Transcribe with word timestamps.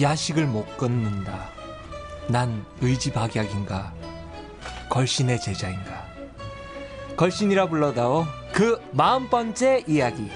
야식을 0.00 0.46
못 0.46 0.76
끊는다. 0.76 1.50
난 2.28 2.64
의지박약인가? 2.80 3.92
걸신의 4.88 5.40
제자인가? 5.40 6.06
걸신이라 7.16 7.68
불러다오 7.68 8.24
그 8.52 8.80
마흔 8.92 9.28
번째 9.28 9.84
이야기. 9.86 10.30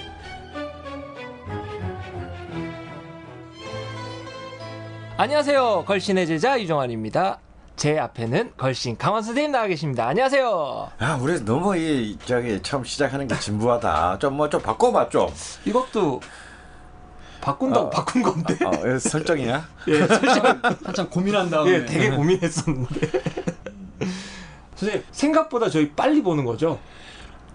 안녕하세요. 5.16 5.84
걸신의 5.86 6.26
제자 6.26 6.56
이종환입니다. 6.56 7.38
제 7.76 7.98
앞에는 7.98 8.52
걸신 8.56 8.96
강원 8.96 9.22
선생님 9.22 9.52
나와 9.52 9.66
계십니다. 9.66 10.06
안녕하세요. 10.08 10.90
아, 10.98 11.18
우리 11.20 11.44
너무 11.44 11.76
이 11.76 12.18
저기 12.24 12.60
처음 12.62 12.84
시작하는 12.84 13.28
게 13.28 13.38
진부하다. 13.38 14.18
좀 14.18 14.34
뭐좀 14.34 14.60
바꿔봐 14.62 15.08
좀. 15.10 15.28
이것도 15.64 16.20
바꾼다고 17.42 17.86
어. 17.86 17.90
바꾼 17.90 18.22
건데. 18.22 18.56
어, 18.64 18.70
이거 18.72 18.98
설정이야? 18.98 19.68
예, 19.88 20.06
설정 20.06 20.60
한참 20.84 21.10
고민한 21.10 21.50
다음에 21.50 21.72
예, 21.72 21.84
되게 21.84 22.08
고민했었는데. 22.10 23.10
선생님, 24.76 25.04
생각보다 25.10 25.68
저희 25.68 25.90
빨리 25.90 26.22
보는 26.22 26.44
거죠? 26.44 26.78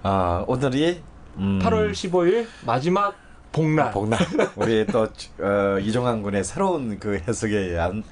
아, 0.03 0.43
오늘이 0.47 1.01
음, 1.37 1.59
8월 1.63 1.91
15일 1.91 2.47
마지막 2.65 3.15
복날. 3.51 3.91
복날. 3.91 4.19
우리 4.55 4.85
또 4.87 5.07
어, 5.39 5.79
이종환 5.81 6.21
군의 6.21 6.43
새로운 6.43 6.99
그 6.99 7.21
해석에 7.27 7.57
의한 7.57 8.03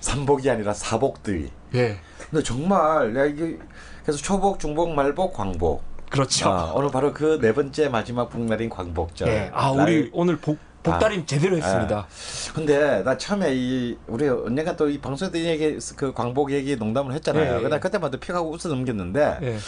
삼복이 0.00 0.48
아니라 0.50 0.72
사복들이. 0.72 1.50
예, 1.74 1.98
근데 2.30 2.42
정말 2.42 3.12
내가 3.12 3.26
이게 3.26 3.58
그래서 4.02 4.18
초복, 4.18 4.58
중복, 4.58 4.94
말복, 4.94 5.34
광복. 5.34 5.82
그렇죠. 6.10 6.48
아, 6.50 6.72
오늘 6.74 6.90
바로 6.90 7.12
그 7.12 7.38
네 7.40 7.52
번째 7.52 7.88
마지막 7.88 8.30
복날인 8.30 8.68
광복절. 8.70 9.28
예, 9.28 9.50
아, 9.54 9.72
날- 9.74 9.86
우리 9.86 10.10
오늘 10.12 10.36
복, 10.38 10.58
복다림 10.82 11.26
제대로 11.26 11.56
했습니다. 11.56 12.06
근데 12.54 13.02
나 13.02 13.16
처음에 13.18 13.52
이 13.54 13.96
우리 14.06 14.28
언젠가 14.28 14.76
또 14.76 14.88
이 14.88 14.98
방송에서 14.98 15.36
이 15.36 15.44
얘기 15.44 15.78
그 15.96 16.12
광복 16.12 16.52
얘기 16.52 16.76
농담을 16.76 17.12
했잖아요. 17.14 17.52
예, 17.52 17.56
예. 17.58 17.60
근데 17.60 17.78
그때마다 17.78 18.18
피하고 18.18 18.50
웃어 18.50 18.68
넘겼는데 18.74 19.38
예. 19.42 19.58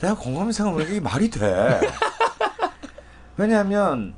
내가 0.00 0.14
곰곰이 0.16 0.52
생각해보니까 0.52 0.90
이게 0.90 1.00
말이 1.00 1.30
돼. 1.30 1.80
왜냐하면 3.36 4.14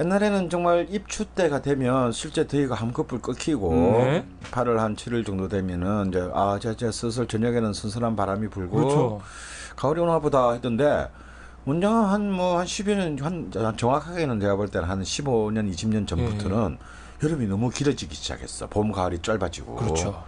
옛날에는 0.00 0.50
정말 0.50 0.86
입추 0.90 1.24
때가 1.24 1.62
되면 1.62 2.12
실제 2.12 2.46
더위가 2.46 2.74
한꺼풀 2.74 3.20
꺾이고 3.20 3.72
네. 4.04 4.26
8월 4.50 4.76
한 4.76 4.96
7일 4.96 5.24
정도 5.24 5.48
되면은 5.48 6.08
이제 6.08 6.28
아, 6.34 6.58
저, 6.60 6.74
저 6.76 6.90
슬슬 6.90 7.26
저녁에는 7.26 7.72
선선한 7.72 8.16
바람이 8.16 8.48
불고 8.48 8.76
그렇죠. 8.76 9.20
가을이 9.76 10.00
오나 10.00 10.18
보다 10.18 10.52
했던데 10.52 11.08
한 11.66 12.30
뭐 12.30 12.58
한 12.58 12.66
10여 12.66 12.94
년한 13.16 13.76
정확하게는 13.76 14.40
제가 14.40 14.56
볼 14.56 14.68
때는 14.68 14.88
한 14.88 15.02
15년 15.02 15.72
20년 15.72 16.06
전부터는 16.06 16.78
여름이 17.22 17.46
너무 17.46 17.70
길어지기 17.70 18.14
시작했어. 18.14 18.66
봄 18.68 18.92
가을이 18.92 19.20
짧아지고. 19.22 19.76
그렇죠. 19.76 20.22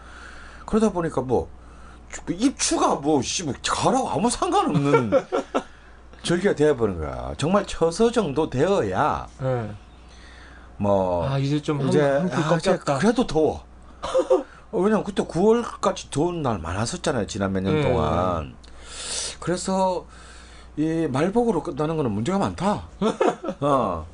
그러다 0.64 0.90
보니까 0.92 1.20
뭐그 1.20 2.32
입추가 2.32 2.94
뭐 2.96 3.20
씨뭐 3.20 3.52
가라고 3.68 4.08
아무 4.08 4.30
상관없는 4.30 5.10
절기가 6.22 6.54
되어버린 6.54 6.98
거야. 6.98 7.34
정말 7.36 7.66
처서 7.66 8.10
정도 8.10 8.48
되어야 8.48 9.26
예. 9.42 9.70
뭐 10.78 11.28
아, 11.28 11.38
이제 11.38 11.60
좀 11.60 11.86
이제 11.86 12.00
한, 12.02 12.30
아. 12.32 12.98
그래도 12.98 13.26
더워. 13.26 13.64
어, 14.72 14.78
왜냐면 14.78 15.04
그때 15.04 15.22
9월까지 15.22 16.10
더운 16.10 16.42
날 16.42 16.58
많았었잖아요. 16.58 17.26
지난 17.26 17.52
몇년 17.52 17.74
네. 17.76 17.82
동안. 17.82 18.54
그래서 19.38 20.06
이 20.76 21.08
말복으로 21.10 21.62
끝나는 21.62 21.96
거는 21.96 22.10
문제가 22.10 22.38
많다. 22.38 22.84
어. 23.60 24.06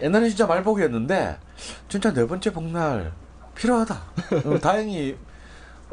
옛날에 0.00 0.28
진짜 0.28 0.46
말복이었는데 0.46 1.38
진짜 1.88 2.12
네 2.12 2.26
번째 2.26 2.52
복날 2.52 3.12
필요하다. 3.54 3.94
어, 4.44 4.58
다행히 4.62 5.16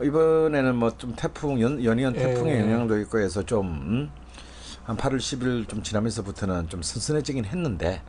이번에는 0.01 0.75
뭐 0.75 0.91
좀 0.97 1.13
태풍 1.15 1.59
연, 1.61 1.83
연이은 1.83 2.13
태풍의 2.13 2.55
예. 2.55 2.61
영향도 2.61 2.99
있고 3.01 3.19
해서 3.19 3.43
좀 3.43 3.67
음? 3.67 4.11
한 4.85 4.95
8월 4.95 5.17
10일 5.17 5.67
좀 5.67 5.83
지나면서부터는 5.83 6.69
좀 6.69 6.81
선선해지긴 6.81 7.45
했는데 7.45 8.01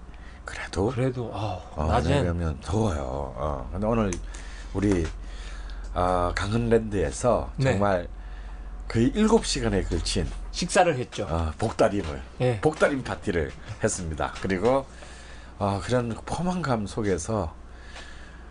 그래도 0.45 0.89
그래도, 0.89 1.31
아, 1.35 1.61
어, 1.75 1.87
낮엔. 1.87 2.23
그러면 2.23 2.59
더워요. 2.61 3.01
어. 3.37 3.69
근데 3.73 3.87
오늘 3.87 4.11
우리 4.75 5.05
어, 5.95 6.33
강은랜드에서 6.35 7.51
네. 7.57 7.73
정말 7.73 8.07
거의 8.87 9.07
일곱 9.15 9.45
시간에 9.47 9.83
걸친 9.83 10.27
식사를 10.53 10.97
했죠. 10.97 11.27
어, 11.29 11.53
복다림을 11.59 12.23
예. 12.41 12.61
복다림 12.61 13.03
파티를 13.05 13.53
했습니다. 13.83 14.35
그리고 14.43 14.87
어, 15.59 15.81
그런 15.85 16.15
포만감 16.27 16.87
속에서 16.87 17.55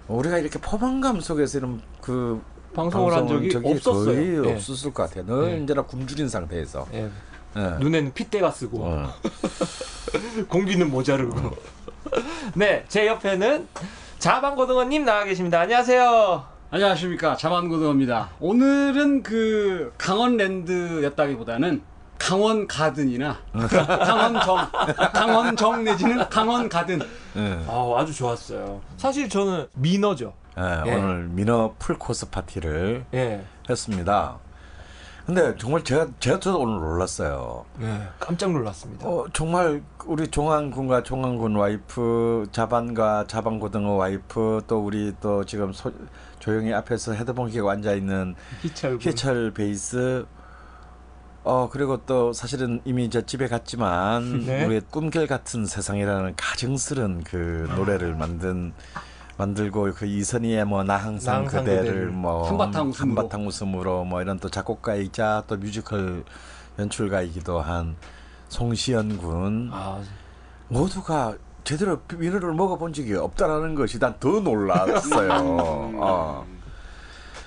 우리가 0.07 0.37
이렇게 0.39 0.59
포만감 0.59 1.19
속에서 1.21 1.57
이런 1.57 1.81
그 2.01 2.41
방송을 2.73 3.13
한 3.13 3.27
적이 3.27 3.55
없었어요. 3.55 4.05
거의 4.05 4.45
예. 4.45 4.53
없었을 4.53 4.93
것 4.93 5.03
같아요. 5.03 5.25
늘 5.25 5.51
예. 5.51 5.63
이제나 5.63 5.83
굶주린 5.83 6.29
상태에서. 6.29 6.87
예. 6.93 7.09
예. 7.57 7.61
눈에는 7.79 8.13
핏대가 8.13 8.51
쓰고. 8.51 8.83
어. 8.83 9.13
공기는 10.49 10.89
모자르고. 10.89 11.55
네, 12.55 12.85
제 12.87 13.07
옆에는 13.07 13.67
자방고등어님 14.19 15.05
나와 15.05 15.23
계십니다. 15.23 15.61
안녕하세요. 15.61 16.48
안녕하십니까 16.71 17.35
자만고등어입니다 17.35 18.29
오늘은 18.39 19.23
그 19.23 19.91
강원랜드였다기보다는 19.97 21.81
강원 22.19 22.67
가든이나 22.67 23.37
강원정 23.51 24.71
강원정 25.13 25.83
내지는 25.83 26.29
강원 26.29 26.69
가든 26.69 26.99
예. 27.37 27.59
아, 27.67 27.95
아주 27.97 28.13
좋았어요. 28.13 28.81
사실 28.97 29.29
저는 29.29 29.67
민어죠. 29.73 30.33
예, 30.59 30.83
예. 30.85 30.95
오늘 30.95 31.23
민어 31.29 31.73
풀코스 31.79 32.29
파티를 32.29 33.05
예. 33.13 33.43
했습니다. 33.67 34.37
근데 35.25 35.55
정말 35.57 35.83
제가 35.83 36.07
제가 36.19 36.39
저도 36.39 36.59
오늘 36.59 36.79
놀랐어요. 36.79 37.63
예. 37.81 38.01
깜짝 38.19 38.51
놀랐습니다. 38.51 39.07
어, 39.07 39.25
정말 39.31 39.81
우리 40.05 40.27
종안군과 40.27 41.03
종안군 41.03 41.55
와이프, 41.55 42.47
자반과 42.51 43.25
자반고등어 43.27 43.91
와이프, 43.91 44.63
또 44.67 44.83
우리 44.83 45.13
또 45.21 45.45
지금 45.45 45.71
소, 45.71 45.91
조용히 46.39 46.73
앞에서 46.73 47.13
헤드폰 47.13 47.49
끼고 47.51 47.69
앉아 47.69 47.93
있는 47.93 48.35
희철 48.61 48.97
군. 48.97 49.01
희철 49.01 49.51
베이스. 49.51 50.25
어 51.43 51.69
그리고 51.71 51.97
또 52.05 52.33
사실은 52.33 52.81
이미 52.85 53.05
이제 53.05 53.21
집에 53.25 53.47
갔지만 53.47 54.43
네. 54.45 54.65
우리 54.65 54.79
꿈결 54.81 55.25
같은 55.27 55.65
세상이라는 55.65 56.33
가정스런 56.35 57.23
그 57.23 57.67
노래를 57.75 58.13
만든 58.15 58.73
만들고 59.37 59.93
그 59.93 60.05
이선희의 60.05 60.65
뭐 60.65 60.83
나 60.83 60.97
항상 60.97 61.33
나 61.35 61.39
항상 61.41 61.63
그대를 61.63 61.83
그대를 61.85 62.05
뭐 62.07 62.45
한바탕 62.47 62.89
웃음으로. 62.89 63.21
한바탕 63.21 63.47
웃음으로 63.47 64.03
뭐 64.03 64.21
이런 64.21 64.37
또 64.39 64.49
작곡가이자 64.49 65.45
또 65.47 65.55
뮤지컬 65.55 66.23
연출가이기도 66.77 67.61
한 67.61 67.95
송시연 68.49 69.17
군 69.17 69.69
아, 69.71 70.01
모두가 70.67 71.35
제대로 71.69 72.01
민어를 72.17 72.51
먹어본 72.53 72.93
적이 72.93 73.13
없다라는 73.17 73.75
것이 73.75 73.99
난 73.99 74.15
더 74.19 74.39
놀랐어요. 74.39 75.29
어. 76.01 76.47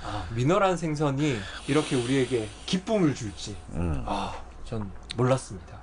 아, 0.04 0.24
민어란 0.36 0.76
생선이 0.76 1.38
이렇게 1.66 1.96
우리에게 1.96 2.46
기쁨을 2.66 3.16
줄지. 3.16 3.56
음. 3.72 4.04
아, 4.06 4.32
전 4.64 4.88
몰랐습니다. 5.16 5.76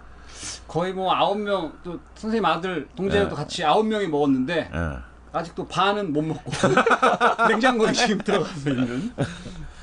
거의 0.69 0.93
뭐 0.93 1.13
아홉 1.13 1.37
명 1.37 1.73
또 1.83 1.99
선생님 2.15 2.45
아들 2.45 2.87
동재도 2.95 3.27
네. 3.27 3.35
같이 3.35 3.65
아홉 3.65 3.85
명이 3.85 4.07
먹었는데 4.07 4.71
예. 4.73 4.97
아직도 5.33 5.67
반은 5.67 6.13
못 6.13 6.21
먹고 6.21 6.49
냉장고에 7.49 7.91
지금 7.91 8.19
들어가서 8.19 8.69
있는 8.69 9.13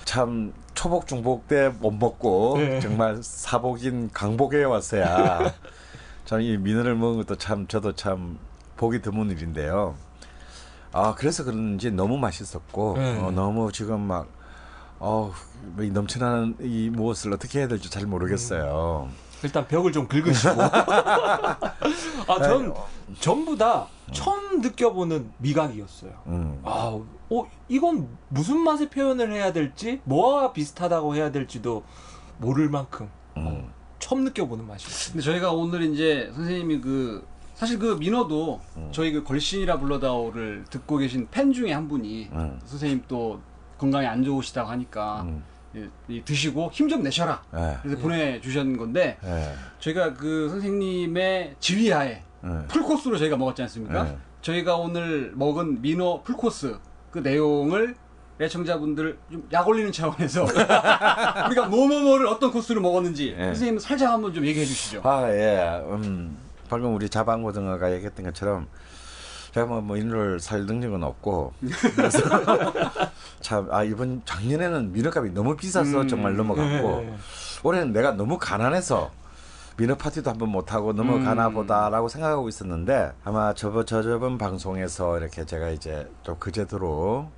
참 0.06 0.54
초복 0.72 1.06
중복 1.06 1.46
때 1.46 1.68
못 1.78 1.90
먹고 1.90 2.54
네. 2.56 2.80
정말 2.80 3.18
사복인 3.22 4.08
강복에 4.14 4.64
왔어야 4.64 5.52
참이 6.24 6.56
민어를 6.56 6.94
먹은 6.94 7.18
것도 7.18 7.36
참 7.36 7.66
저도 7.66 7.92
참 7.92 8.38
보기 8.76 9.02
드문 9.02 9.30
일인데요. 9.30 9.96
아 10.92 11.14
그래서 11.14 11.44
그런지 11.44 11.90
너무 11.90 12.16
맛있었고 12.18 12.94
네. 12.96 13.18
어, 13.20 13.30
너무 13.30 13.70
지금 13.72 14.00
막 14.00 14.28
어, 14.98 15.32
이 15.80 15.90
넘쳐나는 15.90 16.56
이 16.60 16.90
무엇을 16.90 17.32
어떻게 17.32 17.58
해야 17.60 17.68
될지 17.68 17.90
잘 17.90 18.06
모르겠어요. 18.06 19.08
일단 19.42 19.68
벽을 19.68 19.92
좀 19.92 20.08
긁으시고. 20.08 20.56
아, 20.62 22.42
전 22.42 22.74
전부 23.20 23.56
다 23.56 23.86
처음 24.12 24.60
느껴보는 24.60 25.30
미각이었어요. 25.38 26.12
음. 26.26 26.60
아, 26.64 26.98
어, 27.30 27.46
이건 27.68 28.08
무슨 28.28 28.58
맛의 28.60 28.88
표현을 28.88 29.32
해야 29.32 29.52
될지, 29.52 30.00
뭐와 30.04 30.52
비슷하다고 30.52 31.14
해야 31.14 31.30
될지도 31.30 31.84
모를 32.38 32.70
만큼 32.70 33.10
음. 33.36 33.70
처음 33.98 34.24
느껴보는 34.24 34.66
맛이었어요. 34.66 35.12
근데 35.12 35.24
저희가 35.24 35.52
오늘 35.52 35.82
이제 35.82 36.30
선생님이 36.34 36.80
그 36.80 37.26
사실 37.56 37.78
그 37.78 37.96
민호도 37.98 38.60
저희 38.92 39.12
그 39.12 39.24
걸신이라 39.24 39.78
불러다오를 39.80 40.64
듣고 40.68 40.98
계신 40.98 41.26
팬 41.30 41.52
중에 41.52 41.72
한 41.72 41.88
분이 41.88 42.28
음. 42.32 42.60
선생님 42.66 43.02
또 43.08 43.40
건강이 43.78 44.06
안 44.06 44.22
좋으시다고 44.22 44.68
하니까 44.70 45.22
음. 45.22 45.42
이- 45.74 45.88
이 46.08 46.22
드시고 46.22 46.70
힘 46.72 46.88
좀 46.88 47.02
내셔라. 47.02 47.42
예. 47.56 47.78
그래서 47.82 47.98
보내주셨는 48.00 48.76
건데 48.76 49.16
예. 49.24 49.52
저희가 49.78 50.12
그 50.14 50.48
선생님의 50.50 51.56
지휘하에 51.58 52.10
예. 52.44 52.66
풀코스로 52.68 53.16
저희가 53.18 53.36
먹었지 53.38 53.62
않습니까? 53.62 54.04
네. 54.04 54.16
저희가 54.42 54.76
오늘 54.76 55.32
먹은 55.34 55.80
민어 55.82 56.20
풀코스 56.24 56.78
그그 57.10 57.26
내용을 57.26 57.96
애청자분들 58.38 59.18
좀 59.32 59.48
약 59.52 59.66
올리는 59.66 59.90
차원에서 59.90 60.44
우리가 61.48 61.68
뭐뭐뭐를 61.70 62.26
어떤 62.26 62.50
코스로 62.50 62.82
먹었는지 62.82 63.34
예. 63.38 63.44
선생님 63.46 63.78
살짝 63.78 64.12
한번 64.12 64.32
좀 64.34 64.44
얘기해 64.44 64.64
주시죠. 64.64 65.00
아, 65.04 65.26
예. 65.30 65.80
음, 65.86 66.36
방금 66.68 66.94
우리 66.94 67.08
자방고등어가 67.08 67.92
얘기했던 67.92 68.26
것처럼 68.26 68.68
제가 69.52 69.66
뭐, 69.66 69.80
뭐 69.80 69.96
인을 69.96 70.38
살 70.38 70.66
능력은 70.66 71.02
없고 71.02 71.54
그래서 71.94 72.18
참, 73.40 73.68
아, 73.70 73.82
이번 73.82 74.22
작년에는 74.24 74.92
민어값이 74.92 75.32
너무 75.32 75.56
비싸서 75.56 76.02
음. 76.02 76.08
정말 76.08 76.36
넘어갔고 76.36 77.00
네. 77.00 77.14
올해는 77.62 77.92
내가 77.92 78.12
너무 78.12 78.38
가난해서 78.38 79.10
민어 79.78 79.96
파티도 79.96 80.30
한번 80.30 80.50
못 80.50 80.72
하고 80.72 80.92
넘어가나 80.92 81.48
음. 81.48 81.54
보다라고 81.54 82.08
생각하고 82.08 82.48
있었는데 82.48 83.12
아마 83.24 83.52
저번 83.54 83.84
저저번 83.84 84.38
방송에서 84.38 85.18
이렇게 85.18 85.44
제가 85.44 85.68
이제 85.70 86.10
좀 86.22 86.36
그제도로 86.38 87.30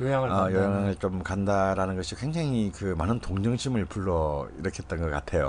요양을 0.00 0.30
어. 0.30 0.52
여행을 0.52 0.96
좀 0.96 1.22
간다라는 1.22 1.96
것이 1.96 2.16
굉장히 2.16 2.72
그 2.74 2.94
많은 2.96 3.20
동정심을 3.20 3.84
불러 3.84 4.48
일으켰던 4.58 5.00
것 5.00 5.10
같아요. 5.10 5.48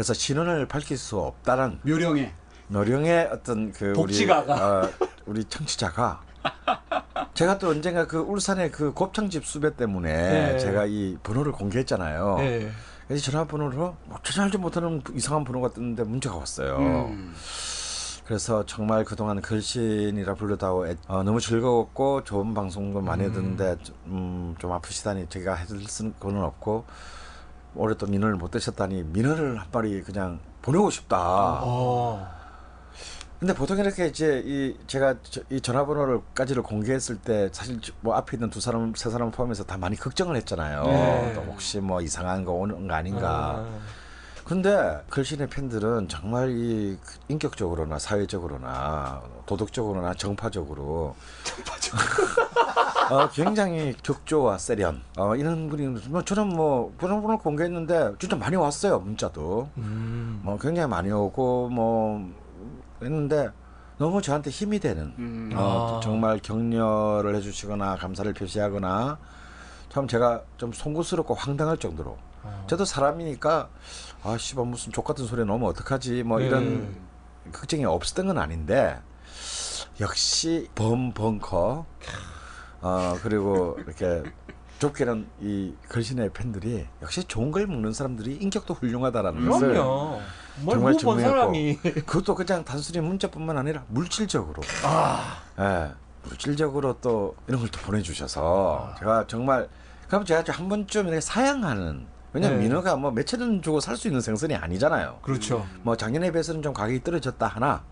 그래서 0.00 0.14
신원을 0.14 0.64
밝힐 0.66 0.96
수 0.96 1.18
없다는 1.18 1.80
묘령에 1.82 2.32
노령의 2.68 3.28
어떤 3.30 3.70
그 3.70 3.92
복지가가. 3.92 4.54
우리, 4.54 4.62
어, 4.62 4.90
우리 5.26 5.44
청취자가 5.44 6.22
제가 7.34 7.58
또 7.58 7.68
언젠가 7.68 8.06
그 8.06 8.16
울산의 8.18 8.70
그 8.72 8.94
곱창집 8.94 9.44
수배 9.44 9.76
때문에 9.76 10.10
네. 10.52 10.58
제가 10.58 10.86
이 10.86 11.18
번호를 11.22 11.52
공개했잖아요. 11.52 12.36
네. 12.38 12.70
그래서 13.08 13.30
전화번호로 13.30 13.96
뭐 14.06 14.18
전혀 14.22 14.46
알지 14.46 14.56
못하는 14.56 15.02
이상한 15.12 15.44
번호가 15.44 15.74
떴는데 15.74 16.04
문자가 16.04 16.36
왔어요. 16.38 16.78
음. 17.10 17.34
그래서 18.24 18.64
정말 18.64 19.04
그동안 19.04 19.42
글신이라 19.42 20.32
불러다오 20.36 20.86
애- 20.86 20.96
어, 21.08 21.22
너무 21.24 21.42
즐거웠고 21.42 22.24
좋은 22.24 22.54
방송도 22.54 23.02
많이 23.02 23.30
듣는데 23.30 23.76
음, 24.06 24.54
좀 24.58 24.72
아프시다니 24.72 25.26
제가 25.28 25.56
해드릴 25.56 25.86
수는 25.86 26.14
없고 26.22 26.86
또 27.98 28.06
민원을 28.06 28.36
못 28.36 28.50
드셨다니 28.50 29.04
민원을 29.12 29.58
한 29.60 29.66
마리 29.72 30.02
그냥 30.02 30.40
보내고 30.62 30.90
싶다. 30.90 31.60
어. 31.62 32.40
근데 33.38 33.54
보통 33.54 33.78
이렇게 33.78 34.06
이제 34.06 34.42
이 34.44 34.76
제가 34.86 35.14
저- 35.22 35.40
이 35.48 35.62
전화번호를까지를 35.62 36.62
공개했을 36.62 37.16
때 37.16 37.48
사실 37.52 37.80
뭐 38.02 38.14
앞에 38.14 38.36
있는 38.36 38.50
두 38.50 38.60
사람 38.60 38.92
세 38.94 39.08
사람 39.08 39.30
포함해서 39.30 39.64
다 39.64 39.78
많이 39.78 39.96
걱정을 39.96 40.36
했잖아요. 40.36 40.82
네. 40.84 41.32
또 41.34 41.40
혹시 41.50 41.80
뭐 41.80 42.02
이상한 42.02 42.44
거 42.44 42.52
오는 42.52 42.86
거 42.86 42.94
아닌가. 42.94 43.64
아. 43.66 43.78
근데 44.50 45.00
글신의 45.10 45.46
팬들은 45.48 46.08
정말 46.08 46.50
이 46.50 46.98
인격적으로나 47.28 48.00
사회적으로나 48.00 49.22
도덕적으로나 49.46 50.14
정파적으로 50.14 51.14
어, 53.12 53.28
굉장히 53.30 53.94
격조와 54.02 54.58
세련 54.58 55.02
어, 55.16 55.36
이런 55.36 55.68
분이 55.68 55.86
뭐 56.08 56.24
저는 56.24 56.48
뭐 56.48 56.92
번호번호 56.98 57.38
공개했는데 57.38 58.14
진짜 58.18 58.34
많이 58.34 58.56
왔어요 58.56 58.98
문자도 58.98 59.68
음. 59.76 60.40
뭐 60.42 60.58
굉장히 60.58 60.88
많이 60.88 61.12
오고 61.12 61.68
뭐 61.68 62.28
했는데 63.00 63.50
너무 63.98 64.20
저한테 64.20 64.50
힘이 64.50 64.80
되는 64.80 65.14
음. 65.16 65.52
어, 65.54 65.98
아. 65.98 66.00
정말 66.02 66.40
격려를 66.40 67.36
해주시거나 67.36 67.94
감사를 67.98 68.32
표시하거나 68.32 69.16
참 69.90 70.08
제가 70.08 70.42
좀 70.56 70.72
송구스럽고 70.72 71.34
황당할 71.34 71.76
정도로 71.76 72.18
어. 72.42 72.64
저도 72.68 72.84
사람이니까 72.84 73.68
아 74.22 74.36
씨발 74.36 74.66
무슨 74.66 74.92
족 74.92 75.04
같은 75.04 75.26
소리 75.26 75.44
나오면 75.44 75.68
어떡하지 75.70 76.22
뭐 76.24 76.40
이런 76.40 76.62
음. 76.62 77.06
걱정이 77.52 77.84
없었던 77.84 78.26
건 78.26 78.38
아닌데 78.38 78.98
역시 80.00 80.68
범 80.74 81.12
벙커 81.12 81.86
어 82.82 83.18
그리고 83.22 83.78
이렇게 83.86 84.22
좁게는 84.78 85.26
이 85.40 85.74
걸신의 85.90 86.30
팬들이 86.32 86.86
역시 87.02 87.24
좋은 87.24 87.50
걸 87.50 87.66
먹는 87.66 87.92
사람들이 87.92 88.36
인격도 88.36 88.74
훌륭하다라는 88.74 89.48
것을 89.48 89.68
그럼요. 89.74 90.20
뭘 90.62 90.76
정말 90.76 90.96
증명했고. 90.96 91.28
사람이. 91.30 91.76
그것도 92.06 92.34
그냥 92.34 92.64
단순히 92.64 93.00
문자뿐만 93.06 93.56
아니라 93.58 93.84
물질적으로 93.88 94.62
아. 94.84 95.42
예, 95.58 95.92
물질적으로 96.24 96.96
또 97.00 97.36
이런 97.46 97.60
걸 97.60 97.70
또 97.70 97.78
보내주셔서 97.80 98.94
제가 98.98 99.26
정말 99.26 99.68
그럼 100.08 100.24
제가 100.24 100.44
한 100.50 100.68
번쯤 100.68 101.06
이렇게 101.08 101.20
사양하는 101.20 102.06
왜냐면 102.32 102.58
네. 102.58 102.64
민어가 102.64 102.96
뭐 102.96 103.10
몇천 103.10 103.40
원 103.40 103.62
주고 103.62 103.80
살 103.80 103.96
수 103.96 104.08
있는 104.08 104.20
생선이 104.20 104.54
아니잖아요. 104.54 105.18
그렇죠. 105.22 105.66
뭐 105.82 105.96
작년에 105.96 106.30
비해서는 106.30 106.62
좀 106.62 106.72
가격이 106.72 107.02
떨어졌다 107.02 107.46
하나 107.46 107.82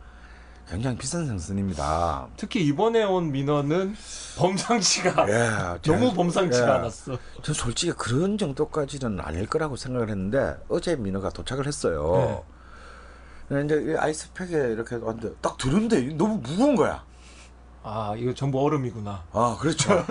굉장히 0.70 0.96
비싼 0.99 1.26
생선입니다. 1.26 2.29
특히 2.37 2.64
이번에 2.67 3.02
온 3.05 3.32
민원은 3.32 3.94
범상치가 4.37 5.26
예, 5.29 5.79
너무 5.82 6.12
범상치가 6.12 6.67
예. 6.67 6.70
않았어. 6.73 7.19
전 7.43 7.55
솔직히 7.55 7.93
그런 7.93 8.37
정도까지는 8.38 9.19
아닐 9.20 9.46
거라고 9.46 9.76
생각을 9.76 10.11
했는데 10.11 10.56
어제 10.69 10.94
민어가 10.96 11.31
도착을 11.31 11.67
했어요. 11.67 12.44
근데 13.49 13.64
이제 13.76 13.93
이 13.93 13.96
아이스팩에 13.96 14.73
이렇게 14.73 14.96
왔는데 14.96 15.37
딱 15.41 15.56
들었는데 15.56 16.02
너무 16.17 16.37
무거운 16.37 16.76
거야. 16.76 17.02
아 17.90 18.14
이거 18.19 18.35
전부 18.35 18.61
얼음이구나. 18.62 19.25
아, 19.32 19.56
그렇죠. 19.58 19.94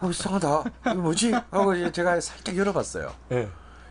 어, 0.00 0.10
이상하다. 0.10 0.64
이거 0.86 0.94
뭐지? 0.96 1.32
하고 1.32 1.74
이제 1.74 1.92
제가 1.92 2.20
살짝 2.20 2.56
열어봤어요. 2.56 3.12
예. 3.30 3.48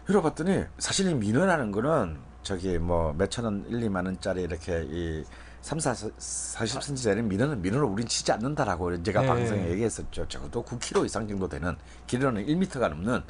열어봤더니 0.10 0.66
사실 0.78 1.10
이 1.10 1.13
민어라는 1.13 1.72
거는 1.72 2.18
저기 2.42 2.78
뭐 2.78 3.13
몇천 3.13 3.45
원, 3.45 3.66
1, 3.69 3.80
2만 3.90 4.06
원짜리 4.06 4.42
이렇게 4.42 4.84
이 4.90 5.24
3, 5.62 5.80
4, 5.80 5.94
40cm짜리 5.94 7.24
민어는 7.24 7.62
민어를 7.62 7.86
우린 7.86 8.06
치지 8.06 8.34
않는다라고 8.34 9.01
제가 9.01 9.22
네. 9.22 9.28
방송에 9.28 9.69
얘기했었죠. 9.69 10.28
적어도 10.28 10.66
9kg 10.66 11.06
이상 11.06 11.25
정도 11.25 11.48
되는 11.48 11.78
길이는 12.07 12.46
1m가 12.46 12.89
넘는 12.89 13.24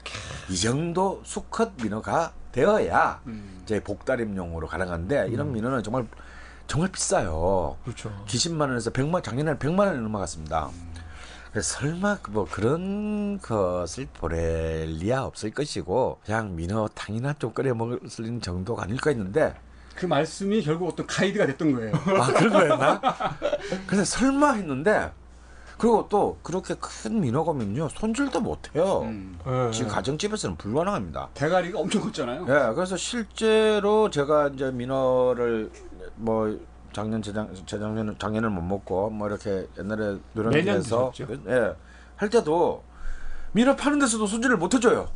이 0.50 0.57
정도 0.57 1.21
수컷 1.24 1.74
민어가 1.83 2.33
되어야 2.51 3.21
음. 3.27 3.62
이제 3.62 3.80
복다림용으로 3.83 4.66
가능한데 4.66 5.27
이런 5.30 5.54
민어는 5.54 5.83
정말 5.83 6.07
정말 6.68 6.92
비싸요. 6.92 7.77
그렇죠. 7.83 8.12
기십만 8.27 8.69
원에서 8.69 8.89
백만 8.89 9.21
작년에는 9.21 9.60
백만 9.60 9.88
원이 9.88 10.01
넘어갔습니다. 10.01 10.69
그래서 11.51 11.77
설마 11.80 12.18
뭐 12.31 12.48
그런 12.50 13.39
것을 13.39 14.07
보낼 14.12 14.88
리야 15.00 15.21
없을 15.21 15.51
것이고 15.51 16.19
그냥 16.25 16.56
민어탕이나 16.56 17.36
좀 17.38 17.54
끓여 17.54 17.75
먹을 17.75 18.00
수 18.10 18.24
있는 18.24 18.42
정도가 18.42 18.83
아닐까 18.83 19.12
했는데 19.12 19.54
그 19.94 20.07
말씀이 20.07 20.63
결국 20.63 20.89
어떤 20.89 21.06
가이드가 21.06 21.45
됐던 21.45 21.74
거예요. 21.74 21.94
아 22.19 22.33
그런 22.33 22.54
거였나? 22.54 23.01
근데 23.86 24.04
설마 24.04 24.54
했는데 24.54 25.12
그리고 25.77 26.07
또 26.09 26.40
그렇게 26.42 26.76
큰 26.80 27.19
민어가면요 27.21 27.90
손질도 27.90 28.42
못해요. 28.42 29.02
음. 29.02 29.38
예. 29.45 29.71
지금 29.71 29.92
가정집에서는 29.92 30.56
불가능합니다. 30.57 31.30
대가리가 31.35 31.80
엄청 31.80 32.02
컸잖아요. 32.02 32.44
예, 32.47 32.73
그래서 32.73 32.97
실제로 32.97 34.09
제가 34.09 34.49
이제 34.56 34.71
민어를 34.71 35.69
뭐 36.16 36.58
작년 36.94 37.22
재작 37.22 37.50
재작년 37.66 38.16
작년을 38.20 38.50
못 38.50 38.62
먹고 38.62 39.10
뭐 39.10 39.28
이렇게 39.28 39.68
옛날에 39.78 40.18
노량진에서 40.34 41.12
드셨죠? 41.16 41.34
예, 41.48 41.74
할 42.16 42.30
때도 42.30 42.84
민어 43.54 43.76
파는 43.76 44.00
데서도 44.00 44.28
손질을 44.28 44.58
못 44.58 44.74
해줘요. 44.74 45.10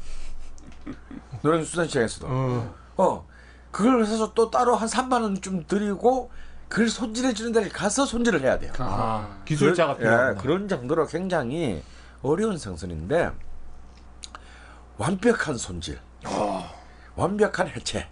노량진 1.41 1.69
수산시장에서도. 1.69 2.27
어. 2.29 2.75
어, 2.97 3.27
그걸 3.71 4.03
해서 4.03 4.33
또 4.33 4.49
따로 4.49 4.75
한 4.75 4.87
3만 4.87 5.21
원 5.21 5.39
좀 5.41 5.65
드리고 5.67 6.31
그걸 6.67 6.89
손질해 6.89 7.33
주는 7.33 7.51
데를 7.51 7.69
가서 7.69 8.05
손질을 8.05 8.41
해야 8.41 8.57
돼요. 8.59 8.73
아 8.79 9.37
기술자가 9.45 9.95
그런- 9.95 10.09
필요하구나. 10.11 10.31
예, 10.31 10.41
그런 10.41 10.67
정도로 10.67 11.05
굉장히 11.07 11.83
어려운 12.23 12.57
생선인데 12.57 13.31
완벽한 14.97 15.57
손질, 15.57 15.99
완벽한 17.15 17.67
해체, 17.67 18.09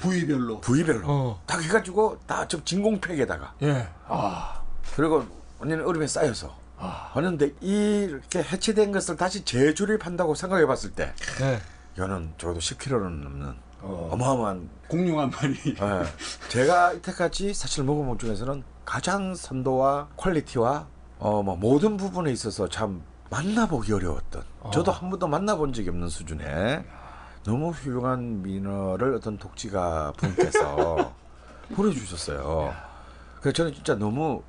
부위별로. 0.00 0.60
부위별로 0.60 1.02
어. 1.06 1.42
딱 1.46 1.62
해가지고 1.62 2.18
다좀 2.26 2.64
진공팩에다가 2.64 3.54
예. 3.62 3.88
아. 4.06 4.60
그리고 4.96 5.24
완전 5.58 5.80
얼음에 5.84 6.06
쌓여서 6.06 6.54
하는데 6.76 7.52
이렇게 7.60 8.42
해체된 8.42 8.92
것을 8.92 9.16
다시 9.16 9.44
재조립한다고 9.44 10.34
생각해봤을 10.34 10.92
때 10.92 11.12
예. 11.40 11.60
이거는 11.96 12.34
적어도 12.36 12.60
10kg는 12.60 13.22
넘는 13.22 13.54
어. 13.80 14.08
어마어마한 14.12 14.68
공룡 14.88 15.20
한 15.20 15.30
마리. 15.30 15.54
예. 15.66 16.48
제가 16.48 16.92
이때까지 16.94 17.54
사실 17.54 17.84
먹어본 17.84 18.18
중에서는 18.18 18.62
가장 18.84 19.34
선도와 19.34 20.08
퀄리티와 20.16 20.86
어, 21.18 21.42
뭐 21.42 21.56
모든 21.56 21.96
부분에 21.96 22.30
있어서 22.32 22.68
참 22.68 23.02
만나보기 23.30 23.92
어려웠던 23.92 24.42
저도 24.72 24.92
한 24.92 25.10
번도 25.10 25.26
만나본 25.26 25.72
적이 25.72 25.88
없는 25.90 26.08
수준의 26.08 26.84
너무 27.44 27.70
훌륭한 27.70 28.42
민어를 28.42 29.14
어떤 29.14 29.38
독지가 29.38 30.12
분께서 30.16 31.14
보내주셨어요. 31.74 32.74
그래서 33.40 33.52
저는 33.52 33.74
진짜 33.74 33.94
너무 33.94 34.42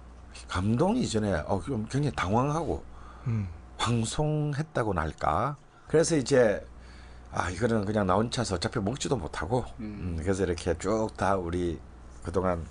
감동 0.48 0.96
이 0.96 1.08
전에 1.08 1.34
어, 1.46 1.62
좀 1.66 1.86
굉장히 1.90 2.16
당황하고 2.16 2.84
음. 3.28 3.48
방송했다고나 3.78 5.02
할까. 5.02 5.58
그래서 5.88 6.16
이제 6.16 6.66
아 7.32 7.50
이거는 7.50 7.84
그냥 7.86 8.08
나 8.08 8.16
혼자서 8.16 8.56
어차피 8.56 8.80
먹지도 8.80 9.18
못하고 9.18 9.66
음. 9.80 10.16
음, 10.18 10.20
그래서 10.22 10.44
이렇게 10.44 10.78
쭉 10.78 11.10
다 11.18 11.36
우리 11.36 11.80
그동안 12.24 12.66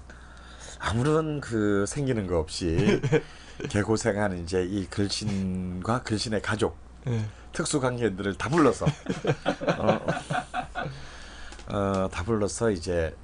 아무런 0.79 1.41
그 1.41 1.85
생기는 1.87 2.27
거 2.27 2.39
없이 2.39 3.01
개고생하는 3.69 4.43
이제 4.43 4.65
이 4.65 4.87
글신과 4.87 6.03
글신의 6.03 6.41
가족 6.43 6.77
네. 7.05 7.25
특수 7.53 7.81
관계들을 7.81 8.35
다 8.37 8.49
불러서 8.49 8.87
어, 9.79 10.01
어, 11.69 12.09
다 12.11 12.23
불러서 12.25 12.71
이제 12.71 13.15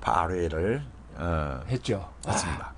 발회를 0.00 0.82
어, 1.16 1.60
했죠. 1.68 2.12
했습니다. 2.26 2.72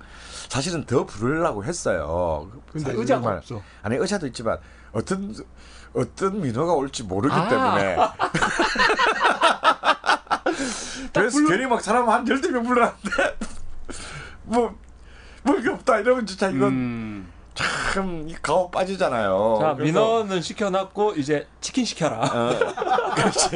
사실은 0.49 0.85
더 0.85 1.05
부르려고 1.05 1.63
했어요. 1.63 2.49
근데 2.71 2.91
의자가 2.93 3.21
정말- 3.21 3.37
없어. 3.37 3.61
아니 3.81 3.95
의자도 3.97 4.27
있지만 4.27 4.57
어떤 4.91 5.35
어떤 5.93 6.41
민호가 6.41 6.73
올지 6.73 7.03
모르기 7.03 7.33
아. 7.35 7.47
때문에 7.47 7.95
그래서 11.13 11.45
괜히 11.47 11.65
막 11.65 11.81
사람 11.81 12.09
한 12.09 12.27
열두 12.27 12.51
명 12.51 12.63
불렀는데 12.63 13.37
뭐 14.43 14.77
뭐게 15.43 15.69
없다 15.69 15.99
이러면 15.99 16.25
진짜 16.25 16.49
이건 16.49 16.71
음. 16.71 17.31
참 17.55 18.27
이 18.27 18.33
가오 18.41 18.69
빠지잖아요. 18.69 19.57
자 19.61 19.73
민원은 19.73 20.41
시켜놨고 20.41 21.13
이제 21.15 21.47
치킨 21.61 21.85
시켜라. 21.85 22.19
어, 22.19 22.49
그렇지. 23.15 23.49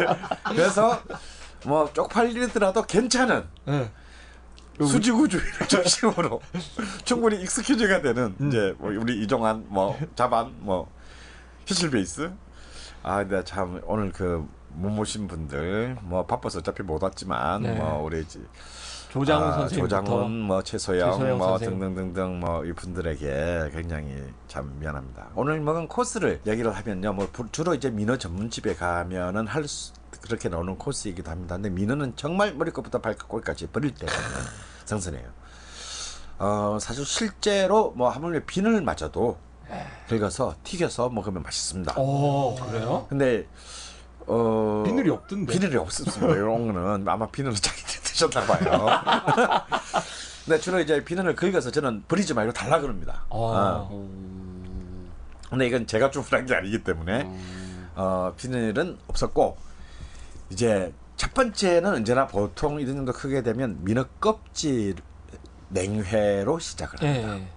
그래서 0.48 1.02
뭐 1.66 1.92
쪽팔리더라도 1.92 2.84
괜찮은 2.84 3.46
네. 3.66 3.92
수지구주의를 4.80 5.52
중심으로 5.68 6.40
충분히 7.04 7.42
익스큐즈가 7.42 8.02
되는 8.02 8.34
이제 8.48 8.74
뭐 8.78 8.90
우리 8.92 9.22
이종환 9.24 9.66
뭐 9.68 9.98
자반 10.16 10.54
뭐 10.60 10.90
히실 11.66 11.90
베이스 11.92 12.32
아 13.04 13.18
근데 13.18 13.44
참 13.44 13.82
오늘 13.86 14.12
그 14.12 14.48
못 14.72 14.88
모신 14.92 15.28
분들 15.28 15.98
뭐 16.04 16.28
바빠서 16.28 16.60
어차피 16.60 16.84
못 16.84 17.02
왔지만 17.02 17.64
네. 17.64 17.74
뭐 17.74 18.04
우리 18.04 18.24
지- 18.28 18.46
조장훈 19.10 19.48
아, 19.48 19.54
선생님부터 19.60 20.02
조장훈 20.02 20.40
뭐 20.42 20.62
최소영, 20.64 21.12
최소영 21.14 21.38
뭐 21.40 21.48
선생님. 21.58 21.80
등등등등 21.80 22.40
뭐 22.40 22.64
이분들에게 22.66 23.70
굉장히 23.74 24.24
참 24.48 24.78
미안합니다. 24.80 25.30
오늘 25.36 25.60
먹은 25.62 25.88
코스를 25.88 26.42
얘기를 26.46 26.72
하면요, 26.76 27.14
뭐 27.14 27.28
부- 27.32 27.50
주로 27.52 27.74
이제 27.74 27.90
민어 27.90 28.18
전문집에 28.18 28.76
가면은 28.76 29.48
할 29.48 29.68
수, 29.68 29.94
그렇게 30.22 30.48
나오는 30.50 30.78
코스이기도 30.78 31.32
합니다. 31.32 31.56
근데 31.56 31.70
민어는 31.72 32.14
정말 32.18 32.54
머리끝부터 32.54 33.00
발끝까지 33.02 33.68
버릴 33.68 33.96
때 33.96 34.06
생선해요. 34.86 35.28
어 36.38 36.78
사실 36.80 37.04
실제로 37.06 37.92
뭐 37.98 38.10
하물며 38.10 38.42
비늘 38.46 38.82
맞아도 38.82 39.38
긁어서 40.08 40.56
튀겨서 40.64 41.10
먹으면 41.10 41.44
맛있습니다. 41.44 41.96
어 41.98 42.56
그래요? 42.68 43.06
근데 43.10 43.48
어 44.28 44.84
비늘이 44.86 45.10
없던데. 45.10 45.52
비늘이 45.52 45.76
없습니다. 45.78 46.28
이런 46.28 46.72
거는 46.72 47.08
아마 47.08 47.28
비늘을 47.28 47.56
자기 47.56 47.84
들 48.20 48.30
드셨나 48.30 48.46
봐요. 48.46 49.82
근데 50.44 50.60
주로 50.60 50.80
이제 50.80 51.04
비늘을 51.04 51.36
긁어서 51.36 51.72
저는 51.72 52.04
버리지 52.08 52.34
말고 52.34 52.52
달라 52.52 52.82
그럽니다. 52.82 53.24
아. 53.30 53.88
어. 53.90 54.10
근데 55.50 55.68
이건 55.68 55.88
제가 55.88 56.12
주문한 56.12 56.46
게 56.46 56.56
아니기 56.56 56.84
때문에 56.84 57.32
어, 57.96 58.34
비늘은 58.38 59.00
없었고 59.08 59.58
이제 60.50 60.94
첫 61.16 61.34
번째는 61.34 61.92
언제나 61.94 62.28
보통 62.28 62.80
이런 62.80 62.98
정도 62.98 63.14
크게 63.14 63.42
되면 63.42 63.84
민어 63.84 64.06
껍질 64.20 64.96
냉회로 65.70 66.60
시작을 66.60 67.02
합니다. 67.02 67.38
예. 67.38 67.48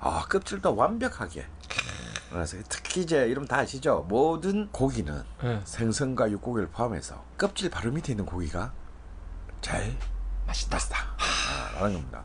아 0.00 0.24
껍질도 0.28 0.74
완벽하게. 0.74 1.46
그래서 2.30 2.56
특히 2.68 3.02
이제 3.02 3.26
이름 3.28 3.46
다 3.46 3.58
아시죠? 3.58 4.04
모든 4.08 4.68
고기는 4.70 5.22
예. 5.44 5.60
생선과 5.64 6.30
육고기를 6.32 6.68
포함해서 6.70 7.24
껍질 7.38 7.70
바로 7.70 7.92
밑에 7.92 8.12
있는 8.12 8.26
고기가 8.26 8.72
제일 9.66 9.96
맛있다. 10.46 10.78
아, 10.78 11.80
라는 11.80 11.94
겁니다. 11.94 12.22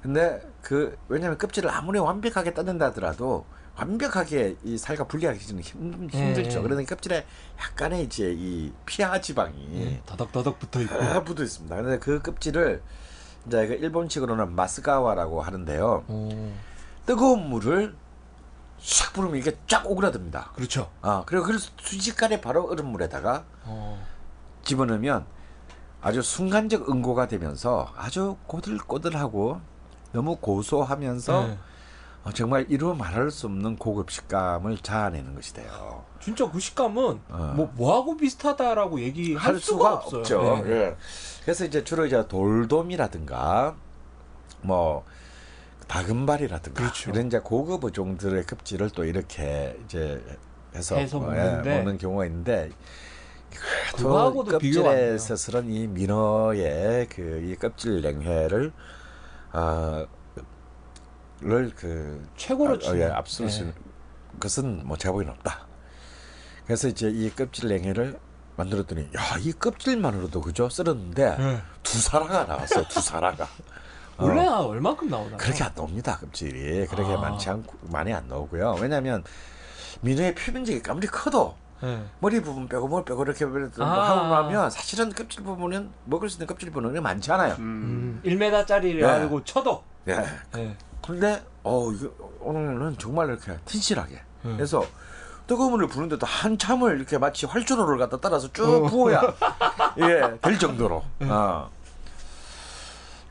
근데 0.00 0.42
그 0.62 0.96
왜냐하면 1.08 1.36
껍질을 1.36 1.70
아무리 1.70 1.98
완벽하게 1.98 2.54
뜯는다 2.54 2.86
하더라도 2.86 3.44
완벽하게 3.76 4.56
이 4.64 4.78
살과 4.78 5.04
분리하기는 5.04 5.62
힘, 5.62 6.08
힘들죠. 6.10 6.58
예. 6.58 6.62
그러니 6.62 6.86
껍질에 6.86 7.26
약간의 7.60 8.04
이제 8.04 8.32
이 8.34 8.72
피하 8.86 9.20
지방이 9.20 9.68
예. 9.74 10.02
더덕더덕 10.06 10.58
붙어 10.58 10.80
있고. 10.80 10.98
다 10.98 11.22
붙어 11.22 11.44
있습니다. 11.44 11.76
근데 11.76 11.98
그 11.98 12.22
껍질을 12.22 12.82
이제 13.46 13.66
그 13.66 13.74
일본식으로는 13.74 14.54
마스가와라고 14.54 15.42
하는데요. 15.42 16.04
오. 16.08 16.52
뜨거운 17.04 17.48
물을 17.50 17.94
샥 18.80 19.12
부르면 19.12 19.36
이게 19.36 19.56
쫙 19.66 19.88
오그라듭니다. 19.88 20.52
그렇죠. 20.54 20.90
아 21.02 21.22
그리고 21.26 21.44
그 21.44 21.58
순식간에 21.58 22.40
바로 22.40 22.64
얼음물에다가 22.64 23.44
어. 23.64 24.06
집어넣으면 24.64 25.26
아주 26.02 26.20
순간적 26.20 26.90
응고가 26.90 27.28
되면서 27.28 27.92
아주 27.96 28.36
꼬들꼬들하고 28.46 29.60
너무 30.12 30.36
고소하면서 30.36 31.46
네. 31.46 31.58
어, 32.24 32.30
정말 32.32 32.66
이루 32.68 32.94
말할 32.94 33.30
수 33.30 33.46
없는 33.46 33.76
고급 33.76 34.10
식감을 34.10 34.78
자아내는 34.78 35.34
것이 35.34 35.54
돼요. 35.54 36.04
진짜 36.20 36.48
그 36.50 36.60
식감은 36.60 37.20
어. 37.30 37.52
뭐 37.56 37.72
뭐하고 37.74 38.16
비슷하다라고 38.16 39.00
얘기할 39.00 39.58
수가, 39.58 39.94
없어요. 39.94 40.20
없죠. 40.20 40.62
네. 40.64 40.70
예. 40.70 40.96
그래서 41.42 41.64
이제 41.64 41.82
주로 41.82 42.06
이제 42.06 42.26
돌돔이라든가 42.28 43.74
뭐 44.62 45.04
다금발이라든가 45.88 46.80
그렇죠. 46.80 47.10
이런 47.10 47.26
이제 47.26 47.38
고급 47.40 47.84
어종들의 47.84 48.44
껍질을 48.46 48.90
또 48.90 49.04
이렇게 49.04 49.76
이제 49.84 50.22
해서, 50.74 50.96
해서 50.96 51.18
뭐, 51.18 51.28
먹는데 51.28 51.70
예, 51.70 51.76
먹는 51.78 51.98
경우가 51.98 52.26
있는데 52.26 52.70
그거하고도 53.96 54.52
또 54.52 54.58
비교가 54.58 54.94
있어서는 54.98 55.70
이 55.70 55.86
민어의 55.86 57.08
그 57.08 57.42
이 57.44 57.56
껍질 57.56 58.00
냉회를 58.00 58.72
어, 59.52 60.06
를그 61.40 62.28
최고로 62.36 62.78
아, 62.86 62.90
어. 62.90 62.96
예, 62.96 63.04
앞설 63.06 63.48
수 63.50 63.58
예. 63.58 63.60
있는 63.62 63.74
것은 64.40 64.86
뭐 64.86 64.96
제가 64.96 65.12
보기엔 65.12 65.30
없다. 65.30 65.66
그래서 66.66 66.88
이제 66.88 67.08
이 67.10 67.30
껍질 67.30 67.68
냉회를 67.68 68.18
만들었더니 68.56 69.08
야 69.16 69.38
이 69.40 69.52
껍질만으로도 69.52 70.40
그죠 70.40 70.68
썰었는데 70.68 71.36
예. 71.38 71.62
두 71.82 71.98
사라가 71.98 72.44
나왔어 72.44 72.86
두 72.88 73.00
사라가 73.00 73.44
어, 74.18 74.26
원래 74.26 74.46
얼마큼 74.46 75.08
나오나요? 75.08 75.36
그렇게 75.38 75.64
안 75.64 75.72
나옵니다 75.74 76.18
껍질이 76.18 76.86
그렇게 76.86 77.12
아. 77.14 77.16
많지 77.16 77.48
않고 77.48 77.78
많이 77.90 78.12
안 78.12 78.28
나오고요 78.28 78.76
왜냐하면 78.80 79.24
민어의 80.02 80.34
표면적이 80.34 80.82
아무리 80.88 81.06
커도 81.06 81.56
예. 81.84 82.04
머리 82.20 82.40
부분 82.40 82.68
빼고 82.68 82.86
뭘 82.88 83.04
빼고 83.04 83.24
이렇게 83.24 83.44
뭐 83.44 83.60
아. 83.80 84.10
하고 84.10 84.28
나면 84.28 84.70
사실은 84.70 85.12
껍질 85.12 85.42
부분은 85.42 85.90
먹을 86.04 86.28
수 86.28 86.36
있는 86.36 86.46
껍질 86.46 86.70
부분은 86.70 87.02
많지 87.02 87.32
않아요. 87.32 87.54
음. 87.58 88.20
음, 88.24 88.28
1m짜리를 88.28 89.00
예. 89.00 89.04
알고 89.04 89.44
쳐도. 89.44 89.82
예. 90.08 90.24
예. 90.56 90.76
근데 91.04 91.42
어 91.64 91.90
이거 91.90 92.10
오늘은 92.40 92.96
정말 92.98 93.28
이렇게 93.28 93.56
튼실하게 93.64 94.20
음. 94.44 94.54
그래서 94.56 94.84
뜨거운 95.46 95.72
물을 95.72 95.88
부는데도 95.88 96.24
한참을 96.24 96.96
이렇게 96.96 97.18
마치 97.18 97.46
활주로를 97.46 97.98
갖다 97.98 98.18
따라서 98.20 98.50
쭉 98.52 98.86
부어야 98.88 99.20
예, 99.98 100.38
될 100.40 100.58
정도로. 100.58 101.02
어. 101.20 101.70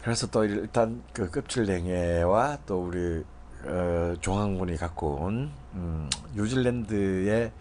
그래서 0.03 0.27
또 0.27 0.43
일단 0.43 1.01
그 1.13 1.29
껍질 1.29 1.65
냉해와 1.65 2.59
또 2.65 2.83
우리 2.83 3.23
어, 3.65 4.13
종항군이 4.19 4.75
갖고 4.77 5.21
온 5.21 5.51
음, 5.73 6.09
뉴질랜드의 6.35 7.51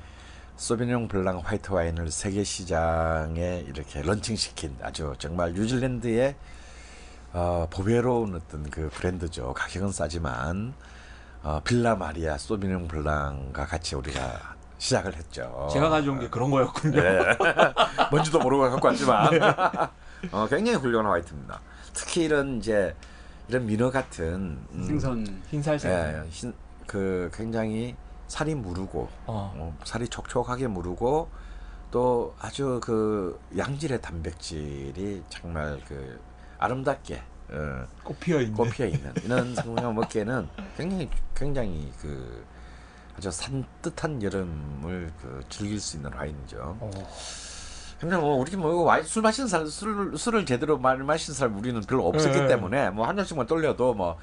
소비뇽 0.60 1.08
블랑 1.08 1.40
화이트 1.42 1.72
와인을 1.72 2.10
세계 2.10 2.44
시장에 2.44 3.64
이렇게 3.66 4.02
런칭시킨 4.02 4.76
아주 4.82 5.14
정말 5.18 5.54
뉴질랜드의 5.54 6.36
어, 7.32 7.66
보배로운 7.70 8.34
어떤 8.34 8.68
그 8.68 8.90
브랜드죠. 8.92 9.54
가격은 9.54 9.90
싸지만 9.90 10.74
어, 11.42 11.62
빌라 11.64 11.96
마리아 11.96 12.36
소비뇽 12.36 12.88
블랑과 12.88 13.64
같이 13.64 13.94
우리가 13.94 14.54
시작을 14.76 15.16
했죠. 15.16 15.66
제가 15.72 15.88
가져온 15.88 16.20
게 16.20 16.28
그런 16.28 16.50
거였군요. 16.50 17.00
네. 17.00 17.18
뭔지도 18.12 18.38
모르고 18.40 18.68
갖고 18.68 18.86
왔지만 18.86 19.30
어, 20.30 20.46
굉장히 20.50 20.74
훌륭한 20.76 21.10
화이트입니다. 21.10 21.58
특히 21.94 22.24
이런 22.24 22.58
이제 22.58 22.94
이런 23.48 23.64
민어 23.64 23.90
같은 23.90 24.58
음, 24.72 24.84
생선. 24.86 25.42
흰살생. 25.50 25.90
예, 25.90 26.22
흰, 26.28 26.52
그 26.86 27.30
굉장히 27.32 27.96
살이 28.30 28.54
무르고 28.54 29.08
어. 29.26 29.52
어, 29.56 29.76
살이 29.84 30.06
촉촉하게 30.08 30.68
무르고 30.68 31.28
또 31.90 32.32
아주 32.38 32.78
그 32.80 33.38
양질의 33.58 34.00
단백질이 34.00 35.24
정말 35.28 35.80
그 35.88 36.20
아름답게 36.58 37.20
어, 37.50 37.86
꽃 38.04 38.20
피어 38.20 38.40
있는. 38.40 38.54
꽃피어 38.54 38.86
있는 38.86 39.12
이런 39.24 39.52
생선을 39.56 39.92
먹기에는 39.94 40.48
굉장히 40.76 41.10
굉장히 41.34 41.92
그 42.00 42.44
아주 43.18 43.32
산뜻한 43.32 44.22
여름을 44.22 45.12
그 45.20 45.42
즐길 45.48 45.80
수 45.80 45.96
있는 45.96 46.12
와인이죠. 46.14 46.76
어. 46.80 46.90
근데 47.98 48.16
뭐 48.16 48.36
우리 48.36 48.56
뭐 48.56 48.84
와인 48.84 49.02
술 49.02 49.22
마시는 49.22 49.48
사람 49.48 49.66
술 49.66 50.16
술을 50.16 50.46
제대로 50.46 50.78
많이 50.78 51.02
마시는 51.02 51.36
사람 51.36 51.58
우리는 51.58 51.80
별로 51.82 52.06
없었기 52.06 52.38
네. 52.38 52.46
때문에 52.46 52.90
뭐 52.90 53.04
한 53.06 53.16
잔씩만 53.16 53.46
떨려도 53.48 53.94
뭐 53.94 54.16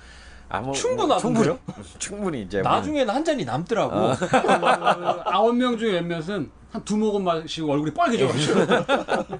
아무 0.49 0.73
충분하던데요? 0.73 1.43
충분히 1.43 1.87
충분히 1.99 2.41
이제 2.43 2.61
나중에는 2.61 3.13
한 3.13 3.23
잔이 3.25 3.43
남더라고. 3.45 3.95
어. 3.95 4.11
어, 4.11 5.21
아홉 5.25 5.55
명 5.55 5.77
중에 5.77 6.01
몇몇은 6.01 6.49
한 6.71 6.83
두 6.85 6.97
모금 6.97 7.23
마시고 7.23 7.71
얼굴이 7.71 7.93
빨개져가지고 7.93 8.59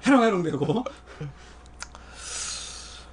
해롱해롱되고. 0.06 0.84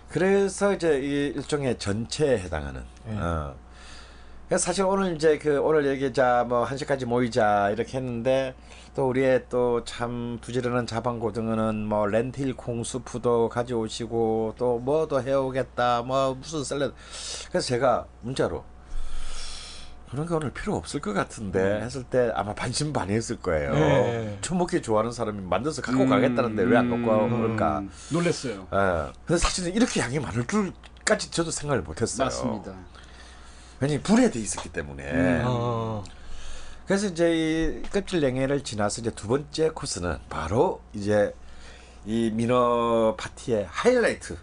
그래서 0.10 0.74
이제 0.74 1.00
이 1.02 1.34
일종의 1.36 1.78
전체에 1.78 2.40
해당하는. 2.40 2.84
네. 3.06 3.18
어. 3.18 3.56
사실 4.58 4.86
오늘 4.86 5.16
이제 5.16 5.38
그 5.38 5.60
오늘 5.60 5.86
얘기자 5.88 6.46
뭐 6.48 6.64
한 6.64 6.78
시까지 6.78 7.06
모이자 7.06 7.72
이렇게 7.72 7.98
했는데 7.98 8.54
또 8.96 9.10
우리의 9.10 9.46
또 9.50 9.84
참 9.86 10.40
부지런한 10.42 10.88
자방고등어는 10.88 11.86
뭐 11.86 12.06
렌틸 12.08 12.56
콩수프도 12.56 13.50
가져오시고 13.50 14.56
또 14.58 14.80
뭐도 14.80 15.22
해오겠다 15.22 16.02
뭐 16.04 16.34
무슨 16.36 16.64
샐러드 16.64 16.94
그래서 17.50 17.68
제가 17.68 18.06
문자로 18.22 18.64
그런 20.10 20.26
거 20.28 20.38
오늘 20.38 20.52
필요 20.52 20.76
없을 20.76 21.02
것 21.02 21.14
같은데 21.14 21.82
했을 21.82 22.04
때 22.04 22.32
아마 22.36 22.54
반신반의했을 22.54 23.38
거예요. 23.42 23.74
네. 23.74 24.38
초 24.40 24.56
먹기 24.56 24.82
좋아하는 24.82 25.12
사람이 25.12 25.42
만들어서 25.42 25.82
갖고 25.82 26.06
가겠다는데 26.08 26.64
왜 26.64 26.78
안 26.78 26.90
갖고? 26.90 27.26
음, 27.80 27.90
놀랬어요. 28.14 28.68
예. 28.72 29.12
근데 29.26 29.38
사실은 29.38 29.74
이렇게 29.74 30.00
양이 30.00 30.18
많을 30.20 30.46
줄까지 30.48 31.32
저도 31.32 31.52
생각을 31.52 31.82
못했어요. 31.84 32.26
맞습니다. 32.28 32.74
왜냐면 33.82 34.04
분해 34.04 34.30
돼 34.30 34.40
있었기 34.40 34.70
때문에. 34.72 35.04
음. 35.12 35.42
어. 35.46 36.04
그래서 36.86 37.08
이제 37.08 37.82
이 37.84 37.90
껍질 37.90 38.22
냉채를 38.22 38.64
지나서 38.64 39.02
이제 39.02 39.10
두 39.12 39.28
번째 39.28 39.70
코스는 39.70 40.20
바로 40.30 40.82
이제 40.94 41.34
이 42.06 42.30
민어 42.32 43.16
파티의 43.18 43.66
하이라이트 43.70 44.38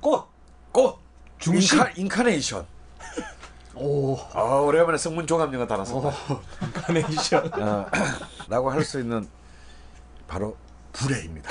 꽃. 0.00 0.26
꽃 0.72 0.98
중심. 1.38 1.78
incar, 1.78 1.90
incarnation. 1.96 2.66
오. 3.74 4.16
아 4.32 4.40
오래간만에 4.42 4.96
성문 4.96 5.26
종합 5.26 5.52
영어 5.52 5.66
단어 5.66 5.84
썼다. 5.84 6.10
카네이션. 6.72 7.52
어, 7.62 7.86
라고 8.48 8.70
할 8.70 8.82
수 8.84 9.00
있는 9.00 9.28
바로 10.26 10.56
불에입니다. 10.94 11.50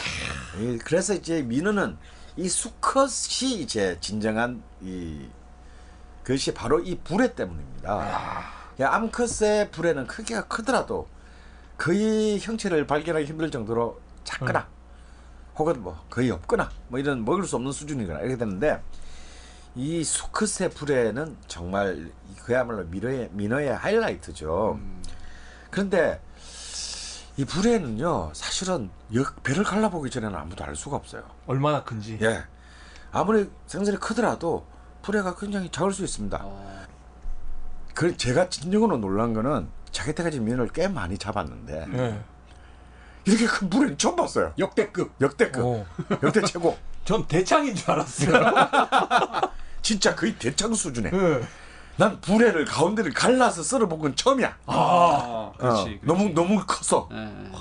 이- 0.60 0.80
그래서 0.80 1.14
이제 1.14 1.44
민어는 1.44 1.98
이 2.38 2.50
수컷이 2.50 3.62
이제 3.62 3.98
진정한 4.02 4.64
이 4.82 5.28
그것이 6.24 6.52
바로 6.54 6.80
이 6.80 6.98
불에 6.98 7.36
때문입니다. 7.36 8.61
야, 8.82 8.94
암컷의 8.94 9.70
불에는 9.72 10.08
크기가 10.08 10.48
크더라도 10.48 11.08
거의 11.78 12.40
형체를 12.40 12.88
발견하기 12.88 13.26
힘들 13.26 13.52
정도로 13.52 14.02
작거나 14.24 14.68
혹은 15.56 15.84
뭐 15.84 16.04
거의 16.10 16.32
없거나 16.32 16.72
뭐 16.88 17.00
이런 17.00 17.24
먹을 17.24 17.46
수 17.46 17.56
없는 17.58 17.72
수준이거나 17.72 18.22
이렇게 18.22 18.38
되는데 18.38 18.82
이 19.76 20.04
수컷의 20.04 20.72
불에는 20.72 21.38
정말 21.48 22.12
그야말로 22.44 22.84
민어의 22.86 23.30
민어의 23.34 23.76
하이라이트죠. 23.76 24.80
그런데 25.70 26.20
이 27.38 27.46
불에는요 27.46 28.32
사실은 28.34 28.90
역 29.14 29.44
배를 29.44 29.64
갈라보기 29.64 30.10
전에는 30.10 30.36
아무도 30.36 30.64
알 30.64 30.76
수가 30.76 30.96
없어요. 30.96 31.24
얼마나 31.46 31.84
큰지. 31.84 32.18
예, 32.22 32.44
아무리 33.12 33.48
생선이 33.68 33.98
크더라도 33.98 34.66
불에가 35.04 35.36
굉장히 35.36 35.70
작을 35.70 35.94
수 35.94 36.04
있습니다. 36.04 36.40
어. 36.42 36.81
그 38.02 38.18
제가 38.18 38.50
진정으로 38.50 38.98
놀란 38.98 39.32
거는 39.32 39.68
자기 39.92 40.16
때까지 40.16 40.40
민어를 40.40 40.70
꽤 40.74 40.88
많이 40.88 41.20
잡았는데 41.20 41.86
네. 41.86 42.24
이렇게 43.26 43.46
큰 43.46 43.70
불에는 43.70 43.96
처음 44.00 44.16
봤어요. 44.16 44.54
역대급. 44.58 45.12
역대급, 45.22 45.64
어. 45.64 45.86
역대 46.24 46.42
최고. 46.42 46.76
전 47.06 47.28
대창인 47.28 47.76
줄 47.76 47.92
알았어요. 47.92 48.32
진짜 49.84 50.16
거의 50.16 50.36
대창 50.40 50.74
수준에. 50.74 51.12
네. 51.12 51.42
난 51.96 52.20
불에를 52.22 52.66
가운데를 52.66 53.14
갈라서 53.14 53.62
썰어본 53.62 54.00
건 54.00 54.16
처음이야. 54.16 54.58
아, 54.66 55.52
그렇지. 55.60 55.80
어, 55.80 55.84
그렇지. 55.84 56.00
너무 56.02 56.30
너무 56.34 56.64
커서 56.66 57.08
예, 57.12 57.18
예. 57.18 57.52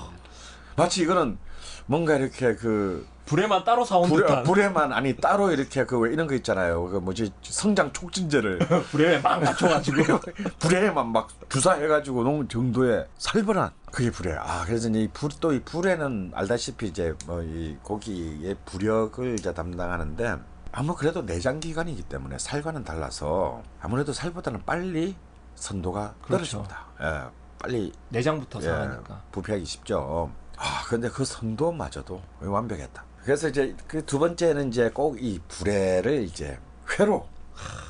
마치 0.74 1.02
이거는 1.02 1.36
뭔가 1.84 2.16
이렇게 2.16 2.54
그 2.54 3.06
불에만 3.30 3.62
따로 3.62 3.84
사온 3.84 4.08
불에, 4.08 4.26
듯한. 4.26 4.42
불에만 4.42 4.92
아니 4.92 5.16
따로 5.16 5.52
이렇게 5.52 5.84
그왜 5.86 6.12
이런 6.12 6.26
거 6.26 6.34
있잖아요. 6.34 6.84
그 6.88 6.96
뭐지 6.96 7.32
성장 7.42 7.92
촉진제를 7.92 8.58
불에 8.90 9.20
막 9.20 9.40
맞춰가지고. 9.40 10.18
불에만 10.58 11.12
막 11.12 11.28
주사해가지고 11.48 12.24
놓은 12.24 12.48
정도의 12.48 13.06
살벌한 13.18 13.70
그게 13.92 14.10
불에. 14.10 14.34
아 14.36 14.64
그래서 14.66 14.88
이제 14.88 15.02
이불또 15.02 15.52
이 15.52 15.60
불에는 15.62 16.32
알다시피 16.34 16.88
이제 16.88 17.14
뭐 17.26 17.40
이 17.40 17.76
고기의 17.84 18.56
부력을 18.64 19.34
이제 19.38 19.54
담당하는데 19.54 20.36
아무 20.72 20.94
그래도 20.96 21.24
내장 21.24 21.60
기관이기 21.60 22.02
때문에 22.02 22.36
살과는 22.38 22.82
달라서 22.84 23.62
아무래도 23.80 24.12
살보다는 24.12 24.64
빨리 24.66 25.14
선도가 25.54 26.14
그렇죠. 26.22 26.64
떨어집니다. 26.64 26.86
예, 27.02 27.30
빨리 27.60 27.92
내장부터 28.08 28.58
예, 28.60 28.64
상하니까. 28.64 29.22
부패하기 29.30 29.64
쉽죠. 29.64 30.32
아, 30.58 30.82
근데 30.88 31.08
그 31.08 31.24
선도마저도 31.24 32.20
완벽했다. 32.40 33.04
그래서 33.24 33.48
이제 33.48 33.74
그 33.86 34.04
두 34.04 34.18
번째는 34.18 34.68
이제 34.68 34.90
꼭 34.90 35.18
이 35.20 35.40
불에를 35.48 36.22
이제 36.22 36.58
회로 36.98 37.26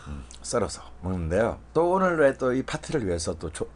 음, 0.09 0.25
썰어서 0.43 0.83
먹는데요. 1.03 1.59
또 1.73 1.91
오늘 1.93 2.19
왜 2.19 2.33
또 2.37 2.53
이 2.53 2.63
파티를 2.63 3.07
위해서 3.07 3.35
또 3.39 3.51
조- 3.51 3.69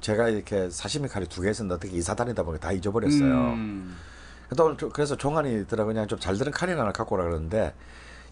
제가 0.00 0.28
이렇게 0.28 0.70
사시미 0.70 1.08
칼이 1.08 1.26
두 1.26 1.42
개 1.42 1.50
있었는데 1.50 1.74
어떻게 1.74 1.96
이사 1.96 2.14
다니다 2.14 2.42
보니까 2.42 2.68
다 2.68 2.72
잊어버렸어요. 2.72 3.34
음. 3.52 3.96
또 4.56 4.76
그래서 4.92 5.16
종환이 5.16 5.66
들어 5.66 5.84
그냥 5.84 6.06
좀 6.08 6.18
잘 6.18 6.36
드는 6.36 6.52
칼이나 6.52 6.80
하나 6.82 6.92
갖고 6.92 7.14
오라 7.16 7.24
그러는데 7.24 7.74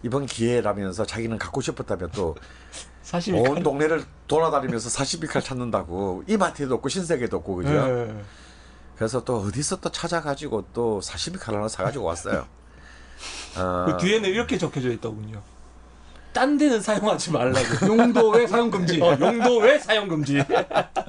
이번 0.03 0.25
기회라면서 0.25 1.05
자기는 1.05 1.37
갖고 1.37 1.61
싶었다면 1.61 2.11
또 2.13 2.35
사시미 3.03 3.39
온 3.39 3.63
동네를 3.63 4.03
돌아다니면서 4.27 4.89
사시미 4.89 5.27
칼 5.27 5.41
찾는다고 5.41 6.23
이마트에도 6.27 6.75
없고 6.75 6.89
신세계도 6.89 7.37
없고 7.37 7.55
그죠? 7.55 7.69
네. 7.87 8.23
그래서 8.95 9.23
또 9.23 9.39
어디서 9.41 9.77
또 9.81 9.89
찾아가지고 9.91 10.65
또 10.73 11.01
사시미 11.01 11.37
칼 11.37 11.55
하나 11.55 11.67
사가지고 11.67 12.05
왔어요. 12.05 12.45
어, 13.57 13.85
그 13.87 13.97
뒤에는 13.97 14.29
이렇게 14.29 14.57
적혀져 14.57 14.89
있더군요. 14.91 15.41
딴 16.31 16.57
데는 16.57 16.81
사용하지 16.81 17.31
말라고. 17.31 17.87
용도 17.87 18.29
외 18.29 18.45
사용 18.47 18.69
금지. 18.69 19.01
어, 19.01 19.17
용도 19.19 19.57
왜 19.57 19.79
사용 19.79 20.07
금지? 20.07 20.43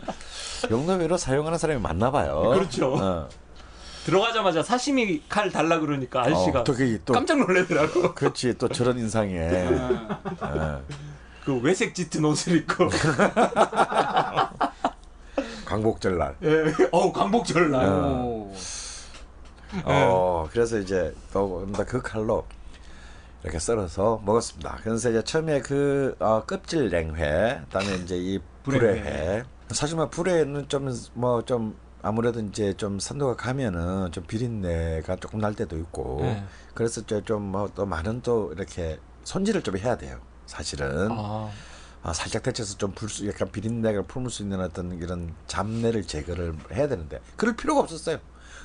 용도 0.70 0.94
외로 0.94 1.16
사용하는 1.16 1.58
사람이 1.58 1.80
많나 1.80 2.10
봐요. 2.10 2.50
그렇죠. 2.54 2.94
어. 2.94 3.28
들어가자마자 4.04 4.62
사시미 4.62 5.22
칼 5.28 5.50
달라 5.50 5.78
그러니까 5.78 6.22
아저씨가 6.22 6.60
어, 6.60 6.64
또 6.64 6.72
또 7.04 7.12
깜짝 7.12 7.38
놀래더라고. 7.38 8.14
그렇지 8.14 8.56
또 8.56 8.68
저런 8.68 8.98
인상에 8.98 9.38
어, 10.40 10.80
그 11.44 11.58
외색 11.60 11.94
짙은 11.94 12.24
옷을 12.24 12.56
입고. 12.56 12.88
광복절 15.66 16.18
날. 16.18 16.34
예. 16.42 16.72
어우 16.90 17.12
광복절 17.12 17.70
날. 17.70 17.86
오. 19.85 19.90
어 19.90 20.48
그래서 20.52 20.78
이제 20.78 21.14
또그 21.33 22.02
칼로 22.02 22.46
이렇게 23.42 23.59
썰어서 23.59 24.20
먹었습니다. 24.24 24.78
그래서 24.83 25.11
이제 25.11 25.22
처음에 25.22 25.61
그 25.61 26.14
어, 26.18 26.44
껍질 26.44 26.90
냉회, 26.90 27.62
그다음에 27.64 27.94
이제 27.96 28.16
이 28.16 28.38
불회회. 28.64 29.44
사실 29.70 29.96
뭐 29.96 30.09
불회는 30.11 30.68
좀 30.68 30.88
뭐 31.14 31.42
좀 31.42 31.76
아무래도 32.02 32.40
이제 32.40 32.72
좀 32.74 32.98
산도가 32.98 33.37
가면은 33.37 34.11
좀 34.12 34.24
비린내가 34.24 35.16
조금 35.16 35.40
날 35.40 35.54
때도 35.54 35.76
있고 35.78 36.18
네. 36.22 36.42
그래서 36.74 37.02
좀뭐 37.04 37.70
또 37.74 37.85
많은 37.87 38.22
또 38.22 38.52
이렇게 38.52 38.98
손질을 39.24 39.62
좀 39.62 39.76
해야 39.76 39.96
돼요. 39.96 40.18
사실은 40.46 41.09
아, 41.12 41.50
아, 42.02 42.12
살짝 42.12 42.42
데쳐서 42.42 42.78
좀 42.78 42.92
불수 42.92 43.28
약간 43.28 43.50
비린내를 43.50 44.04
품을 44.04 44.30
수 44.30 44.42
있는 44.42 44.61
어떤 44.61 44.92
이런 44.98 45.35
잡내를 45.46 46.06
제거를 46.06 46.54
해야 46.72 46.88
되는데 46.88 47.20
그럴 47.37 47.54
필요가 47.54 47.80
없었어요. 47.80 48.18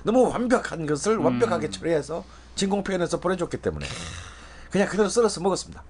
너무 0.05 0.29
완벽한 0.29 0.85
것을 0.85 1.17
완벽하게 1.17 1.69
처리해서 1.71 2.23
진공 2.53 2.83
표현해서 2.83 3.19
보내줬기 3.19 3.57
때문에 3.57 3.85
그냥 4.69 4.87
그대로 4.87 5.09
썰어서 5.09 5.41
먹었습니다. 5.41 5.83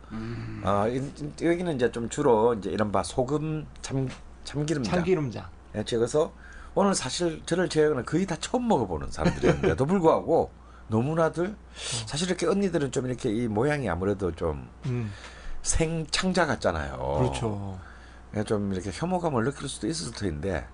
아 0.64 0.88
이- 0.88 0.98
이- 0.98 1.46
여기는 1.46 1.76
이제 1.76 1.92
좀 1.92 2.08
주로 2.08 2.54
이제 2.54 2.70
이른바 2.70 3.04
소금 3.04 3.68
참 3.82 4.08
참기름장. 4.46 4.96
참기름장. 4.96 5.46
예, 5.76 5.84
그래서 5.84 6.32
오늘 6.76 6.96
사실 6.96 7.42
저를 7.46 7.68
제외하고는 7.68 8.06
거의 8.06 8.26
다 8.26 8.38
처음 8.40 8.68
먹어보는 8.70 9.12
사람들이었는데도 9.12 9.86
불구하고 9.86 10.50
너무나들 10.88 11.56
사실 12.06 12.28
이렇게 12.30 12.48
언니들은 12.48 12.92
좀 12.92 13.08
이렇게 13.08 13.30
이 13.32 13.48
모양이 13.50 13.90
아무래도 13.90 14.32
좀 14.32 14.70
음, 14.86 15.12
생창자 15.62 16.46
같잖아요. 16.46 17.16
그렇죠. 17.20 17.78
그래서 18.32 18.48
좀 18.48 18.72
이렇게 18.72 18.92
혐오감을 18.94 19.44
느낄 19.44 19.68
수도 19.68 19.88
있을 19.88 20.14
텐데 20.14 20.66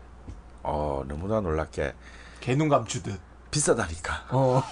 어 0.64 1.04
너무나 1.08 1.42
놀랍게 1.42 1.94
개눈 2.42 2.70
감추듯. 2.70 3.31
비싸다니까 3.52 4.26
어. 4.32 4.64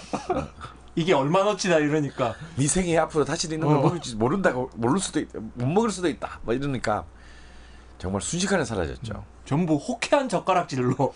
이게 0.96 1.12
얼마나치다 1.14 1.78
이러니까. 1.78 2.34
네 2.56 2.66
생에 2.66 2.98
앞으로 2.98 3.24
다시 3.24 3.46
있는 3.46 3.60
걸 3.66 3.76
어. 3.76 3.80
먹을지 3.82 4.16
모른다고 4.16 4.70
모를 4.74 4.98
수도 4.98 5.20
있, 5.20 5.28
못 5.54 5.66
먹을 5.66 5.90
수도 5.90 6.08
있다 6.08 6.40
뭐 6.42 6.52
이러니까 6.54 7.04
정말 7.98 8.20
순식간에 8.20 8.64
사라졌죠 8.64 9.24
전부 9.44 9.76
호쾌한 9.76 10.28
젓가락질로. 10.28 11.12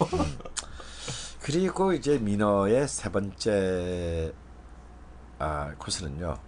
그리고 1.43 1.93
이제 1.93 2.19
민어의 2.19 2.89
세 2.89 3.11
번째 3.11 4.33
아 5.39 5.73
코스는요 5.79 6.39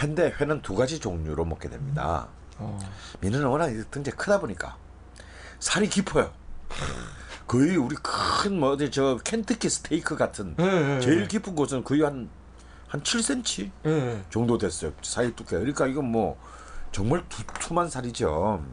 회인데 0.00 0.34
회는 0.40 0.62
두 0.62 0.74
가지 0.74 0.98
종류로 0.98 1.44
먹게 1.44 1.68
됩니다 1.68 2.28
어. 2.58 2.78
민어는 3.20 3.46
워낙 3.46 3.70
등재 3.90 4.10
크다 4.12 4.40
보니까 4.40 4.78
살이 5.58 5.88
깊어요 5.88 6.32
거의 7.46 7.76
우리 7.76 7.94
큰 7.96 8.58
뭐 8.58 8.70
어디 8.72 8.90
저 8.90 9.18
켄터키 9.22 9.68
스테이크 9.68 10.16
같은 10.16 10.54
네, 10.56 10.64
네, 10.64 11.00
제일 11.00 11.20
네. 11.22 11.28
깊은 11.28 11.54
곳은 11.54 11.84
거의 11.84 12.02
한한 12.02 12.28
7cm 12.92 13.70
예. 13.86 14.24
정도 14.30 14.58
됐어요. 14.58 14.92
사이 15.02 15.34
두께. 15.34 15.56
그러니까 15.58 15.86
이건 15.86 16.06
뭐 16.10 16.38
정말 16.92 17.24
두툼한 17.28 17.88
살이죠. 17.90 18.64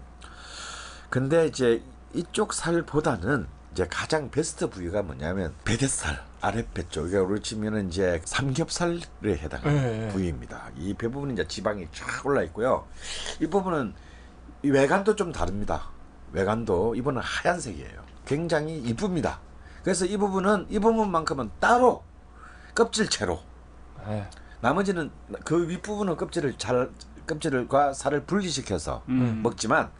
근데 1.10 1.48
이제 1.48 1.84
이쪽 2.14 2.54
살보다는 2.54 3.48
이제 3.74 3.88
가장 3.90 4.30
베스트 4.32 4.70
부위가 4.70 5.02
뭐냐면 5.04 5.54
배대살 5.66 6.24
아랫배 6.42 6.90
쪽. 6.90 7.08
이게 7.08 7.18
우리 7.18 7.42
치면은 7.42 7.90
이제 7.90 8.22
삼겹살에 8.26 9.00
해당하는 9.26 9.76
네, 9.82 10.00
네. 10.00 10.08
부위입니다. 10.10 10.70
이 10.78 10.94
배 10.96 11.08
부분은 11.08 11.34
이제 11.34 11.48
지방이 11.48 11.88
쫙 11.94 12.26
올라 12.26 12.42
있고요. 12.44 12.88
이 13.40 13.48
부분은 13.48 13.94
이 14.64 14.70
외관도 14.70 15.16
좀 15.16 15.32
다릅니다. 15.32 15.90
외관도 16.32 16.96
이번은 16.96 17.22
하얀색이에요. 17.24 18.03
굉장히 18.26 18.78
이쁩니다. 18.78 19.40
그래서 19.84 20.06
이 20.06 20.18
부분은 20.18 20.68
이 20.70 20.80
부분만큼은 20.80 21.52
따로 21.60 22.04
껍질채로 22.76 23.40
예. 24.08 24.28
나머지는 24.62 25.12
그 25.44 25.68
윗부분은 25.68 26.16
껍질을 26.16 26.58
잘 26.58 26.90
껍질과 27.28 27.94
살을 27.94 28.24
분리시켜서 28.24 29.04
음. 29.10 29.42
먹지만 29.44 29.92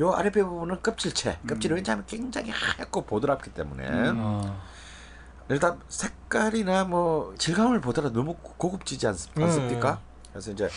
요 0.00 0.12
아랫배 0.12 0.42
부분은 0.42 0.82
껍질채 0.82 1.38
껍질이 1.48 1.74
왜냐하면 1.74 2.04
굉장히 2.06 2.50
하얗고 2.50 3.02
보드랍기 3.02 3.52
때문에 3.52 3.88
음. 3.88 4.16
어. 4.18 4.62
일단 5.48 5.80
색깔이나 5.88 6.84
뭐 6.84 7.34
질감을 7.36 7.80
보더라도 7.80 8.14
너무 8.14 8.34
고급지지 8.34 9.06
않, 9.06 9.14
음. 9.38 9.42
않습니까? 9.42 10.00
그래서 10.30 10.50
이제 10.50 10.68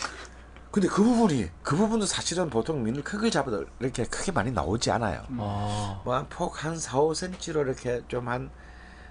근데 0.76 0.88
그 0.88 1.02
부분이 1.02 1.48
그 1.62 1.74
부분도 1.74 2.04
사실은 2.04 2.50
보통 2.50 2.82
민을 2.82 3.02
크게 3.02 3.30
잡아도 3.30 3.64
이렇게 3.80 4.04
크게 4.04 4.30
많이 4.30 4.50
나오지 4.52 4.90
않아요. 4.90 5.22
아. 5.38 6.02
뭐폭한 6.04 6.76
4, 6.78 6.98
5cm로 6.98 7.64
이렇게 7.64 8.02
좀 8.08 8.28
한 8.28 8.50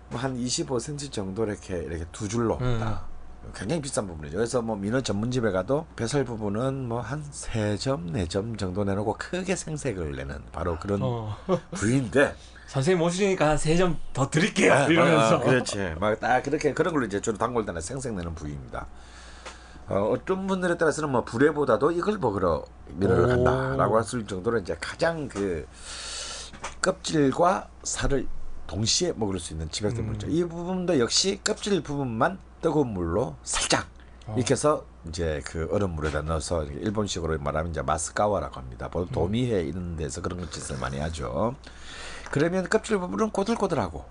뭐한 0.09 0.37
25cm 0.37 1.11
정도 1.11 1.43
이렇게 1.43 1.75
이렇게 1.79 2.05
두 2.11 2.27
줄로 2.29 2.59
음. 2.61 2.77
다 2.79 3.01
굉장히 3.55 3.81
비싼 3.81 4.05
부분이죠. 4.05 4.37
그래서 4.37 4.61
뭐 4.61 4.75
민어 4.75 5.01
전문집에 5.01 5.49
가도 5.49 5.87
배설 5.95 6.23
부분은 6.23 6.87
뭐 6.87 7.01
한 7.01 7.23
세 7.31 7.75
점, 7.77 8.11
네 8.11 8.27
점 8.27 8.55
정도 8.57 8.83
내놓고 8.83 9.15
크게 9.17 9.55
생색을 9.55 10.15
내는 10.17 10.43
바로 10.51 10.77
그런 10.77 10.99
어. 11.01 11.35
부위인데 11.73 12.35
선생님 12.69 13.01
오시니까 13.01 13.49
한 13.49 13.57
세 13.57 13.75
점 13.75 13.97
더 14.13 14.29
드릴게요. 14.29 14.71
아, 14.71 14.83
이러면서. 14.85 15.37
아, 15.37 15.39
그렇지. 15.39 15.95
막 15.99 16.19
딱 16.19 16.43
그렇게 16.43 16.75
그런 16.75 16.93
걸로 16.93 17.07
이제 17.07 17.19
주로 17.19 17.35
단골단에 17.39 17.81
생색내는 17.81 18.35
부위입니다. 18.35 18.85
어, 19.87 20.09
어떤 20.11 20.47
분들에 20.47 20.77
따라서는 20.77 21.11
뭐 21.11 21.23
불에보다도 21.23 21.91
이걸 21.91 22.17
먹으러 22.17 22.63
오. 22.63 22.99
간다라고 23.27 23.97
할 23.97 24.03
수 24.03 24.17
있을 24.17 24.27
정도로 24.27 24.59
이제 24.59 24.75
가장 24.79 25.27
그 25.27 25.67
껍질과 26.81 27.69
살을 27.83 28.27
동시에 28.67 29.13
먹을 29.15 29.39
수 29.39 29.53
있는 29.53 29.69
집약된 29.69 29.99
음. 30.03 30.07
물죠. 30.07 30.27
이 30.27 30.43
부분도 30.43 30.99
역시 30.99 31.39
껍질 31.43 31.81
부분만 31.83 32.39
뜨거운 32.61 32.87
물로 32.89 33.35
살짝 33.43 33.87
어. 34.27 34.35
해서 34.37 34.85
이제 35.07 35.39
그 35.45 35.67
얼음물에다 35.71 36.23
넣어서 36.23 36.63
일본식으로 36.63 37.37
말하면 37.39 37.71
이제 37.71 37.81
마스카와라고 37.83 38.55
합니다. 38.55 38.87
보통 38.89 39.11
도미해 39.11 39.61
이런 39.61 39.95
데서 39.95 40.21
그런 40.21 40.39
것 40.39 40.51
짓을 40.51 40.77
많이 40.79 40.97
하죠. 40.97 41.55
그러면 42.31 42.67
껍질 42.67 42.97
부분은 42.97 43.29
꼬들꼬들하고 43.29 44.03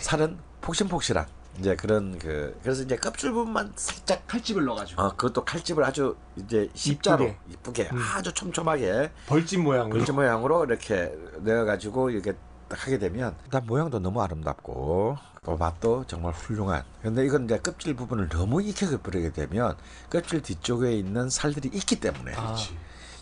살은 0.00 0.38
폭신폭신한 0.62 1.26
이제 1.58 1.76
그런 1.76 2.18
그 2.18 2.58
그래서 2.62 2.82
이제 2.82 2.96
껍질 2.96 3.32
부분만 3.32 3.72
살짝 3.76 4.26
칼집을 4.26 4.64
넣어가지고. 4.64 5.02
어 5.02 5.10
그것도 5.16 5.44
칼집을 5.44 5.84
아주 5.84 6.16
이제 6.36 6.68
십자로 6.74 7.34
이쁘게. 7.50 7.90
음. 7.92 7.98
아주 8.14 8.32
촘촘하게 8.32 9.10
벌집 9.26 9.60
모양으로. 9.60 9.90
글자 9.98 10.12
모양으로 10.12 10.64
이렇게 10.64 11.14
내어가지고 11.40 12.10
이렇게 12.10 12.34
딱 12.68 12.86
하게 12.86 12.98
되면 12.98 13.34
일단 13.44 13.66
모양도 13.66 13.98
너무 13.98 14.22
아름답고 14.22 15.18
또 15.44 15.56
맛도 15.56 16.04
정말 16.06 16.32
훌륭한. 16.32 16.84
근데 17.02 17.24
이건 17.26 17.44
이제 17.44 17.58
껍질 17.58 17.94
부분을 17.94 18.28
너무 18.30 18.62
익혀서 18.62 19.02
버리게 19.02 19.32
되면 19.32 19.76
껍질 20.08 20.40
뒤쪽에 20.40 20.92
있는 20.92 21.28
살들이 21.28 21.68
있기 21.74 22.00
때문에 22.00 22.32
아. 22.34 22.56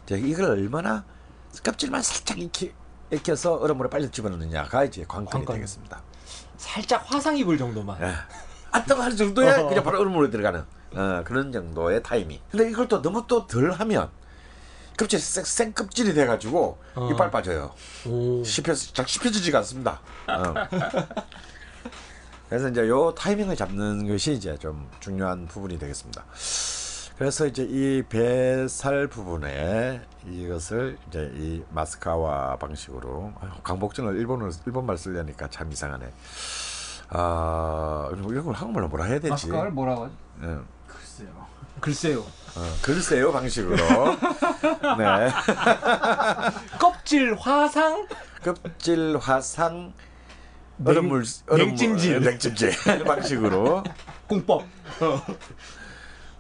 이제 0.05 0.19
이걸 0.19 0.51
얼마나 0.51 1.05
껍질만 1.65 2.01
살짝 2.03 2.39
익히, 2.39 2.73
익혀서 3.11 3.55
얼음물에 3.55 3.91
빨리 3.91 4.09
집어넣느냐가 4.09 4.85
이제 4.85 5.05
관건이 5.09 5.31
관건. 5.47 5.57
되겠습니다. 5.57 6.01
살짝 6.61 7.03
화상 7.07 7.37
입을 7.39 7.57
정도만. 7.57 7.97
예. 8.03 8.13
아 8.71 8.85
뜨거 8.85 9.03
할 9.03 9.17
정도에 9.17 9.51
어. 9.51 9.67
그냥 9.67 9.83
바로 9.83 9.99
얼음물에 10.01 10.31
들어가는 10.31 10.63
어, 10.93 11.23
그런 11.25 11.51
정도의 11.51 12.03
타이밍. 12.03 12.39
근데 12.51 12.69
이걸 12.71 12.87
또 12.87 13.01
너무 13.01 13.27
또 13.27 13.47
덜 13.47 13.73
하면 13.73 14.11
껍질 14.97 15.19
생, 15.19 15.43
생 15.45 15.73
껍질이 15.73 16.13
돼가지고 16.13 16.79
어. 16.95 17.11
이빨 17.11 17.31
빠져요. 17.31 17.73
오. 18.07 18.45
씹혀 18.45 18.75
잘 18.75 19.09
씹혀지지가 19.09 19.59
않습니다. 19.59 20.01
어. 20.29 20.55
그래서 22.51 22.69
이제 22.69 22.87
요 22.89 23.15
타이밍을 23.15 23.57
잡는 23.57 24.07
것이 24.07 24.33
이제 24.35 24.57
좀 24.59 24.89
중요한 25.01 25.47
부분이 25.47 25.79
되겠습니다. 25.79 26.25
그래서 27.21 27.47
이제 27.47 27.67
이 27.69 28.03
배살 28.09 29.07
부분에 29.07 30.01
이것을 30.27 30.97
이제 31.07 31.31
이 31.35 31.63
마스카와 31.69 32.57
방식으로 32.57 33.35
아유, 33.43 33.51
강복전을 33.63 34.17
일본어 34.17 34.49
일본말 34.65 34.97
쓰려니까 34.97 35.49
참 35.51 35.71
이상하네. 35.71 36.11
아 37.11 38.09
이걸 38.15 38.55
한국말로 38.55 38.89
뭐라 38.89 39.05
해야 39.05 39.17
되지? 39.19 39.29
마스카를 39.29 39.71
뭐라고 39.73 40.05
하지? 40.05 40.15
예. 40.45 40.47
글쎄요. 40.87 41.47
글쎄요. 41.83 42.21
어, 42.21 42.75
글쎄요 42.81 43.33
방식으로. 43.33 43.77
네. 44.97 45.31
껍질 46.81 47.35
화상 47.39 48.09
껍질 48.43 49.19
화상 49.19 49.93
냉- 50.79 50.89
얼음물 50.97 51.25
얼음물 51.51 51.67
냉찜질. 51.77 52.21
냉찜질 52.23 52.71
방식으로 53.05 53.85
공법. 54.27 54.65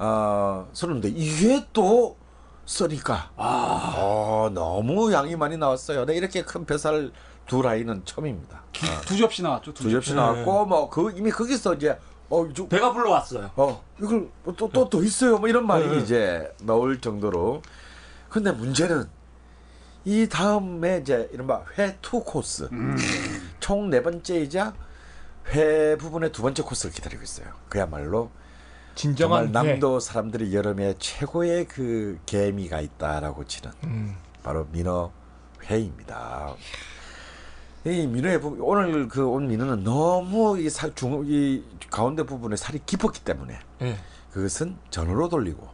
어 0.02 0.66
쓰는데 0.72 1.08
이게 1.10 1.66
또 1.74 2.16
쓰니까 2.64 3.30
아 3.36 4.50
너무 4.54 5.12
양이 5.12 5.36
많이 5.36 5.58
나왔어요. 5.58 6.06
네, 6.06 6.14
이렇게 6.16 6.42
큰 6.42 6.64
뱃살 6.64 7.12
두 7.46 7.60
라인은 7.60 8.02
처음입니다. 8.06 8.56
어, 8.58 9.00
두 9.04 9.16
접시 9.18 9.42
나왔죠. 9.42 9.74
두, 9.74 9.82
두 9.82 9.90
접시 9.90 10.14
나왔고 10.14 10.64
뭐 10.64 10.88
그 10.88 11.12
이미 11.16 11.30
거기서 11.30 11.74
이제 11.74 11.98
어, 12.30 12.48
저, 12.54 12.66
배가 12.66 12.94
불러왔어요. 12.94 13.50
어 13.56 13.84
이걸 14.00 14.30
또또더 14.56 15.02
있어요. 15.02 15.36
뭐 15.38 15.48
이런 15.48 15.66
말이 15.66 15.86
네. 15.86 15.98
이제 15.98 16.50
나올 16.62 16.98
정도로. 17.00 17.60
근데 18.30 18.52
문제는 18.52 19.04
이 20.06 20.28
다음에 20.30 20.98
이제 21.02 21.28
이른바 21.32 21.62
회투 21.76 22.22
코스 22.24 22.68
음. 22.72 22.96
총네 23.58 24.02
번째이자 24.02 24.72
회 25.48 25.96
부분의 25.98 26.32
두 26.32 26.40
번째 26.40 26.62
코스를 26.62 26.94
기다리고 26.94 27.22
있어요. 27.22 27.48
그야말로 27.68 28.30
진정한 29.04 29.44
정말 29.46 29.64
회. 29.64 29.70
남도 29.72 29.98
사람들이 29.98 30.54
여름에 30.54 30.94
최고의 30.98 31.66
그 31.68 32.18
개미가 32.26 32.80
있다라고 32.82 33.44
치는 33.46 33.72
음. 33.84 34.16
바로 34.42 34.66
민어 34.72 35.10
회입니다. 35.64 36.54
이 37.86 38.06
민어의 38.06 38.42
부 38.42 38.58
오늘 38.60 39.08
그 39.08 39.26
온 39.26 39.48
민어는 39.48 39.84
너무 39.84 40.60
이, 40.60 40.68
살, 40.68 40.94
중, 40.94 41.24
이 41.26 41.64
가운데 41.90 42.24
부분에 42.24 42.56
살이 42.56 42.78
깊었기 42.84 43.20
때문에 43.24 43.58
예. 43.80 43.96
그것은 44.32 44.76
전으로 44.90 45.30
돌리고 45.30 45.66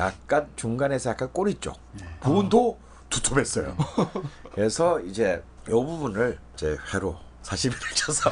약간 0.00 0.48
중간에서 0.56 1.10
약간 1.10 1.30
꼬리 1.32 1.54
쪽 1.54 1.78
부분도 2.20 2.76
두툼했어요. 3.08 3.76
그래서 4.52 4.98
이제 5.00 5.44
이 5.68 5.70
부분을 5.70 6.40
이제 6.54 6.76
회로 6.92 7.16
사시미를 7.42 7.82
쳐서 7.94 8.30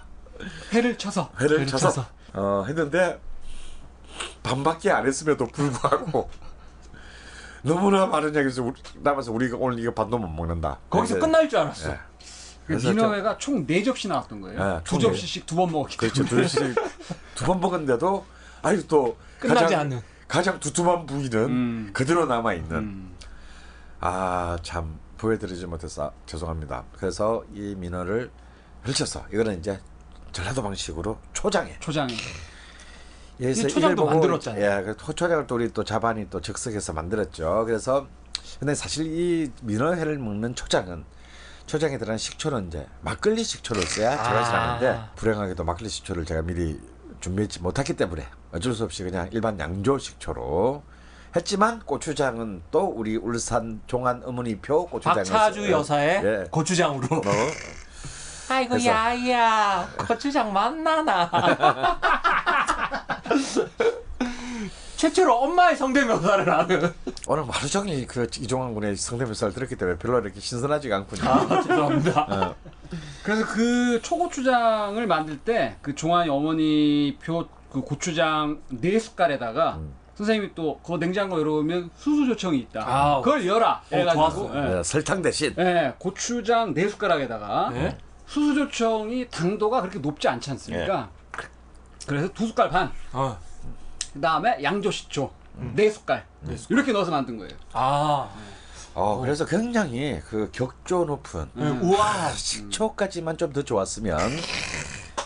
회를 0.72 0.96
쳐서. 0.96 1.30
회를 1.38 1.66
쳐서 1.66 2.06
어, 2.32 2.64
했는데 2.66 3.20
반밖에 4.42 4.90
안 4.90 5.06
했음에도 5.06 5.46
불구하고 5.46 6.28
너무나 7.62 8.06
많은 8.06 8.34
양에서 8.34 8.62
우리- 8.62 8.80
남아서 8.96 9.32
우리가 9.32 9.56
오늘 9.58 9.78
이거 9.78 9.92
반도 9.92 10.18
못 10.18 10.28
먹는다. 10.28 10.78
거기서 10.88 11.14
그래서- 11.14 11.26
끝날 11.26 11.48
줄 11.48 11.58
알았어. 11.58 11.90
예. 11.90 11.94
그 11.94 12.76
그래서 12.76 12.90
민어회가 12.90 13.36
총 13.38 13.66
네 13.66 13.82
접시 13.82 14.06
나왔던 14.08 14.40
거예요. 14.40 14.58
네, 14.76 14.80
두총 14.84 15.00
접시씩 15.12 15.44
두 15.46 15.56
번 15.56 15.72
먹었기 15.72 15.96
그렇죠. 15.96 16.24
때문에. 16.24 16.46
두번 17.34 17.60
먹었는데도 17.60 18.24
아니 18.62 18.86
또 18.86 19.16
끝나지 19.40 19.62
가장, 19.64 19.80
않는. 19.80 20.00
가장 20.28 20.60
두툼한 20.60 21.06
부위는 21.06 21.38
음. 21.46 21.90
그대로 21.92 22.26
남아 22.26 22.54
있는. 22.54 22.76
음. 22.76 23.16
아참 23.98 24.98
보여드리지 25.18 25.66
못해서 25.66 26.12
죄송합니다. 26.26 26.84
그래서 26.96 27.44
이 27.52 27.74
민어를 27.76 28.30
펼쳐서 28.84 29.26
이거는 29.32 29.58
이제 29.58 29.80
전라도 30.32 30.62
방식으로 30.62 31.18
초장에. 31.34 31.76
초장에. 31.80 32.14
그래서 33.40 33.66
초장도 33.66 34.02
보고 34.02 34.10
만들었잖아요. 34.12 34.64
예, 34.64 34.82
그 34.84 35.14
초장을 35.14 35.46
또 35.46 35.54
우리 35.54 35.72
또 35.72 35.82
자반이 35.82 36.28
또 36.28 36.40
즉석에서 36.40 36.92
만들었죠. 36.92 37.64
그래서 37.66 38.06
근데 38.58 38.74
사실 38.74 39.06
이 39.06 39.50
민어회를 39.62 40.18
먹는 40.18 40.54
초장은 40.54 41.04
초장에 41.66 41.98
들어간 41.98 42.18
식초는 42.18 42.68
이제 42.68 42.86
막걸리 43.00 43.42
식초를 43.44 43.82
써야 43.82 44.22
제맛이 44.22 44.52
아. 44.52 44.66
나는데 44.66 45.00
불행하게도 45.16 45.64
막걸리 45.64 45.88
식초를 45.88 46.24
제가 46.24 46.42
미리 46.42 46.78
준비했지 47.20 47.60
못했기 47.62 47.94
때문에 47.94 48.26
어쩔 48.52 48.74
수 48.74 48.84
없이 48.84 49.04
그냥 49.04 49.28
일반 49.32 49.58
양조 49.58 49.98
식초로 49.98 50.82
했지만 51.36 51.80
고추장은 51.80 52.62
또 52.70 52.86
우리 52.86 53.16
울산 53.16 53.80
종안 53.86 54.22
어머니표 54.24 54.86
고추장을 54.88 55.22
박차주 55.22 55.62
써요. 55.62 55.72
여사의 55.78 56.24
예. 56.24 56.44
고추장으로. 56.50 57.16
어, 57.16 57.22
아이고 58.50 58.70
그래서- 58.70 58.88
야야 58.90 59.88
고추장 60.06 60.52
맛나나. 60.52 61.30
최초로 64.96 65.34
엄마의 65.34 65.76
성대묘사를 65.76 66.46
하는. 66.52 66.92
오늘 67.26 67.44
하루 67.48 67.68
종일 67.68 68.06
그 68.06 68.26
이종환 68.38 68.74
군의 68.74 68.96
성대묘사를 68.96 69.54
들었기 69.54 69.76
때문에 69.76 69.96
별로 69.98 70.18
이렇게 70.20 70.40
신선하지가 70.40 70.94
않군요. 70.96 71.22
아 71.30 71.62
죄송합니다. 71.62 72.20
어. 72.28 72.54
그래서 73.22 73.46
그 73.46 74.00
초고추장을 74.02 75.06
만들 75.06 75.38
때 75.38 75.76
그 75.80 75.94
종환이 75.94 76.28
어머니 76.28 77.16
표 77.22 77.46
그 77.70 77.80
고추장 77.82 78.60
네 78.68 78.98
숟갈에다가 78.98 79.76
음. 79.76 79.94
선생님이 80.16 80.54
또 80.56 80.80
그 80.82 80.96
냉장고 80.98 81.38
열어보면 81.38 81.90
수수 81.96 82.26
조청이 82.26 82.58
있다. 82.58 82.82
아, 82.84 83.20
그걸 83.22 83.46
열어. 83.46 83.70
어, 83.70 83.80
해가지고 83.92 84.28
좋았어요. 84.30 84.52
예. 84.56 84.74
네, 84.74 84.82
설탕 84.82 85.22
대신 85.22 85.54
예, 85.56 85.94
고추장 85.98 86.74
네 86.74 86.88
숟가락에다가 86.88 87.70
네. 87.72 87.96
수수 88.30 88.54
조청이 88.54 89.28
당도가 89.28 89.80
그렇게 89.80 89.98
높지 89.98 90.28
않지 90.28 90.52
않습니까? 90.52 91.10
그래서 92.06 92.28
두 92.32 92.46
숟갈 92.46 92.70
반. 92.70 92.92
어. 93.12 93.36
그 94.12 94.20
다음에 94.20 94.62
양조 94.62 94.88
식초 94.92 95.32
음. 95.58 95.72
네 95.74 95.90
숟갈. 95.90 96.24
이렇게 96.68 96.92
넣어서 96.92 97.10
만든 97.10 97.36
거예요. 97.38 97.50
아. 97.72 98.30
어, 98.94 99.18
그래서 99.20 99.44
굉장히 99.46 100.20
그 100.28 100.48
격조 100.52 101.06
높은 101.06 101.48
네, 101.54 101.68
우와. 101.70 102.30
식초까지만 102.30 103.36
좀 103.36 103.52
더 103.52 103.62
좋았으면 103.64 104.16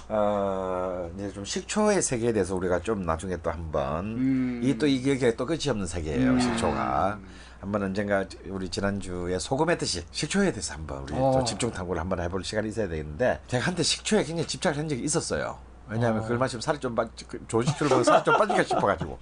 어, 0.08 1.10
이제 1.16 1.32
좀 1.32 1.44
식초의 1.44 2.02
세계에 2.02 2.32
대해서 2.32 2.54
우리가 2.54 2.80
좀 2.80 3.04
나중에 3.04 3.38
또 3.42 3.50
한번 3.50 4.04
음. 4.16 4.60
이또 4.62 4.86
이게 4.86 5.34
또 5.34 5.46
끝이 5.46 5.68
없는 5.68 5.86
세계예요 5.86 6.32
음. 6.32 6.40
식초가 6.40 7.18
한번 7.60 7.82
언젠가 7.82 8.26
우리 8.48 8.68
지난주에 8.68 9.38
소금의 9.38 9.78
뜻이 9.78 10.04
식초에 10.10 10.52
대해서 10.52 10.74
한번 10.74 11.04
우리 11.04 11.14
어. 11.14 11.32
또 11.32 11.44
집중 11.44 11.70
탐구를 11.70 12.00
한번 12.00 12.20
해볼 12.20 12.44
시간이 12.44 12.68
있어야 12.68 12.88
되는데 12.88 13.40
제가 13.46 13.64
한때 13.64 13.82
식초에 13.82 14.24
굉장히 14.24 14.46
집착을 14.46 14.76
한 14.76 14.88
적이 14.88 15.02
있었어요 15.04 15.58
왜냐하면 15.88 16.22
그걸 16.22 16.38
마시면 16.38 16.60
살이 16.60 16.78
좀 16.78 16.94
빠, 16.94 17.06
그 17.26 17.42
좋은 17.48 17.64
식초를 17.64 17.88
먹으면 17.88 18.04
살이 18.04 18.24
좀 18.24 18.36
빠질까 18.36 18.64
싶어가지고 18.64 19.18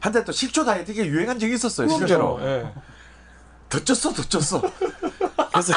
한때 0.00 0.24
또 0.24 0.32
식초 0.32 0.64
다이어트 0.64 0.92
이게 0.92 1.06
유행한 1.06 1.38
적이 1.38 1.54
있었어요 1.54 1.88
실제로 1.88 2.38
예. 2.42 2.70
더 3.70 3.78
쪘어 3.78 4.14
더 4.14 4.22
쪘어 4.22 4.72
그래서 5.52 5.72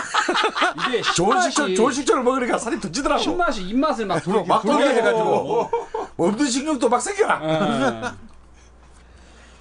이게 0.88 1.02
좋은 1.16 1.42
식초 1.42 1.74
좋은 1.76 1.92
식초를 1.92 2.24
먹으니까 2.24 2.58
살이 2.58 2.80
더 2.80 2.92
찌더라고 2.92 3.22
신맛이 3.22 3.62
입맛을 3.64 4.06
막 4.06 4.22
돌게 4.24 4.48
막 4.48 4.62
돌게 4.62 4.90
해가지고 4.96 5.70
없는 6.18 6.46
식욕도 6.50 6.90
막 6.90 7.00
생겨나 7.02 8.16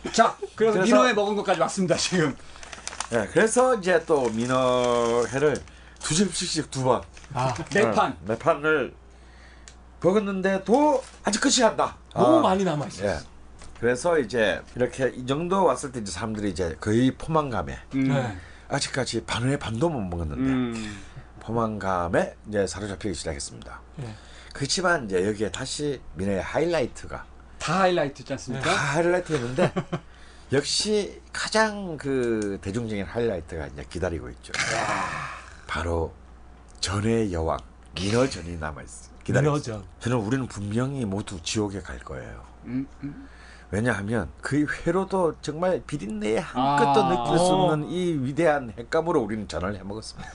예. 0.05 0.11
자, 0.13 0.37
그래서, 0.57 0.79
그래서- 0.79 0.81
민호에 0.83 1.13
먹은 1.15 1.37
것까지 1.37 1.61
왔습니다 1.61 1.97
지금. 1.97 2.37
예, 3.13 3.29
그래서 3.33 3.75
이제 3.77 4.03
또 4.07 4.29
민어회를 4.31 5.57
두 6.01 6.15
접시씩 6.15 6.71
두 6.71 6.83
번 6.83 7.03
아 7.35 7.55
네 7.71 7.91
판. 7.93 8.17
네 8.27 8.37
판을 8.37 8.93
먹었는데도 10.03 11.03
아직 11.25 11.41
끝이 11.41 11.63
안 11.65 11.77
나. 11.77 11.97
너무 12.15 12.39
아, 12.39 12.43
많이 12.43 12.65
남아 12.65 12.87
있어. 12.87 13.05
예. 13.07 13.19
그래서 13.81 14.19
이제 14.19 14.61
이렇게 14.77 15.09
이 15.15 15.25
정도 15.27 15.65
왔을 15.65 15.93
때 15.93 16.01
이제 16.01 16.11
사람들이 16.13 16.51
이제 16.51 16.77
거의 16.81 17.13
포만감에 17.17 17.79
음. 17.95 18.09
네. 18.09 18.37
아직까지 18.73 19.25
반의 19.25 19.59
반도 19.59 19.89
못 19.91 20.01
먹었는데 20.01 20.43
음. 20.43 21.03
포만감에 21.41 22.37
이제 22.49 22.67
사로잡히기 22.67 23.15
시작했습니다. 23.15 23.81
예. 24.01 24.15
그렇지만 24.55 25.05
이제 25.07 25.27
여기에 25.27 25.51
다시 25.51 26.01
민어의 26.15 26.43
하이라이트가 26.43 27.25
다 27.59 27.81
하이라이트지 27.81 28.25
다 28.25 28.35
않습니까? 28.35 28.71
하이라이트였는데 28.71 29.73
역시 30.53 31.21
가장 31.33 31.97
그 31.97 32.59
대중적인 32.63 33.05
하이라이트가 33.05 33.67
이제 33.69 33.85
기다리고 33.89 34.29
있죠. 34.31 34.53
바로 35.67 36.15
전의 36.81 37.33
여왕 37.33 37.59
민어전이 37.95 38.57
남아 38.57 38.83
있어. 38.83 39.11
있어. 39.25 39.33
민어전. 39.41 39.85
저는 40.01 40.19
우리는 40.19 40.47
분명히 40.47 41.05
모두 41.05 41.41
지옥에 41.43 41.81
갈 41.81 41.99
거예요. 41.99 42.45
음, 42.65 42.87
음. 43.03 43.29
왜냐하면 43.73 44.29
그 44.43 44.67
회로도 44.87 45.37
정말 45.41 45.83
비린내의 45.87 46.41
한 46.41 46.63
아. 46.63 46.77
끗도 46.77 47.09
느낄 47.09 47.39
수 47.39 47.45
어. 47.45 47.73
없는 47.73 47.89
이 47.89 48.13
위대한 48.21 48.73
횟감으로 48.79 49.21
우리는 49.23 49.49
전을 49.49 49.75
해 49.77 49.83
먹었습니다. 49.83 50.31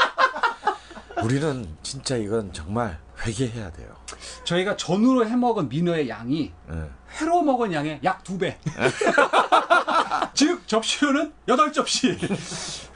우리는 1.22 1.76
진짜 1.82 2.16
이건 2.16 2.50
정말 2.54 2.98
회개해야 3.26 3.70
돼요. 3.72 3.88
저희가 4.44 4.76
전으로 4.76 5.26
해먹은 5.26 5.68
민어의 5.68 6.08
양이 6.08 6.50
예. 6.72 6.90
회로 7.20 7.42
먹은 7.42 7.74
양의 7.74 8.00
약 8.02 8.24
두 8.24 8.38
배. 8.38 8.58
즉 10.34 10.66
접시로는 10.66 11.32
여덟 11.48 11.72
접시. 11.72 12.16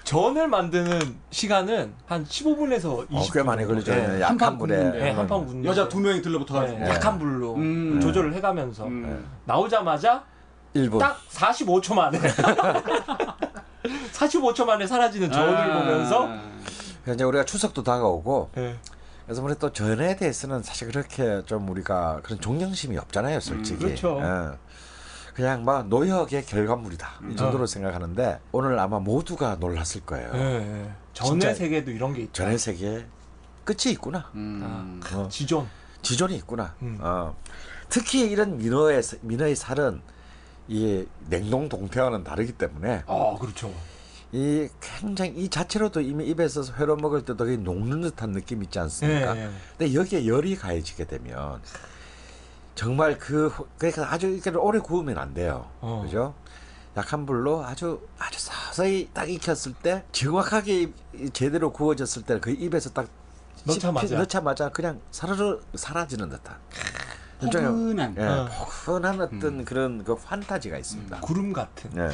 전을 0.05 0.49
만드는 0.49 1.17
시간은 1.31 1.95
한 2.07 2.25
15분에서 2.27 3.09
20분. 3.09 3.17
어, 3.17 3.27
꽤 3.33 3.43
많이 3.43 3.65
걸리죠. 3.67 3.95
네. 3.95 4.21
약한 4.21 4.59
불에. 4.59 4.91
네, 4.91 5.11
한판 5.13 5.47
굽는 5.47 5.65
여자 5.65 5.85
거. 5.85 5.89
두 5.89 6.01
명이 6.01 6.21
들러붙어 6.21 6.55
가지고. 6.55 6.79
네, 6.79 6.91
약한 6.91 7.19
불로 7.19 7.55
음. 7.55 7.99
조절을 8.01 8.35
해가면서 8.35 8.87
음. 8.87 9.27
나오자마자 9.47 10.25
1분. 10.77 10.99
딱 10.99 11.19
45초 11.31 11.95
만에 11.95 12.19
45초 14.13 14.65
만에 14.65 14.87
사라지는 14.87 15.31
저울을 15.33 15.57
아. 15.57 15.79
보면서 15.81 16.29
이제 17.09 17.25
우리가 17.25 17.45
추석도 17.45 17.83
다가오고 17.83 18.51
예. 18.57 18.77
그래서 19.25 19.43
우리 19.43 19.55
또 19.59 19.73
전에 19.73 20.17
대해서는 20.17 20.63
사실 20.63 20.89
그렇게 20.89 21.43
좀 21.47 21.69
우리가 21.71 22.21
그런 22.23 22.41
존경심이 22.41 22.99
없잖아요, 22.99 23.41
솔직히. 23.41 23.85
음, 23.85 23.87
그렇죠. 23.89 24.21
예. 24.23 24.59
그냥 25.35 25.65
막 25.65 25.89
노역의 25.89 26.47
결과물이다 26.47 27.21
이 27.33 27.37
정도로 27.37 27.67
생각하는데 27.67 28.41
오늘 28.53 28.79
아마 28.79 29.01
모두가 29.01 29.57
놀랐을 29.57 30.03
거예요. 30.07 30.31
예, 30.35 30.39
예. 30.39 30.91
전의 31.13 31.55
세계도 31.57 31.91
이런 31.91 32.15
게 32.15 32.23
있다. 32.23 32.33
전의 32.33 32.59
세계에 32.59 33.05
끝이 33.65 33.93
있구나. 33.93 34.31
음. 34.35 35.01
어, 35.13 35.29
지존. 35.29 35.67
지존이 36.03 36.37
있구나. 36.37 36.75
음. 36.83 36.99
어. 37.01 37.35
특히 37.89 38.21
이런 38.21 38.59
민어의 38.59 39.03
민어의 39.23 39.57
살은 39.57 40.03
이 40.69 41.05
냉동 41.29 41.69
동태와는 41.69 42.23
다르기 42.25 42.53
때문에 42.53 43.03
아 43.07 43.37
그렇죠. 43.39 43.75
이 44.31 44.69
굉장히 44.81 45.33
이 45.37 45.49
자체로도 45.49 46.01
이미 46.01 46.27
입에서 46.27 46.63
회로 46.75 46.97
먹을 46.97 47.25
때도 47.25 47.45
녹는 47.45 48.01
듯한 48.03 48.33
느낌 48.33 48.63
있지 48.63 48.79
않습니까? 48.79 49.37
예, 49.37 49.43
예. 49.47 49.51
근데 49.77 49.95
여기에 49.95 50.27
열이 50.27 50.57
가해지게 50.57 51.05
되면 51.05 51.61
정말 52.75 53.19
그 53.19 53.49
호- 53.49 53.67
그러니까 53.79 54.13
아주 54.13 54.27
이렇게 54.29 54.51
오래 54.51 54.79
구우면 54.79 55.17
안 55.19 55.33
돼요. 55.35 55.69
어. 55.81 56.03
그죠? 56.05 56.35
약한 56.97 57.27
불로 57.27 57.65
아주 57.65 58.01
아주 58.19 58.39
서서히 58.39 59.09
딱 59.13 59.29
익혔을 59.29 59.75
때 59.83 60.05
정확하게 60.13 60.93
제대로 61.33 61.73
구워졌을 61.73 62.23
때 62.23 62.39
그 62.41 62.51
입에서 62.51 62.91
딱 62.91 63.09
넣자마자. 63.65 64.07
씹히- 64.07 64.19
넣자마자 64.19 64.69
그냥 64.71 65.01
사르르 65.11 65.61
사라지는 65.75 66.29
듯한 66.29 66.57
포근한. 67.41 68.15
예, 68.19 68.25
어. 68.25 68.49
포근한 68.85 69.21
어떤 69.21 69.65
그런 69.65 70.05
그 70.05 70.15
판타지가 70.17 70.79
있습니다. 70.79 71.21
구름 71.21 71.53
같은. 71.53 71.91
예. 71.97 72.11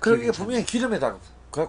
그러게 0.00 0.30
분명히 0.32 0.64
기름에다가 0.64 1.18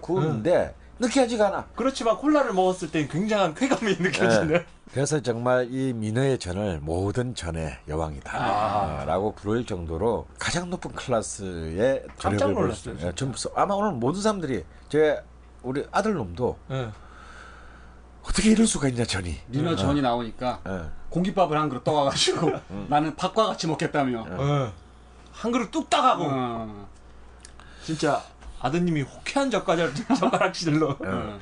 구우는데 0.01 0.75
느끼하지가 0.99 1.47
않아. 1.47 1.67
그렇지만 1.75 2.17
콜라를 2.17 2.53
먹었을 2.53 2.89
때 2.91 3.07
굉장한 3.07 3.53
쾌감이 3.55 3.95
느껴지는. 3.99 4.51
예. 4.55 4.65
그래서 4.93 5.19
정말 5.21 5.67
이 5.71 5.91
민어의 5.91 6.37
전을 6.37 6.79
모든 6.81 7.33
전의 7.33 7.79
여왕이다라고 7.87 9.33
부를 9.33 9.65
정도로 9.65 10.27
가장 10.37 10.69
높은 10.69 10.91
클래스의 10.91 12.03
깜짝 12.19 12.51
놀랐어요, 12.51 12.95
수- 12.99 13.07
예, 13.07 13.11
전부 13.15 13.35
써- 13.37 13.49
아마 13.55 13.73
오늘 13.73 13.93
모든 13.93 14.21
사람들이 14.21 14.63
제 14.89 15.19
우리 15.63 15.83
아들 15.91 16.13
놈도 16.13 16.59
예. 16.71 16.89
어떻게 18.23 18.51
이럴 18.51 18.67
수가 18.67 18.87
있냐 18.89 19.03
전이. 19.03 19.35
민어 19.47 19.75
전이 19.75 20.01
나오니까 20.03 20.59
예. 20.67 20.81
공깃밥을 21.09 21.57
한 21.57 21.69
그릇 21.69 21.83
떠가가지고 21.83 22.51
나는 22.87 23.15
밥과 23.15 23.47
같이 23.47 23.65
먹겠다며. 23.67 24.27
예. 24.29 24.71
한 25.31 25.51
그릇 25.51 25.71
뚝 25.71 25.89
따가고 25.89 26.23
어. 26.29 26.87
진짜 27.83 28.21
아드님이 28.61 29.01
호쾌한 29.01 29.49
젓가락 29.49 29.91
젓가락질로. 30.19 30.91
어. 31.03 31.39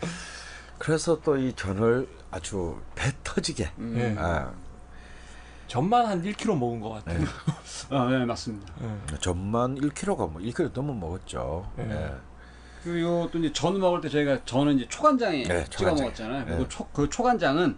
그래서 0.80 1.20
또 1.22 1.36
이 1.38 1.52
전을 1.54 2.08
아주 2.32 2.80
배 2.96 3.12
터지게. 3.24 3.70
음. 3.78 3.96
예. 3.98 4.16
아, 4.18 4.52
전만 5.68 6.06
한 6.06 6.24
1kg 6.24 6.58
먹은 6.58 6.80
것 6.80 6.90
같아요. 6.90 7.26
어, 7.90 8.06
네 8.10 8.26
맞습니다. 8.26 8.74
예. 8.84 9.18
전만 9.20 9.76
1kg가 9.76 10.32
뭐 10.32 10.42
1kg 10.42 10.72
넘은 10.74 11.00
먹었죠. 11.00 11.70
예. 11.80 11.84
예. 11.92 12.12
그리고 12.84 13.30
또 13.32 13.38
이제 13.38 13.54
전 13.54 13.80
먹을 13.80 14.02
때 14.02 14.10
저희가 14.10 14.40
저는 14.46 14.78
이제 14.78 14.88
초간장에 14.90 15.44
네, 15.44 15.64
찍어 15.66 15.78
초간장에. 15.78 16.02
먹었잖아요. 16.02 16.40
네. 16.46 16.52
그리고 16.52 16.68
초, 16.68 16.88
그 16.88 17.10
초간장은 17.10 17.78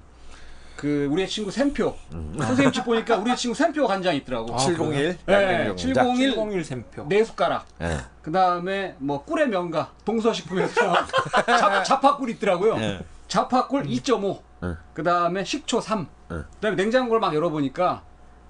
그 0.78 1.08
우리의 1.12 1.28
친구 1.28 1.52
샘표 1.52 1.96
음. 2.14 2.36
선생님 2.40 2.72
집 2.72 2.84
보니까 2.86 3.18
우리의 3.18 3.36
친구 3.38 3.56
샘표 3.56 3.86
간장이 3.86 4.20
있더라고. 4.20 4.54
아, 4.56 4.58
701 4.58 5.18
네, 5.26 5.34
양념 5.34 5.76
701. 5.78 5.94
공작. 6.04 6.16
701 6.42 6.64
샘표. 6.64 7.06
네 7.10 7.24
숟가락. 7.24 7.66
예. 7.82 7.98
그 8.22 8.32
다음에 8.32 8.96
뭐 8.98 9.24
꿀의 9.24 9.50
명가 9.50 9.92
동서식품에서 10.06 10.74
잡, 11.60 11.84
자파꿀 11.84 12.30
있더라고요. 12.32 12.76
예. 12.78 13.00
자파꿀 13.28 13.84
2.5. 13.84 14.42
예. 14.64 14.78
그 14.94 15.04
다음에 15.04 15.44
식초 15.44 15.82
3. 15.82 16.08
예. 16.32 16.36
그다음에 16.56 16.76
냉장고를 16.76 17.20
막 17.20 17.34
열어보니까 17.34 18.04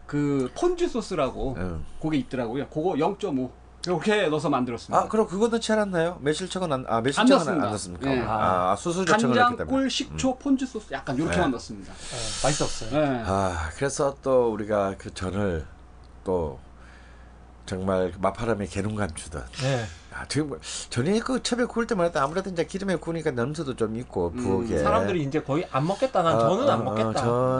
그 0.05 0.51
폰즈 0.55 0.87
소스라고 0.89 1.55
예. 1.57 1.75
그게 2.01 2.17
있더라고요. 2.17 2.67
그거 2.69 2.91
0.5. 2.91 3.49
이렇게 3.85 4.27
넣어서 4.27 4.49
만들었습니다. 4.49 4.97
아, 4.97 5.07
그럼 5.09 5.27
그거 5.27 5.49
넣지 5.49 5.69
않았나요? 5.73 6.17
매실청은 6.21 6.71
안, 6.71 6.85
아, 6.87 6.97
안 6.97 7.03
매실청은 7.03 7.31
안, 7.33 7.37
넣습니다. 7.37 7.65
안 7.65 7.71
넣습니까? 7.73 8.11
예. 8.15 8.23
아, 8.25 8.75
수수조청을 8.77 9.35
넣기 9.35 9.57
때문에. 9.57 9.57
간장꿀, 9.57 9.89
식초, 9.89 10.37
폰즈 10.37 10.65
소스 10.65 10.93
약간 10.93 11.17
이렇게만 11.17 11.51
네. 11.51 11.55
넣습니다. 11.57 11.91
예, 11.91 12.45
맛있었어요. 12.47 12.91
네. 12.91 13.23
아, 13.25 13.69
그래서 13.75 14.15
또 14.21 14.53
우리가 14.53 14.95
그 14.97 15.13
전을 15.13 15.65
또 16.23 16.59
정말 17.65 18.13
마파람에 18.19 18.67
개눈감 18.67 19.15
주듯. 19.15 19.43
네. 20.13 20.19
아, 20.19 20.25
지금 20.27 20.49
뭐 20.49 20.59
전에 20.89 21.19
그 21.19 21.41
처음에 21.41 21.65
구울 21.65 21.87
해도 21.89 22.19
아무래도 22.19 22.49
이제 22.49 22.65
기름에 22.65 22.95
구우니까 22.95 23.31
냄새도 23.31 23.75
좀 23.75 23.95
있고 23.97 24.31
음, 24.35 24.37
부엌에. 24.37 24.83
사람들이 24.83 25.23
이제 25.23 25.41
거의 25.41 25.67
안 25.71 25.87
먹겠다. 25.87 26.21
난 26.21 26.39
저는 26.39 26.69
안 26.69 26.83
먹겠다. 26.85 27.09
어, 27.09 27.13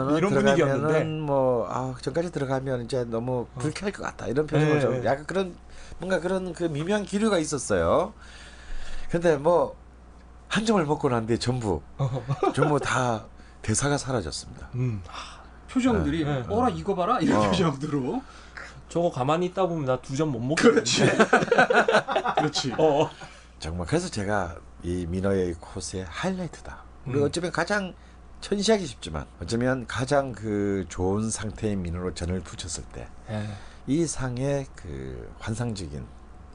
저는 0.06 0.16
이런 0.16 0.30
분위기였는데. 0.32 1.04
뭐 1.04 1.66
아, 1.68 1.94
전까지 2.00 2.30
들어가면 2.32 2.84
이제 2.84 3.04
너무 3.04 3.46
불쾌할 3.58 3.92
것 3.92 4.02
같다 4.02 4.26
이런 4.26 4.46
표정을 4.46 4.74
네, 4.74 4.80
좀 4.80 5.00
네. 5.00 5.04
약간 5.06 5.26
그런 5.26 5.54
뭔가 5.98 6.20
그런 6.20 6.52
그 6.52 6.64
미묘한 6.64 7.04
기류가 7.04 7.38
있었어요. 7.38 8.12
근데 9.10 9.36
뭐 9.36 9.84
한 10.54 10.64
점을 10.64 10.84
먹고 10.84 11.08
난 11.08 11.26
뒤에 11.26 11.36
전부 11.36 11.82
전부 12.54 12.78
다 12.78 13.24
대사가 13.60 13.98
사라졌습니다. 13.98 14.68
음. 14.76 15.02
표정들이 15.68 16.24
네. 16.24 16.44
어라 16.48 16.68
이거 16.68 16.94
봐라 16.94 17.18
이런 17.18 17.40
어. 17.40 17.50
표정으로. 17.50 18.22
저거 18.94 19.10
가만히 19.10 19.46
있다 19.46 19.66
보면 19.66 19.86
나 19.86 19.96
두 20.00 20.14
점 20.14 20.30
못 20.30 20.38
먹겠는데. 20.38 20.84
그렇지. 22.36 22.72
어. 22.78 23.10
정말 23.58 23.88
그래서 23.88 24.08
제가 24.08 24.54
이 24.84 25.04
민어의 25.08 25.54
코스의 25.54 26.04
하이라이트다. 26.08 26.78
우리 27.06 27.18
음. 27.18 27.24
어쩌면 27.24 27.50
가장 27.50 27.92
천시하기 28.40 28.86
쉽지만 28.86 29.26
어쩌면 29.42 29.84
가장 29.88 30.30
그 30.30 30.84
좋은 30.88 31.28
상태의 31.28 31.74
민어로 31.74 32.14
전을 32.14 32.40
붙였을 32.42 32.84
때이 32.92 33.06
예. 34.00 34.06
상의 34.06 34.66
그 34.76 35.28
환상적인 35.40 36.06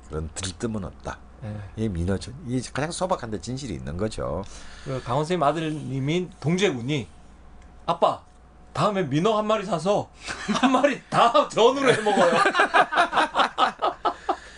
그런 0.07 0.29
들뜸은 0.33 0.85
없다. 0.85 1.19
예. 1.43 1.83
이 1.83 1.89
민어전 1.89 2.33
이 2.47 2.61
가장 2.71 2.91
소박한데 2.91 3.41
진실이 3.41 3.73
있는 3.73 3.97
거죠. 3.97 4.45
그 4.85 5.01
강원 5.03 5.25
선생님 5.25 5.43
아들님인 5.43 6.31
동재군이 6.39 7.05
아빠 7.85 8.23
다음에 8.79 9.03
민어 9.03 9.37
한 9.37 9.45
마리 9.45 9.65
사서 9.65 10.09
한 10.53 10.71
마리 10.71 11.01
다 11.09 11.49
전으로 11.49 11.91
해 11.91 11.97
먹어요. 12.01 12.31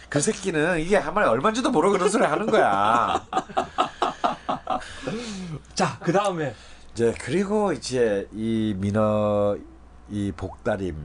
그 0.10 0.22
새끼는 0.22 0.80
이게 0.80 0.96
한 0.98 1.12
마리 1.16 1.28
얼마인지도 1.28 1.72
모르고 1.72 1.94
그런 1.94 2.08
소리 2.08 2.24
하는 2.24 2.46
거야. 2.46 3.26
자, 5.74 5.98
그 6.04 6.12
다음에 6.14 6.54
이제 6.94 7.16
그리고 7.20 7.74
이제 7.74 8.28
이 8.32 8.76
민어 8.78 9.58
이 10.10 10.32
복다림 10.38 10.96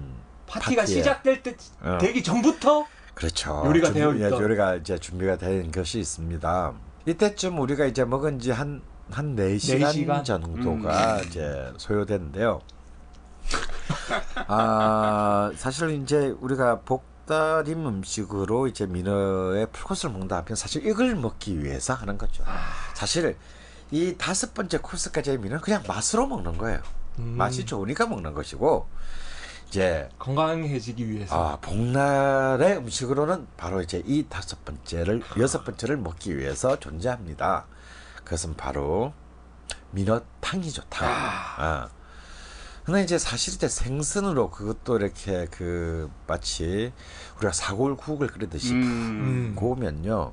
파티가 0.46 0.83
파티에. 0.83 0.96
시작될 0.96 1.42
때 1.42 1.57
어. 1.81 1.96
되기 1.98 2.22
전부터 2.22 2.85
그렇죠. 3.14 3.62
요리가 3.64 3.87
준비- 3.87 4.00
되어 4.00 4.12
예, 4.18 4.26
있던. 4.26 4.42
요리가 4.42 4.74
이제 4.74 4.98
준비가 4.98 5.38
된 5.38 5.72
것이 5.72 6.00
있습니다. 6.00 6.72
이때쯤 7.07 7.59
우리가 7.61 7.87
이제 7.87 8.05
먹은 8.05 8.40
지 8.40 8.50
한한 8.50 8.83
4시간, 9.37 9.37
네 9.37 9.92
시간? 9.92 10.22
정도가 10.24 11.20
이제 11.22 11.72
소요됐는데요. 11.79 12.61
아, 14.48 15.50
사실 15.56 15.90
이제 16.02 16.35
우리가 16.40 16.80
복다림 16.80 17.87
음식으로 17.87 18.66
이제 18.68 18.87
민어의 18.87 19.68
풀코스를 19.72 20.12
먹는다 20.12 20.37
하면 20.37 20.56
사실 20.56 20.87
이걸 20.87 21.14
먹기 21.16 21.62
위해서 21.62 21.94
하는 21.94 22.18
거죠. 22.18 22.44
사실 22.94 23.37
이 23.90 24.14
다섯 24.16 24.54
번째 24.54 24.78
코스까지의 24.78 25.38
민어는 25.38 25.61
그냥 25.61 25.82
맛으로 25.87 26.26
먹는 26.26 26.59
거예요. 26.59 26.80
음. 27.18 27.35
맛이 27.37 27.64
좋으니까 27.64 28.06
먹는 28.06 28.35
것이고 28.35 28.88
이제 29.68 30.09
건강해지기 30.18 31.09
위해서 31.09 31.35
아, 31.35 31.56
복날의 31.61 32.76
음식으로는 32.78 33.48
바로 33.56 33.82
이제 33.82 34.02
이 34.06 34.24
다섯 34.28 34.64
번째를 34.64 35.22
여섯 35.38 35.64
번째를 35.64 35.96
먹기 35.96 36.38
위해서 36.38 36.78
존재합니다. 36.78 37.66
그것은 38.24 38.56
바로 38.56 39.12
민어탕이죠, 39.90 40.82
탕. 40.88 41.09
아. 41.09 41.88
근데 42.87 43.03
이제 43.03 43.18
사실 43.18 43.53
이제 43.55 43.68
생선으로 43.68 44.51
그것도 44.51 44.99
이렇게 44.99 45.46
그 45.51 46.09
마치 46.29 46.92
우리가 47.37 47.53
사골국을 47.53 48.29
끓이듯이 48.29 48.75
음. 48.75 49.55
구우면요 49.57 50.33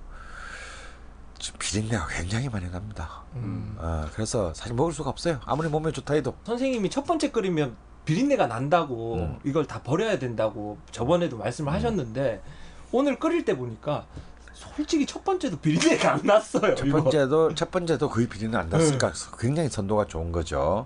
좀 1.40 1.56
비린내가 1.58 2.08
굉장히 2.08 2.50
많이 2.50 2.70
납니다. 2.70 3.24
음. 3.36 3.76
아, 3.80 4.08
그래서 4.14 4.54
사실 4.54 4.76
먹을 4.76 4.94
수가 4.94 5.10
없어요. 5.10 5.40
아무리 5.46 5.68
몸에 5.68 5.92
좋다 5.92 6.14
해도. 6.14 6.36
선생님이 6.46 6.92
첫 6.92 7.06
번째 7.06 7.32
끓이면 7.32 7.76
비린내가 8.06 8.46
난다고 8.46 9.16
음. 9.16 9.40
이걸 9.44 9.66
다 9.66 9.82
버려야 9.82 10.20
된다고 10.20 10.78
저번에도 10.92 11.38
말씀을 11.38 11.74
하셨는데 11.74 12.44
오늘 12.92 13.18
끓일 13.18 13.46
때 13.46 13.58
보니까 13.58 14.06
솔직히 14.54 15.08
첫 15.08 15.24
번째도 15.26 15.58
비린내가 15.58 16.14
안 16.14 16.22
났어요. 16.24 16.76
첫 16.76 16.86
이거. 16.86 17.02
번째도 17.02 17.56
첫 17.56 17.72
번째도 17.72 18.10
거의 18.10 18.30
비린내 18.30 18.56
안 18.56 18.70
났을까 18.70 19.12
굉장히 19.40 19.70
선도가 19.70 20.06
좋은 20.06 20.32
거죠. 20.32 20.86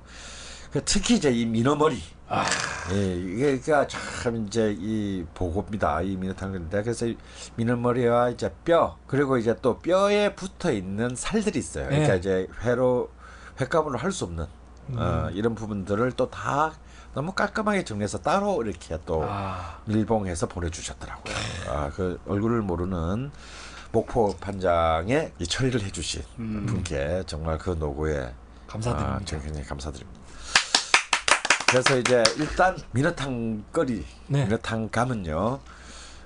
그 0.77 0.83
특히 0.85 1.15
이제 1.15 1.31
이 1.31 1.45
민어머리. 1.45 1.99
아. 2.29 2.45
예, 2.91 3.15
이게 3.15 3.57
그러니까 3.59 3.87
참 3.87 4.45
이제 4.45 4.75
이 4.77 5.25
보고입니다. 5.33 6.01
이 6.01 6.15
민어탕인데 6.15 6.83
그래서 6.83 7.07
이 7.07 7.17
민어머리와 7.55 8.29
이제 8.29 8.53
뼈 8.63 8.97
그리고 9.07 9.37
이제 9.37 9.55
또 9.61 9.79
뼈에 9.79 10.35
붙어 10.35 10.71
있는 10.71 11.15
살들이 11.15 11.57
있어요. 11.57 11.87
그러니까 11.87 12.13
네. 12.13 12.19
이제 12.19 12.47
회로 12.61 13.09
회감으로 13.59 13.97
할 13.97 14.11
수 14.11 14.25
없는 14.25 14.45
어, 14.95 15.29
이런 15.33 15.55
부분들을 15.55 16.11
또 16.11 16.29
다 16.29 16.73
너무 17.15 17.31
깔끔하게 17.31 17.83
정리해서 17.83 18.19
따로 18.19 18.61
이렇게 18.61 18.99
또 19.07 19.23
아. 19.27 19.79
밀봉해서 19.85 20.47
보내주셨더라고요. 20.47 21.35
아, 21.69 21.89
그 21.95 22.19
얼굴을 22.27 22.61
모르는 22.61 23.31
목포 23.91 24.35
판장의 24.39 25.33
이 25.39 25.47
처리를 25.47 25.81
해주신 25.81 26.21
음. 26.37 26.65
분께 26.67 27.23
정말 27.25 27.57
그 27.57 27.71
노고에 27.71 28.31
감사드립니다. 28.67 29.15
아, 29.15 29.19
굉장히 29.25 29.63
감사드립니다. 29.65 30.16
그래서 31.69 31.97
이제 31.97 32.23
일단 32.37 32.77
민어탕 32.91 33.65
거리, 33.73 34.05
네. 34.27 34.45
민어탕 34.45 34.87
감은요. 34.89 35.59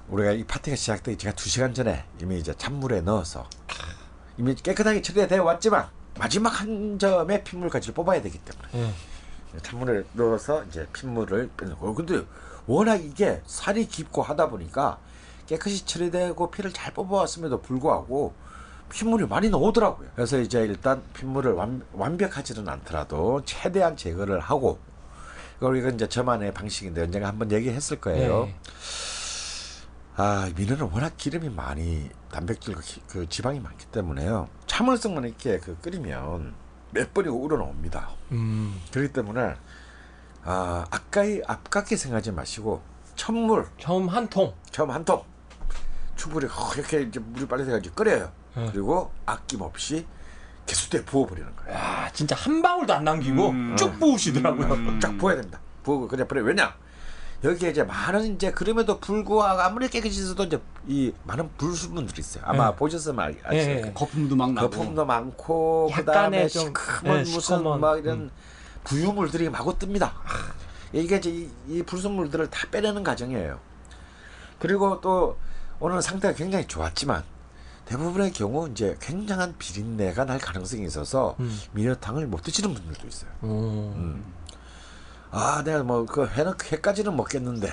우리가 0.10 0.34
이 0.34 0.44
파티가 0.44 0.76
시작되기 0.76 1.18
제가 1.18 1.36
두 1.36 1.50
시간 1.50 1.74
전에 1.74 2.06
이미 2.22 2.38
이제 2.38 2.54
찬물에 2.56 3.02
넣어서 3.02 3.50
이미 4.38 4.54
깨끗하게 4.54 5.02
처리가 5.02 5.28
되어 5.28 5.44
왔지만 5.44 5.88
마지막 6.20 6.50
한 6.62 7.00
점의 7.00 7.44
핏물까지 7.44 7.94
뽑아야 7.94 8.22
되기 8.22 8.38
때문에 8.40 8.94
예. 9.56 9.60
찬물에 9.62 10.04
넣어서 10.14 10.64
이제 10.66 10.86
핏물을 10.94 11.50
빼내고 11.58 11.88
어, 11.88 11.94
근데 11.96 12.24
워낙 12.68 12.98
이게 12.98 13.42
살이 13.48 13.88
깊고 13.88 14.22
하다 14.22 14.50
보니까 14.50 15.00
깨끗이 15.48 15.86
처리되고 15.86 16.52
피를 16.52 16.72
잘 16.72 16.94
뽑아왔음에도 16.94 17.62
불구하고 17.62 18.34
핏물이 18.90 19.26
많이 19.28 19.50
나오더라고요. 19.50 20.10
그래서 20.16 20.38
이제 20.38 20.60
일단 20.62 21.02
핏물을 21.14 21.54
완, 21.54 21.82
완벽하지는 21.94 22.68
않더라도 22.68 23.42
최대한 23.46 23.96
제거를 23.98 24.40
하고 24.40 24.78
이걸 25.62 25.78
이건 25.78 25.94
이제 25.94 26.10
저만의 26.10 26.56
방식인데 26.56 27.04
언젠가 27.04 27.28
한번 27.28 27.52
얘기했을 27.52 28.02
거예요. 28.02 28.46
네. 28.46 28.56
아 30.16 30.50
민어는 30.56 30.90
워낙 30.92 31.16
기름이 31.18 31.50
많이 31.50 32.10
단백질과 32.32 32.82
기- 32.82 33.02
그 33.08 33.30
지방이 33.30 33.60
많기 33.60 33.86
때문에요. 33.86 34.50
참을성만 34.66 35.26
있게 35.26 35.60
그 35.60 35.78
끓이면 35.80 36.56
몇 36.90 37.14
번이 37.14 37.28
우러나옵니다. 37.30 38.10
음. 38.32 38.82
그렇기 38.92 39.14
때문에 39.14 39.54
아 40.44 40.86
아까이 40.90 41.42
아깝게 41.46 41.96
생각하지 41.96 42.32
마시고 42.32 42.82
첫물 43.16 43.68
처음 43.80 44.08
한 44.10 44.28
통. 44.30 44.56
처음 44.72 44.90
한 44.90 45.06
통 45.06 45.24
충분히 46.16 46.48
이렇게 46.76 47.04
이제 47.04 47.20
물이 47.20 47.48
빨리 47.48 47.66
돼가지고 47.66 47.94
끓여요. 47.96 48.32
네. 48.56 48.68
그리고 48.72 49.12
아낌없이 49.28 50.08
개수대에 50.72 51.04
부어버리는 51.04 51.56
거예요. 51.58 51.78
야, 51.78 52.10
진짜 52.14 52.34
한 52.36 52.62
방울도 52.62 52.94
안 52.94 53.04
남기고 53.04 53.50
음. 53.50 53.76
쭉 53.78 54.00
부으시더라고요. 54.00 54.74
음. 54.74 55.00
쫙 55.02 55.18
부어야 55.18 55.36
됩니다. 55.36 55.60
부고 55.84 56.08
그냥 56.08 56.28
버려. 56.28 56.42
왜냐? 56.44 56.74
여기에 57.44 57.72
이제 57.72 57.84
많은 57.84 58.36
이제 58.36 58.52
그럼에도 58.52 59.00
불구하고 59.00 59.62
아무리 59.62 59.90
깨끗이 59.90 60.22
있어도 60.22 60.44
이제 60.46 60.62
이 60.88 61.12
많은 61.24 61.50
불순물들이 61.58 62.20
있어요. 62.20 62.44
아마 62.46 62.70
네. 62.70 62.76
보셨으면 62.78 63.20
알, 63.20 63.36
예, 63.54 63.58
예. 63.58 63.82
거예요. 63.82 63.94
거품도 63.94 64.36
막 64.36 64.54
나고. 64.54 64.70
거품도 64.70 65.06
많고 65.06 65.92
그다음에 65.94 66.48
좀, 66.48 66.68
시커먼 66.68 67.04
네, 67.04 67.20
무슨 67.24 67.42
시커먼, 67.42 67.82
막 67.82 67.98
이런 67.98 68.20
음. 68.20 68.32
부유물들이 68.84 69.50
마구 69.50 69.78
뜹니다. 69.78 70.12
이게 70.94 71.18
이제 71.18 71.30
이, 71.30 71.50
이 71.68 71.84
불순물들을 71.84 72.50
다 72.50 72.68
빼내는 72.72 73.04
과정이에요. 73.04 73.60
그리고 74.60 75.02
또 75.02 75.38
오늘 75.80 76.02
상태가 76.02 76.34
굉장히 76.36 76.68
좋았지만 76.68 77.24
대부분의 77.96 78.32
경우 78.32 78.70
이제 78.70 78.96
굉장한 79.02 79.56
비린내가 79.60 80.24
날 80.24 80.40
가능성이 80.40 80.86
있어서 80.86 81.36
음. 81.42 81.60
민어탕을 81.74 82.26
못 82.28 82.42
드시는 82.42 82.74
분들도 82.74 83.06
있어요. 83.06 83.30
음. 83.44 84.24
아, 85.30 85.62
내가 85.66 85.84
뭐 85.84 86.06
그 86.06 86.26
회는 86.26 86.54
회까지는 86.72 87.14
먹겠는데 87.18 87.70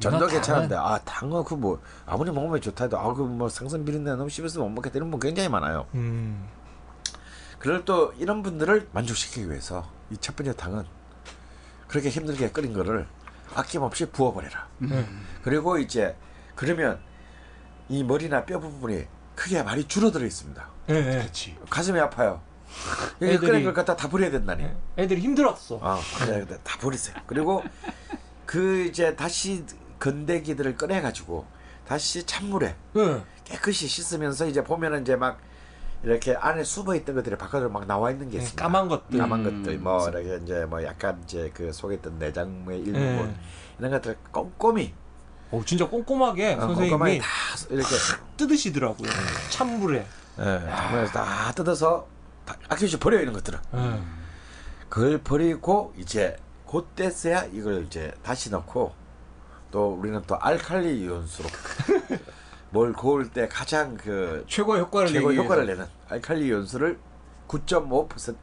전도? 0.00 0.26
괜찮은데 0.26 0.76
아 0.76 0.98
당어 0.98 1.42
그 1.44 1.54
뭐 1.56 1.80
아무리 2.06 2.30
먹으면 2.30 2.60
좋다 2.60 2.84
해도 2.84 2.98
아 2.98 3.14
그 3.14 3.22
뭐 3.24 3.48
생선 3.48 3.86
비린내 3.86 4.10
너무 4.16 4.28
심해서 4.28 4.60
못 4.60 4.68
먹겠다 4.68 4.96
이런 4.98 5.10
분 5.10 5.18
굉장히 5.18 5.48
많아요. 5.48 5.86
음. 5.94 6.46
그럴 7.58 7.84
또 7.86 8.12
이런 8.18 8.42
분들을 8.42 8.88
만족시키기 8.92 9.48
위해서 9.48 9.88
이 10.10 10.16
첫 10.20 10.36
번째 10.36 10.54
당은 10.56 10.84
그렇게 11.88 12.10
힘들게 12.10 12.50
끓인 12.50 12.74
거를 12.74 13.06
아낌없이 13.54 14.10
부어버려라. 14.10 14.68
음. 14.82 15.26
그리고 15.42 15.78
이제 15.78 16.14
그러면 16.54 17.00
이 17.88 18.04
머리나 18.04 18.44
뼈 18.44 18.60
부분이 18.60 19.06
크게 19.38 19.62
많이 19.62 19.84
줄어들어 19.84 20.26
있습니다. 20.26 20.68
예, 20.90 20.94
예. 20.96 21.02
그렇지. 21.20 21.56
가슴이 21.70 22.00
아파요. 22.00 22.40
여기 23.22 23.34
애들이- 23.36 23.40
끓인 23.40 23.64
걸 23.64 23.72
갖다 23.72 23.94
다 23.94 24.08
버려야 24.08 24.32
된다니. 24.32 24.64
예. 24.64 24.74
애들이 24.98 25.20
힘들었어. 25.20 25.78
아, 25.80 26.00
그래, 26.18 26.44
다 26.64 26.76
버리세요. 26.80 27.14
그리고 27.26 27.62
그 28.44 28.86
이제 28.86 29.14
다시 29.14 29.64
건더기들을 30.00 30.76
꺼내 30.76 31.00
가지고 31.00 31.46
다시 31.86 32.24
찬물에 32.24 32.74
예. 32.96 33.22
깨끗이 33.44 33.86
씻으면서 33.86 34.46
이제 34.46 34.64
보면은 34.64 35.02
이제 35.02 35.14
막 35.14 35.38
이렇게 36.02 36.34
안에 36.34 36.64
숨어 36.64 36.96
있던 36.96 37.14
것들이 37.14 37.36
바깥으로 37.36 37.70
막 37.70 37.86
나와 37.86 38.10
있는 38.10 38.28
게 38.30 38.38
예, 38.38 38.42
있습니다. 38.42 38.60
까만 38.60 38.88
것들. 38.88 39.18
까만 39.20 39.46
음. 39.46 39.62
것들 39.62 39.78
뭐 39.78 40.08
이렇게 40.08 40.40
이제 40.42 40.64
뭐 40.64 40.82
약간 40.84 41.20
이제 41.22 41.50
그 41.54 41.72
속에 41.72 41.94
있던 41.96 42.18
내장의 42.18 42.80
일부분 42.80 43.00
예. 43.28 43.34
이런 43.78 43.90
것들 43.92 44.16
꼼꼼히 44.32 44.94
오, 45.50 45.64
진짜 45.64 45.88
꼼꼼하게 45.88 46.54
어, 46.54 46.66
꼼꼼하게 46.66 46.88
선생님이 46.88 47.18
다 47.20 47.26
이렇게 47.70 47.88
뜯으시더라고요. 48.36 49.08
찬물에. 49.50 49.98
예, 50.40 50.42
정말 50.42 51.10
다 51.12 51.52
뜯어서 51.52 52.06
다 52.44 52.54
아낌없이 52.68 52.98
버려 52.98 53.20
이런 53.20 53.32
것들은 53.34 53.58
예. 53.74 54.00
그걸 54.88 55.18
버리고 55.18 55.92
이제 55.98 56.36
그때서야 56.70 57.46
이걸 57.52 57.84
이제 57.86 58.12
다시 58.22 58.50
넣고 58.50 58.94
또 59.70 59.94
우리는 59.94 60.22
또 60.26 60.36
알칼리 60.38 61.00
이온수로 61.00 61.48
뭘 62.70 62.92
고울 62.92 63.30
때 63.30 63.48
가장 63.48 63.96
그 63.96 64.44
최고의 64.48 64.82
효과를 64.82 65.08
최고 65.08 65.32
효과를. 65.32 65.66
내는 65.66 65.86
알칼리 66.08 66.46
이온수를 66.46 66.98
9.5% 67.48 68.36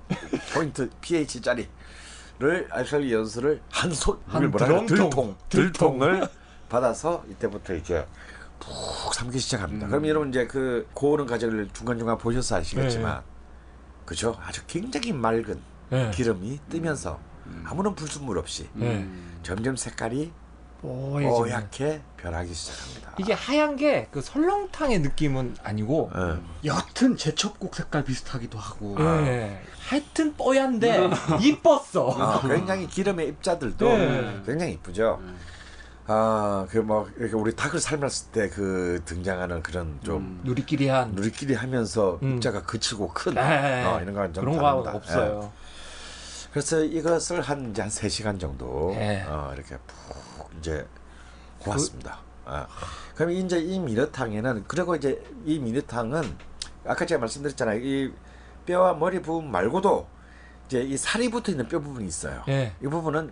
포인트 0.53 0.89
pH짜리를 1.01 1.69
알칼리 2.71 3.09
이온수를 3.09 3.61
한손 3.71 4.19
한 4.27 4.49
뭐라. 4.51 4.85
들통 4.87 5.35
들통을 5.49 6.27
받아서 6.79 7.23
이때부터 7.29 7.73
이제 7.73 8.05
푹 8.59 9.13
삼기 9.13 9.39
시작합니다. 9.39 9.87
음. 9.87 9.89
그럼 9.89 10.07
여러분 10.07 10.29
이제 10.29 10.45
그 10.45 10.87
고우는 10.93 11.25
과정을 11.25 11.69
중간 11.73 11.97
중간 11.97 12.17
보셔서 12.17 12.57
아시겠지만 12.57 13.17
네. 13.19 13.23
그죠? 14.05 14.37
아주 14.45 14.61
굉장히 14.67 15.13
맑은 15.13 15.59
예. 15.93 16.11
기름이 16.13 16.59
뜨면서 16.69 17.19
음. 17.47 17.63
아무런 17.67 17.95
불순물 17.95 18.37
없이 18.37 18.67
예. 18.81 19.07
점점 19.43 19.75
색깔이. 19.75 20.31
뽀얗게 20.81 22.01
변하기 22.17 22.53
시작합니다. 22.53 23.13
이게 23.17 23.33
하얀 23.33 23.75
게 23.75 24.07
그 24.11 24.21
설렁탕의 24.21 24.99
느낌은 24.99 25.55
아니고 25.63 26.11
어. 26.13 26.37
옅은 26.63 27.17
제첩국 27.17 27.73
색깔 27.73 28.03
비슷하기도 28.03 28.59
하고. 28.59 28.95
예. 28.99 29.61
하여튼 29.87 30.35
뽀얀데 30.35 31.09
이뻤어. 31.41 32.01
어, 32.09 32.41
굉장히 32.47 32.87
기름의 32.87 33.29
입자들도 33.29 33.87
네. 33.97 34.41
굉장히 34.45 34.73
이쁘죠. 34.73 35.17
음. 35.21 35.35
아, 36.07 36.67
그뭐 36.69 37.09
이렇게 37.17 37.35
우리 37.35 37.55
닭을 37.55 37.79
삶았을 37.79 38.31
때 38.31 38.49
그 38.49 39.01
등장하는 39.05 39.63
그런 39.63 39.99
좀 40.03 40.17
음. 40.17 40.41
누리끼리한 40.43 41.11
누리끼리 41.13 41.55
하면서 41.55 42.19
음. 42.21 42.35
입자가 42.35 42.63
그치고 42.63 43.09
큰 43.13 43.33
네. 43.33 43.83
어, 43.83 43.99
이런 44.01 44.13
거는 44.13 44.33
좀 44.33 44.45
그런 44.45 44.57
거. 44.59 44.91
없어요. 44.91 45.41
예. 45.43 45.65
그래서 46.51 46.83
이것을 46.83 47.41
한 47.41 47.71
이제 47.71 47.81
한 47.81 47.89
3 47.89 48.09
시간 48.09 48.37
정도 48.39 48.91
네. 48.95 49.23
어, 49.27 49.51
이렇게 49.55 49.77
푹 49.87 50.49
이제 50.59 50.85
구웠습니다. 51.59 52.19
어. 52.45 52.65
그럼 53.15 53.31
이제 53.31 53.59
이 53.59 53.79
미너탕에는 53.79 54.65
그리고 54.67 54.95
이제 54.95 55.21
이 55.43 55.57
미너탕은 55.59 56.37
아까 56.85 57.05
제가 57.05 57.19
말씀드렸잖아요. 57.19 57.79
이 57.83 58.13
뼈와 58.67 58.93
머리 58.93 59.21
부분 59.21 59.51
말고도 59.51 60.07
이제 60.67 60.81
이 60.81 60.95
살이 60.97 61.29
붙어 61.29 61.51
있는 61.51 61.67
뼈 61.67 61.79
부분이 61.79 62.07
있어요. 62.07 62.43
예. 62.47 62.73
이 62.81 62.87
부분은 62.87 63.31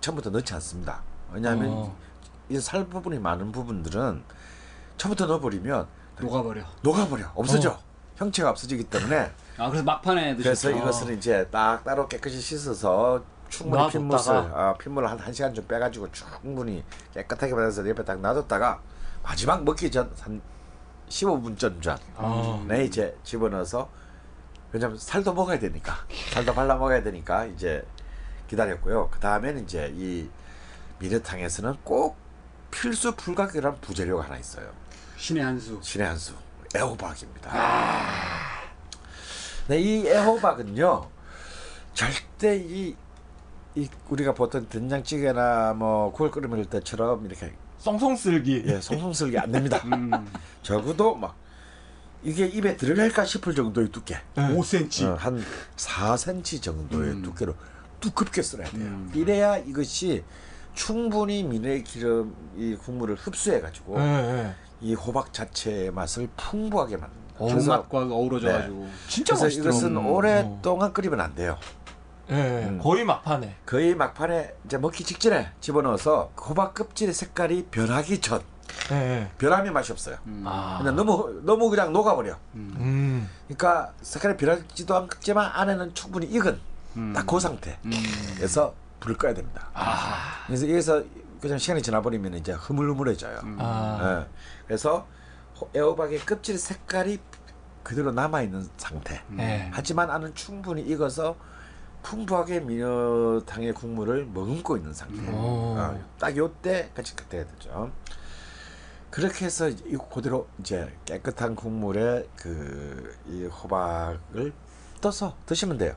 처음부터 0.00 0.30
넣지 0.30 0.54
않습니다. 0.54 1.02
왜냐하면 1.32 1.68
어. 1.70 1.96
이살 2.48 2.86
부분이 2.86 3.18
많은 3.18 3.52
부분들은 3.52 4.22
처음부터 4.96 5.26
넣어버리면 5.26 5.86
녹아버려. 6.20 6.62
녹아버려 6.82 7.32
없어져 7.34 7.70
어. 7.70 7.78
형체가 8.16 8.50
없어지기 8.50 8.84
때문에 8.84 9.30
아 9.58 9.68
그래서 9.68 9.84
막판에 9.84 10.36
그래서 10.36 10.68
드셨죠. 10.68 10.78
이것을 10.78 11.14
이제 11.14 11.48
딱 11.50 11.82
따로 11.84 12.06
깨끗이 12.06 12.40
씻어서 12.40 13.22
충분히. 13.48 13.88
핏물을 13.90 14.18
아, 14.54 14.74
핏물을 14.78 15.10
한 15.10 15.18
1 15.18 15.34
시간 15.34 15.52
좀 15.54 15.66
빼가지고 15.66 16.08
충분히 16.12 16.84
깨끗하게 17.12 17.54
받아서 17.54 17.88
옆에 17.88 18.04
딱 18.04 18.20
놔뒀다가 18.20 18.80
마지막 19.22 19.64
먹기 19.64 19.90
전 19.90 20.12
한 20.20 20.40
15분 21.08 21.58
전 21.58 21.80
전에 21.82 21.98
아. 22.16 22.76
이제 22.76 23.16
집어넣어서 23.24 23.90
왜냐면 24.72 24.96
살도 24.98 25.34
먹어야 25.34 25.58
되니까 25.58 25.94
살도 26.32 26.54
발라 26.54 26.76
먹어야 26.76 27.02
되니까 27.02 27.44
이제 27.44 27.84
기다렸고요 28.48 29.08
그 29.10 29.20
다음에는 29.20 29.64
이제 29.64 29.92
이 29.94 30.28
미래탕에서는 31.00 31.76
꼭 31.84 32.16
필수 32.74 33.14
불가결한 33.14 33.80
부재료가 33.80 34.24
하나 34.24 34.36
있어요 34.36 34.70
신의 35.16 35.42
한 35.42 35.58
수. 35.58 35.78
신의 35.80 36.06
한수 36.06 36.34
애호박입니다. 36.76 37.50
네, 39.68 39.80
이 39.80 40.06
애호박은요 40.06 41.08
절대 41.94 42.56
이, 42.58 42.94
이 43.76 43.88
우리가 44.08 44.34
보통 44.34 44.68
된장찌개나 44.68 45.74
뭐 45.74 46.12
국을 46.12 46.30
끓이면 46.30 46.66
때처럼 46.66 47.24
이렇게 47.24 47.54
썽썽 47.78 48.18
쓸기. 48.18 48.64
예, 48.66 48.80
송송스럽게 48.80 49.38
안 49.38 49.52
됩니다. 49.52 49.80
음. 49.86 50.10
적어도 50.62 51.14
막 51.14 51.36
이게 52.22 52.46
입에 52.46 52.76
들어갈까 52.76 53.24
싶을 53.24 53.54
정도의 53.54 53.90
두께, 53.90 54.16
예. 54.36 54.40
5cm. 54.40 55.06
어, 55.06 55.14
한 55.14 55.44
4cm 55.76 56.62
정도의 56.62 57.10
음. 57.12 57.22
두께로 57.22 57.54
두껍게 58.00 58.42
썰어야 58.42 58.68
돼요. 58.68 58.82
음. 58.82 59.12
이래야 59.14 59.58
이것이 59.58 60.24
충분히 60.74 61.42
미네 61.42 61.82
기름 61.82 62.34
이 62.56 62.76
국물을 62.76 63.14
흡수해 63.14 63.60
가지고 63.60 63.98
예, 64.00 64.04
예. 64.04 64.54
이 64.80 64.94
호박 64.94 65.32
자체의 65.32 65.90
맛을 65.92 66.28
풍부하게 66.36 66.96
만듭니다. 66.96 67.24
어, 67.38 67.48
그래서, 67.48 67.70
맛과 67.78 67.98
어우러져 67.98 68.48
가지고. 68.52 68.88
진짜 69.08 69.34
그래서 69.34 69.44
맛있더라고. 69.46 69.76
이것은 69.76 69.96
음. 69.96 70.06
오랫동안 70.06 70.92
끓이면 70.92 71.20
안 71.20 71.34
돼요. 71.34 71.58
예, 72.30 72.34
예. 72.34 72.68
음. 72.68 72.78
거의 72.82 73.04
막판에. 73.04 73.56
거의 73.66 73.94
막판에 73.94 74.54
이제 74.66 74.78
먹기 74.78 75.04
직전에 75.04 75.50
집어넣어서 75.60 76.30
호박 76.40 76.74
껍질의 76.74 77.14
색깔이 77.14 77.66
변하기 77.70 78.20
전 78.20 78.42
예, 78.90 78.94
예. 78.94 79.30
변하면 79.38 79.72
맛이 79.72 79.92
없어요. 79.92 80.16
음. 80.26 80.42
아. 80.46 80.78
근데 80.78 80.90
너무 80.92 81.40
너무 81.44 81.70
그냥 81.70 81.92
녹아버려. 81.92 82.36
음. 82.54 82.74
음. 82.78 83.30
그러니까 83.46 83.92
색깔이 84.02 84.36
변하지도 84.36 84.94
않지만 84.96 85.50
안에는 85.54 85.94
충분히 85.94 86.26
익은 86.26 86.60
음. 86.96 87.12
딱그 87.14 87.40
상태. 87.40 87.78
음. 87.84 87.92
그래서 88.36 88.74
불을 89.04 89.16
꺼야 89.18 89.34
됩니다. 89.34 89.68
아. 89.74 90.44
그래서 90.46 90.66
여기서 90.68 91.04
그냥 91.40 91.58
시간이 91.58 91.82
지나버리면 91.82 92.34
이제 92.36 92.52
흐물흐물해져요. 92.52 93.40
음. 93.44 93.58
아. 93.60 93.98
예. 94.22 94.28
그래서 94.66 95.06
호- 95.60 95.68
애호박의 95.76 96.20
껍질 96.20 96.56
색깔이 96.58 97.20
그대로 97.82 98.12
남아 98.12 98.40
있는 98.42 98.66
상태. 98.78 99.22
예. 99.38 99.68
하지만 99.74 100.10
안은 100.10 100.34
충분히 100.34 100.80
익어서 100.82 101.36
풍부하게 102.02 102.60
미녀탕의 102.60 103.74
국물을 103.74 104.24
머금고 104.26 104.78
있는 104.78 104.94
상태. 104.94 105.20
오. 105.30 105.74
어, 105.76 106.00
딱 106.18 106.34
요때 106.34 106.90
같이 106.94 107.14
그때야 107.14 107.44
되죠. 107.46 107.92
그렇게 109.10 109.44
해서 109.44 109.68
이 109.68 109.96
그대로 110.10 110.48
이제 110.58 110.90
깨끗한 111.04 111.54
국물에 111.56 112.26
그 112.36 113.14
이 113.28 113.44
호박을 113.46 114.52
떠서 115.02 115.36
드시면 115.46 115.76
돼요. 115.78 115.94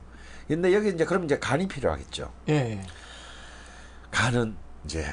근데 0.48 0.72
여기 0.74 0.88
이제 0.88 1.04
그럼 1.04 1.24
이제 1.24 1.38
간이 1.38 1.68
필요하겠죠. 1.68 2.32
예, 2.48 2.54
예. 2.54 2.82
간은 4.10 4.56
이제 4.84 5.04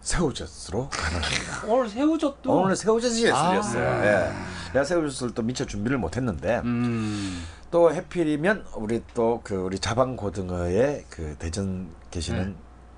새우젓으로 0.00 0.88
간을 0.88 1.16
합니다. 1.22 1.62
오늘 1.66 1.88
새우젓도 1.88 2.52
오늘 2.52 2.76
새우젓이 2.76 3.24
예술이었어요. 3.26 3.88
아. 3.88 4.06
예. 4.06 4.32
내가 4.72 4.84
새우젓을 4.84 5.34
또 5.34 5.42
미처 5.42 5.64
준비를 5.66 5.98
못했는데 5.98 6.60
음. 6.64 7.44
또 7.70 7.92
해필이면 7.92 8.66
우리 8.76 9.02
또 9.14 9.40
그 9.42 9.54
우리 9.56 9.78
자방 9.78 10.16
고등어의 10.16 11.04
그 11.10 11.34
대전 11.38 11.88
계시는 12.10 12.54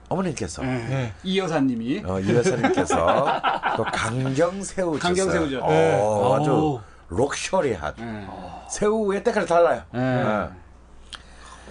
어머님께서 0.09 0.65
예. 0.65 1.13
이 1.25 1.39
여사님이 1.39 2.03
어, 2.05 2.21
이 2.21 2.35
여사님께서 2.35 2.97
또 3.77 3.85
강경 3.85 4.63
새우젓 4.63 5.01
강경 5.01 5.31
새우젓. 5.31 5.63
어, 5.63 5.69
네. 5.69 5.95
아주. 6.41 6.81
럭셔리한 7.13 7.95
예. 7.99 8.27
새우의 8.71 9.25
때깔이 9.25 9.47
달라요. 9.47 9.83
예. 9.95 10.61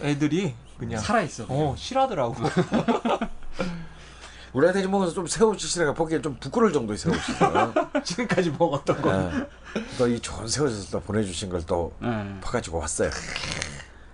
어. 0.02 0.06
애들이 0.06 0.54
그냥 0.78 1.00
살아 1.02 1.22
있어. 1.22 1.46
어 1.50 1.76
싫어하더라고. 1.78 2.36
우리 4.54 4.68
애들이 4.68 4.88
먹어서 4.88 5.14
좀 5.14 5.28
새우젓이라가 5.28 5.94
보기엔 5.94 6.24
좀 6.24 6.36
부끄러울 6.40 6.74
정도의 6.74 6.98
새우젓이에요. 6.98 7.74
지금까지 8.04 8.52
먹었던 8.58 9.02
거. 9.02 9.32
또이 10.00 10.20
좋은 10.20 10.48
새우젓을 10.48 10.90
또 10.92 11.00
보내주신 11.02 11.50
걸또 11.50 11.94
예. 12.04 12.40
퍼가지고 12.42 12.80
왔어요. 12.80 13.12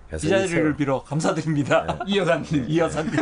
그래서 0.10 0.28
이이 0.28 0.30
자리를 0.30 0.50
새우- 0.50 0.76
빌어 0.76 1.04
감사드립니다. 1.04 2.00
이 2.06 2.18
여사님. 2.18 2.66
이 2.68 2.80
여사님. 2.80 3.14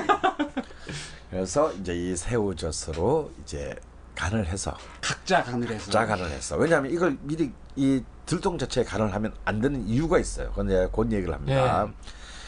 그래서 1.29 1.71
이제 1.73 1.93
이 1.95 2.15
새우젓으로 2.15 3.31
이제 3.43 3.75
간을 4.15 4.47
해서 4.47 4.75
각자 5.01 5.43
간을 5.43 5.69
해서. 5.69 5.91
짜간을 5.91 6.31
했어. 6.31 6.55
왜냐하면 6.57 6.91
이걸 6.91 7.17
미리 7.21 7.51
이 7.75 8.01
들통 8.25 8.57
자체에 8.57 8.83
간을 8.83 9.13
하면 9.13 9.33
안 9.45 9.61
되는 9.61 9.87
이유가 9.87 10.17
있어요. 10.17 10.49
그건 10.49 10.67
내가 10.67 10.87
곧 10.89 11.11
얘기를 11.11 11.31
합니다. 11.33 11.87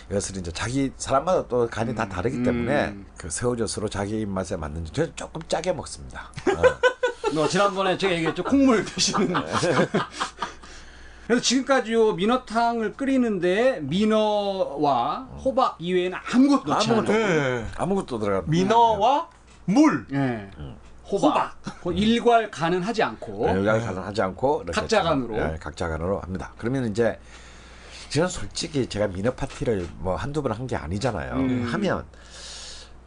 이것을 0.10 0.38
이제 0.38 0.52
자기 0.52 0.92
사람마다 0.98 1.48
또 1.48 1.68
간이 1.68 1.96
다 1.96 2.08
다르기 2.08 2.44
때문에 2.44 2.90
음. 2.90 3.06
그 3.18 3.30
새우젓으로 3.30 3.90
자기 3.90 4.22
입맛에 4.22 4.56
맞는 4.56 4.86
저는 4.86 5.14
조금 5.16 5.42
짜게 5.48 5.74
먹습니다. 5.74 6.30
어. 6.56 7.32
너 7.34 7.48
지난번에 7.50 7.98
제가 7.98 8.14
얘기했죠 8.14 8.44
콩물 8.44 8.86
드시는. 8.86 9.34
그래서 11.26 11.42
지금까지 11.42 11.92
요 11.94 12.14
민어탕을 12.14 12.94
끓이는데 12.94 13.80
민어와 13.82 15.28
호박 15.44 15.76
이외에는 15.80 16.16
아무것도 16.34 16.72
넣지 16.72 16.92
아무것도 16.92 17.14
않아요. 17.14 17.26
예. 17.62 17.66
아무것도 17.78 18.20
들어가. 18.20 18.44
민어와 18.48 19.28
물. 19.66 20.06
예. 20.14 20.52
호박. 21.10 21.56
호- 21.84 21.92
일괄 21.92 22.52
가는 22.52 22.80
하지 22.82 23.02
않고. 23.02 23.46
네, 23.48 23.66
여기 23.66 23.86
가능하지 23.86 24.22
않고 24.22 24.62
이렇게 24.66 24.80
각자 24.82 24.98
참, 25.02 25.22
간으로. 25.22 25.38
예, 25.38 25.58
각자 25.60 25.88
간으로 25.88 26.20
합니다. 26.20 26.54
그러면 26.60 26.86
이제 26.92 27.20
저는 28.16 28.30
솔직히 28.30 28.88
제가 28.88 29.08
미너 29.08 29.32
파티를 29.32 29.88
뭐 30.00 30.16
한두 30.16 30.42
번 30.42 30.52
한 30.54 30.68
게 30.68 30.76
아니잖아요. 30.76 31.34
음. 31.34 31.70
하면 31.72 32.06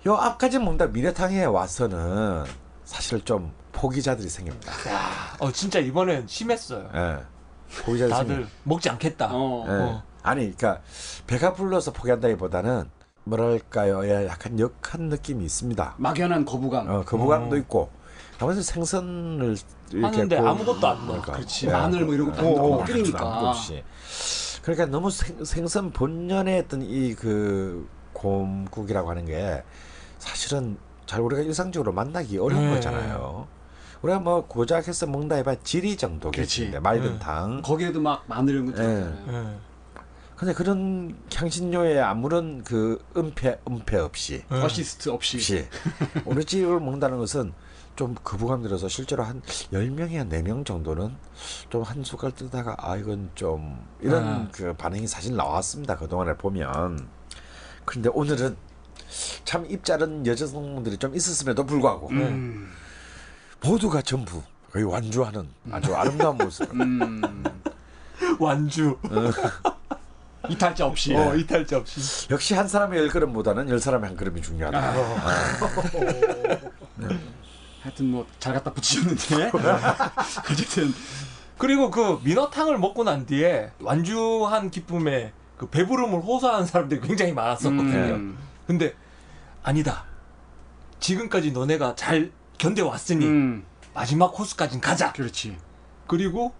요 0.07 0.15
앞까지 0.15 0.59
먹다 0.59 0.87
미너탕에 0.87 1.45
와서는 1.47 2.45
사실 2.85 3.21
좀 3.25 3.53
포기자들이 3.73 4.29
생깁니다. 4.29 4.73
어 5.39 5.51
진짜 5.51 5.79
이번엔 5.79 6.27
심했어요. 6.29 6.91
예. 6.95 7.19
포기자들이 7.85 8.11
다들 8.11 8.27
생깁니다. 8.29 8.51
먹지 8.65 8.91
않겠다. 8.91 9.29
어. 9.33 9.65
예. 9.67 9.73
어. 9.73 10.03
아니, 10.23 10.55
그러니까 10.55 10.83
배가 11.27 11.55
불러서 11.55 11.93
포기한다기보다는 11.93 12.91
뭐랄까요, 13.25 14.05
예, 14.07 14.27
약간 14.27 14.59
역한 14.59 15.03
느낌이 15.09 15.45
있습니다. 15.45 15.95
막연한 15.97 16.45
거부감. 16.45 16.91
어, 16.91 17.03
거부감도 17.05 17.57
어. 17.57 17.59
있고. 17.59 17.91
가만히 18.39 18.63
생선을 18.63 19.57
이렇게 19.91 20.07
하는데 20.17 20.39
아무것도 20.39 20.87
안 20.87 20.97
넣어. 20.99 21.07
먹으니까. 21.07 21.33
그렇지. 21.33 21.67
예. 21.67 21.73
마늘 21.73 22.05
뭐 22.05 22.15
이런 22.15 22.29
넣고 22.33 22.75
어, 22.75 22.85
끓이니까. 22.85 23.55
그러니까 24.69 24.85
너무 24.87 25.11
생, 25.11 25.43
생선 25.45 25.91
본연의 25.93 26.61
어떤 26.61 26.83
이 26.83 27.15
그 27.19 27.89
곰국이라고 28.13 29.09
하는 29.11 29.25
게 29.25 29.63
사실은 30.19 30.77
잘 31.07 31.21
우리가 31.21 31.41
일상적으로 31.43 31.93
만나기 31.93 32.37
어려운 32.37 32.67
네. 32.67 32.75
거잖아요. 32.75 33.47
우리가 34.03 34.19
뭐 34.21 34.47
고작 34.47 34.87
해서 34.87 35.07
먹는다 35.07 35.37
해봐 35.37 35.57
지리 35.63 35.97
정도겠지. 35.97 36.79
맑은 36.83 37.13
네. 37.15 37.19
당. 37.19 37.63
거기에도 37.63 38.01
막 38.01 38.25
마늘 38.27 38.55
이런 38.55 38.67
것도. 38.67 38.83
예. 38.83 39.57
근데 40.37 40.53
그런 40.53 41.17
향신료에 41.35 41.99
아무런 42.01 42.63
그 42.63 43.03
은폐 43.17 43.59
은폐 43.69 43.97
없이 43.97 44.45
예. 44.53 44.55
어시스트 44.57 45.09
없이. 45.09 45.37
없이 45.39 45.67
우리 46.27 46.45
집을 46.45 46.79
먹는다는 46.81 47.19
것은 47.19 47.53
좀 47.99 48.15
거부감 48.23 48.63
들어서 48.63 48.87
실제로 48.89 49.25
한 49.25 49.43
10명이야 49.73 50.31
4명 50.31 50.65
정도는 50.65 51.17
좀 51.69 51.83
한 51.83 52.05
숟갈 52.05 52.31
뜨다가 52.33 52.77
아 52.79 52.97
이건 52.97 53.31
좀 53.35 53.85
이런 54.01 54.25
아. 54.25 54.49
그 54.53 54.73
반응이 54.75 55.07
사실 55.09 55.35
나왔습니다. 55.35 55.97
그동안에 55.97 56.37
보면. 56.37 57.09
그런데 57.85 58.09
오늘은 58.13 58.57
참 59.45 59.67
입자른 59.69 60.25
여자성분들이 60.27 60.99
좀 60.99 61.17
있었음에도 61.17 61.65
불구하고 61.67 62.09
음. 62.11 62.71
모두가 63.63 64.03
전부 64.03 64.43
거의 64.71 64.85
완주하는 64.85 65.49
아주 65.73 65.95
아름다운 65.97 66.37
모습. 66.39 66.71
음. 66.75 67.45
완주. 68.39 68.97
이탈자 70.49 70.87
없이. 70.87 71.17
어 71.17 71.35
이탈자 71.35 71.79
없이. 71.79 72.29
역시 72.31 72.55
한 72.55 72.69
사람의 72.69 73.01
열 73.01 73.09
걸음보다는 73.09 73.69
열 73.71 73.81
사람의 73.81 74.09
한 74.09 74.17
걸음이 74.17 74.41
중요하다. 74.41 74.95
하여튼 77.89 78.11
뭐 78.11 78.27
잘 78.39 78.53
갖다 78.55 78.73
붙이셨는데. 78.73 79.51
어쨌든 80.51 80.95
그리고 81.57 81.91
그 81.91 82.21
민어탕을 82.23 82.79
먹고 82.79 83.03
난 83.05 83.27
뒤에 83.27 83.73
완주한 83.81 84.71
기쁨에 84.71 85.33
그 85.57 85.69
배부름을 85.69 86.21
호소하는 86.21 86.67
사람들이 86.67 87.01
굉장히 87.01 87.33
많았었거든요. 87.33 88.15
음. 88.15 88.39
근데 88.67 88.95
아니다. 89.63 90.05
지금까지 91.01 91.51
너네가 91.53 91.97
잘 91.97 92.31
견뎌왔으니 92.59 93.25
음. 93.27 93.65
마지막 93.95 94.33
코스까진 94.33 94.81
가자. 94.81 95.13
그렇지. 95.13 95.57
그리고 96.07 96.53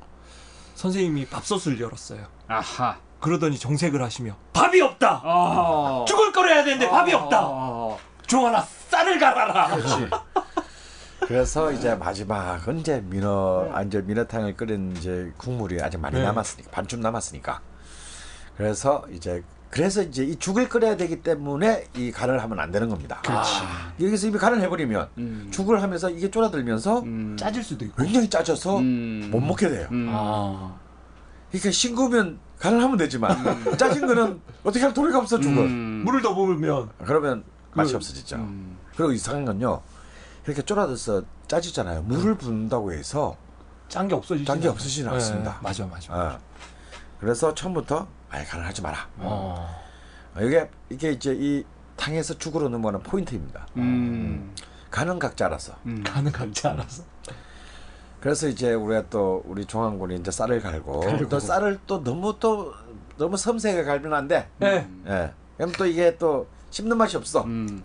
선생님이 0.75 1.27
밥솥을 1.27 1.81
열었어요. 1.81 2.27
아하. 2.49 2.99
그러더니 3.21 3.59
정색을 3.59 4.03
하시며 4.03 4.37
밥이 4.53 4.81
없다. 4.81 5.23
아. 5.25 6.05
죽을 6.09 6.33
거려야 6.33 6.65
되는데 6.65 6.89
밥이 6.89 7.13
없다. 7.15 7.39
아. 7.41 7.97
종아나 8.27 8.61
쌀을 8.89 9.19
갈아라. 9.19 9.69
그렇지. 9.77 10.09
그래서 11.21 11.73
이제 11.73 11.95
마지막은 11.95 12.79
이제 12.79 13.03
민어 13.07 13.69
아 13.73 13.83
이제 13.83 14.01
민어탕을 14.01 14.57
끓인 14.57 14.95
이제 14.97 15.33
국물이 15.37 15.81
아직 15.83 15.99
많이 15.99 16.17
네. 16.17 16.23
남았으니까 16.23 16.71
반쯤 16.71 17.01
남았으니까 17.01 17.61
그래서 18.57 19.05
이제 19.13 19.43
그래서 19.71 20.03
이제 20.03 20.25
이 20.25 20.37
죽을 20.37 20.69
끓여야 20.69 20.97
되기 20.97 21.21
때문에 21.23 21.89
이 21.95 22.11
간을 22.11 22.43
하면 22.43 22.59
안 22.59 22.71
되는 22.71 22.89
겁니다. 22.89 23.21
그렇지. 23.23 23.51
아, 23.63 23.93
여기서 24.01 24.29
이미 24.29 24.39
간을 24.39 24.63
해버리면 24.63 25.09
음. 25.19 25.49
죽을 25.51 25.83
하면서 25.83 26.09
이게 26.09 26.31
쫄아들면서 26.31 27.01
음. 27.01 27.37
짜질 27.39 27.63
수도 27.63 27.85
있고. 27.85 28.03
굉장히 28.03 28.31
짜져서 28.31 28.79
음. 28.79 29.29
못 29.31 29.41
먹게 29.41 29.69
돼요. 29.69 29.87
음. 29.93 30.09
아. 30.11 30.75
그러니까 31.51 31.71
싱거우면 31.71 32.39
간을 32.59 32.83
하면 32.83 32.97
되지만 32.97 33.37
짜진 33.77 34.07
거는 34.07 34.41
어떻게 34.65 34.83
할 34.85 34.95
도리가 34.95 35.19
없어 35.19 35.39
죽을. 35.39 35.59
음. 35.65 36.03
물을 36.07 36.23
더 36.23 36.35
부으면 36.35 36.89
그러면 37.05 37.45
맛이 37.75 37.93
그- 37.93 37.97
없어지죠. 37.97 38.37
음. 38.37 38.79
그리고 38.97 39.13
이상한 39.13 39.45
건요. 39.45 39.83
이렇게 40.49 40.63
쫄아들어서 40.63 41.23
짜지잖아요. 41.47 42.03
물을 42.03 42.35
붓는다고 42.35 42.93
해서 42.93 43.37
짠 43.89 44.09
게 44.09 44.15
없어지지. 44.15 44.47
짠 44.47 44.61
게 44.61 44.69
없어지지는 44.69 45.13
않습니다. 45.13 45.59
맞아, 45.63 45.85
맞아. 45.87 46.15
어. 46.15 46.39
그래서 47.21 47.53
처음부터 47.55 48.07
아예 48.31 48.45
간을 48.45 48.65
하지 48.67 48.81
마라. 48.81 49.07
어. 49.19 49.69
어, 50.35 50.41
이게 50.41 50.71
이게 50.89 51.13
이제 51.13 51.37
이 51.39 51.65
탕에서 51.97 52.39
죽으로 52.39 52.71
넘어가는 52.71 53.01
포인트입니다. 53.03 53.67
음. 53.77 54.55
간은 54.91 55.19
각자 55.19 55.47
알아서. 55.47 55.75
음. 55.85 56.03
가는 56.07 56.33
각지 56.33 56.67
알아서. 56.67 57.03
그래서 58.21 58.49
이제 58.49 58.73
우리가 58.73 59.05
또 59.11 59.43
우리 59.45 59.67
종항군이 59.67 60.17
이제 60.17 60.31
쌀을 60.31 60.61
갈고, 60.63 61.01
갈고. 61.01 61.29
또 61.29 61.39
쌀을 61.39 61.79
또 61.87 62.03
너무 62.03 62.39
또 62.41 62.73
너무 63.19 63.37
섬세하게 63.37 63.85
갈면 63.85 64.15
안 64.15 64.29
돼. 64.29 64.49
네. 64.59 64.89
예. 65.07 65.33
그럼 65.59 65.73
또 65.73 65.85
이게 65.85 66.17
또 66.17 66.47
씹는 66.71 66.97
맛이 66.97 67.17
없어. 67.19 67.45
음. 67.45 67.83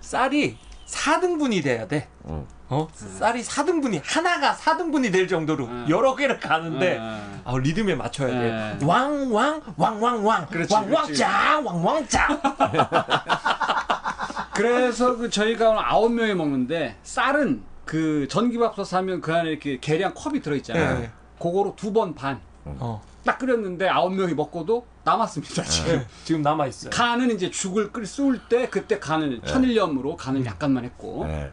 쌀이 0.00 0.56
4등분이 0.90 1.62
돼야 1.62 1.86
돼. 1.86 2.08
음. 2.26 2.46
어? 2.68 2.86
쌀이 2.92 3.42
4등분이 3.42 4.00
하나가 4.04 4.54
4등분이 4.54 5.12
될 5.12 5.26
정도로 5.26 5.64
음. 5.66 5.86
여러 5.88 6.14
개를 6.14 6.38
가는데 6.38 6.98
음. 6.98 7.42
아, 7.44 7.54
리듬에 7.56 7.94
맞춰야 7.94 8.28
돼. 8.28 8.78
음. 8.80 8.86
왕왕 8.86 9.62
왕왕왕 9.76 10.46
그렇지, 10.46 10.74
왕왕짱 10.74 11.66
왕왕짱. 11.66 12.40
그래서 14.54 15.16
그 15.16 15.30
저희가 15.30 15.70
오늘 15.70 15.82
아홉 15.84 16.12
명이 16.12 16.34
먹는데 16.34 16.96
쌀은 17.02 17.62
그 17.84 18.28
전기밥솥 18.28 18.92
하면 18.94 19.20
그 19.20 19.34
안에 19.34 19.50
이렇게 19.50 19.78
계량 19.80 20.14
컵이 20.14 20.40
들어있잖아요. 20.42 20.98
네. 21.00 21.10
그거로 21.40 21.74
두 21.76 21.92
번 21.92 22.14
반. 22.14 22.40
어. 22.64 23.02
딱 23.24 23.38
끓였는데 23.38 23.88
아홉 23.88 24.14
명이 24.14 24.34
먹고도 24.34 24.86
남았습니다 25.04 25.62
지금. 25.64 25.98
네, 25.98 26.06
지금 26.24 26.42
남아 26.42 26.66
있어요. 26.66 26.90
간은 26.90 27.30
이제 27.30 27.50
죽을 27.50 27.92
끓 27.92 28.04
쏠 28.06 28.40
때 28.48 28.68
그때 28.68 28.98
간을 28.98 29.40
천일염으로 29.42 30.16
간을 30.16 30.44
약간만 30.46 30.84
했고. 30.84 31.26
예. 31.28 31.50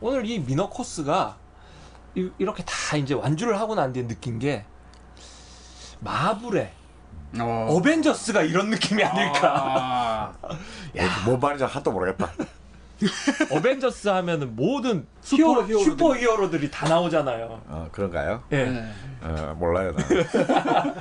오늘 0.00 0.26
이 0.28 0.38
민어 0.40 0.68
코스가 0.68 1.36
이, 2.16 2.30
렇게 2.38 2.64
다 2.64 2.96
이제 2.96 3.14
완주를 3.14 3.58
하고 3.60 3.74
난 3.74 3.92
뒤에 3.92 4.06
느낀 4.06 4.38
게 4.38 4.64
마블의 6.00 6.72
어. 7.40 7.66
어벤져스가 7.70 8.42
이런 8.42 8.70
느낌이 8.70 9.02
아닐까. 9.02 9.52
아. 9.54 10.32
뭐, 10.44 10.56
뭔 11.26 11.40
말인지 11.40 11.64
하나도 11.64 11.90
모르겠다. 11.90 12.30
어벤져스 13.50 14.08
하면은 14.08 14.54
모든 14.54 15.06
슈퍼 15.20 15.64
히어로. 15.66 15.78
슈퍼 15.78 16.16
히어로들이 16.16 16.70
다 16.70 16.88
나오잖아요. 16.88 17.62
어, 17.66 17.88
그런가요? 17.92 18.42
예. 18.52 18.64
네. 18.64 18.92
어, 19.22 19.56
몰라요. 19.58 19.94
나. 19.94 20.04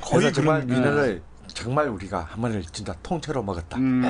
거의 0.00 0.32
정말 0.32 0.66
그런 0.66 0.66
민어를 0.66 1.22
정말 1.48 1.88
우리가 1.88 2.20
한 2.30 2.40
마리를 2.40 2.62
진짜 2.72 2.94
통째로 3.02 3.42
먹었다. 3.42 3.78
음. 3.78 4.02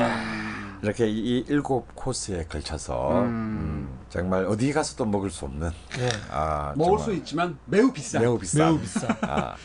이렇게 0.83 1.09
이, 1.09 1.19
이 1.19 1.45
일곱 1.49 1.95
코스에 1.95 2.45
걸쳐서 2.45 3.21
음. 3.21 3.25
음, 3.25 3.99
정말 4.09 4.45
어디 4.45 4.73
가서도 4.73 5.07
먹을 5.07 5.31
수 5.31 5.45
없는 5.47 5.71
예. 5.99 6.09
아, 6.31 6.75
먹을 6.77 6.99
수 6.99 7.13
있지만 7.15 7.59
매우 7.65 7.93
비싸. 7.93 8.21
매우 8.21 8.39
비싼 8.39 8.67
매우 8.67 8.79
비싸. 8.81 9.07
아. 9.23 9.57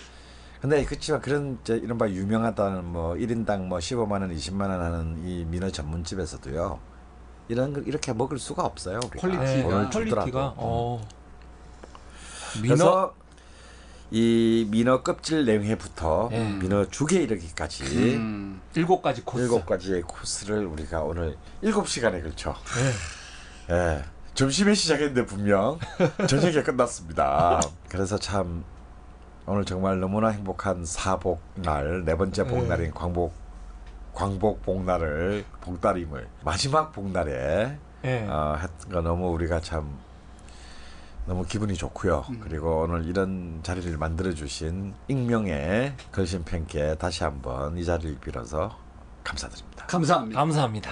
근데 0.62 0.86
그렇지만 0.86 1.22
그런 1.22 1.58
저 1.64 1.76
이른바 1.76 2.08
유명하다는 2.08 2.86
뭐 2.86 3.16
1인당 3.16 3.66
뭐 3.66 3.80
15만 3.80 4.12
원, 4.22 4.36
20만 4.36 4.62
원 4.62 4.80
하는 4.80 5.18
이 5.26 5.44
민어 5.46 5.72
전문집에서도요. 5.72 6.80
이런 7.52 7.74
걸 7.74 7.86
이렇게 7.86 8.14
먹을 8.14 8.40
수가 8.40 8.64
없어요. 8.64 9.00
우리가. 9.06 9.20
퀄리티가. 9.28 9.44
네, 9.84 9.90
퀄리티가 9.92 10.26
주더라도. 10.26 10.54
어. 10.58 11.08
민어 12.62 13.14
이 14.10 14.68
민어 14.70 15.04
껍질 15.04 15.46
냉회부터 15.46 16.30
예. 16.32 16.44
민어 16.50 16.86
죽에 16.90 17.22
이르기까지 17.24 17.84
음. 18.16 18.62
일곱 18.76 19.02
가지 19.02 19.22
코스. 19.24 19.44
일곱 19.44 19.66
가지의 19.66 20.02
코스를 20.04 20.66
우리가 20.66 21.02
오늘 21.02 21.38
일곱 21.62 21.88
시간에 21.88 22.22
걸쳐 22.22 22.56
예. 23.70 23.74
예. 23.76 24.04
점심에 24.34 24.74
시작했는데 24.74 25.26
분명 25.26 25.78
저녁에 26.28 26.64
끝났습니다. 26.64 27.62
그래서 27.90 28.18
참 28.18 28.64
오늘 29.46 29.66
정말 29.66 30.00
너무나 30.00 30.30
행복한 30.30 30.86
사복 30.86 31.42
날 31.56 32.04
네 32.06 32.16
번째 32.16 32.46
복날인 32.46 32.92
광복 32.94 33.34
광복 34.14 34.62
복날을 34.64 35.46
복다림을 35.62 36.28
마지막 36.44 36.92
복날에 36.92 37.78
예. 38.04 38.28
어, 38.28 38.58
했던 38.60 38.92
거 38.92 39.02
너무 39.02 39.30
우리가 39.30 39.62
참 39.62 40.00
너무 41.26 41.46
기분이 41.46 41.76
좋고요. 41.76 42.26
그리고 42.42 42.82
오늘 42.82 43.06
이런 43.06 43.60
자리를 43.64 43.96
만들어 43.98 44.34
주신 44.34 44.94
익명의 45.08 45.94
걸신 46.12 46.44
팬께 46.44 46.96
다시 46.96 47.24
한번 47.24 47.78
이 47.78 47.86
자리를 47.86 48.20
빌어서 48.20 48.76
감사드립니다. 49.24 49.86
감사합니다. 49.86 50.40
감사합니다. 50.40 50.92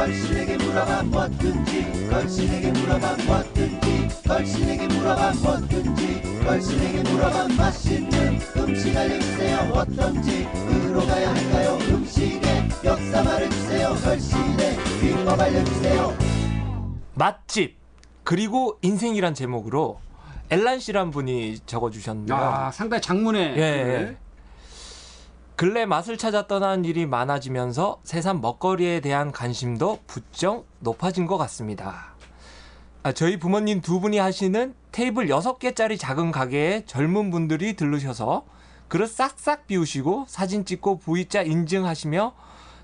걸신에게 0.00 0.56
물어봐 0.56 1.02
뭐든지. 1.02 2.08
걸신에게 2.08 2.72
물어봐 2.72 3.16
뭐든지. 3.26 4.08
걸신에게 4.26 4.86
물어봐 4.86 5.32
뭐든지. 5.42 6.22
걸신에게 6.42 7.02
물어봐 7.02 7.48
맛있는 7.48 8.40
음식 8.56 8.96
알려주세요. 8.96 9.58
어떤지. 9.74 10.48
으로 10.88 11.00
가야 11.04 11.34
할까요? 11.34 11.78
음식의 11.90 12.68
역사 12.82 13.22
말해주세요. 13.22 13.88
걸신의 14.02 14.78
비법 15.02 15.38
알려주세요. 15.38 16.16
맛집 17.12 17.76
그리고 18.24 18.78
인생이란 18.80 19.34
제목으로 19.34 20.00
엘란 20.48 20.80
씨란 20.80 21.10
분이 21.10 21.58
적어주셨는데요. 21.66 22.38
아, 22.38 22.70
상당히 22.70 23.02
장문의 23.02 23.54
예, 23.58 23.60
예. 23.60 24.16
근래 25.60 25.84
맛을 25.84 26.16
찾아 26.16 26.46
떠나는 26.46 26.86
일이 26.86 27.04
많아지면서 27.04 28.00
세상 28.02 28.40
먹거리에 28.40 29.00
대한 29.00 29.30
관심도 29.30 29.98
부쩍 30.06 30.64
높아진 30.78 31.26
것 31.26 31.36
같습니다. 31.36 32.14
아, 33.02 33.12
저희 33.12 33.38
부모님 33.38 33.82
두 33.82 34.00
분이 34.00 34.16
하시는 34.16 34.74
테이블 34.90 35.26
6개짜리 35.26 35.98
작은 35.98 36.30
가게에 36.30 36.86
젊은 36.86 37.30
분들이 37.30 37.76
들르셔서 37.76 38.46
그릇 38.88 39.08
싹싹 39.08 39.66
비우시고 39.66 40.24
사진 40.28 40.64
찍고 40.64 41.00
V자 41.00 41.42
인증하시며 41.42 42.32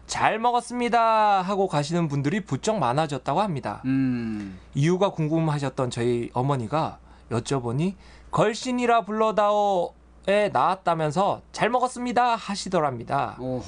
잘 0.07 0.39
먹었습니다 0.39 1.41
하고 1.41 1.68
가시는 1.68 2.09
분들이 2.09 2.45
부쩍 2.45 2.79
많아졌다고 2.79 3.41
합니다. 3.41 3.81
음. 3.87 4.59
이유가 4.74 5.12
궁금하셨던 5.12 5.89
저희 5.89 6.29
어머니가 6.35 6.99
여쭤보니 7.31 7.95
걸신이라 8.31 9.07
불러다오 9.07 9.95
에 10.29 10.49
나왔다면서 10.49 11.43
잘 11.53 11.70
먹었습니다 11.70 12.35
하시더랍니다. 12.35 13.37
오호. 13.39 13.62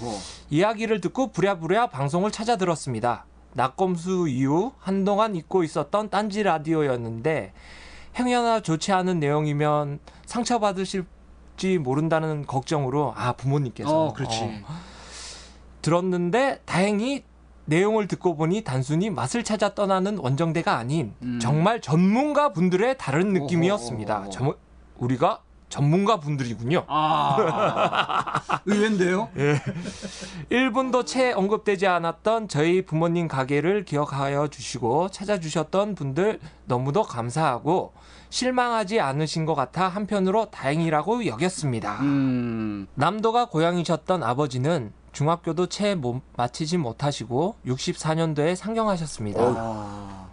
이야기를 0.51 1.01
듣고 1.01 1.29
부랴부랴 1.31 1.87
방송을 1.89 2.33
찾아 2.33 2.57
들었습니다. 2.57 3.27
낙검수 3.55 4.27
이후 4.29 4.73
한동안 4.81 5.37
잊고 5.37 5.63
있었던 5.63 6.11
딴지 6.11 6.43
라디오였는데 6.43 7.53
행여나 8.19 8.61
좋지 8.61 8.93
않은 8.93 9.21
내용이면 9.21 10.01
상처받으실지 10.27 11.79
모른다는 11.79 12.45
걱정으로 12.45 13.15
아 13.17 13.33
부모님께서 13.35 14.07
어, 14.07 14.13
그렇지. 14.13 14.43
어, 14.43 14.75
들었는데 15.81 16.61
다행히 16.65 17.23
내용을 17.67 18.09
듣고 18.09 18.35
보니 18.35 18.65
단순히 18.65 19.11
맛을 19.11 19.45
찾아 19.45 19.75
떠나는 19.75 20.19
원정대가 20.19 20.77
아닌 20.77 21.15
음. 21.23 21.39
정말 21.41 21.81
전문가 21.81 22.53
분들의 22.53 22.97
다른 22.99 23.33
느낌이었습니다. 23.33 24.21
오호. 24.23 24.31
저, 24.31 24.55
우리가 24.97 25.43
전문가 25.69 26.19
분들이군요. 26.19 26.85
아. 26.89 28.41
의외인데요? 28.66 29.29
1분도 30.51 31.05
채 31.07 31.33
언급되지 31.33 31.87
않았던 31.87 32.49
저희 32.49 32.83
부모님 32.85 33.29
가게를 33.29 33.85
기억하여 33.85 34.49
주시고 34.49 35.09
찾아주셨던 35.11 35.95
분들 35.95 36.41
너무도 36.66 37.03
감사하고 37.03 37.93
실망하지 38.31 39.01
않으신 39.01 39.47
것 39.47 39.55
같아 39.55 39.89
한편으로 39.89 40.47
다행이라고 40.51 41.27
여겼습니다. 41.27 41.99
음. 42.01 42.87
남도가 42.95 43.47
고향이셨던 43.47 44.23
아버지는 44.23 44.93
중학교도 45.12 45.66
채 45.66 45.95
못- 45.95 46.23
마치지 46.37 46.77
못하시고 46.77 47.57
64년도에 47.66 48.55
상경하셨습니다. 48.55 49.41
아. 49.43 50.28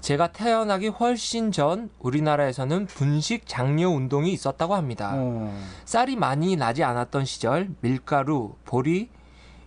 제가 0.00 0.28
태어나기 0.28 0.88
훨씬 0.88 1.52
전 1.52 1.90
우리나라에서는 1.98 2.86
분식 2.86 3.46
장려 3.46 3.88
운동이 3.88 4.32
있었다고 4.32 4.74
합니다. 4.74 5.12
어. 5.14 5.56
쌀이 5.84 6.16
많이 6.16 6.56
나지 6.56 6.84
않았던 6.84 7.24
시절 7.24 7.70
밀가루, 7.80 8.54
보리 8.64 9.10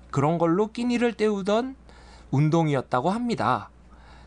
그런 0.10 0.38
걸로 0.38 0.72
끼니를 0.72 1.14
때우던 1.14 1.76
운동이었다고 2.32 3.10
합니다. 3.10 3.70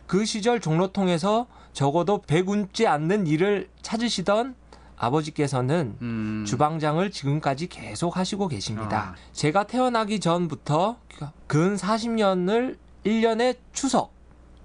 그 0.06 0.24
시절 0.24 0.60
종로통에서 0.60 1.46
적어도 1.72 2.20
배군지 2.20 2.86
않는 2.86 3.26
일을 3.26 3.68
찾으시던 3.82 4.54
아버지께서는 4.96 5.96
음. 6.02 6.44
주방장을 6.46 7.10
지금까지 7.10 7.66
계속 7.66 8.16
하시고 8.16 8.48
계십니다. 8.48 9.12
아. 9.12 9.14
제가 9.32 9.64
태어나기 9.64 10.20
전부터 10.20 10.98
근 11.46 11.76
40년을 11.76 12.76
1년에 13.04 13.56
추석, 13.72 14.12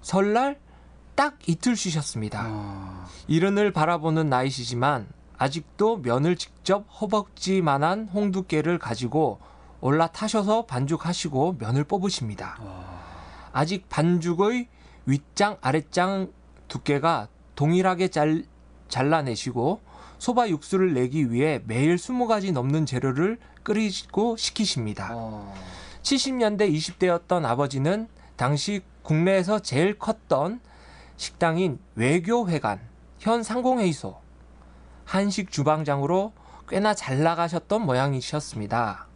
설날 0.02 0.58
딱 1.20 1.36
이틀 1.46 1.76
쉬셨습니다. 1.76 2.46
아. 2.46 3.06
이른을 3.28 3.74
바라보는 3.74 4.30
나이시지만 4.30 5.06
아직도 5.36 5.98
면을 5.98 6.34
직접 6.34 6.86
허벅지만한 6.98 8.08
홍두깨를 8.08 8.78
가지고 8.78 9.38
올라타셔서 9.82 10.64
반죽하시고 10.64 11.56
면을 11.58 11.84
뽑으십니다. 11.84 12.58
아직 13.52 13.86
반죽의 13.90 14.68
윗장 15.04 15.58
아랫장 15.60 16.32
두께가 16.68 17.28
동일하게 17.54 18.08
잘, 18.08 18.46
잘라내시고 18.88 19.82
소바 20.16 20.48
육수를 20.48 20.94
내기 20.94 21.30
위해 21.30 21.60
매일 21.66 21.96
20가지 21.96 22.50
넘는 22.50 22.86
재료를 22.86 23.36
끓이고 23.62 24.38
식히십니다. 24.38 25.10
어. 25.12 25.54
70년대 26.00 26.74
20대였던 26.74 27.44
아버지는 27.44 28.08
당시 28.36 28.80
국내에서 29.02 29.58
제일 29.58 29.98
컸던 29.98 30.60
식당인 31.20 31.78
외교회관, 31.96 32.80
현 33.18 33.42
상공회의소, 33.42 34.16
한식 35.04 35.50
주방장으로 35.50 36.32
꽤나 36.66 36.94
잘 36.94 37.22
나가셨던 37.22 37.84
모양이셨습니다. 37.84 39.06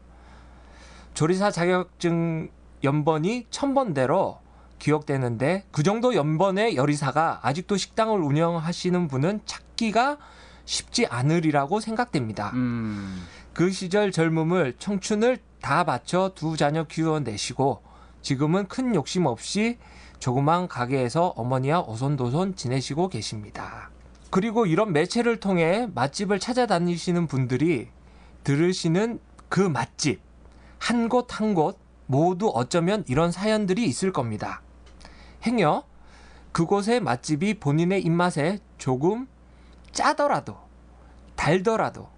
조리사 1.14 1.50
자격증 1.50 2.50
연번이 2.82 3.46
천번대로 3.48 4.38
기억되는데 4.78 5.64
그 5.70 5.82
정도 5.82 6.14
연번의 6.14 6.76
요리사가 6.76 7.40
아직도 7.42 7.78
식당을 7.78 8.20
운영하시는 8.20 9.08
분은 9.08 9.40
찾기가 9.46 10.18
쉽지 10.66 11.06
않으리라고 11.06 11.80
생각됩니다. 11.80 12.50
음. 12.50 13.24
그 13.54 13.70
시절 13.70 14.12
젊음을 14.12 14.74
청춘을 14.78 15.38
다 15.62 15.84
바쳐 15.84 16.32
두 16.34 16.58
자녀 16.58 16.84
키워내시고 16.84 17.80
지금은 18.20 18.68
큰 18.68 18.94
욕심 18.94 19.24
없이 19.24 19.78
조그만 20.18 20.68
가게에서 20.68 21.28
어머니와 21.36 21.80
오손도손 21.82 22.56
지내시고 22.56 23.08
계십니다. 23.08 23.90
그리고 24.30 24.66
이런 24.66 24.92
매체를 24.92 25.38
통해 25.38 25.88
맛집을 25.94 26.40
찾아다니시는 26.40 27.26
분들이 27.26 27.88
들으시는 28.42 29.20
그 29.48 29.60
맛집 29.60 30.20
한 30.78 31.08
곳 31.08 31.26
한 31.40 31.54
곳 31.54 31.78
모두 32.06 32.50
어쩌면 32.54 33.04
이런 33.08 33.30
사연들이 33.32 33.84
있을 33.84 34.12
겁니다. 34.12 34.60
행여 35.44 35.84
그곳의 36.52 37.00
맛집이 37.00 37.60
본인의 37.60 38.02
입맛에 38.02 38.58
조금 38.78 39.26
짜더라도 39.92 40.56
달더라도 41.36 42.08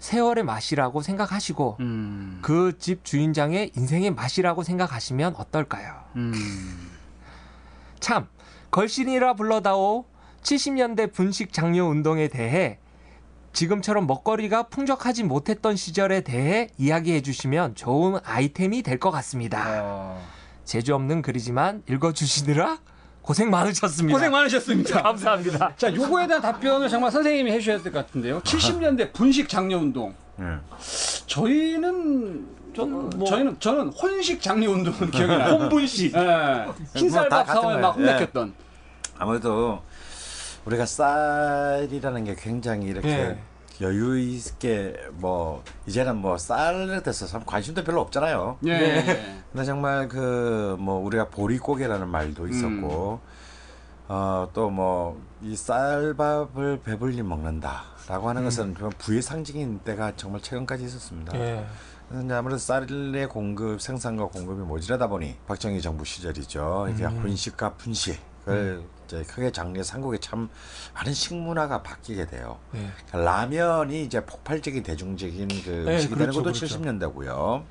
세월의 0.00 0.44
맛이라고 0.44 1.00
생각하시고 1.02 1.76
음. 1.80 2.38
그집 2.42 3.04
주인장의 3.04 3.72
인생의 3.76 4.10
맛이라고 4.10 4.62
생각하시면 4.62 5.36
어떨까요? 5.36 5.94
음. 6.16 6.32
참 8.04 8.26
걸신이라 8.70 9.32
불러다오 9.32 10.04
70년대 10.42 11.10
분식 11.14 11.54
장려 11.54 11.86
운동에 11.86 12.28
대해 12.28 12.78
지금처럼 13.54 14.06
먹거리가 14.06 14.64
풍족하지 14.64 15.22
못했던 15.24 15.74
시절에 15.74 16.20
대해 16.20 16.68
이야기해 16.76 17.22
주시면 17.22 17.76
좋은 17.76 18.18
아이템이 18.22 18.82
될 18.82 18.98
것 18.98 19.10
같습니다. 19.10 19.80
어. 19.82 20.22
재주 20.66 20.94
없는 20.94 21.22
글이지만 21.22 21.82
읽어 21.88 22.12
주시느라 22.12 22.76
고생 23.22 23.48
많으셨습니다. 23.48 24.14
고생 24.18 24.30
많으셨습니다. 24.32 25.00
감사합니다. 25.02 25.74
자, 25.76 25.94
요거에 25.94 26.26
대한 26.26 26.42
답변을 26.42 26.90
정말 26.90 27.10
선생님이 27.10 27.52
해주셔야 27.52 27.78
될 27.80 27.90
것 27.90 28.04
같은데요. 28.06 28.40
70년대 28.42 29.14
분식 29.14 29.48
장려 29.48 29.78
운동. 29.78 30.14
예. 30.40 30.44
저희는 31.26 32.46
전 32.74 33.10
뭐- 33.10 33.26
저희는 33.28 33.58
저는 33.60 33.88
혼식 33.88 34.40
장려 34.42 34.70
운동은 34.70 35.10
기억이 35.10 35.36
나요. 35.36 35.54
혼분식. 35.54 36.14
예. 36.14 36.62
뭐 36.64 36.74
흰쌀밥 36.94 37.30
다 37.30 37.44
같은 37.44 37.62
사와에 37.62 37.76
막 37.80 37.94
거예요. 37.94 38.08
혼맥했던. 38.10 38.54
아무래도 39.18 39.80
우리가 40.64 40.86
쌀이라는 40.86 42.24
게 42.24 42.34
굉장히 42.38 42.86
이렇게 42.88 43.08
예. 43.08 43.38
여유 43.80 44.18
있게 44.18 44.94
뭐 45.14 45.62
이제는 45.86 46.16
뭐 46.16 46.38
쌀에 46.38 47.02
대해서 47.02 47.26
참 47.26 47.42
관심도 47.44 47.84
별로 47.84 48.00
없잖아요. 48.00 48.58
예. 48.66 48.78
네. 48.78 49.36
근데 49.52 49.64
정말 49.64 50.08
그 50.08 50.76
뭐 50.78 50.96
우리가 51.04 51.28
보리고개라는 51.28 52.08
말도 52.08 52.48
있었고 52.48 53.20
어 54.08 54.48
또 54.52 54.68
뭐 54.70 55.14
이 55.42 55.54
쌀밥을 55.56 56.80
배불리 56.84 57.22
먹는다라고 57.22 58.28
하는 58.30 58.44
것은 58.44 58.74
좀 58.76 58.90
부의 58.98 59.20
상징인 59.20 59.80
때가 59.80 60.12
정말 60.16 60.40
최근까지 60.40 60.84
있었습니다. 60.84 61.38
예. 61.38 61.64
아무래도 62.10 62.58
쌀의 62.58 63.28
공급 63.28 63.80
생산과 63.80 64.26
공급이 64.26 64.62
모자라다 64.62 65.08
보니 65.08 65.36
박정희 65.46 65.80
정부 65.80 66.04
시절이죠. 66.04 66.88
이게 66.90 67.04
혼식과 67.04 67.74
분식을 67.74 68.84
이제 69.06 69.22
크게 69.24 69.50
장려 69.50 69.82
삼국에 69.82 70.18
참 70.18 70.48
많은 70.94 71.12
식문화가 71.12 71.82
바뀌게 71.82 72.26
돼요. 72.26 72.58
예. 72.74 72.90
그러니까 73.08 73.18
라면이 73.18 74.04
이제 74.04 74.24
폭발적인 74.24 74.82
대중적인 74.82 75.48
그 75.64 75.70
네, 75.86 75.94
음식이 75.94 76.14
되는 76.14 76.32
그렇죠, 76.32 76.42
것도 76.42 76.52
그렇죠. 76.52 76.66
70년대고요. 76.78 77.64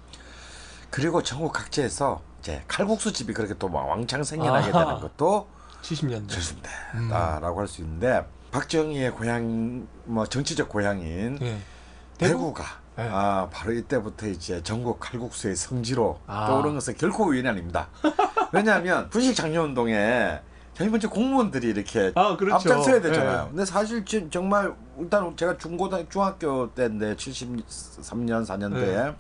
그리고 0.89 1.23
전국 1.23 1.53
각지에서 1.53 2.21
이제 2.39 2.63
칼국수 2.67 3.13
집이 3.13 3.33
그렇게 3.33 3.53
또 3.57 3.69
왕창 3.71 4.23
생겨나게 4.23 4.71
아하. 4.71 4.85
되는 4.85 5.01
것도 5.01 5.47
70년대. 5.81 6.27
70대다라고 6.29 7.55
할수 7.57 7.81
있는데 7.81 8.25
박정희의 8.51 9.11
고향 9.11 9.87
뭐 10.05 10.25
정치적 10.25 10.69
고향인 10.69 11.39
예. 11.41 11.57
대구? 12.17 12.53
대구가 12.53 12.82
네. 12.95 13.09
아 13.11 13.47
바로 13.51 13.73
이때부터 13.73 14.27
이제 14.27 14.61
전국 14.63 14.99
칼국수의 14.99 15.55
성지로 15.55 16.19
아. 16.27 16.45
떠오른 16.47 16.73
것은 16.75 16.95
결코 16.95 17.25
우연이 17.25 17.47
아닙니다. 17.47 17.87
왜냐하면 18.51 19.09
분식 19.11 19.35
장려운동에 19.35 20.39
제일 20.75 20.89
먼저 20.89 21.09
공무원들이 21.09 21.67
이렇게 21.67 22.11
아, 22.15 22.35
그렇죠. 22.37 22.55
앞장서야 22.55 23.01
되잖아요. 23.01 23.43
네. 23.43 23.47
근데 23.49 23.65
사실 23.65 24.03
지- 24.05 24.27
정말 24.31 24.73
일단 24.99 25.35
제가 25.35 25.57
중고등 25.57 26.07
중학교 26.09 26.71
때인데 26.73 27.15
73년 27.15 28.45
4년도에 28.45 29.15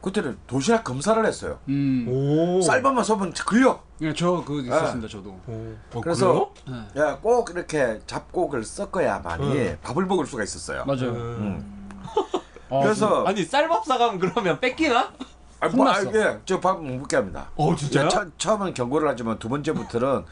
그때는 0.00 0.38
도시락 0.46 0.82
검사를 0.84 1.24
했어요. 1.26 1.58
음. 1.68 2.06
오. 2.08 2.62
쌀밥만 2.62 3.04
쏘면 3.04 3.34
걸려. 3.46 3.80
예, 4.00 4.14
저 4.14 4.42
그 4.46 4.62
있었습니다, 4.62 5.06
저도. 5.08 5.38
오. 5.46 5.74
어, 5.92 6.00
그래서? 6.00 6.52
네. 6.66 7.00
야, 7.02 7.18
꼭 7.20 7.50
이렇게 7.50 8.00
잡곡을 8.06 8.64
섞어야만이 8.64 9.58
음. 9.58 9.78
밥을 9.82 10.06
먹을 10.06 10.24
수가 10.26 10.42
있었어요. 10.42 10.84
맞아요. 10.86 11.10
음. 11.10 11.90
아, 12.70 12.80
그래서 12.82 13.24
아니 13.24 13.44
쌀밥 13.44 13.84
사가면 13.84 14.18
그러면 14.18 14.60
뺏기나? 14.60 15.12
아, 15.60 15.68
뭐, 15.68 15.88
아. 15.88 16.00
예, 16.14 16.38
저밥 16.46 16.82
못 16.82 16.94
먹게 17.00 17.16
합니다. 17.16 17.50
어 17.56 17.74
진짜요? 17.76 18.06
예, 18.06 18.08
처, 18.08 18.24
처음은 18.38 18.72
경고를 18.74 19.08
하지만 19.08 19.38
두 19.38 19.48
번째부터는 19.48 20.24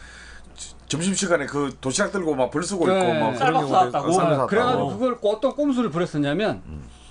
점심 0.89 1.14
시간에 1.14 1.45
그 1.47 1.76
도시락 1.80 2.12
들고 2.12 2.34
막 2.34 2.51
불 2.51 2.62
쓰고 2.64 2.86
네. 2.86 2.99
있고 2.99 3.12
막 3.12 3.20
그런 3.32 3.36
쌀밥 3.39 3.53
경우도 3.61 3.68
사왔다고? 3.68 4.09
있- 4.11 4.14
쌀밥 4.14 4.41
아. 4.41 4.47
그래가지고 4.47 4.89
그걸 4.89 5.18
어떤 5.24 5.55
꼼수를 5.55 5.91
부렸었냐면 5.91 6.62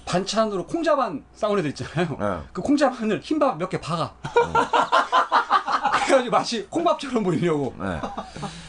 반찬으로 0.06 0.66
콩자반 0.66 1.24
싸운 1.36 1.60
애들 1.60 1.70
있잖아요. 1.72 2.18
네. 2.20 2.38
그 2.54 2.62
콩자반을 2.62 3.20
흰밥 3.24 3.58
몇 3.58 3.70
개 3.70 3.80
박아. 3.80 4.14
그래가지고 6.08 6.32
맛이 6.38 6.66
콩밥처럼 6.70 7.24
보이려고. 7.24 7.76
네. 7.78 8.00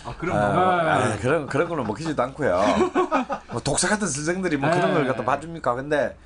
아 0.05 0.15
그럼 0.19 0.37
아, 0.37 0.49
뭐. 0.53 0.63
아, 0.65 1.17
그런 1.19 1.47
그런 1.47 1.69
걸로 1.69 1.85
먹히지도 1.85 2.21
않고요. 2.25 2.61
뭐 3.53 3.61
독사 3.63 3.89
같은 3.89 4.07
선생들이 4.09 4.57
뭐 4.57 4.69
그런 4.71 4.93
걸 4.93 5.07
갖다 5.07 5.25
봐줍니까? 5.25 5.75
근데 5.77 6.17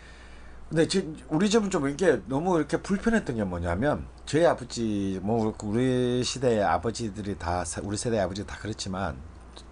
근데 0.72 0.88
지, 0.88 1.14
우리 1.28 1.50
집은 1.50 1.68
좀 1.68 1.86
이게 1.86 2.22
너무 2.28 2.56
이렇게 2.56 2.78
불편했던 2.78 3.36
게 3.36 3.44
뭐냐면 3.44 4.06
저희 4.24 4.46
아버지 4.46 5.20
뭐 5.22 5.54
우리 5.64 6.24
시대의 6.24 6.64
아버지들이 6.64 7.36
다 7.38 7.62
사- 7.62 7.82
우리 7.84 7.98
세대의 7.98 8.22
아버지 8.22 8.46
다 8.46 8.56
그렇지만 8.58 9.14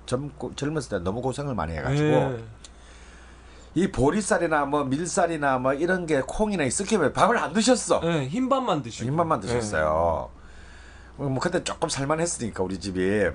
젊고 0.05 0.55
젊었을 0.57 0.91
때 0.91 0.99
너무 1.03 1.23
고생을 1.23 1.55
많이 1.55 1.73
해가지고 1.75 2.07
예. 2.07 2.45
이 3.77 3.91
보리쌀이나 3.91 4.67
뭐 4.67 4.85
밀쌀이나 4.85 5.57
뭐 5.57 5.73
이런 5.73 6.05
게 6.05 6.21
콩이나 6.21 6.65
있었기에 6.65 7.15
밥을 7.15 7.39
안 7.39 7.55
드셨어. 7.55 8.03
예, 8.05 8.27
흰밥만 8.27 8.83
드시고. 8.83 9.07
흰밥만 9.07 9.41
드셨어요. 9.41 10.29
뭐 11.17 11.39
그때 11.41 11.65
조금 11.65 11.89
살만했으니까 11.89 12.63
우리 12.63 12.79
집이. 12.79 13.31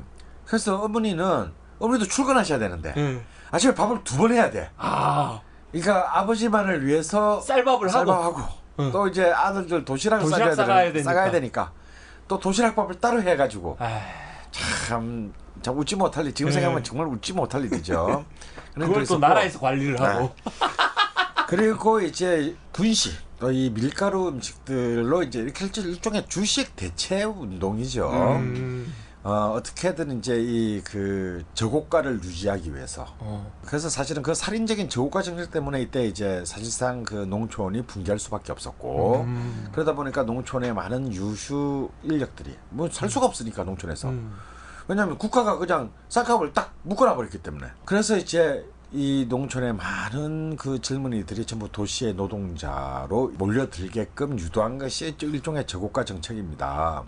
그래서 0.45 0.83
어머니는 0.83 1.51
어머니도 1.79 2.05
출근하셔야 2.07 2.59
되는데 2.59 2.93
예. 2.95 3.01
예. 3.01 3.21
아침에 3.49 3.73
밥을 3.73 4.03
두 4.03 4.17
번 4.17 4.31
해야 4.33 4.51
돼. 4.51 4.69
아 4.77 5.41
그러니까 5.71 6.19
아버지 6.19 6.47
만을 6.49 6.85
위해서 6.85 7.41
쌀밥을 7.41 7.87
하고. 7.89 7.91
쌀밥하고 8.11 8.41
응. 8.79 8.91
또 8.91 9.07
이제 9.07 9.25
아들들 9.31 9.85
도시락을 9.85 10.23
도시락 10.23 10.39
싸가야, 10.39 10.55
싸가야 10.55 10.85
되는, 10.91 11.03
싸가야 11.03 11.31
되니까. 11.31 11.65
되니까 11.65 11.71
또 12.27 12.39
도시락밥을 12.39 12.99
따로 12.99 13.21
해가지고 13.21 13.77
아, 13.79 14.01
참, 14.87 15.33
참 15.61 15.77
웃지 15.77 15.95
못할 15.95 16.25
일 16.25 16.33
지금 16.33 16.49
네. 16.49 16.53
생각하면 16.55 16.83
정말 16.83 17.07
웃지 17.07 17.33
못할 17.33 17.63
일이죠. 17.65 18.25
그걸 18.75 19.01
게 19.01 19.05
또. 19.05 19.17
나라에서 19.19 19.59
관리를 19.59 19.99
하고. 20.01 20.33
네. 20.35 20.51
그리고 21.47 22.01
이제 22.01 22.55
분식 22.73 23.13
또 23.39 23.51
이 23.51 23.69
밀가루 23.69 24.29
음식들로 24.29 25.21
이제 25.23 25.39
이렇게 25.39 25.65
일종- 25.65 25.83
일종의 25.85 26.25
주식 26.27 26.75
대체 26.75 27.23
운동이죠. 27.23 28.09
음. 28.09 28.93
어, 29.25 29.53
어떻게든 29.57 30.19
이제 30.19 30.35
이 30.39 30.81
그 30.85 31.43
저고가를 31.55 32.23
유지하기 32.23 32.75
위해서. 32.75 33.07
어. 33.19 33.51
그래서 33.65 33.89
사실은 33.89 34.21
그 34.21 34.35
살인적인 34.35 34.87
저고가 34.87 35.23
정책 35.23 35.49
때문에 35.51 35.81
이때 35.81 36.05
이제 36.05 36.43
사실상 36.45 37.03
그 37.03 37.15
농촌이 37.15 37.81
붕괴할 37.87 38.19
수밖에 38.19 38.51
없었고 38.51 39.21
음. 39.21 39.69
그러다 39.71 39.95
보니까 39.95 40.23
농촌에 40.23 40.73
많은 40.73 41.11
유수 41.11 41.89
인력들이 42.03 42.55
뭐 42.69 42.87
살 42.91 43.09
수가 43.09 43.25
없으니까 43.25 43.63
농촌에서 43.63 44.09
음. 44.09 44.31
왜냐하면 44.87 45.17
국가가 45.17 45.57
그냥 45.57 45.91
쌀값을 46.09 46.53
딱 46.53 46.73
묶어놔 46.83 47.15
버렸기 47.15 47.39
때문에 47.39 47.67
그래서 47.85 48.15
이제 48.17 48.63
이 48.91 49.25
농촌의 49.27 49.73
많은 49.73 50.55
그 50.57 50.79
젊은이들이 50.79 51.45
전부 51.45 51.71
도시의 51.71 52.13
노동자로 52.13 53.33
몰려들게끔 53.39 54.37
유도한 54.39 54.77
것이 54.77 55.15
일종의 55.19 55.65
저고가 55.65 56.05
정책입니다. 56.05 57.03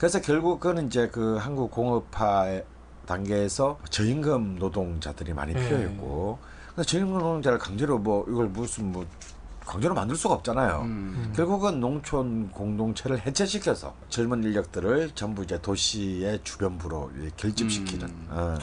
그래서 0.00 0.18
결국은 0.18 0.86
이제 0.86 1.08
그 1.08 1.36
한국 1.36 1.70
공업화 1.70 2.62
단계에서 3.04 3.78
저임금 3.90 4.56
노동자들이 4.58 5.34
많이 5.34 5.52
네. 5.52 5.62
필요했고 5.62 6.38
근데 6.68 6.86
저임금 6.86 7.12
노동자를 7.12 7.58
강제로 7.58 7.98
뭐 7.98 8.24
이걸 8.26 8.48
무슨 8.48 8.92
뭐 8.92 9.04
강제로 9.66 9.94
만들 9.94 10.16
수가 10.16 10.36
없잖아요. 10.36 10.80
음. 10.84 11.32
결국은 11.36 11.80
농촌 11.80 12.50
공동체를 12.50 13.26
해체시켜서 13.26 13.94
젊은 14.08 14.42
인력들을 14.42 15.10
전부 15.14 15.42
이제 15.42 15.60
도시의 15.60 16.40
주변부로 16.44 17.10
이제 17.18 17.30
결집시키는 17.36 18.06
음. 18.06 18.26
어, 18.30 18.58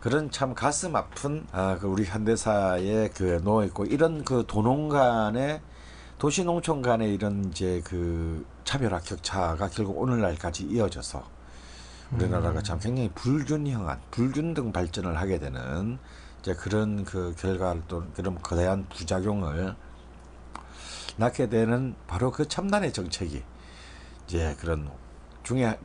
그런 0.00 0.30
참 0.30 0.54
가슴 0.54 0.96
아픈 0.96 1.46
아, 1.52 1.76
그 1.78 1.88
우리 1.88 2.04
현대사에 2.06 3.10
그 3.10 3.38
놓여 3.44 3.66
있고 3.66 3.84
이런 3.84 4.24
그 4.24 4.44
도농 4.46 4.88
간의 4.88 5.60
도시 6.16 6.42
농촌 6.42 6.80
간의 6.80 7.12
이런 7.12 7.44
이제 7.50 7.82
그 7.84 8.46
차별화 8.70 9.00
격차가 9.00 9.68
결국 9.68 9.98
오늘날까지 9.98 10.62
이어져서 10.62 11.24
우리나라가 12.12 12.62
참 12.62 12.78
굉장히 12.78 13.10
불균형한 13.16 14.00
불균등 14.12 14.70
발전을 14.70 15.18
하게 15.18 15.40
되는 15.40 15.98
이제 16.38 16.54
그런 16.54 17.04
그 17.04 17.34
결과를 17.36 17.82
또 17.88 18.04
그런 18.14 18.40
거대한 18.40 18.86
부작용을 18.88 19.74
낳게 21.16 21.48
되는 21.48 21.96
바로 22.06 22.30
그 22.30 22.46
첨단의 22.46 22.92
정책이 22.92 23.42
이제 24.28 24.56
그런 24.60 24.88
중에 25.42 25.76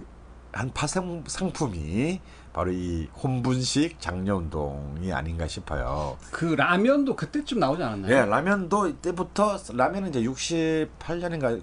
한 0.51 0.71
파생 0.71 1.23
상품이 1.25 2.21
바로 2.53 2.71
이 2.71 3.09
혼분식 3.15 3.99
장려운동이 3.99 5.11
아닌가 5.11 5.47
싶어요. 5.47 6.17
그 6.29 6.53
라면도 6.53 7.15
그때쯤 7.15 7.57
나오지 7.57 7.81
않았나요? 7.81 8.15
예, 8.15 8.25
라면도 8.25 8.87
이때부터 8.87 9.57
라면은 9.73 10.09
이제 10.09 10.21
68년인가 10.21 11.61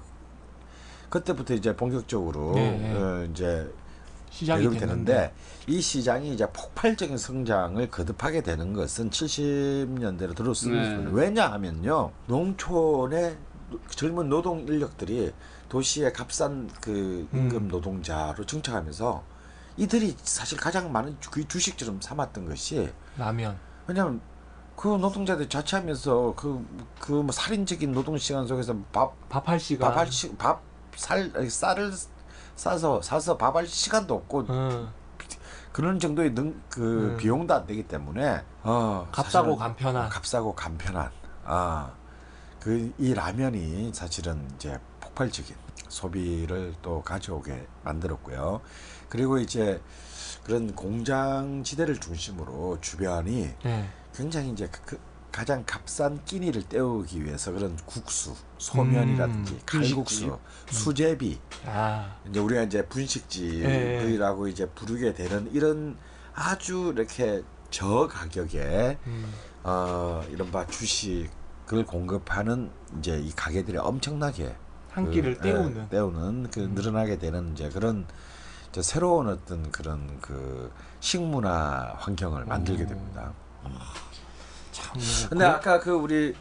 그때부터 1.17 1.53
이제 1.53 1.77
본격적으로 1.77 2.53
네, 2.55 2.71
네. 2.71 2.95
어, 2.95 3.25
이제 3.31 3.71
시작이 4.31 4.63
되는데. 4.63 4.81
되는데 4.87 5.35
이 5.67 5.79
시장이 5.79 6.33
이제 6.33 6.47
폭발적인 6.51 7.19
성장을 7.19 7.87
거듭하게 7.91 8.43
되는 8.43 8.73
것은 8.73 9.11
70년대로 9.11 10.35
들어섰습니다. 10.35 10.97
네. 10.97 11.09
왜냐하면요, 11.13 12.13
농촌의 12.29 13.37
젊은 13.91 14.31
노동 14.31 14.61
인력들이 14.61 15.33
도시의 15.69 16.15
값싼 16.15 16.71
그 16.81 17.29
임금 17.35 17.57
음. 17.65 17.69
노동자로 17.69 18.47
정착하면서 18.47 19.23
이들이 19.77 20.17
사실 20.23 20.57
가장 20.59 20.91
많은 20.93 21.15
주- 21.21 21.31
그 21.31 21.47
주식처럼 21.47 22.01
삼았던 22.01 22.47
것이 22.49 22.91
라면. 23.19 23.59
왜냐하면 23.87 24.21
그 24.77 24.89
노동자들이 24.89 25.49
자취하면서 25.51 26.35
그 26.37 26.65
그 27.01 27.13
뭐 27.23 27.33
살인적인 27.33 27.93
노동 27.93 28.17
시간 28.17 28.47
속에서 28.47 28.75
밥 28.93 29.13
밥할 29.29 29.61
시간. 29.61 29.91
밥할 29.93 30.11
시밥 30.11 30.63
살 30.97 31.32
쌀을 31.51 31.93
싸서 32.57 33.03
사서 33.03 33.36
밥할 33.36 33.66
시간도 33.66 34.14
없고 34.14 34.47
어. 34.49 34.93
그런 35.72 35.99
정도의 35.99 36.34
능, 36.34 36.61
그 36.68 37.12
음. 37.12 37.16
비용도 37.16 37.55
안 37.55 37.66
되기 37.66 37.82
때문에 37.84 38.43
어, 38.62 39.09
값싸고 39.11 39.57
간편한. 39.57 40.09
값싸고 40.09 40.55
간편한 40.55 41.11
아 41.45 41.90
그 42.61 42.93
이 42.97 43.12
라면이 43.12 43.90
사실은 43.93 44.49
이제 44.55 44.78
폭발적인 45.01 45.57
소비를 45.88 46.72
또 46.80 47.03
가져오게 47.03 47.66
만들었고요. 47.82 48.61
그리고 49.09 49.38
이제 49.38 49.80
그런 50.45 50.72
공장 50.76 51.64
지대를 51.64 51.99
중심으로 51.99 52.78
주변이 52.80 53.53
예. 53.64 53.88
굉장히 54.14 54.51
이제 54.51 54.68
그, 54.70 54.80
그 54.86 55.01
가장 55.33 55.64
값싼 55.64 56.22
끼니를 56.26 56.62
때우기 56.62 57.24
위해서 57.24 57.51
그런 57.51 57.74
국수, 57.87 58.35
소면이라든지 58.59 59.55
음, 59.55 59.61
칼국수, 59.64 60.39
수제비 60.68 61.41
아. 61.66 62.16
이제 62.28 62.39
우리가 62.39 62.62
이제 62.64 62.78
예, 62.78 62.83
분식집이라고 62.83 64.47
이제 64.49 64.66
부르게 64.68 65.14
되는 65.14 65.51
이런 65.53 65.97
아주 66.35 66.93
이렇게 66.95 67.43
저 67.70 68.07
가격에 68.07 68.99
음. 69.07 69.33
어 69.64 70.22
이른바 70.30 70.66
주식을 70.66 71.87
공급하는 71.87 72.70
이제 72.99 73.18
이 73.18 73.33
가게들이 73.33 73.78
엄청나게 73.78 74.55
한 74.91 75.07
그, 75.07 75.12
끼를 75.12 75.39
예, 75.39 75.41
때우는. 75.41 75.89
때우는 75.89 76.51
그 76.51 76.61
음. 76.61 76.74
늘어나게 76.74 77.18
되는 77.18 77.53
이제 77.53 77.70
그런 77.70 78.07
이제 78.68 78.83
새로운 78.83 79.28
어떤 79.28 79.70
그런 79.72 80.18
그 80.20 80.70
식문화 81.01 81.95
환경을 81.99 82.45
만들게 82.45 82.85
오. 82.85 82.87
됩니다. 82.87 83.33
참. 84.73 84.97
근데 85.31 85.45
아까 85.45 85.79
그 85.81 85.91
우리 85.93 86.35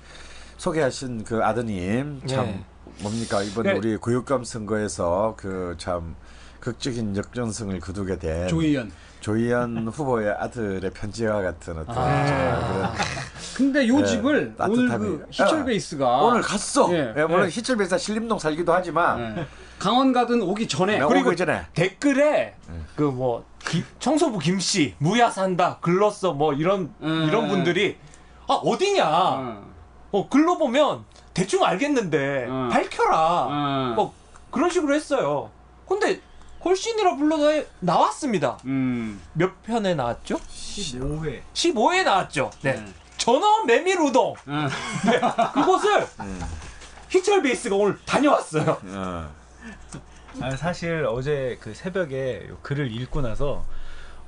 소개하신 0.57 1.23
그 1.23 1.43
아드님 1.43 2.21
참 2.27 2.45
네. 2.45 2.63
뭡니까 2.99 3.41
이번 3.43 3.63
네. 3.65 3.73
우리 3.73 3.97
구육감 3.97 4.43
선거에서 4.43 5.35
그 5.37 5.75
참 5.77 6.15
극적인 6.59 7.17
역전승을 7.17 7.79
거두게 7.79 8.19
된 8.19 8.47
조이연. 8.47 8.91
조희연 9.21 9.87
후보의 9.87 10.31
아들의 10.31 10.91
편지와 10.91 11.41
같은 11.41 11.77
어떤 11.79 11.95
아. 11.97 12.67
그런 12.67 12.91
근데 13.55 13.87
요 13.87 13.97
네, 13.99 14.05
집을 14.05 14.55
오늘. 14.59 14.89
그 14.99 15.25
희철 15.31 15.61
어. 15.61 15.65
베이스가 15.65 16.17
오늘 16.21 16.41
갔어. 16.41 16.91
예. 16.93 17.13
예, 17.17 17.23
물론 17.25 17.45
예. 17.45 17.49
희철배사 17.49 17.97
신림동 17.97 18.37
살기도 18.39 18.73
하지만 18.73 19.35
네. 19.35 19.45
강원 19.79 20.13
가든 20.13 20.41
오기 20.43 20.67
전에 20.67 20.93
내가 20.97 21.07
그리고 21.07 21.29
오기 21.29 21.37
전에 21.37 21.65
댓글에 21.73 22.55
그 22.95 23.03
뭐 23.11 23.43
청소부 23.99 24.37
김씨 24.39 24.93
무야 24.99 25.29
산다 25.31 25.79
글렀어 25.81 26.33
뭐 26.33 26.53
이런 26.53 26.93
음. 27.01 27.25
이런 27.27 27.47
분들이 27.47 27.97
아 28.51 28.55
어디냐 28.55 29.05
어. 29.07 29.71
어 30.11 30.27
글로 30.27 30.57
보면 30.57 31.05
대충 31.33 31.63
알겠는데 31.63 32.47
음. 32.49 32.69
밝혀라 32.69 33.47
어. 33.49 33.93
뭐 33.95 34.13
그런 34.49 34.69
식으로 34.69 34.93
했어요 34.93 35.49
근데 35.87 36.19
걸신이라 36.59 37.15
불러다 37.15 37.65
나왔습니다 37.79 38.57
음. 38.65 39.21
몇 39.31 39.63
편에 39.63 39.95
나왔죠 39.95 40.35
15회 40.35 41.41
15회 41.53 42.03
나왔죠 42.03 42.51
네, 42.61 42.73
네. 42.73 42.85
전원 43.15 43.65
메밀 43.65 43.97
우동 44.01 44.33
어. 44.33 44.67
네, 45.05 45.21
그곳을 45.53 46.05
희철 47.07 47.41
베이스가 47.43 47.73
오늘 47.77 47.97
다녀왔어요 48.05 48.81
어. 48.83 49.29
아, 50.41 50.55
사실 50.57 51.05
어제 51.09 51.57
그 51.61 51.73
새벽에 51.73 52.47
요 52.49 52.57
글을 52.63 52.91
읽고 52.91 53.21
나서 53.21 53.63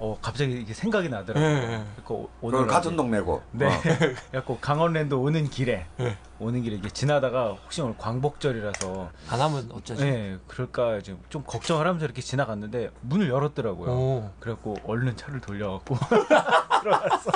어 0.03 0.17
갑자기 0.21 0.59
이게 0.59 0.73
생각이 0.73 1.07
나더라고요. 1.07 1.49
네. 1.49 1.85
그러니까 2.03 2.29
오늘 2.41 2.67
같은 2.67 2.97
동네고. 2.97 3.41
네. 3.51 3.67
어. 3.67 3.71
그래갖고 4.31 4.57
강원랜드 4.59 5.13
오는 5.13 5.49
길에 5.49 5.85
네. 5.95 6.17
오는 6.39 6.61
길에 6.61 6.75
이게 6.75 6.89
지나다가 6.89 7.51
혹시 7.63 7.81
오늘 7.81 7.97
광복절이라서 7.97 9.09
안 9.29 9.39
하면 9.39 9.69
어쩌지 9.71 10.03
네 10.03 10.37
그럴까 10.49 10.99
지금 10.99 11.19
좀 11.29 11.41
걱정을 11.47 11.87
하면서 11.87 12.03
이렇게 12.03 12.21
지나갔는데 12.21 12.91
문을 12.99 13.29
열었더라고요. 13.29 13.89
오. 13.91 14.31
그래갖고 14.41 14.75
얼른 14.85 15.15
차를 15.15 15.39
돌려갖고 15.39 15.95
들어갔어. 16.83 17.31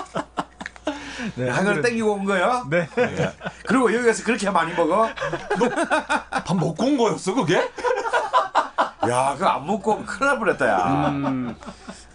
네, 1.36 1.48
한걸 1.50 1.78
한글은- 1.78 1.84
땡기고 1.86 2.12
온 2.12 2.26
거야? 2.26 2.66
네. 2.70 2.86
그리고 3.66 3.94
여기 3.94 4.06
가서 4.06 4.26
그렇게 4.26 4.50
많이 4.52 4.74
먹어? 4.74 5.08
밥 6.46 6.54
먹고 6.58 6.84
온 6.84 6.98
거였어 6.98 7.34
그게? 7.34 7.60
야, 9.10 9.34
그거 9.36 9.46
안 9.48 9.66
먹고 9.66 10.04
큰일 10.06 10.26
날 10.32 10.38
뻔했다, 10.40 10.68
야. 10.68 11.08
음. 11.10 11.56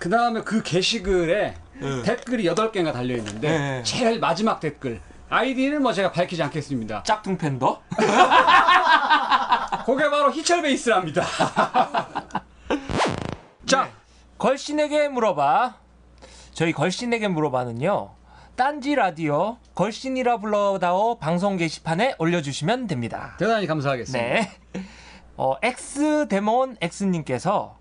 그 0.02 0.10
다음에 0.10 0.40
그 0.40 0.64
게시글에 0.64 1.54
네. 1.74 2.02
댓글이 2.02 2.42
8개가 2.46 2.92
달려있는데 2.92 3.48
네. 3.48 3.82
제일 3.84 4.18
마지막 4.18 4.58
댓글 4.58 5.00
아이디는 5.30 5.80
뭐 5.80 5.92
제가 5.92 6.10
밝히지 6.10 6.42
않겠습니다. 6.42 7.04
짝퉁 7.04 7.38
팬더? 7.38 7.80
그게 9.86 10.10
바로 10.10 10.32
희철 10.32 10.62
베이스랍니다. 10.62 11.22
자, 13.64 13.92
걸신에게 14.38 15.06
물어봐. 15.06 15.76
저희 16.52 16.72
걸신에게 16.72 17.28
물어봐는요. 17.28 18.10
딴지 18.56 18.96
라디오 18.96 19.58
걸신이라 19.76 20.38
불러다오 20.38 21.20
방송 21.20 21.56
게시판에 21.56 22.16
올려주시면 22.18 22.88
됩니다. 22.88 23.36
대단히 23.38 23.68
감사하겠습니다. 23.68 24.20
네. 24.20 24.50
어, 25.36 25.54
X 25.62 26.26
데몬 26.28 26.76
X님께서 26.80 27.80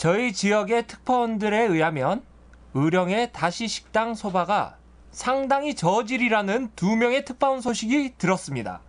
저희 0.00 0.32
지역의 0.32 0.86
특파원들에 0.86 1.60
의하면 1.66 2.22
의령의 2.72 3.34
다시 3.34 3.68
식당 3.68 4.14
소바가 4.14 4.78
상당히 5.10 5.74
저질이라는 5.74 6.70
두 6.74 6.96
명의 6.96 7.26
특파원 7.26 7.60
소식이 7.60 8.14
들었습니다. 8.16 8.80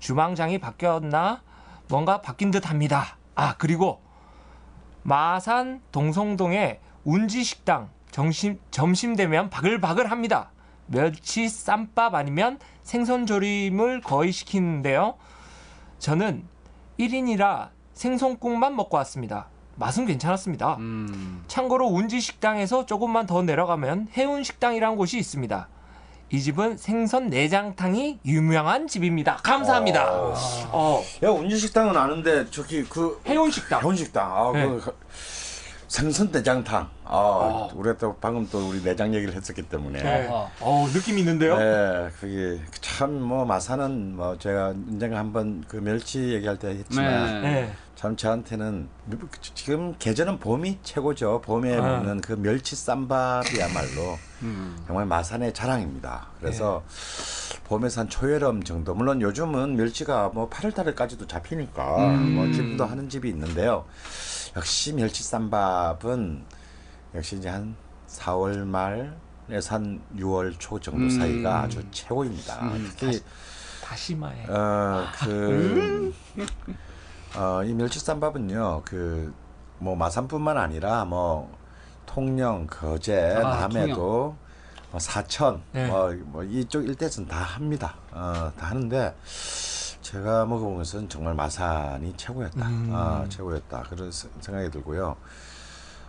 주방장이 0.00 0.58
바뀌었나 0.58 1.42
뭔가 1.88 2.20
바뀐 2.20 2.50
듯 2.50 2.68
합니다. 2.68 3.16
아 3.34 3.56
그리고 3.56 4.02
마산 5.02 5.80
동성동의 5.92 6.78
운지 7.04 7.42
식당 7.42 7.88
점심 8.10 8.60
점심 8.70 9.16
되면 9.16 9.48
바글바글 9.48 10.10
합니다. 10.10 10.50
멸치 10.88 11.48
쌈밥 11.48 12.14
아니면 12.14 12.58
생선 12.82 13.24
조림을 13.24 14.02
거의 14.02 14.30
시키는데요. 14.30 15.14
저는 15.98 16.46
1인이라 17.00 17.70
생선국만 17.94 18.76
먹고 18.76 18.98
왔습니다. 18.98 19.53
맛은 19.76 20.06
괜찮았습니다. 20.06 20.76
음. 20.78 21.42
참고로 21.48 21.86
운지 21.86 22.20
식당에서 22.20 22.86
조금만 22.86 23.26
더 23.26 23.42
내려가면 23.42 24.08
해운 24.16 24.44
식당이라는 24.44 24.96
곳이 24.96 25.18
있습니다. 25.18 25.68
이 26.30 26.40
집은 26.40 26.76
생선 26.78 27.28
내장탕이 27.28 28.20
유명한 28.24 28.88
집입니다. 28.88 29.36
감사합니다. 29.42 30.10
어. 30.12 30.34
어, 30.72 31.02
야, 31.22 31.30
운주식당은 31.30 31.96
아는데, 31.96 32.50
저기, 32.50 32.82
그. 32.84 33.20
해운 33.26 33.50
식당. 33.50 33.80
해운 33.82 33.94
식당. 33.94 34.32
아, 34.34 34.50
네. 34.52 34.66
그. 34.66 34.96
생선 35.86 36.30
내장탕. 36.32 36.88
아, 37.04 37.68
우리가 37.74 37.98
또 37.98 38.16
방금 38.20 38.48
또 38.50 38.68
우리 38.68 38.82
내장 38.82 39.14
얘기를 39.14 39.32
했었기 39.32 39.62
때문에. 39.62 40.02
네. 40.02 40.26
어허. 40.26 40.50
어, 40.60 40.88
느낌 40.92 41.18
있는데요? 41.18 41.56
네, 41.56 42.08
그게 42.18 42.60
참 42.80 43.12
뭐 43.20 43.44
마사는 43.44 44.16
뭐 44.16 44.36
제가 44.36 44.68
언젠가 44.68 45.18
한번 45.18 45.62
그 45.68 45.76
멸치 45.76 46.32
얘기할 46.32 46.58
때 46.58 46.68
했지만 46.70 47.42
네. 47.42 47.50
네. 47.50 47.72
참 48.04 48.16
저한테는 48.16 48.86
지금 49.54 49.94
계절은 49.98 50.38
봄이 50.38 50.80
최고죠. 50.82 51.40
봄에 51.40 51.74
아. 51.74 51.80
먹는 51.80 52.20
그 52.20 52.34
멸치 52.34 52.76
쌈밥이야말로 52.76 54.18
음. 54.42 54.76
정말 54.86 55.06
마산의 55.06 55.54
자랑입니다. 55.54 56.26
그래서 56.38 56.84
봄에 57.64 57.88
산 57.88 58.10
초여름 58.10 58.62
정도 58.62 58.94
물론 58.94 59.22
요즘은 59.22 59.76
멸치가 59.76 60.28
뭐 60.28 60.50
8월 60.50 60.74
달까지도 60.74 61.26
잡히니까 61.26 62.08
음. 62.10 62.34
뭐 62.34 62.52
지금도 62.52 62.84
하는 62.84 63.08
집이 63.08 63.26
있는데요. 63.30 63.86
역시 64.54 64.92
멸치 64.92 65.22
쌈밥은 65.22 66.44
역시 67.14 67.36
이제 67.36 67.48
한 67.48 67.74
4월 68.06 68.66
말에서 68.66 69.76
한 69.76 70.02
6월 70.14 70.54
초 70.58 70.78
정도 70.78 71.04
음. 71.04 71.08
사이가 71.08 71.62
아주 71.62 71.82
최고입니다. 71.90 72.60
음. 72.64 72.92
특히 72.98 73.22
다시마에. 73.82 74.44
어, 74.50 75.06
그, 75.24 76.12
어, 77.36 77.62
이 77.64 77.72
멸치쌈밥은요, 77.74 78.82
그, 78.84 79.34
뭐, 79.78 79.96
마산뿐만 79.96 80.56
아니라, 80.56 81.04
뭐, 81.04 81.52
통영, 82.06 82.66
거제, 82.68 83.34
아, 83.42 83.66
남해도, 83.68 84.36
뭐 84.92 85.00
사천, 85.00 85.62
네. 85.72 85.86
뭐, 85.88 86.14
뭐, 86.26 86.44
이쪽 86.44 86.84
일대에서는 86.84 87.28
다 87.28 87.38
합니다. 87.38 87.96
어, 88.12 88.52
다 88.56 88.66
하는데, 88.68 89.14
제가 90.00 90.44
먹어본 90.46 90.76
것은 90.76 91.08
정말 91.08 91.34
마산이 91.34 92.14
최고였다. 92.16 92.66
음. 92.68 92.90
아, 92.94 93.24
최고였다. 93.28 93.82
그런 93.88 94.12
세- 94.12 94.28
생각이 94.40 94.70
들고요. 94.70 95.16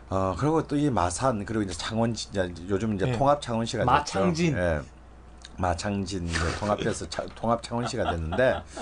어, 0.09 0.35
그리고 0.37 0.67
또 0.67 0.75
이 0.75 0.89
마산, 0.91 1.43
그리고 1.45 1.63
이제 1.63 1.73
창원, 1.73 2.11
이제 2.11 2.53
요즘 2.69 2.93
이제 2.95 3.05
네. 3.05 3.11
통합 3.17 3.41
창원시가 3.41 3.83
됐죠. 3.83 3.91
마창진. 3.91 4.55
예. 4.57 4.81
마창진 5.57 6.27
이제 6.27 7.09
차- 7.09 7.25
통합 7.33 7.63
창원시가 7.63 8.11
됐는데 8.11 8.61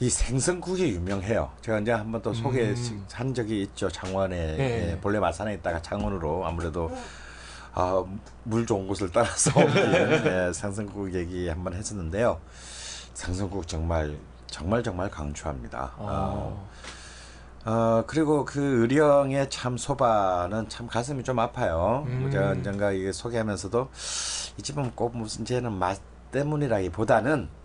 이 0.00 0.10
생선국이 0.10 0.88
유명해요. 0.90 1.50
제가 1.60 1.78
이제 1.80 1.92
한번 1.92 2.20
또 2.22 2.32
소개한 2.32 3.34
적이 3.34 3.62
있죠. 3.62 3.88
창원에 3.88 4.52
음. 4.52 4.58
네. 4.58 4.90
예, 4.92 5.00
본래 5.00 5.18
마산에 5.18 5.54
있다가 5.54 5.80
창원으로 5.82 6.44
아무래도 6.46 6.90
아, 7.72 8.04
물 8.44 8.66
좋은 8.66 8.86
곳을 8.86 9.10
따라서 9.12 9.50
예, 9.60 10.52
생선국 10.52 11.14
얘기 11.14 11.48
한번 11.48 11.74
했었는데요. 11.74 12.40
생선국 13.14 13.66
정말 13.68 14.16
정말 14.46 14.82
정말 14.82 15.10
강추합니다. 15.10 15.92
어, 15.96 16.06
어. 16.06 16.68
어, 17.66 18.04
그리고 18.06 18.44
그 18.44 18.82
의령의 18.82 19.48
참 19.48 19.76
소바는 19.76 20.68
참 20.68 20.86
가슴이 20.86 21.24
좀 21.24 21.38
아파요. 21.38 22.04
음. 22.06 22.30
제가 22.30 22.50
언젠가 22.50 22.92
이게 22.92 23.10
소개하면서도 23.10 23.88
이 24.58 24.62
집은 24.62 24.92
꼭 24.94 25.16
무슨 25.16 25.44
쟤는 25.44 25.72
맛 25.72 25.98
때문이라기보다는 26.30 27.32
음. 27.32 27.63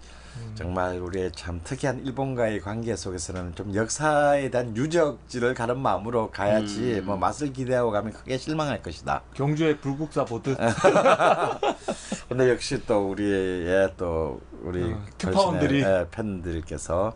정말 0.56 1.00
우리의 1.00 1.32
참 1.34 1.62
특이한 1.64 2.06
일본과의 2.06 2.62
관계 2.62 2.96
속에서는 2.96 3.56
좀 3.56 3.74
역사에 3.74 4.50
대한 4.50 4.76
유적지를 4.76 5.54
가는 5.54 5.80
마음으로 5.80 6.32
가야지 6.32 7.00
음. 7.00 7.06
뭐 7.06 7.18
맛을 7.18 7.54
기대하고 7.54 7.92
가면 7.92 8.14
크게 8.14 8.38
실망할 8.38 8.82
것이다. 8.82 9.22
경주의 9.34 9.80
불국사 9.80 10.26
보듯. 10.26 10.58
근데 12.28 12.50
역시 12.50 12.84
또 12.86 13.10
우리의 13.10 13.94
또 13.98 14.42
우리 14.62 14.94
어, 14.94 15.02
특파원들이. 15.18 15.82
예, 15.82 16.06
팬들께서 16.12 17.14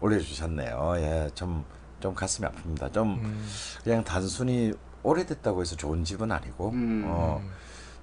올려주셨네요. 0.00 0.94
예, 0.98 1.30
좀, 1.34 1.64
좀 2.00 2.14
가슴이 2.14 2.46
아픕니다. 2.48 2.92
좀 2.92 3.14
음. 3.22 3.46
그냥 3.82 4.04
단순히 4.04 4.72
오래됐다고 5.02 5.60
해서 5.60 5.76
좋은 5.76 6.04
집은 6.04 6.32
아니고 6.32 6.70
음. 6.70 7.04
어, 7.06 7.42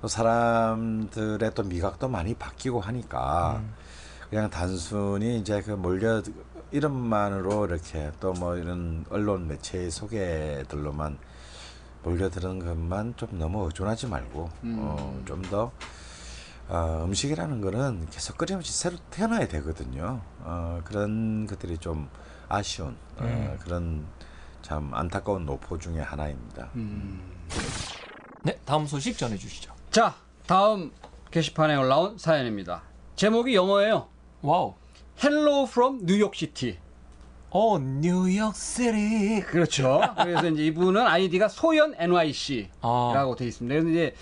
또 0.02 0.08
사람들의 0.08 1.52
또 1.54 1.64
미각도 1.64 2.08
많이 2.08 2.34
바뀌고 2.34 2.80
하니까 2.80 3.62
음. 3.64 3.74
그냥 4.32 4.50
단순히 4.50 5.38
이제 5.40 5.62
그 5.62 5.72
몰려 5.72 6.24
이름만으로 6.72 7.66
이렇게 7.66 8.12
또 8.22 8.32
뭐 8.34 8.56
이런 8.56 9.06
언론 9.10 9.46
매체의 9.50 9.92
소개들로만 9.92 11.18
몰려드는 12.04 12.60
것만 12.60 13.16
좀 13.18 13.38
너무 13.38 13.66
의존하지 13.66 14.08
말고 14.08 14.50
음. 14.64 14.78
어, 14.80 15.22
좀더 15.26 15.72
어, 16.70 17.04
음식이라는 17.06 17.60
거는 17.60 18.08
계속 18.10 18.38
끊임없이 18.38 18.72
새로 18.72 18.96
태어나야 19.10 19.50
되거든요. 19.50 20.22
어, 20.40 20.80
그런 20.86 21.46
것들이 21.46 21.78
좀 21.78 22.10
아쉬운 22.48 22.96
어, 23.18 23.24
음. 23.24 23.58
그런 23.62 24.06
참 24.62 24.94
안타까운 24.94 25.46
노포 25.46 25.78
중에 25.78 26.00
하나입니다. 26.00 26.70
네, 28.44 28.58
다음 28.64 28.86
소식 28.88 29.18
전해주시죠. 29.18 29.74
자, 29.90 30.16
다음 30.48 30.92
게시판에 31.32 31.76
올라온 31.76 32.18
사연입니다. 32.18 32.84
제목이 33.18 33.54
영어예요. 33.56 34.08
Wow. 34.44 34.74
Hello 35.22 35.64
from 35.64 36.00
New 36.02 36.20
York 36.20 36.36
City. 36.36 36.78
어, 37.52 37.78
뉴욕시티. 37.78 39.44
그렇죠. 39.46 40.02
그래서 40.18 40.48
이제 40.48 40.66
이분은 40.66 41.06
아이디가 41.06 41.48
소연 41.48 41.94
NYC라고 41.98 42.72
아, 42.82 43.36
돼 43.38 43.46
있습니다. 43.46 43.74
그래서 43.74 43.90
이제 43.90 44.16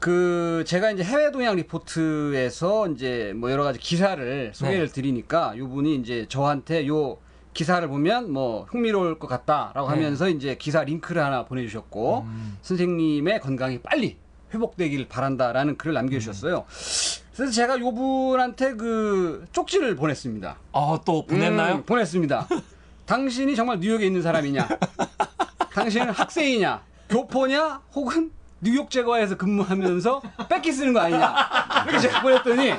그 0.00 0.64
제가 0.66 0.90
이제 0.90 1.04
해외 1.04 1.30
동향 1.30 1.54
리포트에서 1.56 2.88
이제 2.88 3.32
뭐 3.36 3.52
여러 3.52 3.62
가지 3.62 3.78
기사를 3.78 4.50
소개를 4.54 4.86
네. 4.88 4.92
드리니까 4.92 5.54
이분이 5.54 5.96
이제 5.96 6.26
저한테 6.28 6.88
요 6.88 7.18
기사를 7.52 7.86
보면 7.86 8.32
뭐 8.32 8.64
흥미로울 8.64 9.18
것 9.18 9.28
같다라고 9.28 9.88
네. 9.90 9.94
하면서 9.94 10.28
이제 10.28 10.56
기사 10.56 10.82
링크를 10.82 11.22
하나 11.22 11.44
보내주셨고 11.44 12.22
음. 12.26 12.58
선생님의 12.62 13.40
건강이 13.40 13.82
빨리 13.82 14.16
회복되길 14.52 15.06
바란다라는 15.08 15.76
글을 15.76 15.94
남겨주셨어요. 15.94 16.64
그래서 17.34 17.52
제가 17.52 17.80
요 17.80 17.92
분한테 17.92 18.74
그 18.74 19.44
쪽지를 19.52 19.96
보냈습니다. 19.96 20.56
아, 20.72 21.00
또 21.04 21.26
보냈나요? 21.26 21.76
음, 21.76 21.82
보냈습니다. 21.84 22.48
당신이 23.06 23.56
정말 23.56 23.80
뉴욕에 23.80 24.06
있는 24.06 24.22
사람이냐? 24.22 24.68
당신은 25.72 26.10
학생이냐? 26.10 26.82
교포냐? 27.08 27.82
혹은 27.94 28.30
뉴욕 28.60 28.88
제과에서 28.88 29.36
근무하면서 29.36 30.22
뺏기 30.48 30.72
쓰는 30.72 30.92
거 30.94 31.00
아니냐? 31.00 31.34
이렇게 31.82 31.98
제가 31.98 32.22
보냈더니 32.22 32.72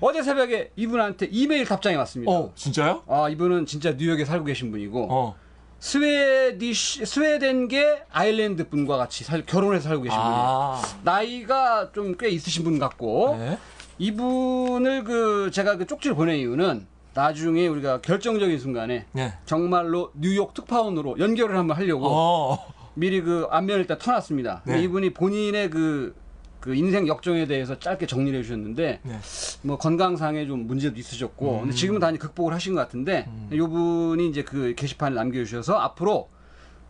어제 0.00 0.22
새벽에 0.22 0.70
이분한테 0.76 1.28
이메일 1.32 1.64
답장이 1.64 1.96
왔습니다. 1.96 2.30
어, 2.30 2.52
진짜요? 2.54 3.02
아 3.08 3.28
이분은 3.28 3.66
진짜 3.66 3.92
뉴욕에 3.92 4.24
살고 4.24 4.44
계신 4.44 4.70
분이고 4.70 5.08
어. 5.10 5.34
스웨디시 5.82 7.04
스웨덴계 7.04 8.04
아일랜드 8.12 8.68
분과 8.68 8.96
같이 8.98 9.24
살, 9.24 9.44
결혼해서 9.44 9.88
살고 9.88 10.04
계신 10.04 10.16
분이에요. 10.16 10.36
아, 10.38 10.82
나이가 11.02 11.90
좀 11.92 12.14
꽤 12.16 12.28
있으신 12.28 12.62
분 12.62 12.78
같고 12.78 13.36
네. 13.36 13.58
이분을 13.98 15.02
그 15.02 15.50
제가 15.52 15.76
그 15.78 15.86
쪽지를 15.88 16.14
보낸 16.14 16.36
이유는 16.36 16.86
나중에 17.14 17.66
우리가 17.66 18.00
결정적인 18.00 18.60
순간에 18.60 19.06
네. 19.10 19.32
정말로 19.44 20.12
뉴욕 20.14 20.54
특파원으로 20.54 21.18
연결을 21.18 21.58
한번 21.58 21.76
하려고 21.76 22.06
어, 22.06 22.58
미리 22.94 23.20
그 23.20 23.48
안면을 23.50 23.80
일단 23.80 23.98
터놨습니다. 23.98 24.62
네. 24.64 24.82
이분이 24.82 25.14
본인의 25.14 25.68
그, 25.70 26.14
그 26.62 26.76
인생 26.76 27.08
역정에 27.08 27.46
대해서 27.46 27.76
짧게 27.76 28.06
정리를 28.06 28.38
해주셨는데 28.38 29.00
네. 29.02 29.18
뭐 29.62 29.76
건강상에 29.76 30.46
좀 30.46 30.68
문제도 30.68 30.96
있으셨고 30.96 31.54
음. 31.56 31.60
근데 31.62 31.74
지금은 31.74 32.00
다시 32.00 32.16
극복을 32.18 32.54
하신 32.54 32.74
것 32.74 32.80
같은데 32.80 33.28
이분이 33.50 34.28
이제 34.28 34.44
그 34.44 34.72
게시판을 34.76 35.16
남겨주셔서 35.16 35.76
앞으로 35.76 36.30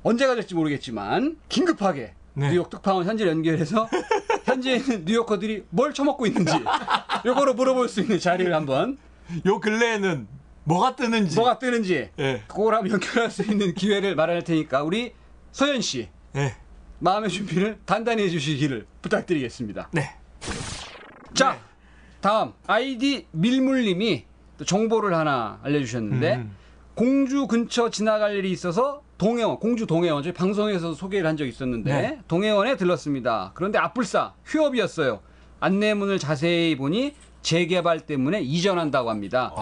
언제가 0.03 0.35
될지 0.35 0.55
모르겠지만 0.55 1.39
긴급하게 1.49 2.13
네. 2.35 2.51
뉴욕 2.51 2.69
특파원 2.69 3.07
현지를 3.07 3.33
연결해서 3.33 3.89
현지에 4.45 4.77
있는 4.77 5.05
뉴요커들이 5.07 5.65
뭘 5.71 5.95
처먹고 5.95 6.27
있는지 6.27 6.53
요거를 7.25 7.55
물어볼 7.55 7.89
수 7.89 8.03
있는 8.03 8.19
자리를 8.19 8.55
한번 8.55 8.99
요 9.47 9.59
근래에는 9.59 10.29
뭐가 10.65 10.97
뜨는지. 10.97 11.35
뭐가 11.37 11.59
뜨는지 11.59 12.11
예. 12.19 12.43
그걸 12.47 12.75
한번 12.75 12.93
연결할 12.93 13.31
수 13.31 13.43
있는 13.43 13.75
기회를 13.75 14.15
마련할 14.17 14.45
테니까 14.45 14.83
우리 14.83 15.15
소연 15.51 15.81
씨 15.81 16.09
예. 16.37 16.57
마음의 17.03 17.31
준비를 17.31 17.79
단단히 17.85 18.23
해주시기를 18.23 18.87
부탁드리겠습니다. 19.03 19.89
네. 19.91 20.11
자, 21.35 21.59
다음 22.21 22.53
아이디 22.67 23.27
밀물님이 23.33 24.25
또 24.59 24.65
정보를 24.65 25.13
하나 25.15 25.59
알려주셨는데 25.65 26.35
음. 26.37 26.57
공주 26.95 27.49
근처 27.49 27.91
지나갈 27.91 28.37
일이 28.37 28.53
있어서 28.53 29.03
동해원, 29.19 29.59
공주 29.59 29.87
동해원 29.87 30.23
저희 30.23 30.33
방송에서 30.33 30.95
소개를 30.95 31.27
한 31.29 31.37
적이 31.37 31.51
있었는데 31.51 31.93
네. 31.93 32.21
동해원에 32.29 32.77
들렀습니다. 32.77 33.51
그런데 33.55 33.79
앞불사 33.79 34.35
휴업이었어요. 34.45 35.21
안내문을 35.59 36.21
자세히 36.21 36.77
보니 36.77 37.15
재개발 37.43 38.01
때문에 38.01 38.41
이전한다고 38.43 39.11
합니다. 39.11 39.53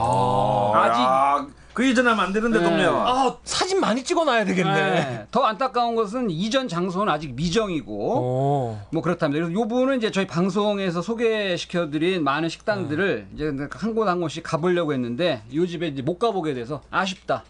아직 0.74 1.01
야, 1.01 1.47
그 1.73 1.85
이전하면 1.85 2.25
안 2.27 2.33
되는데 2.33 2.59
네. 2.59 2.64
동네야. 2.64 2.91
아, 2.91 3.37
사진 3.45 3.81
많이 3.81 4.03
찍어놔야 4.03 4.45
되겠네. 4.45 4.73
네. 4.75 5.27
더 5.31 5.45
안타까운 5.45 5.95
것은 5.95 6.29
이전 6.31 6.66
장소는 6.68 7.12
아직 7.12 7.35
미정이고 7.35 7.93
오. 7.95 8.79
뭐 8.93 9.03
그렇답니다. 9.03 9.45
그래서 9.45 9.59
요 9.61 9.68
분은 9.68 9.99
이제 9.99 10.11
저희 10.11 10.27
방송에서 10.27 11.01
소개시켜드린 11.03 12.25
많은 12.25 12.49
식당들을 12.49 13.29
이제 13.35 13.45
한 13.71 13.95
곳 13.95 14.09
한 14.09 14.21
곳씩 14.21 14.43
가보려고 14.43 14.93
했는데 14.93 15.43
요 15.55 15.66
집에 15.66 15.87
이제 15.89 16.03
못 16.03 16.18
가보게 16.18 16.55
돼서 16.55 16.83
아쉽다. 16.91 17.45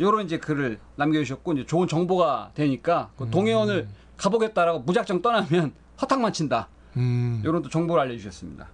요런 0.00 0.24
이제 0.26 0.38
글을 0.38 0.78
남겨주셨고 0.96 1.52
이제 1.54 1.66
좋은 1.66 1.88
정보가 1.88 2.52
되니까 2.54 3.10
그 3.18 3.28
동해원을 3.30 3.88
가보겠다라고 4.16 4.80
무작정 4.80 5.20
떠나면 5.22 5.72
허탕만 6.00 6.32
친다. 6.32 6.68
음. 6.96 7.42
요런 7.44 7.62
또 7.62 7.68
정보를 7.68 8.02
알려주셨습니다. 8.04 8.68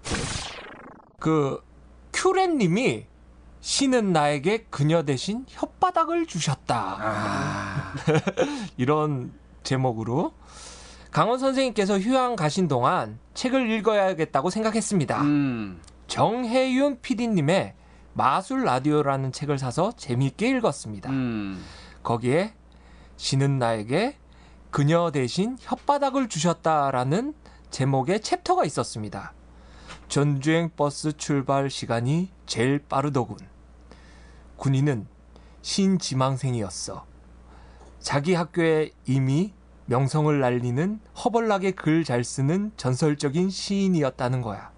그 1.19 1.61
큐렌님이 2.13 3.07
신은 3.65 4.13
나에게 4.13 4.67
그녀 4.69 5.05
대신 5.05 5.47
혓바닥을 5.47 6.29
주셨다. 6.29 6.99
아. 7.01 7.95
이런 8.77 9.33
제목으로 9.63 10.35
강원 11.11 11.39
선생님께서 11.39 11.99
휴양 11.99 12.37
가신 12.37 12.69
동안 12.69 13.19
책을 13.33 13.71
읽어야겠다고 13.71 14.51
생각했습니다. 14.51 15.23
음. 15.23 15.81
정혜윤 16.09 17.01
PD님의 17.01 17.73
마술 18.13 18.65
라디오라는 18.65 19.33
책을 19.33 19.57
사서 19.57 19.93
재미있게 19.93 20.51
읽었습니다. 20.59 21.09
음. 21.09 21.65
거기에 22.03 22.53
신은 23.17 23.59
나에게 23.59 24.19
그녀 24.71 25.11
대신 25.11 25.57
혓바닥을 25.57 26.29
주셨다라는 26.29 27.33
제목의 27.71 28.21
챕터가 28.21 28.67
있었습니다. 28.67 29.33
전주행 30.09 30.71
버스 30.77 31.17
출발 31.17 31.71
시간이 31.71 32.29
제일 32.45 32.79
빠르더군. 32.79 33.54
군인은 34.57 35.07
시인 35.63 35.88
지망생이었어. 35.88 37.07
자기 38.01 38.35
학교에 38.35 38.91
이미 39.07 39.53
명성을 39.87 40.39
날리는 40.39 41.01
허벌나게 41.25 41.73
글 41.73 42.05
잘 42.05 42.25
쓰는 42.25 42.73
전설적인 42.77 43.51
시인이었다는 43.51 44.43
거야. 44.43 44.73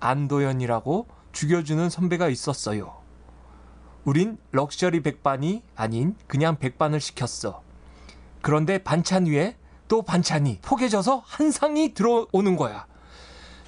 안도현이라고 0.00 1.06
죽여주는 1.32 1.88
선배가 1.90 2.28
있었어요. 2.28 3.02
우린 4.04 4.38
럭셔리 4.52 5.02
백반이 5.02 5.62
아닌 5.74 6.14
그냥 6.26 6.58
백반을 6.58 7.00
시켰어. 7.00 7.62
그런데 8.42 8.78
반찬 8.78 9.26
위에 9.26 9.56
또 9.88 10.02
반찬이 10.02 10.58
포개져서 10.62 11.22
한 11.24 11.50
상이 11.50 11.94
들어오는 11.94 12.56
거야. 12.56 12.86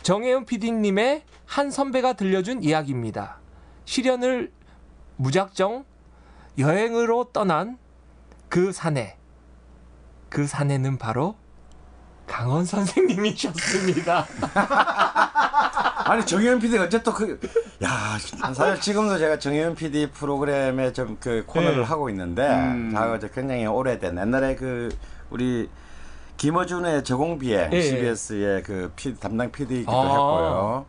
정혜윤 0.03 0.45
PD님의 0.45 1.25
한 1.47 1.71
선배가 1.71 2.15
들려준 2.15 2.63
이야기입니다. 2.63 3.39
시련을 3.87 4.53
무작정 5.17 5.85
여행으로 6.59 7.31
떠난 7.33 7.79
그 8.49 8.73
사내. 8.73 9.17
그 10.29 10.47
사내는 10.47 10.99
바로 10.99 11.37
강원 12.27 12.65
선생님이셨습니다. 12.65 14.27
아니 16.07 16.25
정혜연 16.25 16.59
PD가 16.61 16.85
어쨌든 16.85 17.13
그, 17.13 17.41
야 17.83 18.17
사실 18.55 18.81
지금도 18.81 19.19
제가 19.19 19.39
정혜연 19.39 19.75
PD 19.75 20.11
프로그램에 20.11 20.93
좀 20.93 21.17
그 21.21 21.45
코너를 21.47 21.79
네. 21.79 21.85
하고 21.85 22.09
있는데, 22.11 22.47
음. 22.47 22.93
자, 22.93 23.19
저 23.21 23.29
굉장히 23.29 23.67
오래된 23.67 24.19
옛날에 24.19 24.55
그 24.55 24.89
우리 25.31 25.69
김어준의 26.37 27.05
저공비에 27.05 27.71
예, 27.73 27.77
예. 27.77 27.83
CBS의 27.83 28.63
그 28.63 28.93
PD, 28.95 29.19
담당 29.19 29.51
PD이기도 29.51 29.91
아. 29.91 30.03
했고요. 30.03 30.87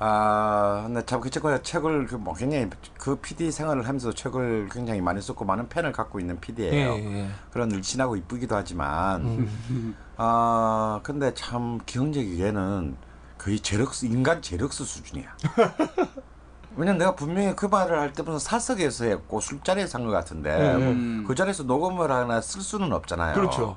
아, 0.00 0.82
근데 0.86 1.04
참그 1.04 1.28
친구가 1.30 1.62
책을 1.62 2.06
그 2.06 2.16
뭐 2.18 2.34
굉장히 2.34 2.68
그 2.98 3.16
PD 3.16 3.50
생활을 3.50 3.86
하면서 3.86 4.12
책을 4.12 4.68
굉장히 4.72 5.00
많이 5.00 5.20
썼고 5.20 5.44
많은 5.44 5.68
팬을 5.68 5.92
갖고 5.92 6.20
있는 6.20 6.38
PD예요. 6.40 6.94
예. 6.94 7.28
그런 7.50 7.70
일신하고 7.70 8.16
이쁘기도 8.16 8.54
하지만 8.56 9.22
음. 9.22 9.96
아 10.16 11.00
근데 11.02 11.32
참 11.34 11.78
기억력이게는 11.86 12.96
거의 13.38 13.60
제럭스 13.60 14.06
인간 14.06 14.40
제럭스 14.42 14.84
수준이야. 14.84 15.36
왜냐면 16.76 16.98
내가 16.98 17.14
분명히 17.16 17.56
그 17.56 17.66
말을 17.66 17.98
할 17.98 18.12
때 18.12 18.22
무슨 18.22 18.38
사석에서 18.38 19.04
했고 19.06 19.40
술자리에서 19.40 19.98
한 19.98 20.06
것 20.06 20.12
같은데 20.12 20.74
음. 20.76 21.24
그 21.26 21.34
자리에서 21.34 21.64
녹음을 21.64 22.10
하나 22.10 22.40
쓸 22.40 22.60
수는 22.60 22.92
없잖아요. 22.92 23.34
그렇죠. 23.34 23.76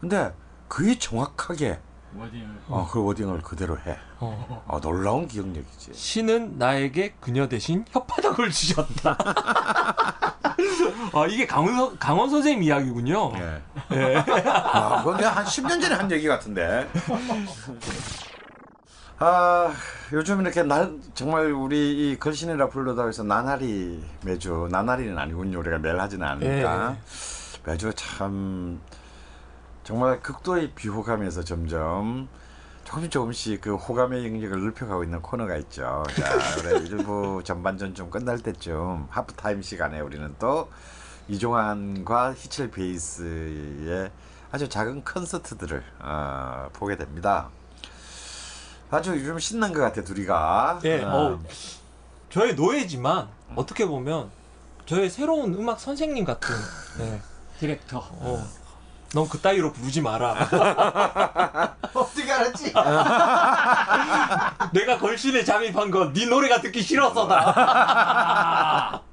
근데 0.00 0.32
거의 0.68 0.98
정확하게 0.98 1.80
어, 2.68 2.88
그 2.90 3.02
워딩을 3.04 3.40
그대로 3.42 3.78
해. 3.78 3.96
어. 4.18 4.64
어, 4.66 4.80
놀라운 4.80 5.28
기억력이지. 5.28 5.92
신은 5.94 6.58
나에게 6.58 7.14
그녀 7.20 7.48
대신 7.48 7.84
혓바닥을 7.86 8.50
주셨다. 8.52 9.16
아, 11.12 11.26
이게 11.28 11.46
강원, 11.46 11.76
선- 11.76 11.98
강원 11.98 12.30
선생님 12.30 12.62
이야기군요. 12.64 13.32
예. 13.36 13.62
예. 13.92 14.16
아, 14.16 14.98
그건 14.98 15.16
내가 15.18 15.30
한 15.30 15.44
10년 15.44 15.80
전에 15.80 15.94
한 15.94 16.10
얘기 16.10 16.26
같은데. 16.26 16.88
아 19.22 19.70
요즘 20.14 20.40
이렇게 20.40 20.62
날 20.62 20.94
정말 21.12 21.52
우리 21.52 22.10
이 22.12 22.18
걸신이라 22.18 22.70
불러다 22.70 23.04
해서 23.04 23.22
나날이 23.22 24.02
매주 24.24 24.66
나날이는 24.70 25.18
아니군요 25.18 25.58
우리가 25.58 25.76
매일 25.78 26.00
하지는 26.00 26.26
않으니까 26.26 26.96
매주 27.66 27.92
참 27.94 28.80
정말 29.90 30.22
극도의 30.22 30.70
비호감에서 30.76 31.42
점점 31.42 32.28
조금씩 32.84 33.10
조금씩 33.10 33.60
그 33.60 33.74
호감의 33.74 34.24
영역을 34.24 34.60
넓혀가고 34.60 35.02
있는 35.02 35.20
코너가 35.20 35.56
있죠. 35.56 36.04
자, 36.16 36.38
그래 36.62 36.78
일부 36.78 37.42
전반전 37.42 37.96
좀 37.96 38.08
끝날 38.08 38.38
때쯤 38.38 39.08
하프 39.10 39.34
타임 39.34 39.62
시간에 39.62 39.98
우리는 39.98 40.32
또 40.38 40.70
이종환과 41.26 42.34
희철 42.34 42.70
베이스의 42.70 44.12
아주 44.52 44.68
작은 44.68 45.02
콘서트들을 45.02 45.82
어, 45.98 46.68
보게 46.72 46.96
됩니다. 46.96 47.48
아주 48.92 49.10
요즘 49.10 49.40
신난 49.40 49.72
것 49.72 49.80
같아 49.80 50.04
둘이가. 50.04 50.78
예, 50.84 51.02
어. 51.02 51.32
어, 51.32 51.40
저의 52.28 52.54
노예지만 52.54 53.26
어떻게 53.56 53.86
보면 53.86 54.30
저의 54.86 55.10
새로운 55.10 55.52
음악 55.54 55.80
선생님 55.80 56.24
같은. 56.24 56.54
네. 56.98 57.20
디렉터. 57.58 57.98
어. 57.98 58.59
넌 59.12 59.28
그따위로 59.28 59.72
부르지 59.72 60.00
마라. 60.00 60.34
어떻게 61.92 62.30
알았지? 62.32 62.72
내가 64.72 64.98
걸신에 64.98 65.42
잠입한 65.44 65.90
건 65.90 66.12
네 66.12 66.26
노래가 66.26 66.60
듣기 66.60 66.80
싫어서다. 66.82 67.42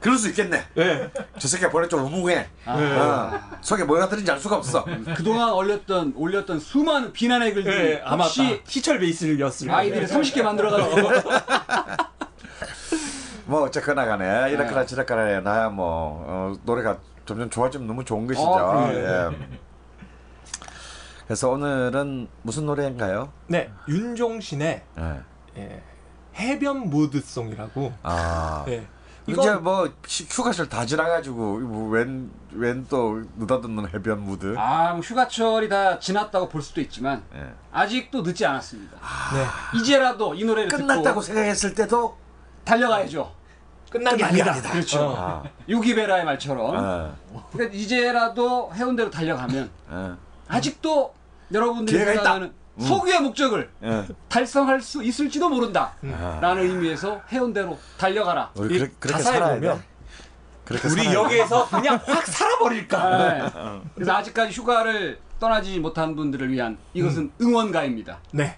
그럴 0.00 0.16
수 0.16 0.28
있겠네. 0.30 0.64
네. 0.74 1.10
저 1.38 1.46
새끼가 1.46 1.70
보내 1.70 1.86
좀 1.86 2.04
의뭉해. 2.04 2.48
어. 2.66 3.40
속에 3.60 3.84
뭐가 3.84 4.08
들은지 4.08 4.30
알 4.30 4.38
수가 4.40 4.56
없어. 4.56 4.84
그동안 5.14 5.52
올렸던 5.52 6.14
올렸던 6.16 6.58
수많은 6.58 7.12
비난의 7.12 7.54
글들이 7.54 7.76
네, 7.76 8.02
아마 8.04 8.24
혹시 8.24 8.62
희철 8.66 8.98
베이스를 8.98 9.38
였을 9.38 9.70
아이디를 9.70 10.06
30개 10.08 10.42
만들어가지고 10.42 11.10
뭐 13.44 13.62
어쨌거나 13.64 14.06
간에 14.06 14.50
이렇거나 14.50 14.80
네. 14.80 14.86
저렇거나 14.86 15.40
나야 15.40 15.68
뭐 15.68 16.24
어, 16.26 16.54
노래가 16.64 16.96
점점 17.24 17.48
좋아지면 17.50 17.86
너무 17.86 18.04
좋은 18.04 18.26
것이죠. 18.26 18.46
어, 18.48 18.88
예. 18.92 19.28
그래서 21.26 21.50
오늘은 21.50 22.28
무슨 22.42 22.66
노래인가요? 22.66 23.32
네, 23.46 23.70
윤종신의 23.88 24.82
예. 24.98 25.20
예, 25.56 25.82
해변 26.36 26.90
무드송이라고. 26.90 27.92
아. 28.02 28.64
네. 28.66 28.86
이제 29.28 29.40
이건 29.40 29.62
뭐 29.62 29.88
시- 30.04 30.26
휴가철 30.28 30.68
다 30.68 30.84
지나가지고 30.84 31.54
웬웬 31.90 32.86
또 32.90 33.22
느닷없는 33.36 33.94
해변 33.94 34.20
무드. 34.24 34.56
아, 34.58 34.92
뭐 34.94 35.00
휴가철이 35.00 35.68
다 35.68 36.00
지났다고 36.00 36.48
볼 36.48 36.60
수도 36.60 36.80
있지만 36.80 37.22
예. 37.36 37.52
아직도 37.70 38.22
늦지 38.22 38.44
않았습니다. 38.44 38.96
네, 38.96 39.78
이제라도 39.78 40.34
이 40.34 40.44
노래를 40.44 40.68
끝났다고 40.68 41.02
듣고 41.04 41.20
생각했을 41.22 41.72
때도 41.74 42.16
달려가야죠. 42.64 43.32
끝난 43.92 44.16
게 44.16 44.24
아니다. 44.24 44.52
아니다. 44.52 44.70
그렇죠. 44.70 45.00
어. 45.00 45.14
아, 45.18 45.42
유기베라의 45.68 46.24
말처럼 46.24 46.74
어, 46.76 47.48
그러니까 47.52 47.76
이제라도 47.76 48.72
해운대로 48.74 49.10
달려가면 49.10 49.70
어, 49.88 50.16
아직도 50.48 51.14
여러분들이. 51.52 51.98
생각하는 52.04 52.52
소규의 52.78 53.20
목적을 53.20 53.70
예. 53.82 54.06
달성할 54.28 54.80
수 54.80 55.02
있을지도 55.02 55.50
모른다. 55.50 55.92
아. 56.04 56.38
라는 56.40 56.62
의미에서 56.62 57.20
해운대로 57.30 57.78
달려가라. 57.98 58.50
우리 58.54 58.76
이 58.76 58.78
그렇게, 58.78 58.94
그렇게 58.98 59.18
가사에 59.18 59.34
살아야 59.38 59.54
보면 59.56 59.82
우리 60.70 60.78
살아야 60.78 61.04
돼. 61.08 61.14
여기에서 61.14 61.68
그냥 61.68 62.00
확 62.06 62.26
살아버릴까. 62.26 63.16
네. 63.18 63.80
그래서 63.94 64.12
아직까지 64.12 64.58
휴가를 64.58 65.18
떠나지 65.38 65.78
못한 65.80 66.16
분들을 66.16 66.50
위한 66.50 66.78
이것은 66.94 67.30
응원가입니다. 67.42 68.20
네. 68.30 68.56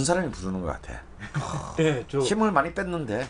다른 0.00 0.04
사람이 0.04 0.30
부르는 0.30 0.60
것 0.62 0.66
같아. 0.66 1.00
예, 1.80 2.04
저 2.08 2.18
힘을 2.20 2.52
많이 2.52 2.72
뺐는데 2.72 3.28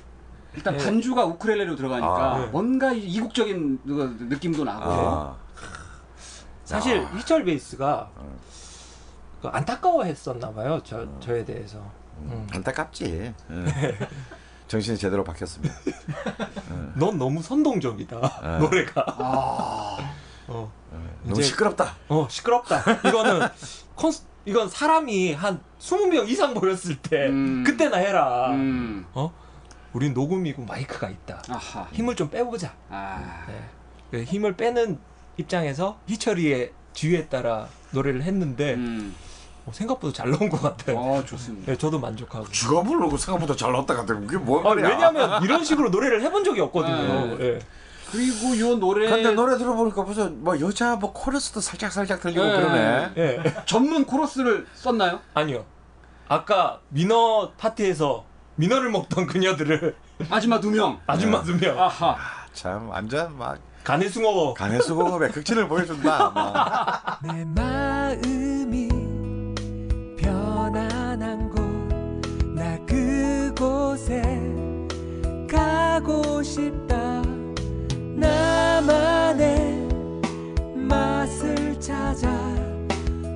일단 0.55 0.75
예. 0.75 0.79
반주가 0.79 1.25
우크렐레로 1.25 1.75
들어가니까 1.77 2.35
아, 2.35 2.39
네. 2.39 2.47
뭔가 2.47 2.93
이- 2.93 3.01
이국적인 3.07 3.81
그 3.87 4.17
느낌도 4.29 4.65
나고. 4.65 4.85
아, 4.85 5.37
사실 6.65 7.01
아. 7.01 7.17
희철 7.17 7.45
베이스가 7.45 8.11
그 9.43 9.49
안타까워했었나 9.49 10.53
봐요. 10.53 10.81
저 10.85 11.07
저에 11.21 11.45
대해서. 11.45 11.79
음. 12.19 12.47
안타깝지. 12.53 13.35
응. 13.51 13.67
정신이 14.69 14.97
제대로 14.99 15.25
박혔습니다. 15.25 15.75
넌 16.95 17.19
너무 17.19 17.43
선동적이다 17.43 18.59
노래가. 18.61 19.05
아, 19.19 19.97
어, 20.47 20.73
너무 21.25 21.43
시끄럽다. 21.43 21.97
어 22.09 22.29
시끄럽다. 22.31 22.85
이거는 23.09 23.49
콘스 23.97 24.30
이건 24.45 24.69
사람이 24.69 25.35
한 25.35 25.61
20명 25.79 26.29
이상 26.29 26.55
모였을 26.55 26.97
때 26.97 27.29
음. 27.29 27.63
그때나 27.65 27.99
해라. 27.99 28.51
음. 28.53 29.07
어? 29.13 29.33
우린 29.93 30.15
녹음이고 30.15 30.65
마이크가 30.65 31.11
있다. 31.11 31.43
아하. 31.49 31.89
힘을 31.93 32.15
좀 32.17 32.31
빼보자. 32.31 32.75
아. 32.89 33.45
네. 33.49 33.61
그 34.11 34.23
힘을 34.23 34.57
빼는 34.57 34.99
입장에서 35.37 35.99
희철이의 36.07 36.73
뒤에 36.93 37.27
따라 37.27 37.69
노래를 37.93 38.23
했는데 38.23 38.75
음. 38.75 39.15
어, 39.67 39.73
생각보다 39.73 40.13
잘 40.13 40.31
나온 40.31 40.49
것 40.49 40.61
같아요. 40.61 40.97
어, 40.99 41.25
좋습니다. 41.25 41.73
네, 41.73 41.79
저도 41.79 41.99
만족하고. 41.99 42.49
쥐가 42.51 42.83
부르고 42.83 43.17
생각보다 43.17 43.55
잘 43.55 43.73
나왔다 43.73 43.95
같아. 43.95 44.15
그게 44.15 44.37
뭔 44.39 44.67
아? 44.67 44.71
왜냐면 44.71 45.43
이런 45.43 45.65
식으로 45.65 45.91
노래를 45.91 46.23
해본 46.23 46.45
적이 46.45 46.61
없거든요. 46.63 47.37
네. 47.37 47.59
예. 48.15 48.19
그리고 48.19 48.59
요 48.59 48.77
노래 48.77 49.09
근데 49.09 49.33
노래 49.33 49.57
들어보니까 49.59 50.03
무슨 50.03 50.43
뭐 50.43 50.59
여자 50.61 50.97
뭐 50.97 51.13
코러스도 51.13 51.61
살짝 51.61 51.93
살짝 51.93 52.21
들리고 52.21 52.43
네. 52.43 52.51
그러네. 52.53 53.11
예. 53.17 53.43
전문 53.67 54.05
코러스를 54.05 54.67
썼나요? 54.75 55.21
아니요. 55.35 55.65
아까 56.29 56.81
민어 56.91 57.53
파티에서 57.59 58.25
민어를 58.57 58.91
먹던 58.91 59.27
그녀들을 59.27 59.97
마지막 60.29 60.61
두 60.61 60.71
명. 60.71 60.99
아줌마 61.07 61.43
두 61.43 61.57
명. 61.57 61.79
아하. 61.81 62.17
참 62.53 62.89
완전 62.89 63.37
막 63.39 63.59
가내숭어 63.85 64.55
간해수공업의 64.55 65.33
극진을 65.33 65.69
보여준다. 65.69 66.31
막. 66.31 67.19
내 67.25 67.45
마음이 67.45 68.89
편안한 70.19 71.49
곳 71.51 71.61
나 72.55 72.77
그곳에 72.85 74.21
가고 75.51 76.43
싶다 76.43 77.23
나만의 78.21 79.89
맛을 80.77 81.81
찾아 81.81 82.29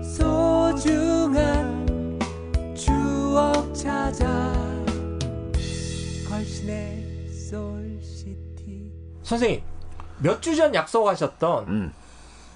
소중한 0.03 1.85
추억 2.77 3.75
찾아 3.75 4.53
걸신의 6.29 7.29
솔시티 7.31 8.93
선생님 9.23 9.63
몇 10.19 10.41
주 10.41 10.55
전 10.55 10.75
약속하셨던 10.75 11.69
음. 11.69 11.93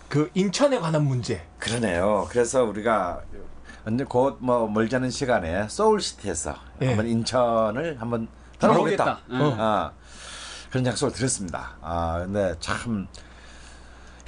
그 0.09 0.31
인천에 0.33 0.79
관한 0.79 1.05
문제. 1.05 1.43
그러네요. 1.59 2.27
그래서 2.31 2.65
우리가 2.65 3.21
언제 3.87 4.05
곧뭐 4.05 4.69
멀지 4.69 4.97
않은 4.97 5.11
시간에 5.11 5.67
서울시티에서 5.69 6.55
예. 6.81 6.87
한번 6.89 7.07
인천을 7.09 8.01
한번 8.01 8.29
다뤄보겠다. 8.59 9.21
응. 9.31 9.55
아, 9.59 9.93
그런 10.71 10.87
약속을 10.87 11.13
드렸습니다. 11.13 11.77
아 11.81 12.21
근데 12.25 12.55
참 12.61 13.07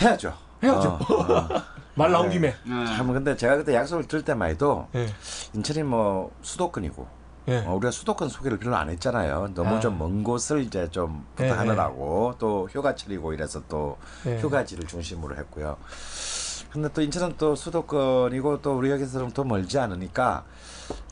해야죠. 0.00 0.32
해야죠. 0.62 0.88
어, 0.88 1.14
어. 1.14 1.48
말 1.94 2.12
나온 2.12 2.28
네. 2.28 2.34
김에. 2.34 2.54
네. 2.64 2.86
참 2.86 3.12
근데 3.12 3.36
제가 3.36 3.56
그때 3.56 3.74
약속을 3.74 4.04
들을 4.04 4.24
때만 4.24 4.50
해도 4.50 4.88
예. 4.94 5.08
인천이 5.52 5.82
뭐 5.82 6.30
수도권이고 6.42 7.06
예. 7.48 7.58
어, 7.66 7.74
우리가 7.74 7.90
수도권 7.90 8.28
소개를 8.28 8.58
별로 8.58 8.76
안 8.76 8.88
했잖아요. 8.88 9.50
너무 9.54 9.76
아. 9.76 9.80
좀먼 9.80 10.22
곳을 10.22 10.60
이제 10.60 10.88
좀 10.90 11.26
예, 11.40 11.44
부탁하느라고 11.44 12.36
또 12.38 12.68
휴가철이고 12.70 13.32
이래서 13.32 13.62
또 13.68 13.98
예. 14.26 14.38
휴가지를 14.38 14.86
중심으로 14.86 15.36
했고요. 15.36 15.76
근데 16.70 16.88
또 16.92 17.02
인천은 17.02 17.34
또 17.36 17.56
수도권이고 17.56 18.62
또 18.62 18.76
우리 18.76 18.90
여기서는 18.90 19.32
또 19.32 19.42
멀지 19.44 19.78
않으니까 19.78 20.44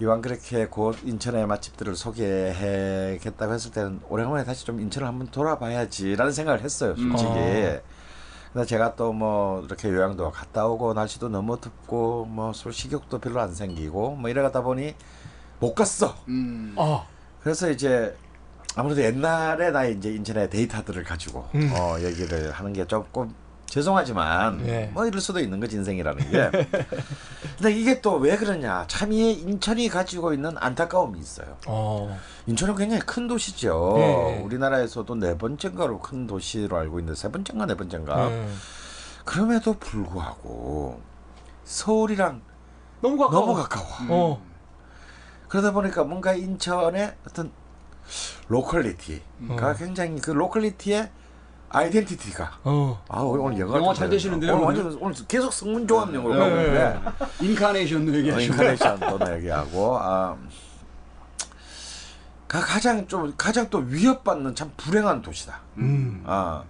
이왕 0.00 0.20
그렇게 0.22 0.66
곧 0.66 0.96
인천의 1.05 1.46
맛집들을 1.46 1.96
소개하겠다고 1.96 3.52
했을 3.52 3.70
때는 3.70 4.00
오래간만에 4.09 4.44
다시 4.44 4.64
좀 4.64 4.80
인천을 4.80 5.06
한번 5.09 5.28
돌아봐야지라는 5.28 6.32
생각을 6.32 6.60
했어요, 6.62 6.94
솔직히. 6.96 7.30
어. 7.30 7.80
근데 8.52 8.66
제가 8.66 8.94
또 8.96 9.12
뭐 9.12 9.62
이렇게 9.62 9.88
요양도 9.88 10.30
갔다 10.30 10.66
오고 10.66 10.94
날씨도 10.94 11.28
너무 11.28 11.60
덥고 11.60 12.24
뭐 12.26 12.52
술 12.52 12.72
식욕도 12.72 13.18
별로 13.18 13.40
안 13.40 13.55
생기고 13.55 14.16
뭐 14.16 14.30
이래 14.30 14.40
가다 14.42 14.62
보니 14.62 14.94
못 15.60 15.74
갔어. 15.74 16.14
음. 16.28 16.74
아, 16.78 17.05
그래서 17.42 17.70
이제 17.70 18.16
아무래도 18.74 19.02
옛날에 19.02 19.70
나 19.70 19.84
이제 19.84 20.10
인천의 20.14 20.50
데이터들을 20.50 21.02
가지고 21.05 21.46
음. 21.55 21.70
어 21.76 21.98
얘기를 22.00 22.50
하는 22.52 22.72
게 22.72 22.86
조금 22.86 23.34
죄송하지만 23.69 24.59
네. 24.65 24.90
뭐 24.95 25.07
이럴 25.07 25.20
수도 25.20 25.40
있는 25.40 25.61
거지 25.61 25.77
인생이라는 25.77 26.31
게. 26.31 26.51
근데 27.57 27.73
이게 27.73 28.01
또 28.01 28.16
왜 28.19 28.36
그러냐? 28.36 28.86
참 28.89 29.12
이 29.12 29.32
인천이 29.32 29.89
가지고 29.89 30.32
있는 30.32 30.57
안타까움이 30.59 31.19
있어요. 31.19 31.57
어, 31.66 32.19
인천은 32.47 32.74
굉장히 32.77 33.01
큰 33.03 33.27
도시죠. 33.28 33.95
네. 33.97 34.40
우리나라에서도 34.43 35.15
네 35.16 35.36
번째인가로 35.39 36.01
큰 36.01 36.27
도시로 36.27 36.77
알고 36.77 36.99
있는데 37.01 37.19
세 37.19 37.31
번째인가 37.31 37.66
네 37.66 37.74
번째인가. 37.74 38.28
음. 38.28 38.59
그럼에도 39.24 39.74
불구하고 39.78 41.01
서울이랑 41.65 42.40
너무 43.03 43.16
가까워. 43.19 43.40
너무 43.47 43.55
가까워. 43.55 43.86
어, 44.09 44.43
그러다 45.49 45.73
보니까 45.73 46.05
뭔가 46.05 46.32
인천의 46.35 47.15
어떤 47.27 47.51
locality가 48.48 49.23
음. 49.40 49.74
굉장히 49.78 50.19
그 50.20 50.31
locality의 50.31 51.10
identity가 51.70 52.59
어. 52.65 53.03
아 53.09 53.20
오늘, 53.20 53.40
오늘 53.40 53.61
영어 53.61 53.77
영어 53.77 53.95
잘 53.95 54.09
되시는데요, 54.09 54.55
오늘? 54.55 54.65
완전 54.65 54.99
오늘 55.01 55.15
계속 55.27 55.53
성문 55.53 55.86
종합 55.86 56.12
영어로 56.15 56.35
네. 56.35 56.40
가고 56.40 56.57
있는데 56.57 57.01
incarnation도 57.40 58.12
어, 58.12 58.15
얘기하시고. 58.16 58.53
incarnation도 58.55 59.35
얘기하고 59.36 59.99
아, 59.99 60.36
가, 62.47 62.61
가장 62.61 63.07
좀 63.07 63.35
가장 63.36 63.69
또 63.69 63.78
위협받는 63.78 64.55
참 64.55 64.73
불행한 64.77 65.20
도시다. 65.23 65.61
음. 65.77 66.23
아 66.27 66.62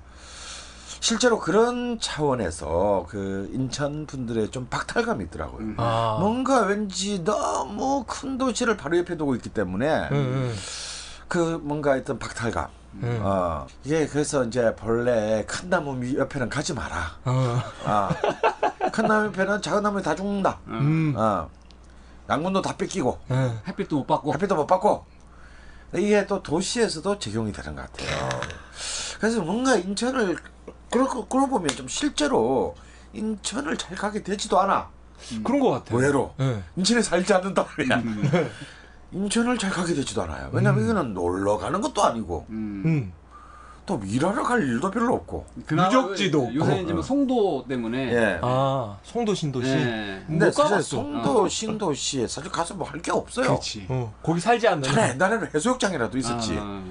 실제로 1.01 1.39
그런 1.39 2.01
차원에서 2.01 3.07
그 3.09 3.49
인천 3.53 4.05
분들의 4.07 4.51
좀 4.51 4.67
박탈감이 4.69 5.25
있더라고요. 5.27 5.61
음. 5.61 5.75
아. 5.79 6.17
뭔가 6.19 6.63
왠지 6.63 7.23
너무 7.23 8.05
큰 8.07 8.37
도시를 8.37 8.77
바로 8.77 8.99
옆에 8.99 9.17
두고 9.17 9.37
있기 9.37 9.51
때문에 9.51 10.09
음, 10.11 10.17
음. 10.17 10.57
그 11.29 11.61
뭔가 11.63 11.93
어떤 11.93 12.19
박탈감. 12.19 12.78
음. 12.95 13.21
어 13.23 13.67
이게 13.85 14.07
그래서 14.07 14.45
이제 14.45 14.75
본래 14.75 15.45
큰 15.47 15.69
나무 15.71 16.01
위- 16.03 16.17
옆에는 16.17 16.49
가지 16.49 16.73
마라. 16.75 17.17
어. 17.25 17.63
아, 17.85 18.09
큰 18.93 19.07
나무 19.07 19.27
옆에는 19.27 19.63
작은 19.63 19.83
나무 19.83 20.03
다 20.03 20.15
죽는다. 20.17 20.59
음. 20.69 21.15
어, 21.17 21.49
양문도 22.29 22.63
다 22.63 22.77
뺏기고 22.77 23.19
음. 23.31 23.61
햇빛도 23.69 23.97
못 23.99 24.07
받고. 24.07 24.33
햇빛도 24.35 24.55
못 24.57 24.67
받고 24.67 25.05
이게 25.95 26.27
또 26.27 26.43
도시에서도 26.43 27.19
적용이 27.19 27.53
되는 27.53 27.75
것 27.77 27.83
같아요. 27.93 28.29
그래서 29.21 29.41
뭔가 29.43 29.77
인천을 29.77 30.37
그러고 30.91 31.27
그러고 31.27 31.49
보면 31.49 31.69
좀 31.69 31.89
실제로 31.89 32.75
인천을 33.13 33.77
잘 33.77 33.97
가게 33.97 34.23
되지도 34.23 34.59
않아. 34.61 34.89
그런 35.45 35.61
것 35.61 35.71
같아요. 35.71 35.99
의외로 35.99 36.35
예. 36.41 36.63
인천에 36.77 37.03
살지 37.03 37.33
않는단 37.35 37.67
말이야. 37.77 38.03
인천을 39.13 39.57
잘 39.59 39.71
가게 39.71 39.95
되지도 39.95 40.23
않아요. 40.23 40.51
왜냐면 40.53 40.85
이거는 40.85 41.15
놀러 41.15 41.57
가는 41.59 41.81
것도 41.81 42.03
아니고 42.05 42.47
음. 42.51 42.83
음. 42.85 43.13
또 43.87 43.99
일하러 44.05 44.43
갈 44.43 44.61
일도 44.63 44.91
별로 44.91 45.15
없고. 45.15 45.47
유적지도 45.89 46.51
요새 46.55 46.73
없고. 46.73 46.83
이제 46.85 46.93
뭐 46.93 47.03
송도 47.03 47.65
때문에. 47.67 48.13
예. 48.13 48.39
아, 48.43 48.99
송도 49.03 49.35
신도시. 49.35 49.71
예. 49.71 50.23
근데 50.27 50.45
못 50.47 50.53
사실. 50.53 50.83
송도 50.83 51.49
신도시에 51.49 52.27
사실 52.27 52.51
가서 52.51 52.75
뭐 52.75 52.87
할 52.87 53.01
게 53.01 53.11
없어요. 53.11 53.47
그렇지. 53.47 53.87
어, 53.89 54.13
거기 54.23 54.41
살지 54.41 54.69
않는. 54.69 54.91
옛날에는 55.15 55.49
해수욕장이라도 55.55 56.19
있었지. 56.19 56.59
아, 56.61 56.83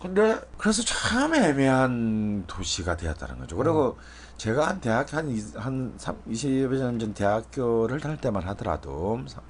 근데 0.00 0.38
그래서 0.58 0.80
참 0.84 1.34
애매한 1.34 2.44
도시가 2.46 2.96
되었다는 2.96 3.38
거죠. 3.40 3.56
그리고 3.56 3.98
제가 4.36 4.68
한 4.68 4.80
대학 4.80 5.12
한, 5.12 5.28
이- 5.28 5.42
한 5.56 5.92
3, 5.96 6.14
20여 6.30 6.68
년 6.78 7.00
전 7.00 7.14
대학교를 7.14 7.98
다닐 7.98 8.16
때만 8.18 8.44
하더라도 8.50 9.20
사- 9.26 9.40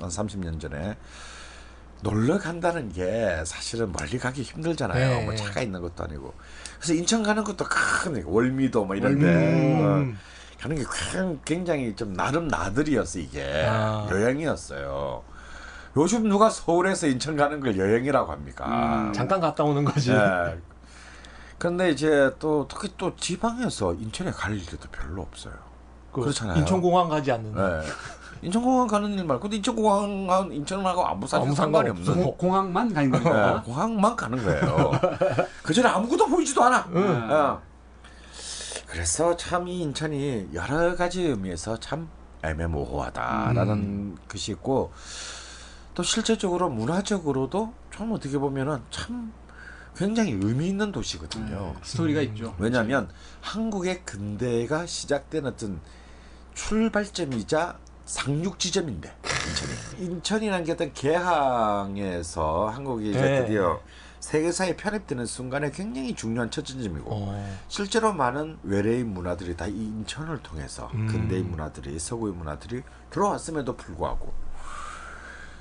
한 0.00 0.08
30년 0.08 0.60
전에 0.60 0.96
놀러 2.02 2.38
간다는 2.38 2.92
게 2.92 3.42
사실은 3.44 3.92
멀리 3.92 4.18
가기 4.18 4.42
힘들잖아요. 4.42 5.18
네. 5.18 5.24
뭐 5.24 5.34
차가 5.34 5.60
있는 5.60 5.80
것도 5.80 6.04
아니고. 6.04 6.34
그래서 6.78 6.94
인천 6.94 7.22
가는 7.22 7.44
것도 7.44 7.64
큰 7.66 8.22
월미도 8.24 8.84
뭐 8.84 8.96
이런데 8.96 9.26
음. 9.26 10.16
어, 10.16 10.58
가는 10.60 10.76
게 10.76 10.82
큰- 10.84 11.40
굉장히 11.44 11.94
좀 11.94 12.14
나름 12.14 12.48
나들이었어 12.48 13.18
이게 13.18 13.66
아. 13.68 14.08
여행이었어요. 14.10 15.22
요즘 15.96 16.28
누가 16.28 16.48
서울에서 16.48 17.06
인천 17.08 17.36
가는 17.36 17.60
걸 17.60 17.76
여행이라고 17.76 18.30
합니까? 18.30 18.66
음. 19.08 19.12
잠깐 19.12 19.40
갔다 19.40 19.64
오는 19.64 19.84
거지. 19.84 20.12
예. 20.12 20.58
근데 21.58 21.90
이제 21.90 22.34
또 22.38 22.66
특히 22.70 22.88
또 22.96 23.14
지방에서 23.16 23.92
인천에 23.94 24.30
갈 24.30 24.56
일도 24.56 24.78
별로 24.90 25.20
없어요. 25.22 25.52
그 26.12 26.22
그렇잖아요. 26.22 26.56
인천공항 26.58 27.08
가지 27.08 27.30
않는. 27.32 27.52
예. 27.56 27.86
인천공항 28.42 28.86
가는 28.86 29.10
일 29.12 29.24
말고 29.24 29.48
인천공항은 29.48 30.52
인천하고 30.52 31.06
아무 31.06 31.26
상관이 31.26 31.54
상관없어. 31.54 32.10
없는 32.12 32.24
공- 32.24 32.36
공항만 32.36 32.92
가는 32.94 33.08
예, 33.08 33.18
거니까. 33.18 33.62
공항만 33.62 34.16
가는 34.16 34.42
거예요. 34.42 34.90
그 35.62 35.74
전에 35.74 35.88
아무것도 35.88 36.26
보이지도 36.28 36.62
않아. 36.64 36.88
응. 36.94 37.28
어. 37.30 37.60
그래서 38.86 39.36
참 39.36 39.68
이 39.68 39.80
인천이 39.82 40.48
여러 40.54 40.96
가지 40.96 41.22
의미에서 41.22 41.78
참 41.78 42.08
애매모호하다라는 42.42 44.16
것이 44.28 44.52
있고 44.52 44.92
또 45.94 46.02
실제적으로 46.02 46.68
문화적으로도 46.70 47.72
좀 47.90 48.12
어떻게 48.12 48.38
보면은 48.38 48.80
참 48.90 49.32
굉장히 49.96 50.32
의미 50.32 50.68
있는 50.68 50.92
도시거든요. 50.92 51.74
스토리가 51.82 52.22
있죠. 52.22 52.54
왜냐하면 52.58 53.08
한국의 53.42 54.02
근대가 54.04 54.86
시작된 54.86 55.46
어떤 55.46 55.80
출발점이자 56.54 57.76
상륙 58.14 58.58
지점인데 58.58 59.14
인천이 59.22 60.04
인천이라는 60.10 60.64
게 60.64 60.72
어떤 60.72 60.92
개항에서 60.92 62.68
한국이 62.68 63.10
이제 63.10 63.20
네. 63.20 63.40
드디어 63.42 63.80
세계사에 64.18 64.76
편입되는 64.76 65.24
순간에 65.26 65.70
굉장히 65.70 66.16
중요한 66.16 66.50
첫 66.50 66.64
지점이고 66.66 67.08
어. 67.08 67.58
실제로 67.68 68.12
많은 68.12 68.58
외래인 68.64 69.14
문화들이 69.14 69.56
다 69.56 69.68
이 69.68 69.70
인천을 69.70 70.42
통해서 70.42 70.90
음. 70.94 71.06
근대인 71.06 71.48
문화들이 71.52 72.00
서구의 72.00 72.34
문화들이 72.34 72.82
들어왔음에도 73.10 73.76
불구하고 73.76 74.32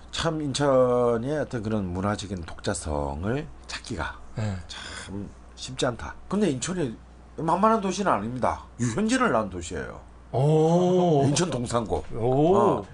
참 0.10 0.42
인천의 0.42 1.38
어떤 1.38 1.62
그런 1.62 1.86
문화적인 1.86 2.42
독자성을 2.46 3.48
찾기가 3.68 4.20
예. 4.40 4.58
참 4.68 5.30
쉽지 5.54 5.86
않다. 5.86 6.16
근데 6.28 6.50
인천이 6.50 6.98
만만한 7.38 7.80
도시는 7.80 8.12
아닙니다. 8.12 8.64
유현진을 8.80 9.32
낳은 9.32 9.52
도시예요. 9.52 10.09
오. 10.32 11.24
인천 11.26 11.50
동산고. 11.50 12.04
오. 12.16 12.56
어. 12.56 12.86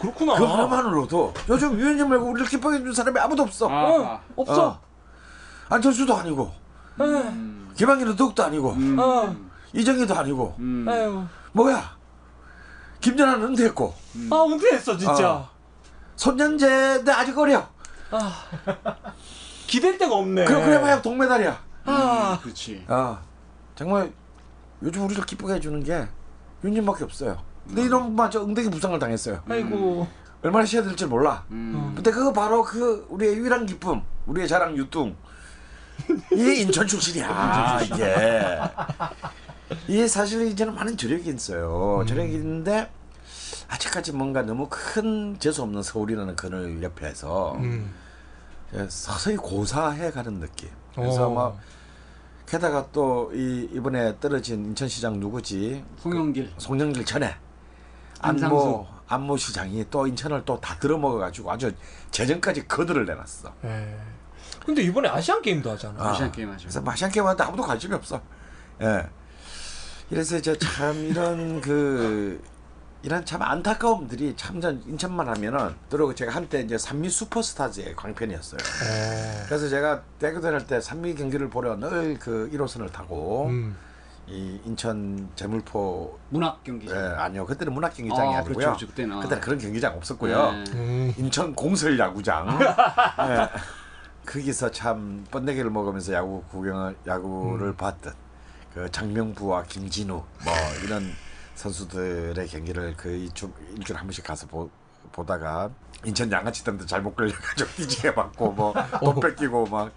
그렇구나. 0.00 0.34
그 0.36 0.44
하나만으로도 0.44 1.32
요즘 1.48 1.78
유현진 1.78 2.08
말고 2.08 2.26
우리를 2.26 2.48
기뻐해 2.48 2.78
주는 2.78 2.92
사람이 2.92 3.18
아무도 3.18 3.42
없어. 3.42 3.68
아, 3.70 4.20
없어. 4.36 4.68
어. 4.68 4.80
안철수도 5.68 6.14
아니고 6.14 6.52
음. 7.00 7.72
김학의는 7.74 8.16
덕도 8.16 8.44
아니고 8.44 8.70
음. 8.72 8.98
어. 8.98 9.34
이정희도 9.72 10.14
아니고 10.14 10.54
음. 10.58 11.28
뭐야 11.52 11.96
김연아는 13.00 13.48
은퇴했고 13.48 13.94
아 14.30 14.44
은퇴했어 14.44 14.96
진짜. 14.96 15.32
어. 15.32 15.48
손현재는 16.16 17.08
아직 17.08 17.36
어려. 17.38 17.66
기댈 19.66 19.96
데가 19.98 20.14
없네. 20.14 20.44
그래 20.44 20.64
그래봐야 20.64 21.00
동메달이야. 21.02 21.58
아. 21.86 22.38
그렇지. 22.42 22.84
아 22.88 23.20
정말 23.74 24.12
요즘 24.82 25.04
우리를 25.06 25.24
기쁘게 25.24 25.54
해주는 25.54 25.82
게 25.82 26.06
윤진밖에 26.64 27.04
없어요. 27.04 27.38
근데 27.66 27.82
이런 27.82 28.14
마저 28.14 28.42
응대기 28.44 28.70
부상을 28.70 28.98
당했어요. 28.98 29.42
아이고. 29.48 30.06
얼마나 30.42 30.64
쉬어야 30.64 30.84
될지 30.84 31.06
몰라. 31.06 31.44
음. 31.50 31.92
근데 31.94 32.10
그거 32.10 32.32
바로 32.32 32.62
그 32.62 33.06
우리의 33.08 33.36
유일한 33.36 33.66
기쁨, 33.66 34.02
우리의 34.26 34.46
자랑 34.46 34.76
유뚱. 34.76 35.16
이게 36.32 36.56
인천 36.60 36.86
출신이야 36.86 37.80
이게. 37.84 38.60
이게 39.88 40.06
사실 40.06 40.46
이제는 40.46 40.74
많은 40.74 40.96
저력이 40.96 41.30
있어요. 41.30 42.04
저력이 42.06 42.34
있는데 42.34 42.90
아직까지 43.68 44.12
뭔가 44.12 44.42
너무 44.42 44.68
큰 44.70 45.36
재수 45.40 45.62
없는 45.62 45.82
서울이라는 45.82 46.36
그늘 46.36 46.82
옆에서 46.82 47.56
음. 47.56 47.92
서서히 48.88 49.36
고사해 49.36 50.12
가는 50.12 50.38
느낌. 50.38 50.68
그래서 50.94 51.28
어. 51.28 51.34
막 51.34 51.58
게다가 52.46 52.86
또 52.92 53.30
이 53.34 53.68
이번에 53.72 54.18
떨어진 54.20 54.64
인천시장 54.66 55.18
누구지? 55.18 55.84
송영길. 55.98 56.52
송영길 56.58 57.04
전에 57.04 57.34
안상수. 58.20 58.56
안모 58.56 58.86
안모 59.08 59.36
시장이 59.36 59.84
또 59.90 60.06
인천을 60.06 60.44
또 60.44 60.58
다 60.60 60.76
들어먹어 60.78 61.18
가지고 61.18 61.50
아주 61.50 61.72
재정까지 62.10 62.66
거들을 62.68 63.04
내놨어. 63.06 63.52
예. 63.64 63.96
근데 64.64 64.82
이번에 64.82 65.08
아시안 65.08 65.42
게임도 65.42 65.70
하잖아. 65.72 65.94
아. 66.02 66.10
아시안 66.10 66.30
게임 66.32 66.48
하죠. 66.50 66.62
그래서 66.62 66.80
마시안 66.80 67.10
게임한테 67.10 67.42
아무도 67.44 67.62
관심이 67.62 67.94
없어. 67.94 68.20
예. 68.80 69.08
이래서 70.10 70.36
이제 70.36 70.56
참 70.58 70.94
이런 70.96 71.60
그 71.60 72.40
이런 73.02 73.24
참 73.24 73.42
안타까움들이 73.42 74.34
참전 74.36 74.82
인천만 74.86 75.28
하면은 75.28 75.74
그리고 75.90 76.14
제가 76.14 76.34
한때 76.34 76.60
이제 76.60 76.76
산미 76.76 77.08
슈퍼스타즈의 77.08 77.94
광팬이었어요. 77.94 78.58
어. 78.58 79.44
그래서 79.46 79.68
제가 79.68 80.02
대학교 80.18 80.40
다닐 80.40 80.66
때 80.66 80.80
산미 80.80 81.14
경기를 81.14 81.48
보러 81.48 81.76
늘그 81.76 82.50
1호선을 82.52 82.92
타고 82.92 83.46
음. 83.46 83.76
이 84.28 84.60
인천 84.64 85.28
제물포 85.36 86.18
문학 86.30 86.64
경기. 86.64 86.88
예, 86.90 86.94
아니요 86.94 87.46
그때는 87.46 87.72
문학 87.72 87.94
경기장이 87.94 88.34
아, 88.34 88.38
아, 88.38 88.40
니고요 88.40 88.54
그렇죠, 88.54 88.70
그렇죠. 88.70 88.86
그때는. 88.88 89.20
그때는 89.20 89.40
그런 89.40 89.58
경기장 89.58 89.96
없었고요. 89.96 90.52
네. 90.52 90.64
음. 90.72 91.14
인천 91.16 91.54
공설 91.54 91.96
야구장. 91.98 92.58
예. 92.60 93.48
거기서 94.26 94.72
참 94.72 95.24
번데기를 95.30 95.70
먹으면서 95.70 96.12
야구 96.12 96.42
구경을 96.50 96.96
야구를 97.06 97.68
음. 97.68 97.76
봤던 97.76 98.12
그 98.74 98.90
장명부와 98.90 99.62
김진우 99.64 100.14
뭐 100.14 100.54
이런 100.84 101.12
선수들의 101.56 102.46
경기를 102.46 102.96
거의 102.96 103.28
좀 103.30 103.52
일주일에 103.74 103.98
한 103.98 104.06
번씩 104.06 104.24
가서 104.24 104.46
보, 104.46 104.70
보다가 105.10 105.70
인천 106.04 106.30
양아치 106.30 106.62
때문에 106.62 106.86
잘못 106.86 107.16
걸려가지고 107.16 107.70
뒤지게 107.76 108.12
맞고 108.12 108.52
뭐돈 108.52 109.20
뺏기고 109.20 109.66
막 109.66 109.92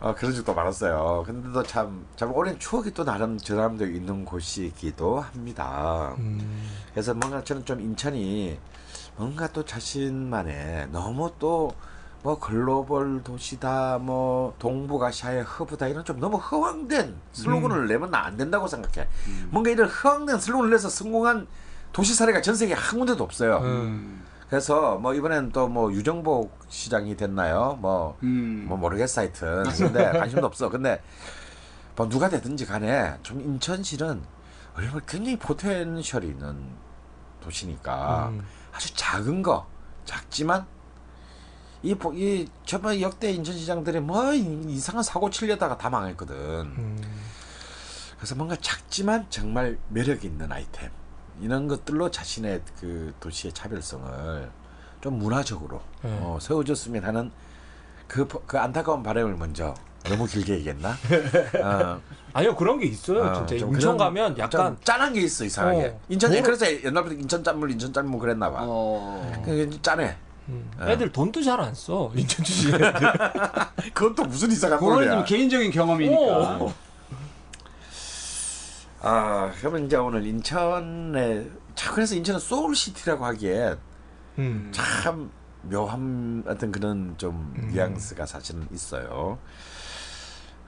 어, 0.00 0.14
그런 0.14 0.34
적도 0.34 0.52
많았어요. 0.52 1.22
근데도 1.24 1.62
참, 1.62 2.04
참 2.16 2.32
오랜 2.32 2.58
추억이 2.58 2.92
또 2.92 3.04
나름 3.04 3.38
저 3.38 3.54
사람도 3.54 3.86
있는 3.86 4.24
곳이기도 4.24 5.20
합니다. 5.20 6.16
음. 6.18 6.68
그래서 6.92 7.14
뭔가 7.14 7.44
저는 7.44 7.64
좀 7.64 7.80
인천이 7.80 8.58
뭔가 9.16 9.46
또 9.48 9.64
자신만의 9.64 10.88
너무 10.90 11.32
또 11.38 11.72
뭐 12.22 12.38
글로벌 12.38 13.22
도시다 13.24 13.98
뭐 13.98 14.54
동북아시아의 14.58 15.42
허브다 15.42 15.88
이런 15.88 16.04
좀 16.04 16.20
너무 16.20 16.36
허황된 16.36 17.16
슬로건을 17.32 17.88
내면 17.88 18.14
안 18.14 18.36
된다고 18.36 18.68
생각해. 18.68 19.08
뭔가 19.50 19.70
이런 19.70 19.88
허황된 19.88 20.38
슬로건을 20.38 20.70
내서 20.70 20.88
성공한 20.88 21.46
도시 21.92 22.14
사례가 22.14 22.40
전 22.40 22.54
세계 22.54 22.74
한 22.74 22.98
군데도 22.98 23.22
없어요. 23.24 23.58
음. 23.58 24.22
그래서 24.48 24.98
뭐 24.98 25.14
이번엔 25.14 25.50
또 25.50 25.66
뭐 25.66 25.90
유정복 25.92 26.58
시장이 26.68 27.16
됐나요? 27.16 27.76
뭐 27.80 28.16
음. 28.22 28.66
뭐 28.68 28.76
모르겠어 28.76 29.22
하여튼 29.22 29.64
근데 29.64 30.12
관심도 30.18 30.46
없어 30.46 30.68
근데 30.68 31.02
뭐 31.96 32.08
누가 32.08 32.28
되든지 32.28 32.66
간에 32.66 33.14
좀 33.22 33.40
인천시는 33.40 34.22
얼마나 34.76 35.00
굉장히 35.06 35.38
포텐셜이 35.38 36.26
있는 36.26 36.56
도시니까 37.42 38.28
음. 38.28 38.44
아주 38.72 38.94
작은 38.94 39.42
거 39.42 39.66
작지만 40.04 40.66
이, 41.82 41.94
보- 41.94 42.12
이 42.14 42.48
저번 42.64 43.00
역대 43.00 43.30
인천시장들이 43.32 44.00
뭐 44.00 44.32
이- 44.32 44.62
이상한 44.68 45.02
사고 45.02 45.28
치려다가 45.30 45.76
다 45.76 45.90
망했거든 45.90 46.34
음. 46.36 47.00
그래서 48.16 48.36
뭔가 48.36 48.54
작지만 48.60 49.26
정말 49.30 49.78
매력 49.88 50.24
있는 50.24 50.50
아이템 50.52 50.90
이런 51.40 51.66
것들로 51.66 52.10
자신의 52.10 52.60
그 52.80 53.12
도시의 53.18 53.52
차별성을 53.52 54.50
좀 55.00 55.18
문화적으로 55.18 55.80
네. 56.02 56.16
어, 56.22 56.38
세워줬으면 56.40 57.04
하는 57.04 57.32
그, 58.06 58.28
버- 58.28 58.42
그 58.46 58.58
안타까운 58.60 59.02
바람을 59.02 59.34
먼저 59.36 59.74
너무 60.04 60.26
길게 60.26 60.54
얘기했나? 60.54 60.90
어, 61.64 62.00
아니요 62.32 62.54
그런 62.56 62.78
게 62.78 62.86
있어요. 62.86 63.22
어, 63.24 63.32
진짜 63.46 63.58
좀 63.58 63.74
인천 63.74 63.96
가면 63.96 64.36
좀 64.36 64.38
약간 64.38 64.76
짠한 64.84 65.14
게 65.14 65.22
있어 65.22 65.44
이상하게. 65.44 65.86
어. 65.86 66.00
인천 66.08 66.30
뭐- 66.32 66.42
그래서 66.42 66.66
옛날부터 66.66 67.14
인천 67.14 67.42
짠물 67.42 67.70
인천 67.72 67.92
짠물 67.92 68.20
그랬나 68.20 68.50
봐. 68.52 68.58
어. 68.62 69.42
그게 69.44 69.68
짠해. 69.80 70.16
음. 70.48 70.70
어. 70.78 70.88
애들 70.88 71.12
돈도 71.12 71.42
잘 71.42 71.60
안 71.60 71.74
써. 71.74 72.10
인천 72.16 72.44
출신 72.44 72.74
애들. 72.74 72.92
그건 73.94 74.14
또 74.14 74.24
무슨 74.24 74.50
이상한. 74.50 74.78
좀 74.78 75.24
개인적인 75.24 75.70
경험이니까. 75.70 76.56
어. 76.60 76.74
아 79.00 79.50
그러면 79.58 79.86
이제 79.86 79.96
오늘 79.96 80.24
인천에 80.26 81.50
참 81.74 81.94
그래서 81.94 82.14
인천은 82.14 82.38
소울 82.38 82.74
시티라고 82.76 83.24
하기에 83.24 83.76
음. 84.38 84.70
참 84.72 85.30
묘한 85.62 86.44
어떤 86.46 86.70
그런 86.70 87.14
좀 87.18 87.52
음. 87.58 87.70
뉘앙스가 87.72 88.26
사실은 88.26 88.66
있어요. 88.72 89.38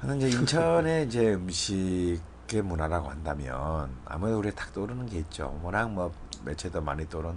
근데 0.01 0.29
이제 0.29 0.37
인천의 0.39 1.07
이제 1.07 1.35
음식의 1.35 2.63
문화라고 2.63 3.09
한다면 3.09 3.91
아무래도 4.05 4.39
우리가 4.41 4.57
딱 4.57 4.73
떠오르는 4.73 5.07
게 5.07 5.19
있죠. 5.19 5.59
워낙 5.63 5.91
뭐 5.91 6.13
매체도 6.45 6.81
많이 6.81 7.09
떠오른 7.09 7.35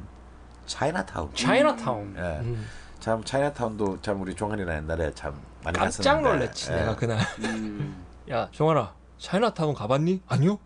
차이나타운. 0.68 1.34
차이나타운. 1.34 2.16
예. 2.18 2.22
음. 2.42 2.68
참 3.00 3.24
차이나타운도 3.24 4.02
참 4.02 4.22
우리 4.22 4.36
종환이나 4.36 4.76
옛날에 4.76 5.14
참 5.14 5.40
많이 5.64 5.78
깜짝 5.78 6.04
갔었는데. 6.04 6.30
놀랐지 6.30 6.72
예. 6.72 6.76
내가 6.76 6.96
그날. 6.96 7.20
음. 7.40 8.06
야 8.30 8.50
정환아 8.54 8.94
차이나타운 9.18 9.74
가봤니? 9.74 10.22
아니요. 10.28 10.60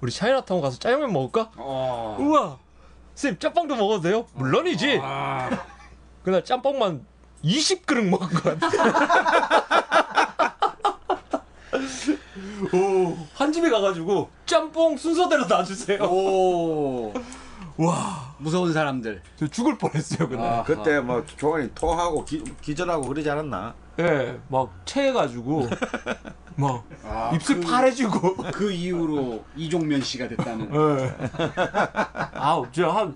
우리 0.00 0.12
차이나타운 0.12 0.60
가서 0.60 0.78
짜장면 0.78 1.12
먹을까? 1.12 1.50
어. 1.56 2.16
우와. 2.20 2.58
쌤 3.14 3.38
짬뽕도 3.38 3.74
먹어도 3.76 4.00
돼요? 4.02 4.26
물론이지. 4.34 5.00
아. 5.02 5.50
그날 6.22 6.44
짬뽕만 6.44 7.04
20그릇 7.44 8.08
먹은 8.08 8.28
것 8.28 8.60
같아. 8.60 8.68
오 12.72 13.16
한 13.34 13.52
집에 13.52 13.70
가가지고 13.70 14.28
짬뽕 14.46 14.96
순서대로 14.96 15.46
놔주세요. 15.46 16.02
오. 16.04 17.12
와, 17.78 18.34
무서운 18.38 18.72
사람들. 18.72 19.22
저 19.36 19.46
죽을 19.46 19.78
뻔했어요 19.78 20.28
그날. 20.28 20.46
아. 20.46 20.62
그때 20.64 21.00
뭐 21.00 21.24
조간이 21.24 21.70
토하고 21.74 22.24
기, 22.24 22.42
기절하고 22.60 23.06
그러지 23.08 23.30
않았나? 23.30 23.74
예, 24.00 24.38
막 24.48 24.70
체해가지고 24.84 25.68
막 26.56 26.84
아, 27.04 27.30
입술 27.34 27.60
그- 27.60 27.66
파래지고. 27.70 28.36
그 28.52 28.70
이후로 28.72 29.44
이종면 29.56 30.02
씨가 30.02 30.28
됐다는. 30.28 30.70
예. 30.74 31.14
아, 32.34 32.62
저한한 32.72 33.14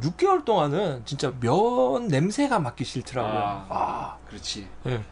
6개월 0.00 0.44
동안은 0.44 1.02
진짜 1.04 1.32
면 1.40 2.08
냄새가 2.08 2.58
맡기 2.58 2.84
싫더라고요. 2.84 3.38
아. 3.40 3.66
아, 3.68 4.16
그렇지. 4.28 4.68
예. 4.86 5.02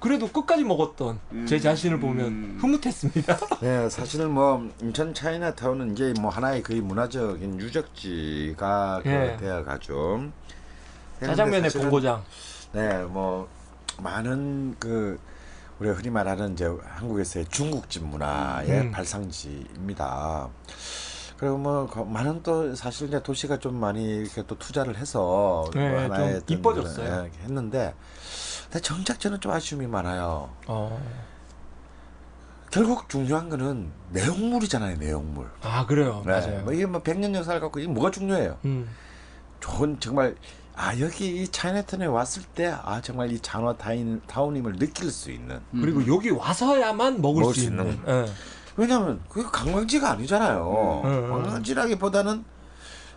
그래도 0.00 0.28
끝까지 0.28 0.64
먹었던 0.64 1.20
제 1.46 1.56
음. 1.56 1.60
자신을 1.60 2.00
보면 2.00 2.26
음. 2.26 2.58
흐뭇했습니다. 2.60 3.36
네, 3.60 3.88
사실 3.90 4.26
뭐 4.26 4.68
인천 4.80 5.12
차이나타운은 5.12 5.92
이제 5.92 6.14
뭐 6.20 6.30
하나의 6.30 6.62
거의 6.62 6.80
문화적인 6.80 7.60
유적지가 7.60 9.02
예. 9.04 9.36
되어가죠. 9.38 10.30
짜장면의 11.20 11.70
본고장. 11.70 12.22
네, 12.72 13.02
뭐 13.04 13.46
많은 14.02 14.76
그 14.78 15.18
우리가 15.78 15.94
흔히 15.96 16.08
말하는 16.10 16.54
이제 16.54 16.64
한국에서의 16.82 17.46
중국집 17.50 18.04
문화의 18.04 18.70
음. 18.70 18.90
발상지입니다. 18.92 20.48
그리고 21.36 21.56
뭐 21.58 21.86
거- 21.86 22.04
많은 22.04 22.42
또 22.42 22.74
사실 22.74 23.08
이제 23.08 23.22
도시가 23.22 23.58
좀 23.58 23.74
많이 23.76 24.04
이렇게 24.18 24.42
또 24.46 24.56
투자를 24.58 24.96
해서 24.98 25.64
네, 25.74 25.88
뭐 25.90 26.00
하나의 26.00 26.42
좀 26.46 26.58
이뻐졌어요. 26.58 27.26
예, 27.26 27.44
했는데 27.44 27.94
근데 28.70 28.80
정작 28.80 29.18
저는 29.18 29.40
좀 29.40 29.50
아쉬움이 29.52 29.86
많아요. 29.88 30.48
어. 30.68 31.02
결국 32.70 33.08
중요한 33.08 33.48
거는 33.48 33.90
내용물이잖아요, 34.10 34.96
내용물. 34.98 35.50
아, 35.62 35.84
그래요. 35.86 36.22
네, 36.24 36.30
맞아요. 36.32 36.62
뭐 36.62 36.72
이게 36.72 36.86
뭐 36.86 37.02
100년 37.02 37.34
역사를 37.34 37.58
갖고 37.60 37.80
이게 37.80 37.88
뭐가 37.88 38.12
중요해요? 38.12 38.58
음. 38.64 38.88
좋은 39.58 39.98
정말 39.98 40.36
아 40.76 40.96
여기 41.00 41.42
이 41.42 41.48
차이나타운에 41.48 42.06
왔을 42.06 42.42
때 42.44 42.66
아 42.84 43.00
정말 43.02 43.32
이 43.32 43.40
타인 43.40 44.22
타운임을 44.26 44.76
느낄 44.78 45.10
수 45.10 45.30
있는 45.32 45.60
그리고 45.72 46.06
여기 46.06 46.30
와서야만 46.30 47.20
먹을, 47.20 47.40
먹을 47.42 47.54
수 47.54 47.60
수 47.62 47.66
있는. 47.66 47.88
있는. 47.92 48.04
예. 48.08 48.32
왜냐면 48.76 49.20
그게 49.28 49.46
관광지가 49.50 50.12
아니잖아요. 50.12 51.02
음, 51.04 51.10
음, 51.10 51.24
음. 51.24 51.30
관광지라기보다는 51.32 52.44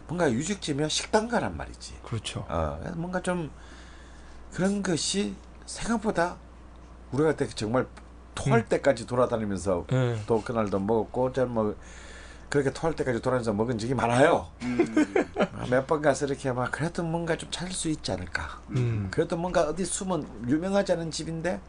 뭔가 0.07 0.31
유적지면 0.31 0.89
식당가란 0.89 1.55
말이지. 1.55 1.93
그렇죠. 2.03 2.43
어, 2.49 2.79
뭔가 2.95 3.21
좀 3.21 3.51
그런 4.53 4.83
것이 4.83 5.35
생각보다 5.65 6.37
우리가 7.11 7.35
그때 7.35 7.47
정말 7.47 7.87
토할 8.35 8.61
음. 8.61 8.65
때까지 8.69 9.05
돌아다니면서 9.07 9.85
예. 9.91 10.19
또 10.27 10.41
그날도 10.41 10.79
먹었고 10.79 11.33
저는 11.33 11.51
뭐 11.51 11.75
그렇게 12.49 12.71
토할 12.71 12.95
때까지 12.95 13.19
돌아다니면서 13.21 13.53
먹은 13.53 13.77
적이 13.77 13.95
많아요. 13.95 14.47
몇번 15.69 16.01
가서 16.01 16.27
이렇게 16.27 16.51
막 16.51 16.71
그래도 16.71 17.03
뭔가 17.03 17.35
좀 17.35 17.49
찾을 17.51 17.71
수 17.71 17.89
있지 17.89 18.11
않을까. 18.11 18.61
음. 18.71 19.07
그래도 19.11 19.37
뭔가 19.37 19.63
어디 19.63 19.85
숨은 19.85 20.47
유명하지 20.47 20.91
않은 20.93 21.09
집인데 21.09 21.59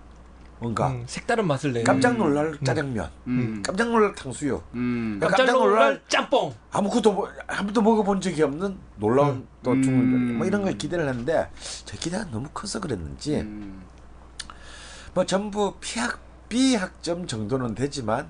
뭔가 0.61 0.91
음, 0.91 1.05
색다른 1.07 1.47
맛을 1.47 1.73
내는 1.73 1.85
깜짝 1.85 2.17
놀랄 2.17 2.57
짜장면, 2.65 3.11
음. 3.27 3.63
깜짝 3.65 3.91
놀랄 3.91 4.15
탕수육, 4.15 4.65
음. 4.75 5.19
깜짝 5.21 5.39
깜짝 5.39 5.53
놀랄 5.59 6.03
짬뽕. 6.09 6.55
아무것도 6.71 7.13
뭐- 7.13 7.29
아무도 7.47 7.83
먹어본 7.83 8.21
적이 8.21 8.43
없는 8.45 8.79
놀라운 8.97 9.47
또 9.63 9.73
음. 9.73 9.83
중국 9.83 10.19
뭐 10.39 10.47
이런 10.47 10.63
걸 10.63 10.79
기대를 10.79 11.09
했는데 11.09 11.51
제 11.85 11.97
기대가 11.99 12.25
너무 12.31 12.49
커서 12.55 12.81
그랬는지 12.81 13.41
음. 13.41 13.83
뭐 15.13 15.25
전부 15.27 15.75
피학 15.81 16.21
B 16.49 16.77
학점 16.77 17.27
정도는 17.27 17.75
되지만 17.75 18.29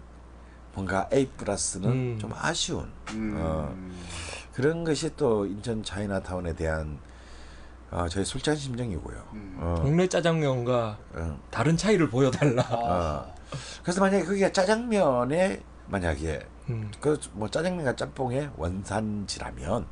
뭔가 0.74 1.08
A 1.12 1.26
플러스는 1.28 1.88
음. 1.90 2.18
좀 2.18 2.32
아쉬운 2.36 2.90
음. 3.12 3.34
어, 3.38 3.74
그런 4.54 4.82
것이 4.84 5.14
또 5.16 5.46
인천 5.46 5.82
차이나타운에 5.82 6.54
대한 6.54 6.98
어, 7.94 8.08
저희 8.08 8.24
솔직한 8.24 8.56
심정이고요. 8.56 9.16
음. 9.34 9.56
어, 9.60 9.74
동네 9.80 10.08
짜장면과 10.08 10.98
어, 11.14 11.38
다른 11.50 11.76
차이를 11.76 12.10
보여달라. 12.10 12.62
어. 12.70 13.34
그래서 13.82 14.00
만약에 14.00 14.24
그게 14.24 14.50
짜장면에 14.50 15.62
만약에 15.86 16.44
음. 16.70 16.90
그뭐 17.00 17.48
짜장면과 17.48 17.94
짬뽕의 17.94 18.50
원산지라면 18.56 19.86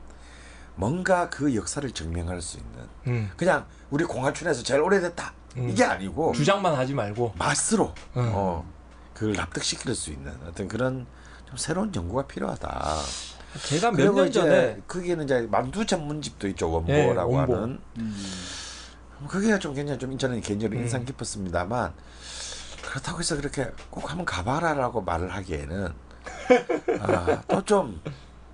뭔가 0.75 1.31
그 1.31 1.55
역사를 1.55 1.89
증명할 1.89 2.41
수 2.43 2.59
있는 2.59 2.89
음. 3.07 3.31
그냥 3.37 3.67
우리 3.91 4.05
공화춘에서 4.05 4.65
제일 4.65 4.81
오래됐다 4.81 5.33
음. 5.59 5.69
이게 5.71 5.85
아니고 5.85 6.33
주장만 6.33 6.75
하지 6.75 6.95
말고. 6.95 7.35
맛으로 7.39 7.95
음. 8.17 8.31
어, 8.35 8.69
그걸 9.15 9.35
납득시킬 9.35 9.95
수 9.95 10.11
있는 10.11 10.33
어떤 10.45 10.67
그런 10.67 11.07
좀 11.47 11.57
새로운 11.57 11.95
연구가 11.95 12.27
필요하다. 12.27 12.97
제가 13.67 13.91
몇 13.93 14.15
년 14.15 14.33
전에 14.33 14.81
거기는 14.89 15.25
이제 15.25 15.47
만두 15.51 15.85
전문집도 15.85 16.49
있죠 16.49 16.85
예, 16.89 17.05
원보라고 17.05 17.33
원보. 17.33 17.55
하는 17.57 17.81
음. 17.99 18.17
그게 19.29 19.57
좀 19.59 19.75
굉장히 19.75 19.99
좀 19.99 20.17
저는 20.19 20.41
개인적으로 20.41 20.79
음. 20.79 20.83
인상 20.85 21.05
깊었습니다만 21.05 21.93
그렇다고 22.83 23.21
해서 23.21 23.37
그렇게 23.37 23.71
꼭 23.91 24.11
한번 24.11 24.25
가봐라라고 24.27 25.03
말을 25.03 25.33
하기에는 25.33 25.89
아, 27.01 27.43
또좀 27.49 28.01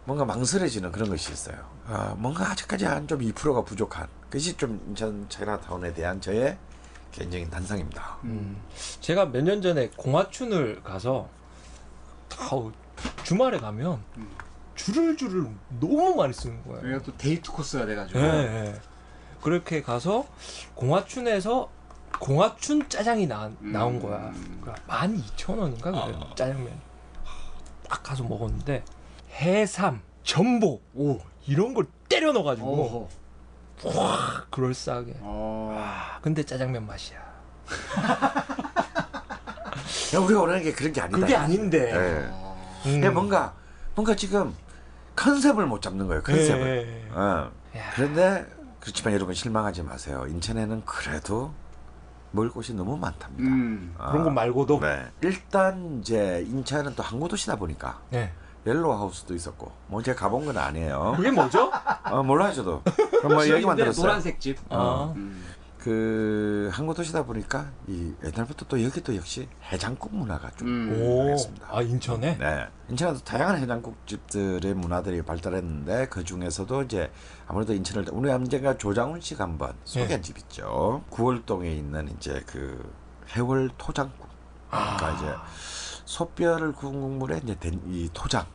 뭔가 0.05 0.25
망설여지는 0.25 0.91
그런 0.93 1.09
것이 1.11 1.33
있어요. 1.33 1.57
아, 1.87 2.15
뭔가 2.19 2.51
아직까지 2.51 2.85
한 2.85 3.07
좀 3.07 3.21
2%가 3.21 3.63
부족한 3.65 4.07
그것이 4.25 4.57
좀 4.57 4.81
인천 4.89 5.27
차이나타운에 5.29 5.93
대한 5.95 6.21
저의 6.21 6.57
개인적인 7.13 7.49
단상입니다. 7.51 8.19
음. 8.25 8.61
제가 9.01 9.27
몇 9.27 9.43
년 9.43 9.63
전에 9.63 9.89
공화춘을 9.97 10.83
가서 10.83 11.29
아우, 12.39 12.71
주말에 13.25 13.59
가면 13.59 13.99
음. 14.19 14.31
줄을 14.79 15.17
줄을 15.17 15.47
너무 15.81 16.15
많이 16.15 16.33
쓰는 16.33 16.63
거예요. 16.63 16.79
여기가 16.95 17.03
또 17.03 17.17
데이트 17.19 17.51
코스가 17.51 17.85
돼가지고. 17.85 18.19
예, 18.21 18.25
예. 18.25 18.75
그렇게 19.43 19.83
가서 19.83 20.25
공화춘에서 20.75 21.69
공화춘 22.21 22.89
짜장이 22.89 23.27
나, 23.27 23.51
나온 23.59 23.97
음. 23.97 24.01
거야. 24.01 24.33
12,000원인가 24.87 25.83
그래 25.83 25.95
아. 25.97 26.33
짜장면. 26.35 26.73
딱 27.89 28.03
가서 28.03 28.23
먹었는데 28.23 28.85
해삼, 29.33 30.01
전복, 30.23 30.83
오 30.95 31.19
이런 31.47 31.75
걸 31.75 31.87
때려 32.09 32.33
넣어가지고. 32.33 33.09
와 33.85 34.45
그럴싸하게. 34.51 35.17
어. 35.21 35.75
아, 35.77 36.21
근데 36.21 36.43
짜장면 36.45 36.87
맛이야. 36.87 37.19
야, 40.15 40.19
우리가 40.21 40.41
원하는 40.41 40.63
게 40.63 40.73
그런 40.73 40.93
게 40.93 41.01
아니다. 41.01 41.19
그게 41.19 41.37
아닌데. 41.37 41.91
예. 41.93 42.29
어. 42.31 42.57
음. 42.87 43.03
야, 43.05 43.11
뭔가 43.11 43.55
뭔가 43.95 44.15
지금 44.15 44.55
컨셉을 45.19 45.67
못 45.67 45.83
잡는 45.83 46.07
거예요. 46.07 46.23
컨셉을. 46.23 47.07
예. 47.11 47.13
어. 47.15 47.51
야. 47.77 47.91
그런데 47.95 48.47
그렇지만 48.81 49.15
여러분 49.15 49.35
실망하지 49.35 49.83
마세요. 49.83 50.25
인천에는 50.29 50.83
그래도 50.85 51.53
먹을 52.31 52.51
곳이 52.51 52.75
너무 52.75 52.97
많답니다. 52.97 53.49
음. 53.51 53.95
그런 53.97 54.25
거 54.25 54.31
말고도. 54.31 54.81
네. 54.81 55.07
일단 55.23 55.99
이제 56.01 56.45
인천은 56.49 56.95
또 56.95 57.03
항구 57.03 57.29
도시다 57.29 57.57
보니까 57.57 58.01
네. 58.11 58.33
옐로우 58.67 58.93
하우스도 58.93 59.35
있었고 59.35 59.73
뭐 59.87 60.03
제가 60.03 60.19
가본 60.21 60.45
건 60.47 60.59
아니에요. 60.59 61.15
그게 61.17 61.31
뭐죠? 61.31 61.73
어, 62.05 62.23
몰라요 62.23 62.53
저도. 62.53 62.83
그럼 62.85 63.35
뭐 63.35 63.43
얘기만 63.49 63.77
근데 63.77 63.85
들었어요. 63.85 64.03
노란색 64.07 64.41
집. 64.41 64.59
어. 64.69 65.13
음. 65.17 65.45
그 65.79 66.69
항구 66.73 66.93
도시다 66.93 67.25
보니까 67.25 67.71
이 67.87 68.13
옛날부터 68.25 68.67
또 68.67 68.83
여기도 68.83 69.15
역시 69.15 69.49
해장국 69.71 70.15
문화가 70.15 70.51
좀 70.53 70.69
음. 70.69 71.01
오. 71.01 71.23
알겠습니다. 71.23 71.69
아 71.71 71.83
인천에. 71.83 72.37
네. 72.37 72.67
인천에도 72.89 73.21
다양한 73.21 73.59
해장국 73.59 73.97
집들의 74.07 74.75
문화들이 74.75 75.23
발달했는데 75.23 76.09
그 76.09 76.25
중에서도 76.25 76.83
이제 76.83 77.11
아무래도 77.47 77.75
인천을 77.75 78.07
우리 78.13 78.31
언젠가 78.31 78.77
조장훈 78.77 79.21
씨가 79.21 79.45
한번 79.45 79.75
소개한 79.85 80.21
네. 80.21 80.21
집 80.21 80.39
있죠. 80.39 81.05
구월동에 81.11 81.73
있는 81.73 82.09
이제 82.17 82.43
그 82.47 82.93
해월 83.37 83.71
토장국. 83.79 84.29
그러니까 84.69 85.07
아. 85.07 85.13
이제 85.17 85.33
소뼈를 86.05 86.73
구운 86.73 87.01
국물에 87.01 87.41
이제 87.45 87.55
된, 87.59 87.81
이 87.87 88.09
토장을 88.13 88.47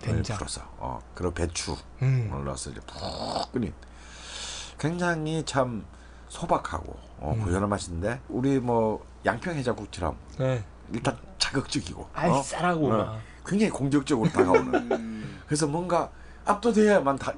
된장. 0.00 0.36
풀어서 0.36 0.60
어 0.78 1.00
그리고 1.14 1.32
배추를 1.32 1.80
음. 2.02 2.42
넣어서 2.44 2.70
이제 2.70 2.80
푹 2.80 3.52
끓인 3.52 3.72
굉장히 4.78 5.42
참 5.44 5.86
소박하고 6.28 6.96
어, 7.18 7.34
음. 7.36 7.44
고연한 7.44 7.68
맛인데 7.68 8.20
우리 8.28 8.58
뭐 8.58 9.04
양평 9.24 9.54
해장국처럼 9.56 10.16
네. 10.38 10.64
일단 10.92 11.16
자극적이고 11.38 12.02
어? 12.02 12.10
알싸하고 12.14 12.86
어. 12.86 12.96
막. 12.96 13.18
굉장히 13.44 13.70
공격적으로 13.70 14.28
다가오는 14.30 14.92
음. 14.92 15.40
그래서 15.46 15.66
뭔가 15.66 16.10
압도돼야만 16.44 17.16
다 17.16 17.32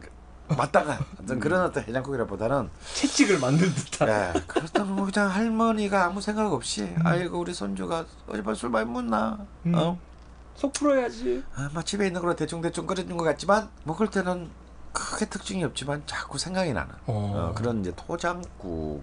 맞다가 0.57 0.99
어떤 1.21 1.39
그런 1.39 1.63
어떤 1.63 1.85
해장국이라보다는 1.85 2.71
채찍을 2.95 3.39
만든 3.39 3.69
듯한. 3.75 4.09
예, 4.09 4.41
그렇다면 4.47 4.97
뭐 4.97 5.07
그냥 5.13 5.29
할머니가 5.31 6.07
아무 6.07 6.23
생각 6.23 6.51
없이 6.53 6.95
아이고 7.05 7.39
우리 7.39 7.53
손주가 7.53 8.07
어젯밤 8.27 8.55
술 8.55 8.71
많이 8.71 8.91
먹나 8.91 9.39
음. 9.67 9.75
어? 9.75 9.99
속 10.55 10.73
풀어야지. 10.73 11.45
아, 11.55 11.71
막 11.75 11.85
집에 11.85 12.07
있는 12.07 12.21
걸로 12.21 12.35
대충대충 12.35 12.87
끓여준 12.87 13.17
것 13.17 13.25
같지만 13.25 13.69
먹을 13.85 14.09
때는 14.09 14.49
크게 14.99 15.27
특징이 15.27 15.63
없지만 15.65 16.03
자꾸 16.07 16.39
생각이 16.39 16.73
나는 16.73 16.93
어. 17.07 17.33
어, 17.37 17.55
그런 17.55 17.81
이제 17.81 17.93
토장국의 17.95 19.01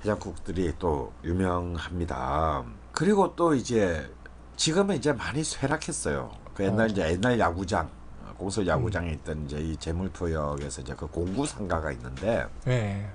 해장국들이 0.00 0.72
또 0.78 1.12
유명합니다. 1.22 2.64
그리고 2.92 3.36
또 3.36 3.54
이제 3.54 4.10
지금은 4.56 4.96
이제 4.96 5.12
많이 5.12 5.44
쇠락했어요. 5.44 6.30
그 6.54 6.64
옛날 6.64 6.86
어. 6.86 6.90
이제 6.90 7.10
옛날 7.10 7.38
야구장 7.38 7.90
어, 8.24 8.34
공설 8.38 8.66
야구장에 8.66 9.10
있던 9.12 9.44
이제 9.44 9.58
이 9.58 9.76
제물포역에서 9.76 10.80
이제 10.80 10.94
그 10.94 11.06
공구 11.06 11.46
상가가 11.46 11.92
있는데 11.92 12.46
네. 12.64 13.10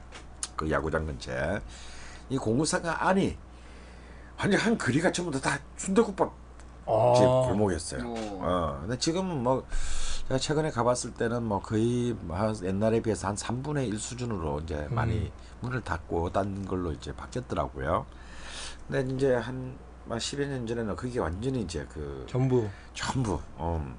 그 0.56 0.70
야구장 0.70 1.06
근처에 1.06 1.60
이 2.30 2.38
공구 2.38 2.66
상가 2.66 3.08
안이 3.08 3.38
완전 4.38 4.60
한 4.60 4.78
거리가 4.78 5.12
전부 5.12 5.32
다, 5.32 5.40
다 5.40 5.60
순대국밥 5.78 6.47
어. 6.88 7.14
집 7.16 7.24
골목이었어요. 7.50 8.04
오. 8.08 8.16
어, 8.42 8.78
근데 8.82 8.98
지금은 8.98 9.44
뭐 9.44 9.66
제가 10.28 10.40
최근에 10.40 10.72
가봤을 10.72 11.14
때는 11.14 11.44
뭐 11.44 11.62
거의 11.62 12.16
한 12.30 12.56
옛날에 12.64 13.02
비해서 13.02 13.28
한 13.28 13.36
3분의 13.36 13.88
1 13.88 14.00
수준으로 14.00 14.62
이제 14.62 14.88
많이 14.90 15.32
문을 15.62 15.82
닫고 15.82 16.32
딴 16.32 16.66
걸로 16.66 16.92
이제 16.92 17.14
바뀌었더라고요. 17.14 18.06
근데 18.88 19.14
이제 19.14 19.36
한 19.36 19.78
10여 20.10 20.48
년 20.48 20.66
전에는 20.66 20.96
그게 20.96 21.20
완전히 21.20 21.62
이제 21.62 21.86
그 21.94 22.26
전부 22.30 22.68
전부 22.94 23.40
음, 23.60 23.96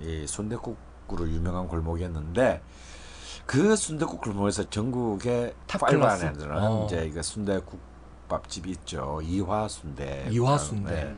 이 0.00 0.26
순대국으로 0.26 1.28
유명한 1.28 1.68
골목이었는데 1.68 2.62
그 3.46 3.76
순대국 3.76 4.20
골목에서 4.20 4.68
전국의 4.70 5.54
top 5.66 5.78
five 5.80 5.98
class? 6.00 6.24
안에는 6.26 6.56
어. 6.56 6.86
이제 6.86 7.04
이거 7.06 7.22
순대국 7.22 7.80
밥집이 8.28 8.70
있죠 8.70 9.20
이화 9.22 9.66
순대 9.68 10.28
이화 10.30 10.56
순대. 10.56 11.04
네. 11.04 11.16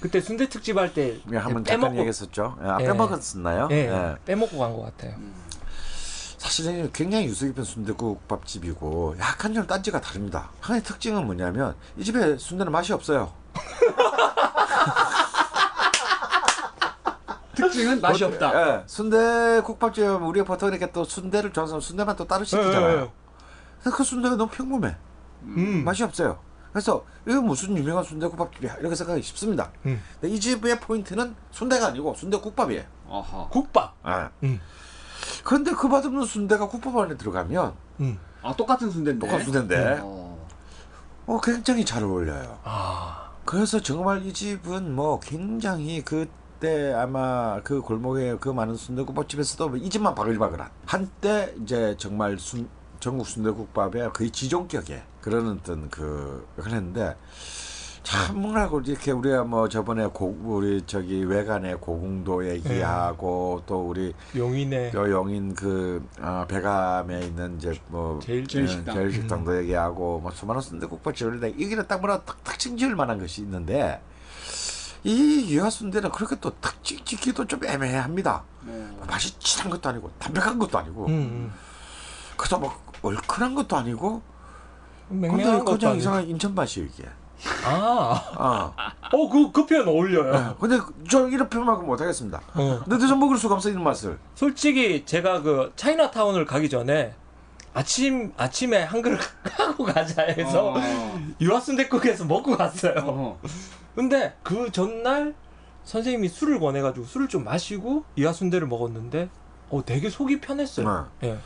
그때 0.00 0.20
순대 0.20 0.48
특집 0.48 0.76
할때 0.78 1.18
예, 1.32 1.36
한번 1.36 1.64
잠깐 1.64 1.80
빼먹고 1.80 1.96
얘기했었죠. 1.98 2.56
아, 2.60 2.78
예. 2.80 2.84
빼먹었었나요? 2.86 3.68
예, 3.72 3.76
예. 3.88 4.14
빼먹고 4.24 4.56
간 4.58 4.72
것 4.72 4.82
같아요. 4.82 5.14
사실은 6.38 6.88
굉장히 6.92 7.26
유서 7.26 7.46
깊은 7.46 7.64
순대국 7.64 8.28
밥집이고 8.28 9.16
약간 9.18 9.52
좀 9.54 9.66
딴지가 9.66 10.00
다릅니다. 10.00 10.50
하나의 10.60 10.84
특징은 10.84 11.26
뭐냐면 11.26 11.74
이 11.96 12.04
집에 12.04 12.36
순대는 12.38 12.70
맛이 12.70 12.92
없어요. 12.92 13.32
특징은 17.56 18.00
맛이 18.00 18.22
없다. 18.24 18.54
예, 18.78 18.82
순대국밥집 18.86 20.04
우리가 20.22 20.46
보통 20.46 20.68
이렇게 20.68 20.92
또 20.92 21.04
순대를 21.04 21.52
좋아해서 21.52 21.80
순대만 21.80 22.14
또 22.14 22.24
따로 22.24 22.44
시키잖아요. 22.44 22.98
예, 22.98 23.02
예. 23.86 23.90
그 23.90 24.04
순대가 24.04 24.36
너무 24.36 24.48
평범해. 24.50 24.94
음. 25.42 25.82
맛이 25.84 26.04
없어요. 26.04 26.38
그래서 26.78 27.04
이거 27.26 27.40
무슨 27.40 27.76
유명한 27.76 28.04
순대국밥집이야 28.04 28.76
이렇게 28.76 28.94
생각이 28.94 29.20
쉽습니다. 29.20 29.72
음. 29.84 30.00
근데 30.20 30.32
이 30.32 30.38
집의 30.38 30.78
포인트는 30.78 31.34
순대가 31.50 31.88
아니고 31.88 32.14
순대국밥이에요. 32.14 32.84
아하. 33.10 33.48
국밥. 33.48 33.96
예. 34.06 34.46
음. 34.46 34.60
그런데 35.42 35.72
그 35.72 35.88
맛없는 35.88 36.24
순대가 36.24 36.68
국밥 36.68 36.96
안에 36.96 37.16
들어가면 37.16 37.74
음. 38.00 38.18
아 38.42 38.54
똑같은 38.54 38.90
순대인데. 38.92 39.26
똑같은 39.26 39.52
순대인데 39.52 40.00
어. 40.02 40.46
어, 41.26 41.40
굉장히 41.40 41.84
잘 41.84 42.04
어울려요. 42.04 42.60
아. 42.62 43.32
그래서 43.44 43.80
정말 43.80 44.24
이 44.24 44.32
집은 44.32 44.94
뭐 44.94 45.18
굉장히 45.18 46.02
그때 46.04 46.92
아마 46.92 47.60
그 47.64 47.80
골목에 47.80 48.36
그 48.38 48.50
많은 48.50 48.76
순대국밥집에서도 48.76 49.78
이 49.78 49.90
집만 49.90 50.14
바글바글한 50.14 50.70
한때 50.86 51.54
이제 51.60 51.96
정말 51.98 52.38
순, 52.38 52.68
전국 53.00 53.26
순대국밥의 53.26 54.12
거의 54.12 54.30
지존격의 54.30 55.02
그런 55.20 55.48
어떤 55.48 55.88
그 55.88 56.46
했는데 56.58 57.16
참 58.02 58.40
뭐라고 58.40 58.80
이렇게 58.80 59.12
우리가 59.12 59.44
뭐 59.44 59.68
저번에 59.68 60.06
고, 60.06 60.34
우리 60.42 60.82
저기 60.86 61.22
외관의 61.24 61.76
고궁도 61.78 62.48
얘기하고 62.48 63.62
또 63.66 63.86
우리 63.86 64.14
용인의 64.34 64.92
요 64.94 65.10
용인 65.10 65.54
그 65.54 66.02
어, 66.18 66.46
배감에 66.48 67.20
있는 67.20 67.56
이제 67.58 67.78
뭐 67.88 68.18
제일 68.22 68.46
제일 68.46 68.64
예, 68.64 68.68
식당. 68.68 68.94
제일 68.94 69.12
식당도 69.12 69.58
얘기하고 69.58 70.20
뭐 70.20 70.30
수많은 70.30 70.62
순대국밥 70.62 71.14
집을 71.14 71.34
했는데 71.34 71.62
여기는 71.62 71.86
딱 71.86 72.00
뭐라 72.00 72.22
딱 72.22 72.42
특징 72.44 72.78
지을 72.78 72.96
만한 72.96 73.18
것이 73.18 73.42
있는데 73.42 74.00
이 75.04 75.54
유화순대는 75.54 76.10
그렇게 76.10 76.36
또 76.40 76.50
특징 76.60 77.04
짓기도 77.04 77.46
좀 77.46 77.62
애매합니다. 77.62 78.42
어. 78.66 79.06
맛이 79.06 79.38
진한 79.38 79.70
것도 79.70 79.88
아니고 79.88 80.10
담백한 80.18 80.58
것도 80.58 80.78
아니고 80.78 81.06
음, 81.08 81.52
그래서 82.38 82.58
막 82.58 82.80
얼큰한 83.02 83.54
것도 83.54 83.76
아니고 83.76 84.22
맹맹한 85.10 85.64
것도 85.64 85.76
그냥 85.76 85.90
아니고. 85.90 86.00
이상한 86.00 86.26
인천 86.28 86.54
맛이에요 86.54 86.88
이게. 86.88 87.04
아. 87.64 88.22
아, 88.36 88.72
어, 89.12 89.28
그, 89.28 89.52
그 89.52 89.66
표현 89.66 89.86
어울려요. 89.86 90.34
예. 90.34 90.54
근데 90.58 90.78
저 91.08 91.28
이런 91.28 91.48
표현만큼 91.48 91.86
못하겠습니다. 91.86 92.40
어. 92.54 92.80
근데 92.88 93.06
저 93.06 93.14
먹을 93.14 93.36
수가 93.36 93.54
없어 93.56 93.68
이런 93.68 93.84
맛을. 93.84 94.18
솔직히 94.34 95.04
제가 95.04 95.42
그 95.42 95.72
차이나타운을 95.76 96.46
가기 96.46 96.68
전에 96.68 97.14
아침 97.74 98.32
아침에 98.36 98.82
한 98.82 99.02
그릇 99.02 99.20
하고 99.58 99.84
가자 99.84 100.22
해서 100.22 100.74
어. 100.76 101.20
유아순대국에서 101.40 102.24
먹고 102.24 102.56
갔어요. 102.56 103.38
근데 103.94 104.34
그 104.42 104.70
전날 104.72 105.34
선생님이 105.84 106.28
술을 106.28 106.58
권해가지고 106.60 107.06
술을 107.06 107.28
좀 107.28 107.44
마시고 107.44 108.04
유아순대를 108.16 108.66
먹었는데 108.66 109.28
어 109.70 109.82
되게 109.84 110.10
속이 110.10 110.40
편했어요. 110.40 111.08
예. 111.22 111.38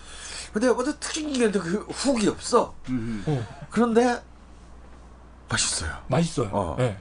근데 0.52 0.68
어떤 0.68 0.98
있는데 1.34 1.58
그 1.58 1.78
훅이 1.90 2.28
없어. 2.28 2.74
음. 2.90 3.24
어, 3.26 3.66
그런데 3.70 4.20
맛있어요. 5.48 5.90
맛있어요. 6.08 6.48
어. 6.52 6.76
예. 6.80 6.96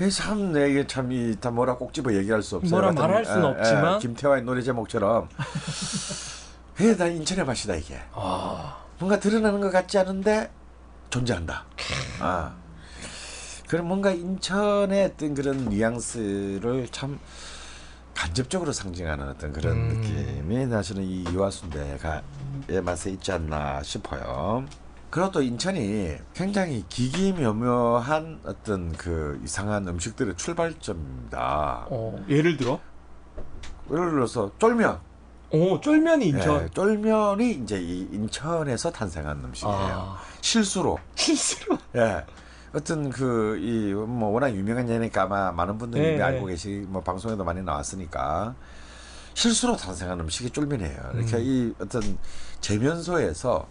이게 0.00 0.08
참 0.10 0.52
내게 0.52 0.86
참 0.86 1.10
이 1.12 1.36
다 1.38 1.50
뭐라 1.50 1.76
꼭 1.76 1.92
집어 1.92 2.12
얘기할 2.14 2.42
수 2.42 2.56
없어요. 2.56 2.70
뭐라 2.70 2.92
말할 2.92 3.24
수는 3.24 3.44
에, 3.44 3.46
없지만. 3.48 3.94
에, 3.96 3.98
김태화의 3.98 4.42
노래 4.42 4.62
제목처럼 4.62 5.28
그게 6.74 6.96
다 6.96 7.06
인천의 7.06 7.44
맛이다 7.44 7.74
이게. 7.76 8.00
아. 8.12 8.76
뭔가 8.98 9.18
드러나는 9.20 9.60
것 9.60 9.70
같지 9.70 9.98
않은데 9.98 10.50
존재한다. 11.10 11.64
아. 12.20 12.54
그런 13.68 13.86
뭔가 13.86 14.10
인천의 14.10 15.04
어떤 15.14 15.34
그런 15.34 15.68
뉘앙스를 15.68 16.88
참 16.90 17.20
간접적으로 18.14 18.72
상징하는 18.72 19.28
어떤 19.28 19.52
그런 19.52 19.72
음. 19.76 19.88
느낌이 20.00 20.68
사실은 20.70 21.02
이 21.04 21.24
유화순대가 21.32 22.22
의 22.68 22.82
맛에 22.82 23.10
있지 23.10 23.32
않나 23.32 23.82
싶어요. 23.82 24.64
그리고 25.10 25.30
또 25.32 25.42
인천이 25.42 26.16
굉장히 26.34 26.84
기기묘묘한 26.88 28.40
어떤 28.44 28.92
그 28.92 29.40
이상한 29.44 29.86
음식들의 29.88 30.36
출발점입니다. 30.36 31.86
어, 31.90 32.24
예를 32.28 32.56
들어 32.56 32.78
예를 33.90 34.10
들어서 34.10 34.50
쫄면. 34.58 35.00
어, 35.52 35.80
쫄면이 35.80 36.28
인천. 36.28 36.62
예, 36.62 36.68
쫄면이 36.68 37.50
이제 37.54 37.80
이 37.80 38.08
인천에서 38.12 38.92
탄생한 38.92 39.40
음식이에요. 39.44 39.74
아. 39.76 40.18
실수로. 40.40 40.96
실수로. 41.16 41.76
예. 41.96 42.24
어떤 42.72 43.10
그 43.10 43.58
이 43.60 43.92
뭐 43.92 44.28
워낙 44.30 44.54
유명한 44.54 44.88
예니까 44.88 45.22
아마 45.22 45.50
많은 45.50 45.76
분들이 45.76 46.02
네, 46.12 46.16
네. 46.18 46.22
알고 46.22 46.46
계시 46.46 46.84
뭐 46.88 47.02
방송에도 47.02 47.42
많이 47.42 47.62
나왔으니까 47.62 48.54
실수로 49.40 49.74
탄생한 49.74 50.20
음식이 50.20 50.50
쫄면이에요. 50.50 51.12
이렇게 51.14 51.36
음. 51.36 51.42
이 51.42 51.82
어떤 51.82 52.18
재면소에서 52.60 53.66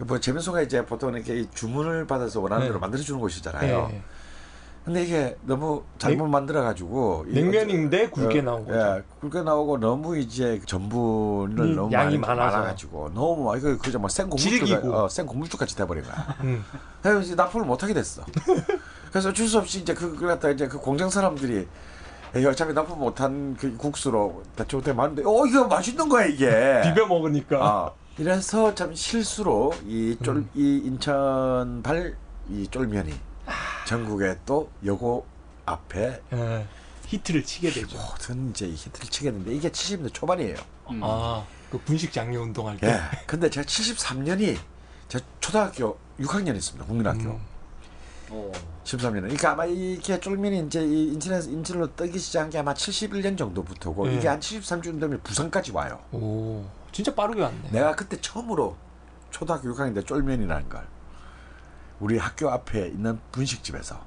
뭐 0.00 0.20
재면소가 0.20 0.60
이제 0.60 0.84
보통 0.84 1.14
이렇게 1.14 1.40
이 1.40 1.48
주문을 1.54 2.06
받아서 2.06 2.40
원하는 2.40 2.64
네. 2.64 2.68
대로 2.68 2.78
만들어 2.78 3.02
주는 3.02 3.18
곳이잖아요. 3.18 3.88
예. 3.92 4.02
근데 4.84 5.02
이게 5.02 5.36
너무 5.42 5.82
잘못 5.96 6.26
만들어 6.28 6.62
가지고 6.62 7.24
냉면인데 7.26 8.10
굵게 8.10 8.42
나온 8.42 8.66
거죠. 8.66 8.78
예, 8.78 9.02
굵게 9.20 9.42
나오고 9.42 9.78
너무 9.78 10.18
이제 10.18 10.60
전분을 10.66 11.58
음, 11.58 11.74
너무 11.74 11.92
양이 11.92 12.18
많이 12.18 12.36
많아서. 12.38 12.58
많아 12.58 12.68
가지고 12.68 13.10
너무 13.14 13.44
막 13.44 13.56
이거 13.56 13.78
그저 13.78 13.98
뭐생 13.98 14.30
질기고. 14.30 14.94
어, 14.94 15.08
생 15.08 15.24
고물줄 15.24 15.58
같이 15.58 15.74
돼버린 15.74 16.04
거야. 16.04 16.36
음. 16.42 16.62
그래서 17.02 17.34
납품을 17.34 17.66
못 17.66 17.82
하게 17.82 17.94
됐어. 17.94 18.22
그래서 19.10 19.30
어쩔 19.30 19.48
수 19.48 19.56
없이 19.58 19.80
이제 19.80 19.94
그걸 19.94 20.28
갖다 20.28 20.50
이제 20.50 20.68
그 20.68 20.78
공장 20.78 21.08
사람들이 21.08 21.66
에이, 22.36 22.44
어차피 22.46 22.72
납품 22.72 22.98
못한 22.98 23.56
그 23.58 23.76
국수로 23.76 24.42
대충 24.56 24.80
되게 24.80 24.92
많은데 24.94 25.22
어 25.24 25.46
이거 25.46 25.66
맛있는 25.66 26.08
거야 26.08 26.26
이게. 26.26 26.46
비벼 26.84 27.06
먹으니까. 27.06 27.58
아, 27.64 27.90
이래서 28.18 28.74
참 28.74 28.94
실수로 28.94 29.72
이 29.86 30.16
쫄 30.22 30.36
음. 30.36 30.50
이 30.54 30.82
인천 30.84 31.82
발 31.82 32.14
이 32.48 32.66
쫄면이 32.68 33.12
전국에 33.86 34.36
또 34.46 34.70
여고 34.84 35.26
앞에 35.64 36.22
예. 36.32 36.66
히트를 37.06 37.42
치게 37.42 37.70
되죠. 37.70 37.98
모든 37.98 38.50
이제 38.50 38.66
이 38.66 38.74
히트를 38.74 39.08
치게 39.10 39.30
됐는데 39.32 39.52
이게 39.52 39.68
70년대 39.68 40.14
초반이에요. 40.14 40.56
음. 40.90 41.00
아, 41.02 41.44
그 41.70 41.78
분식 41.78 42.12
장려 42.12 42.40
운동할 42.40 42.76
때. 42.76 42.86
예. 42.88 43.00
근데 43.26 43.50
제가 43.50 43.66
73년이 43.66 44.56
제 45.08 45.18
초등학교 45.40 45.98
6학년이었습니다. 46.20 46.86
국민학교. 46.86 47.30
음. 47.30 47.40
어. 48.30 48.52
13년은. 48.84 49.22
그러니까 49.22 49.52
아마 49.52 49.64
이게 49.64 50.18
쫄면이 50.20 50.66
이제 50.66 50.84
이 50.84 51.12
인천에서 51.12 51.50
인천으로 51.50 51.94
뜨기 51.94 52.18
시작한 52.18 52.50
게 52.50 52.58
아마 52.58 52.72
71년 52.74 53.36
정도부터고 53.36 54.06
네. 54.06 54.16
이게 54.16 54.28
한 54.28 54.38
73년 54.40 55.00
되면 55.00 55.20
부산까지 55.22 55.72
와요. 55.72 56.00
오, 56.12 56.64
진짜 56.92 57.14
빠르게 57.14 57.42
왔네. 57.42 57.70
내가 57.70 57.94
그때 57.94 58.20
처음으로 58.20 58.76
초등학교 59.30 59.68
6학년 59.74 59.94
때 59.94 60.02
쫄면이라는 60.02 60.68
걸 60.68 60.86
우리 62.00 62.18
학교 62.18 62.50
앞에 62.50 62.88
있는 62.88 63.18
분식집에서 63.32 64.00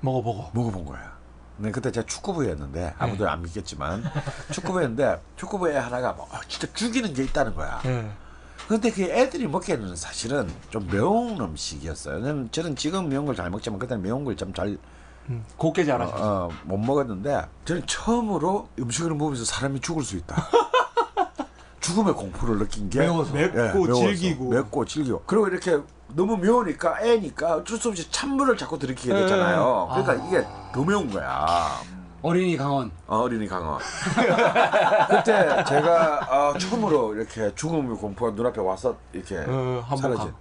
먹어 0.00 0.22
먹어. 0.22 0.50
먹어본 0.52 0.84
거야. 0.84 1.14
근데 1.56 1.70
그때 1.70 1.92
제가 1.92 2.06
축구부였는데 2.06 2.94
아무도 2.98 3.24
네. 3.24 3.30
안 3.30 3.42
믿겠지만 3.42 4.02
축구부였는데 4.50 5.22
축구부에 5.36 5.76
하나가 5.76 6.12
뭐 6.12 6.24
어, 6.32 6.40
진짜 6.48 6.66
죽이는 6.72 7.12
게 7.14 7.22
있다는 7.24 7.54
거야. 7.54 7.80
예. 7.84 8.10
근데 8.68 8.90
그 8.90 9.02
애들이 9.02 9.46
먹기에는 9.46 9.94
사실은 9.94 10.50
좀 10.70 10.86
매운 10.90 11.38
음식이었어요. 11.40 12.48
저는 12.50 12.76
지금 12.76 13.08
매운 13.08 13.26
걸 13.26 13.34
잘 13.34 13.50
먹지만 13.50 13.78
그때는 13.78 14.02
매운 14.02 14.24
걸 14.24 14.36
좀잘 14.36 14.78
음, 15.30 15.44
곱게 15.56 15.84
자라셨어. 15.84 16.46
어, 16.46 16.50
못 16.64 16.76
먹었는데 16.78 17.46
저는 17.64 17.82
처음으로 17.86 18.68
음식을 18.78 19.14
먹으면서 19.14 19.44
사람이 19.44 19.80
죽을 19.80 20.02
수 20.02 20.16
있다. 20.16 20.36
죽음의 21.80 22.14
공포를 22.14 22.58
느낀 22.58 22.88
게 22.88 23.00
매워서. 23.00 23.32
맵고 23.34 23.84
매워서. 23.84 23.94
질기고. 23.94 24.48
맵고 24.50 24.84
질기고 24.86 25.22
그리고 25.26 25.48
이렇게 25.48 25.78
너무 26.14 26.36
매우니까 26.36 27.02
애니까 27.02 27.56
어쩔 27.56 27.76
수 27.78 27.88
없이 27.88 28.10
찬물을 28.10 28.56
자꾸 28.56 28.78
들이키게 28.78 29.12
네. 29.12 29.20
되잖아요. 29.22 29.88
그러니까 29.92 30.26
이게 30.26 30.46
더 30.72 30.84
매운 30.84 31.10
거야. 31.10 31.68
어린이 32.24 32.56
강원. 32.56 32.90
어, 33.06 33.18
어린이 33.18 33.46
강화. 33.46 33.76
그때 35.10 35.62
제가 35.68 36.20
어, 36.30 36.56
처음으로 36.56 37.14
이렇게 37.14 37.54
죽음의 37.54 37.98
공포가 37.98 38.32
눈앞에 38.32 38.62
와서 38.62 38.96
이렇게 39.12 39.36
어, 39.36 39.84
한번 39.86 39.98
사라진. 39.98 40.32
가. 40.32 40.36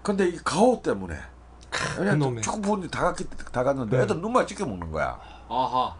근데 0.00 0.28
이 0.28 0.36
가오 0.44 0.80
때문에 0.80 1.16
그냥. 1.96 2.40
조금 2.40 2.62
부분이 2.62 2.88
다 2.88 3.02
갔기 3.02 3.26
다 3.50 3.64
갔는데 3.64 3.96
네. 3.96 4.02
애들 4.04 4.20
눈만 4.20 4.46
찍게 4.46 4.64
먹는 4.64 4.92
거야. 4.92 5.18
아하. 5.48 5.92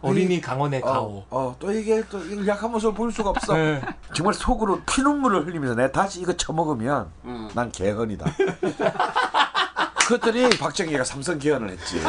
어린이 0.00 0.40
강원의 0.40 0.80
가오. 0.80 1.18
어, 1.18 1.26
어, 1.30 1.56
또 1.58 1.72
이게 1.72 2.00
또 2.08 2.20
약한 2.46 2.70
모습을 2.70 2.94
볼 2.94 3.10
수가 3.10 3.30
없어. 3.30 3.54
네. 3.54 3.82
정말 4.14 4.32
속으로 4.32 4.80
피눈물을 4.82 5.44
흘리면서 5.44 5.74
내가 5.74 5.90
다시 5.90 6.20
이거 6.20 6.32
처먹으면 6.36 7.10
음. 7.24 7.50
난 7.52 7.72
개헌이다. 7.72 8.26
그랬더니 10.06 10.50
박정희가 10.50 11.02
삼성 11.02 11.36
개헌을 11.40 11.70
했지. 11.70 12.00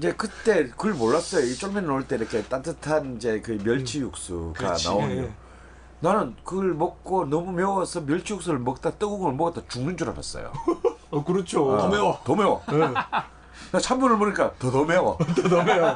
이제 0.00 0.14
그때 0.14 0.66
그걸 0.70 0.94
몰랐어요. 0.94 1.44
이 1.44 1.54
쫄면 1.54 1.84
넣을 1.86 2.08
때 2.08 2.16
이렇게 2.16 2.42
따뜻한 2.42 3.16
이제 3.16 3.42
그 3.42 3.58
멸치 3.62 4.00
육수가 4.00 4.54
그렇지. 4.58 4.88
나오는. 4.88 5.24
예. 5.24 5.32
나는 6.00 6.34
그걸 6.42 6.72
먹고 6.72 7.26
너무 7.26 7.52
매워서 7.52 8.00
멸치 8.06 8.32
육수를 8.32 8.58
먹다 8.60 8.92
뜨거운 8.92 9.20
걸 9.20 9.34
먹었다 9.34 9.60
죽는 9.68 9.98
줄 9.98 10.08
알았어요. 10.08 10.52
어, 11.10 11.22
그렇죠. 11.22 11.70
어, 11.70 11.76
더 12.24 12.34
매워. 12.34 12.62
나 13.72 13.78
찬물을 13.78 14.16
먹으니까 14.16 14.54
더 14.58 14.70
더 14.70 14.84
매워. 14.84 15.18
더 15.50 15.62
매워. 15.62 15.94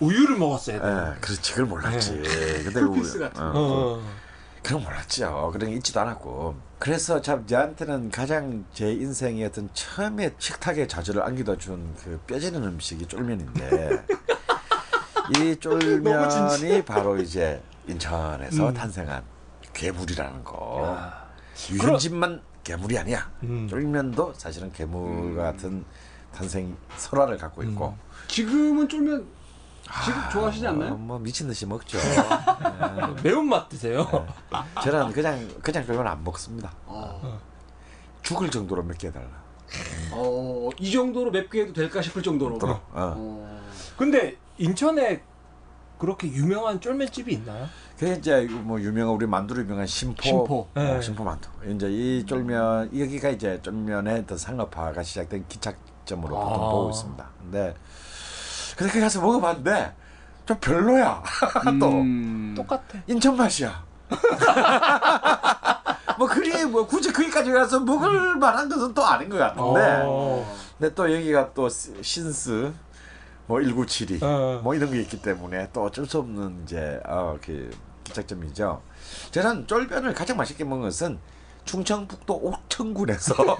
우유를 0.00 0.38
먹었어야 0.38 0.80
돼. 0.80 0.88
예, 0.88 1.20
그렇지. 1.20 1.52
그걸 1.52 1.66
몰랐지. 1.66 2.22
근데 2.64 2.80
쿨피스 2.80 3.16
우리- 3.18 3.24
같은 3.24 3.42
어, 3.42 3.52
어. 3.54 4.02
그건 4.62 4.82
몰랐죠. 4.82 5.50
그런 5.52 5.68
게 5.70 5.76
있지도 5.76 6.00
않았고. 6.00 6.54
그래서 6.82 7.22
참 7.22 7.46
저한테는 7.46 8.10
가장 8.10 8.64
제 8.72 8.92
인생의 8.92 9.44
어떤 9.44 9.68
처음에 9.72 10.34
식탁에 10.36 10.88
자주를 10.88 11.22
안기다 11.22 11.56
준 11.56 11.94
그 12.02 12.18
뼈지는 12.26 12.60
음식이 12.64 13.06
쫄면인데 13.06 14.04
이 15.38 15.54
쫄면이 15.60 16.84
바로 16.84 17.16
이제 17.18 17.62
인천에서 17.86 18.70
음. 18.70 18.74
탄생한 18.74 19.22
괴물이라는 19.72 20.42
거. 20.42 21.08
유현진만 21.70 22.42
괴물이 22.64 22.98
아니야. 22.98 23.30
음. 23.44 23.68
쫄면도 23.68 24.34
사실은 24.36 24.72
괴물 24.72 25.36
같은 25.36 25.84
탄생 26.34 26.76
설화를 26.96 27.38
갖고 27.38 27.62
있고. 27.62 27.96
지금은 28.26 28.88
쫄면 28.88 29.24
지금 30.04 30.20
좋아하시지 30.30 30.66
어, 30.66 30.70
않나요? 30.70 30.94
뭐 30.96 31.18
미친 31.18 31.46
듯이 31.46 31.66
먹죠. 31.66 31.98
매운맛 33.22 33.68
드세요. 33.68 34.26
저는 34.82 35.12
그냥 35.12 35.48
그냥 35.60 35.84
쫄면 35.84 36.06
안 36.06 36.24
먹습니다. 36.24 36.72
어. 36.86 37.40
죽을 38.22 38.50
정도로 38.50 38.82
몇개 38.82 39.08
해달라. 39.08 39.42
어, 40.12 40.70
이 40.78 40.90
정도로 40.90 41.30
맵게 41.30 41.62
해도 41.62 41.72
될까 41.72 42.00
싶을 42.00 42.22
정도로. 42.22 42.56
어. 42.62 42.80
어. 42.92 43.62
근데 43.96 44.36
인천에 44.58 45.22
그렇게 45.98 46.26
유명한 46.28 46.80
쫄면집이 46.80 47.32
있나요? 47.34 47.68
그게 47.96 48.14
이제 48.14 48.46
뭐 48.50 48.80
유명한 48.80 49.14
우리 49.14 49.26
만두로 49.26 49.62
유명한 49.62 49.86
심포 49.86 50.22
심포. 50.22 50.68
어, 50.74 50.80
네. 50.80 51.00
심포 51.00 51.22
만두. 51.22 51.48
이제 51.68 51.88
이 51.90 52.26
쫄면 52.26 52.98
여기가 52.98 53.28
이제 53.28 53.60
쫄면의 53.62 54.26
더 54.26 54.36
상업화가 54.36 55.02
시작된 55.02 55.44
기착점으로 55.48 56.34
보통 56.34 56.54
아. 56.54 56.70
보고 56.70 56.90
있습니다. 56.90 57.30
근데 57.40 57.74
근데 58.76 58.90
거기 58.90 59.00
가서 59.00 59.20
먹어봤는데 59.20 59.94
좀 60.46 60.56
별로야. 60.60 61.22
또 61.80 61.88
음. 61.88 62.54
똑같아. 62.56 62.82
인천 63.06 63.36
맛이야. 63.36 63.84
뭐 66.18 66.28
그리 66.28 66.64
뭐 66.66 66.86
굳이 66.86 67.12
거기까지 67.12 67.50
가서 67.52 67.80
먹을 67.80 68.36
만한 68.36 68.68
것은 68.68 68.94
또 68.94 69.04
아닌 69.04 69.28
것 69.28 69.38
같은데. 69.38 70.02
어. 70.04 70.56
근데 70.78 70.94
또 70.94 71.12
여기가 71.12 71.52
또 71.54 71.68
시- 71.68 71.94
신스 72.02 72.72
뭐 73.46 73.60
1972 73.60 74.20
어. 74.22 74.60
뭐 74.62 74.74
이런 74.74 74.90
게 74.90 75.00
있기 75.00 75.20
때문에 75.22 75.70
또 75.72 75.84
어쩔 75.84 76.06
수 76.06 76.18
없는 76.18 76.62
이제 76.64 77.00
어 77.06 77.36
그 77.42 77.70
기착점이죠. 78.04 78.82
저는 79.30 79.66
쫄면을 79.68 80.12
가장 80.12 80.36
맛있게 80.36 80.64
먹은 80.64 80.82
것은 80.82 81.18
충청북도 81.64 82.34
옥천군에서 82.34 83.34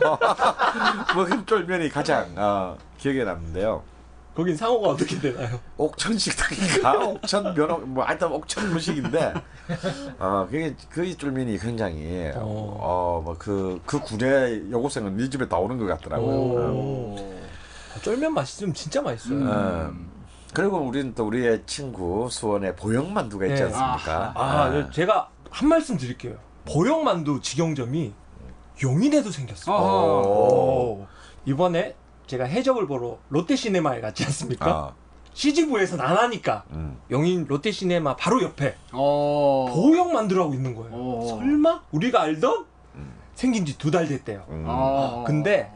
먹은 1.14 1.46
쫄면이 1.46 1.88
가장 1.90 2.34
어, 2.36 2.76
기억에 2.98 3.22
남는데요. 3.24 3.82
거긴 4.34 4.56
상호가 4.56 4.90
어떻게 4.90 5.18
되나요? 5.18 5.60
옥천 5.76 6.16
식당인가 6.16 7.06
옥천 7.06 7.54
면허 7.54 7.78
뭐 7.78 8.04
하여튼 8.04 8.28
옥천 8.32 8.66
음식인데 8.66 9.34
어 10.18 10.46
그게 10.50 10.74
그 10.88 11.16
쫄면이 11.16 11.58
굉장히 11.58 12.30
어. 12.34 13.22
어뭐그 13.24 13.82
그 13.84 14.00
군의 14.00 14.70
여고생은 14.70 15.16
네 15.16 15.28
집에 15.28 15.46
다 15.48 15.58
오는 15.58 15.76
것 15.76 15.86
같더라고요. 15.86 16.34
어. 16.34 16.70
오. 16.72 17.32
아, 17.94 18.00
쫄면 18.00 18.32
맛있으면 18.32 18.72
진짜 18.72 19.02
맛있어요. 19.02 19.38
음. 19.38 20.10
그리고 20.54 20.78
우리는 20.78 21.14
또 21.14 21.26
우리의 21.26 21.62
친구 21.66 22.28
수원에 22.30 22.74
보영만두가 22.74 23.46
있지 23.46 23.62
네. 23.62 23.62
않습니까? 23.64 24.32
아, 24.34 24.64
아, 24.64 24.90
제가 24.90 25.28
한 25.50 25.68
말씀 25.68 25.96
드릴게요. 25.96 26.36
보령만두 26.66 27.40
직영점이 27.40 28.12
용인에도 28.82 29.30
생겼어요. 29.30 31.06
이번에 31.44 31.94
제가 32.32 32.44
해적을 32.46 32.86
보러 32.86 33.18
롯데시네마에 33.28 34.00
갔지 34.00 34.24
않습니까? 34.24 34.66
아, 34.70 34.92
CGV에서는 35.34 36.02
안 36.02 36.16
하니까 36.16 36.64
음. 36.70 36.98
용인 37.10 37.44
롯데시네마 37.46 38.16
바로 38.16 38.42
옆에 38.42 38.74
어. 38.90 39.66
보형만두라고 39.70 40.54
있는 40.54 40.74
거예요. 40.74 40.90
어. 40.94 41.26
설마 41.28 41.82
우리가 41.92 42.22
알던 42.22 42.64
생긴 43.34 43.66
지 43.66 43.76
두 43.76 43.90
달 43.90 44.08
됐대요. 44.08 44.46
음. 44.48 44.64
어. 44.66 45.24
근데 45.26 45.70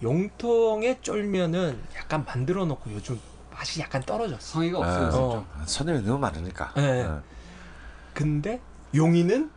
용통의 0.00 0.98
쫄면은 1.02 1.80
약간 1.96 2.24
만들어 2.24 2.64
놓고 2.64 2.92
요즘 2.92 3.18
맛이 3.50 3.80
약간 3.80 4.00
떨어졌어. 4.02 4.38
성의가 4.40 4.78
아, 4.78 4.80
없어요. 4.80 5.20
어. 5.20 5.46
손님이 5.66 6.02
너무 6.02 6.18
많으니까 6.20 6.72
네. 6.76 7.02
어, 7.02 7.20
근데 8.14 8.60
용인은 8.94 9.50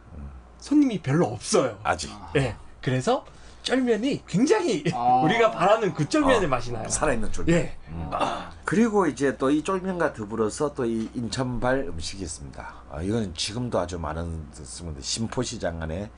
손님이 0.57 1.03
별로 1.03 1.27
없어요. 1.27 1.77
아직 1.83 2.09
예. 2.35 2.55
그래서 2.81 3.25
쫄면이 3.63 4.23
굉장히 4.27 4.83
아. 4.93 5.21
우리가 5.25 5.51
바라는 5.51 5.93
그 5.93 6.07
쫄면의 6.07 6.45
어, 6.45 6.47
맛이 6.47 6.71
나요. 6.71 6.87
살아있는 6.89 7.31
쫄면. 7.31 7.55
예. 7.55 7.77
그리고 8.65 9.05
이제 9.07 9.35
또 9.37 9.49
이 9.51 9.63
쫄면과 9.63 10.13
더불어서 10.13 10.73
또 10.73 10.85
이 10.85 11.09
인천발 11.13 11.79
음식이 11.89 12.23
있습니다. 12.23 12.73
아, 12.91 13.01
이거는 13.01 13.33
지금도 13.35 13.79
아주 13.79 13.99
많은 13.99 14.45
쓰는데 14.53 15.01
심포시장 15.01 15.81
안에 15.81 16.09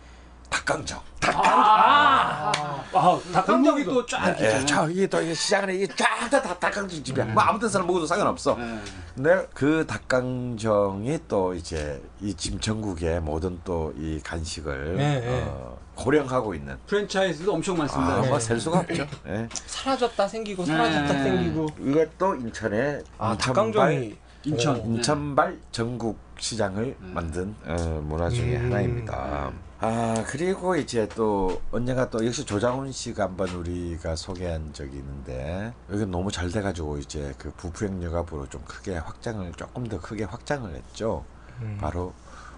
닭강정. 0.49 0.99
아, 1.25 2.51
닭강정이 2.91 3.33
닭강정이도 3.33 3.93
또쫙 3.93 4.27
예, 4.39 4.43
있잖아요. 4.45 4.65
저 4.67 4.89
이게 4.89 5.07
또 5.07 5.19
이게 5.21 5.33
시장 5.33 5.63
안에 5.63 5.73
이게 5.75 5.87
쫙다 5.87 6.41
닭강정 6.59 7.03
집이야. 7.03 7.25
뭐 7.25 7.41
아무 7.41 7.59
데서나 7.59 7.85
먹어도 7.85 8.05
상관없어. 8.05 8.55
네. 8.55 8.79
근데 9.15 9.47
그 9.53 9.85
닭강정이 9.87 11.19
또 11.27 11.53
이제 11.55 12.01
이 12.21 12.33
지금 12.35 12.59
전국의 12.59 13.21
모든 13.21 13.59
또 13.63 13.93
이 13.97 14.19
간식을 14.23 14.95
네, 14.97 15.19
네. 15.21 15.43
어, 15.47 15.72
고령하고 15.95 16.53
있는 16.55 16.77
프랜차이즈도 16.87 17.53
엄청 17.53 17.77
많습니다. 17.77 18.15
아, 18.15 18.21
네. 18.21 18.29
뭐셀 18.29 18.59
수가 18.59 18.79
없죠. 18.79 19.05
예. 19.27 19.47
사라졌다 19.53 20.27
생기고 20.27 20.65
사라졌다 20.65 21.13
네. 21.13 21.23
생기고. 21.23 21.67
이것도 21.79 22.35
인천의 22.35 23.03
아, 23.17 23.37
닭강정이 23.37 24.15
인천. 24.45 24.75
어. 24.75 24.83
인천발 24.83 25.59
전국 25.71 26.17
시장을 26.39 26.97
만든 26.99 27.55
어, 27.65 28.01
문화 28.03 28.29
중에 28.29 28.57
음. 28.57 28.65
하나입니다. 28.65 29.51
아 29.79 30.23
그리고 30.27 30.77
이제 30.77 31.09
또 31.09 31.61
언젠가 31.71 32.09
또 32.09 32.25
역시 32.25 32.45
조장훈 32.45 32.91
씨가 32.91 33.25
한번 33.25 33.49
우리가 33.49 34.15
소개한 34.15 34.71
적이 34.71 34.97
있는데 34.97 35.73
여기 35.91 36.05
너무 36.05 36.31
잘 36.31 36.49
돼가지고 36.49 36.99
이제 36.99 37.33
그 37.37 37.51
부부행 37.57 38.01
여가부로 38.01 38.47
좀 38.47 38.61
크게 38.65 38.95
확장을 38.95 39.51
조금 39.53 39.85
더 39.87 39.99
크게 39.99 40.23
확장을 40.23 40.73
했죠. 40.73 41.25
음. 41.61 41.77
바로 41.81 42.13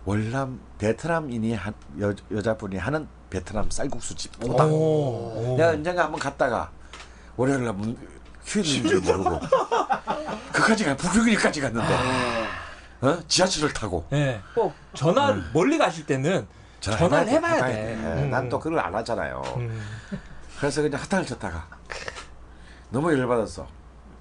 월남 0.06 0.60
베트남인이 0.78 1.56
한, 1.56 1.74
여, 1.99 2.14
여자분이 2.32 2.78
하는 2.78 3.07
베트남 3.36 3.70
쌀국수집. 3.70 4.32
오. 4.45 5.56
내가 5.57 5.72
언젠가 5.72 6.06
한번 6.06 6.20
갔다가 6.22 6.72
월요일날 7.36 7.74
문 7.74 7.98
휴일인 8.45 8.88
줄 8.88 9.02
모르고 9.02 9.41
그까지 10.53 10.86
가 10.86 10.95
북경일까지 10.95 11.60
갔는데 11.60 11.94
어? 13.02 13.20
지하철을 13.28 13.74
타고 13.74 14.07
예. 14.14 14.41
꼭 14.53 14.74
전화 14.94 15.32
를 15.32 15.44
멀리 15.53 15.78
가실 15.78 16.06
때는 16.06 16.48
전화를 16.80 17.28
해봐야 17.28 17.66
돼. 17.66 17.95
음. 17.95 18.30
난또 18.30 18.57
그걸 18.60 18.80
안 18.80 18.95
하잖아요. 18.95 19.41
음. 19.57 19.82
그래서 20.57 20.82
그냥 20.82 21.02
핫타를 21.02 21.26
쳤다가 21.26 21.68
너무 22.90 23.12
열받아서 23.12 23.68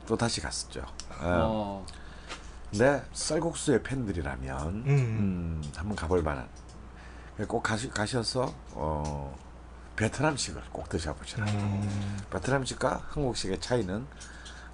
또 0.07 0.17
다시 0.17 0.41
갔었죠. 0.41 0.81
어. 1.21 1.23
어. 1.23 1.87
근데 2.71 3.01
쌀국수의 3.13 3.85
팬들이라면 3.85 4.67
음. 4.87 5.63
한번 5.77 5.95
가볼 5.95 6.23
만한. 6.23 6.49
꼭 7.49 7.63
가시, 7.63 7.89
가셔서 7.91 8.53
어, 8.73 9.37
베트남식을 9.97 10.63
꼭 10.73 10.89
드셔보시라. 10.89 11.45
음. 11.47 12.19
베트남식과 12.31 13.03
한국식의 13.11 13.61
차이는 13.61 14.07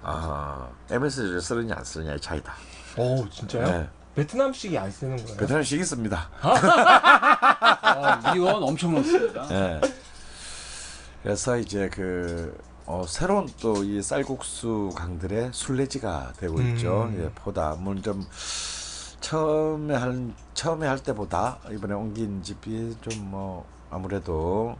어, 0.03 0.71
MSG를 0.89 1.41
쓰느냐 1.41 1.75
안 1.77 1.83
쓰느냐의 1.83 2.19
차이다. 2.19 2.53
오 2.97 3.27
진짜요? 3.29 3.65
네. 3.65 3.89
베트남식이 4.15 4.77
안 4.77 4.91
쓰는 4.91 5.15
거예요? 5.23 5.37
베트남식 5.37 5.79
있습니다. 5.79 6.29
아, 6.41 8.33
미원 8.33 8.61
엄청 8.63 8.93
넣습니다. 8.95 9.47
예. 9.51 9.81
그래서 11.23 11.57
이제 11.57 11.89
그 11.91 12.57
어, 12.85 13.05
새로운 13.07 13.47
또 13.61 13.83
이 13.83 14.01
쌀국수 14.01 14.91
강들의 14.95 15.51
순례지가 15.53 16.33
되고 16.37 16.57
음. 16.57 16.75
있죠. 16.75 17.09
예, 17.17 17.29
보다 17.29 17.75
물론 17.79 18.01
좀 18.03 18.27
처음에 19.21 19.95
할 19.95 20.31
처음에 20.53 20.87
할 20.87 20.99
때보다 20.99 21.59
이번에 21.71 21.93
옮긴 21.93 22.43
집이 22.43 22.97
좀 23.01 23.21
뭐 23.31 23.65
아무래도 23.89 24.75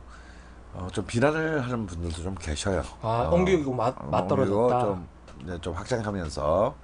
어, 0.73 0.87
좀 0.91 1.05
비난을 1.05 1.61
하는 1.63 1.85
분들도 1.85 2.21
좀 2.23 2.35
계셔요. 2.35 2.81
아 3.01 3.27
어, 3.29 3.35
옮기고 3.35 3.73
맛, 3.73 3.95
어, 3.99 4.05
맛 4.07 4.21
옮기고 4.31 4.69
떨어졌다. 4.69 4.85
좀, 4.85 5.07
이제 5.43 5.57
좀 5.61 5.73
확장하면서 5.73 6.75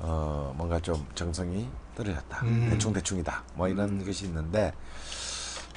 어, 0.00 0.54
뭔가 0.56 0.80
좀 0.80 1.06
정성이 1.14 1.68
떨어졌다. 1.96 2.44
음. 2.44 2.68
대충 2.70 2.92
대충이다. 2.92 3.42
뭐 3.54 3.68
이런 3.68 4.04
것이 4.04 4.26
있는데 4.26 4.72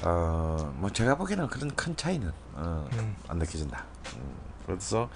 어, 0.04 0.72
뭐 0.76 0.90
제가 0.90 1.16
보기에는 1.16 1.46
그런 1.48 1.70
큰 1.76 1.96
차이는 1.96 2.30
어, 2.54 2.88
음. 2.92 3.16
안 3.28 3.38
느껴진다. 3.38 3.84
음, 4.16 4.34
그래서 4.66 5.08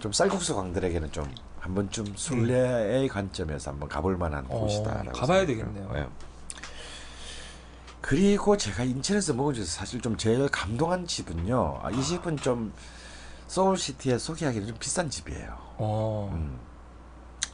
좀 0.00 0.12
쌀국수 0.12 0.54
광들에게는 0.56 1.12
좀 1.12 1.32
한 1.64 1.74
번쯤 1.74 2.12
순례의 2.14 3.08
관점에서 3.08 3.70
한번 3.70 3.88
가볼 3.88 4.18
만한 4.18 4.44
어, 4.50 4.60
곳이다. 4.60 5.02
가봐야 5.14 5.46
되겠네요. 5.46 5.90
예. 5.94 6.06
그리고 8.02 8.58
제가 8.58 8.84
인천에서 8.84 9.32
먹은 9.32 9.54
중에서 9.54 9.70
사실 9.70 10.02
좀 10.02 10.18
제일 10.18 10.46
감동한 10.48 11.06
집은요. 11.06 11.80
아, 11.82 11.90
이 11.90 12.02
집은 12.02 12.36
좀 12.36 12.74
서울시티에 13.46 14.18
소개하기는 14.18 14.66
좀 14.68 14.76
비싼 14.78 15.08
집이에요. 15.08 15.56
어. 15.78 16.30
음, 16.34 16.58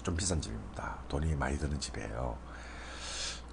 좀 0.03 0.17
비싼 0.17 0.41
집입니다. 0.41 0.99
돈이 1.09 1.37
많이 1.37 1.57
드는 1.57 1.79
집이에요. 1.79 2.37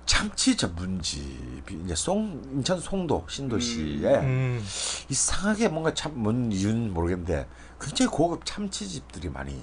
참치 0.08 0.58
전문집이 0.58 1.82
이제 1.86 1.94
송 1.94 2.42
인천 2.52 2.80
송도 2.80 3.28
신도시에 3.30 4.16
음. 4.22 4.66
이상하게 5.08 5.68
뭔가 5.68 5.94
참뭔 5.94 6.52
이유는 6.52 6.96
모르겠는데 6.96 7.48
굉장히 7.80 8.10
고급 8.10 8.44
참치집들이 8.44 9.30
많이 9.30 9.62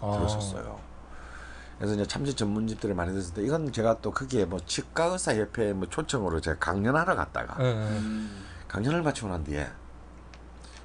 어. 0.00 0.16
들어섰어요. 0.16 0.80
그래서 1.78 1.94
이제 1.94 2.06
참치 2.06 2.34
전문집들이 2.34 2.92
많이 2.92 3.10
들었을 3.12 3.34
때 3.34 3.42
이건 3.42 3.72
제가 3.72 4.00
또 4.02 4.10
크게 4.10 4.44
뭐 4.44 4.60
치과 4.66 5.06
의사 5.06 5.34
협회 5.34 5.72
뭐 5.72 5.88
초청으로 5.88 6.40
제가 6.40 6.58
강연하러 6.58 7.16
갔다가 7.16 7.56
예, 7.60 7.64
예. 7.64 7.72
음. 7.72 8.44
강연을 8.68 9.02
마치고 9.02 9.28
난 9.28 9.42
뒤에 9.44 9.66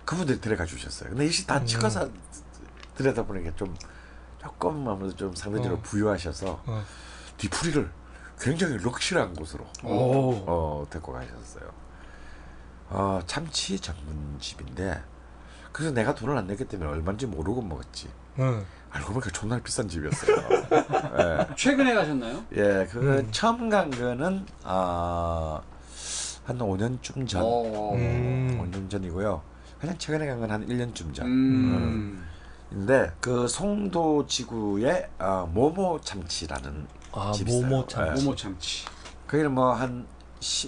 그분들이 0.06 0.40
데려가 0.40 0.66
주셨어요. 0.66 1.10
근데 1.10 1.26
이시 1.26 1.46
다 1.46 1.66
치과사 1.66 2.08
들여다 2.96 3.26
보니까 3.26 3.54
좀 3.58 3.76
조금 4.42 4.88
아무래도 4.88 5.16
좀 5.16 5.36
상대적으로 5.36 5.76
어. 5.76 5.82
부유하셔서 5.82 6.62
어. 6.66 6.84
뒤풀이를 7.38 7.92
굉장히 8.40 8.78
럭셔리한 8.78 9.34
곳으로 9.34 9.66
오. 9.84 10.44
어, 10.48 10.88
데리고 10.90 11.12
가셨어요. 11.12 11.70
어, 12.90 13.20
참치 13.26 13.80
전문집인데 13.80 15.04
그래서 15.72 15.94
내가 15.94 16.16
돈을 16.16 16.38
안 16.38 16.48
냈기 16.48 16.66
때문에 16.66 16.90
얼마인지 16.90 17.26
모르고 17.26 17.62
먹었지. 17.62 18.10
응. 18.40 18.66
알고 18.96 19.14
보니까 19.14 19.30
존나 19.32 19.60
비싼 19.60 19.88
집이었어요. 19.90 20.36
예. 21.20 21.56
최근에 21.56 21.94
가셨나요? 21.94 22.44
예, 22.56 22.88
그 22.90 23.20
음. 23.20 23.28
처음 23.32 23.70
간 23.70 23.92
거는 23.92 24.46
아, 24.64 25.62
한 26.46 26.58
5년쯤 26.58 27.28
전, 27.28 27.42
어. 27.44 27.94
음. 27.94 28.58
5년 28.72 28.90
전이고요. 28.90 29.42
가장 29.80 29.98
최근에 29.98 30.28
간 30.28 30.40
건 30.40 30.52
한 30.52 30.66
1년쯤 30.68 31.14
전. 31.14 31.26
음. 31.28 32.26
인데 32.72 33.12
그 33.20 33.48
송도 33.48 34.28
지구에 34.28 35.10
아, 35.18 35.46
모모 35.52 36.00
참치라는 36.02 36.88
아집 37.12 37.48
있어요. 37.50 37.68
모모 37.68 37.88
참. 37.88 38.08
예. 38.08 38.12
모모 38.12 38.36
참치. 38.36 38.86
거기는 39.28 39.54
뭐한 39.54 40.08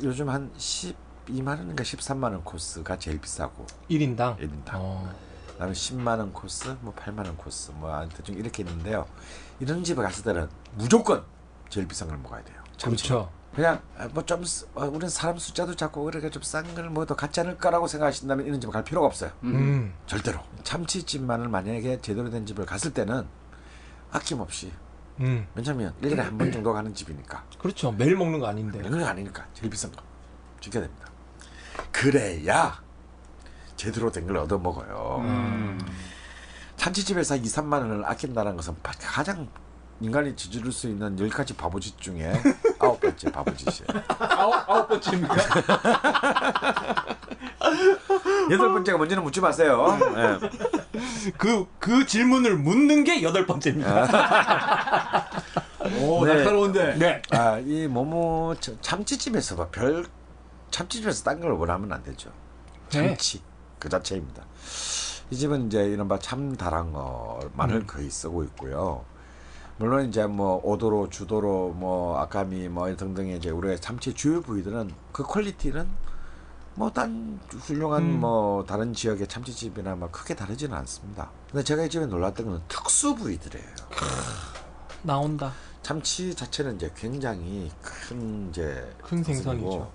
요즘 0.04 0.30
한 0.30 0.52
12만 0.58 1.48
원인가 1.60 1.84
13만 1.84 2.24
원 2.24 2.44
코스가 2.44 2.98
제일 3.00 3.20
비싸고 3.22 3.66
1인당. 3.90 4.38
1인당. 4.40 4.72
어. 4.74 5.27
그다음에 5.58 5.74
10만 5.74 6.20
원 6.20 6.32
코스, 6.32 6.78
뭐 6.82 6.94
8만 6.94 7.26
원 7.26 7.36
코스, 7.36 7.72
뭐 7.72 7.92
아, 7.92 8.08
대충 8.08 8.36
이렇게 8.36 8.62
있는데요. 8.62 9.08
이런 9.60 9.84
집에 9.84 10.02
갔을 10.04 10.24
때는 10.24 10.48
무조건 10.76 11.24
제일 11.70 11.88
비싼 11.88 12.08
걸 12.08 12.18
먹어야 12.20 12.44
돼요. 12.44 12.58
참치. 12.78 13.08
그렇죠. 13.08 13.32
그냥 13.56 13.82
뭐좀 14.14 14.44
우리는 14.76 15.10
사람 15.10 15.40
숫자도 15.40 15.76
작고 15.76 16.04
그러니까 16.04 16.30
좀싼 16.30 16.76
걸 16.76 16.92
먹어도 16.92 17.16
같지 17.16 17.40
않을까라고 17.40 17.88
생각하신다면 17.88 18.46
이런 18.46 18.62
집에 18.62 18.72
갈 18.72 18.84
필요가 18.84 19.08
없어요. 19.08 19.32
음. 19.44 19.96
절대로. 20.06 20.40
참치집만을 20.64 21.48
만약에 21.48 22.00
제대로 22.02 22.30
된 22.30 22.46
집을 22.46 22.68
갔을 22.68 22.94
때는 22.94 23.28
아낌없이 24.12 24.72
음. 25.22 25.48
왜냐면 25.56 25.92
1년에 26.04 26.18
한 26.18 26.38
번 26.38 26.52
정도 26.52 26.72
가는 26.72 26.94
집이니까 26.94 27.44
그렇죠. 27.58 27.92
매일 27.92 28.16
먹는 28.16 28.40
거 28.40 28.46
아닌데. 28.46 28.80
거 28.80 29.04
아니니까 29.08 29.48
제일 29.56 29.72
비싼 29.72 29.92
거 29.92 30.04
지켜야 30.60 30.84
됩니다. 30.84 31.08
그래야 31.92 32.80
제대로 33.78 34.12
된 34.12 34.28
걸 34.28 34.38
얻어 34.38 34.58
먹어요. 34.58 35.22
음. 35.24 35.80
참치집에서 36.76 37.38
2, 37.38 37.44
3만 37.44 37.74
원을 37.74 38.04
아낀다는 38.06 38.56
것은 38.58 38.76
바- 38.84 38.92
가장 39.00 39.48
인간이 40.00 40.36
저지를 40.36 40.72
수 40.72 40.88
있는 40.88 41.18
열 41.20 41.30
가지 41.30 41.56
바보짓 41.56 42.00
중에 42.00 42.32
아홉 42.80 43.00
번째 43.00 43.32
바보짓이에요. 43.32 43.88
아홉 44.20 44.70
아홉 44.70 44.88
번째입니까? 44.90 45.36
여덟 48.52 48.72
번째가 48.74 48.98
뭔지는 48.98 49.24
묻지 49.24 49.42
마세요. 49.42 49.98
예. 50.16 51.32
그, 51.38 51.68
그 51.80 52.06
질문을 52.06 52.58
묻는 52.58 53.04
게 53.04 53.22
여덟 53.24 53.46
번째입니다. 53.46 55.28
오 56.02 56.26
네. 56.26 56.36
날카로운데. 56.36 56.96
네. 56.98 57.22
아, 57.32 57.58
이 57.60 57.88
참- 58.60 58.78
참치집에서 58.82 59.70
별 59.70 60.06
참치집에서 60.72 61.24
딴 61.24 61.40
걸 61.40 61.52
원하면 61.54 61.92
안 61.92 62.04
되죠. 62.04 62.30
네. 62.90 63.08
참치 63.08 63.42
그 63.80 63.90
자체입니다. 63.90 64.44
이 65.30 65.36
집은 65.36 65.68
이제 65.68 65.86
이른바 65.86 66.18
참다랑어 66.20 67.40
마늘 67.54 67.78
음. 67.78 67.88
거의 67.88 68.10
쓰고 68.10 68.44
있고요. 68.46 69.04
물론 69.78 70.08
이제 70.08 70.26
뭐 70.26 70.60
오도로, 70.64 71.10
주도로, 71.10 71.70
뭐 71.70 72.18
아까미 72.20 72.68
뭐 72.70 72.94
등등의 72.96 73.38
이제 73.38 73.50
우리가 73.50 73.76
참치 73.80 74.14
주요 74.14 74.42
부위들은 74.42 74.92
그 75.12 75.24
퀄리티는 75.24 75.88
뭐 76.76 76.92
딴 76.92 77.40
훌륭한 77.50 78.04
음. 78.04 78.20
뭐 78.20 78.64
다른 78.66 78.94
지역의 78.94 79.28
참치집이나 79.28 79.96
뭐 79.96 80.10
크게 80.12 80.36
다르지는 80.36 80.78
않습니다. 80.78 81.30
근데 81.52 81.64
제가 81.64 81.84
이 81.84 81.90
집에 81.90 82.06
놀랐던 82.06 82.46
거는 82.46 82.62
특수 82.68 83.16
부위들이에요. 83.16 83.68
나온다. 85.02 85.52
참치 85.82 86.36
자체는 86.36 86.76
이제 86.76 86.92
굉장히 86.96 87.72
큰 87.82 88.50
이제 88.50 88.94
큰 89.02 89.24
생선이죠. 89.24 89.66
것이고 89.66 89.92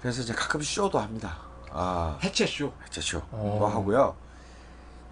그래서 0.00 0.22
이제 0.22 0.32
가끔 0.32 0.62
쇼도 0.62 0.98
합니다. 0.98 1.49
아, 1.72 2.18
해체 2.22 2.46
쇼. 2.46 2.72
해체 2.84 3.00
쇼도 3.00 3.26
어. 3.32 3.68
하고요. 3.72 4.16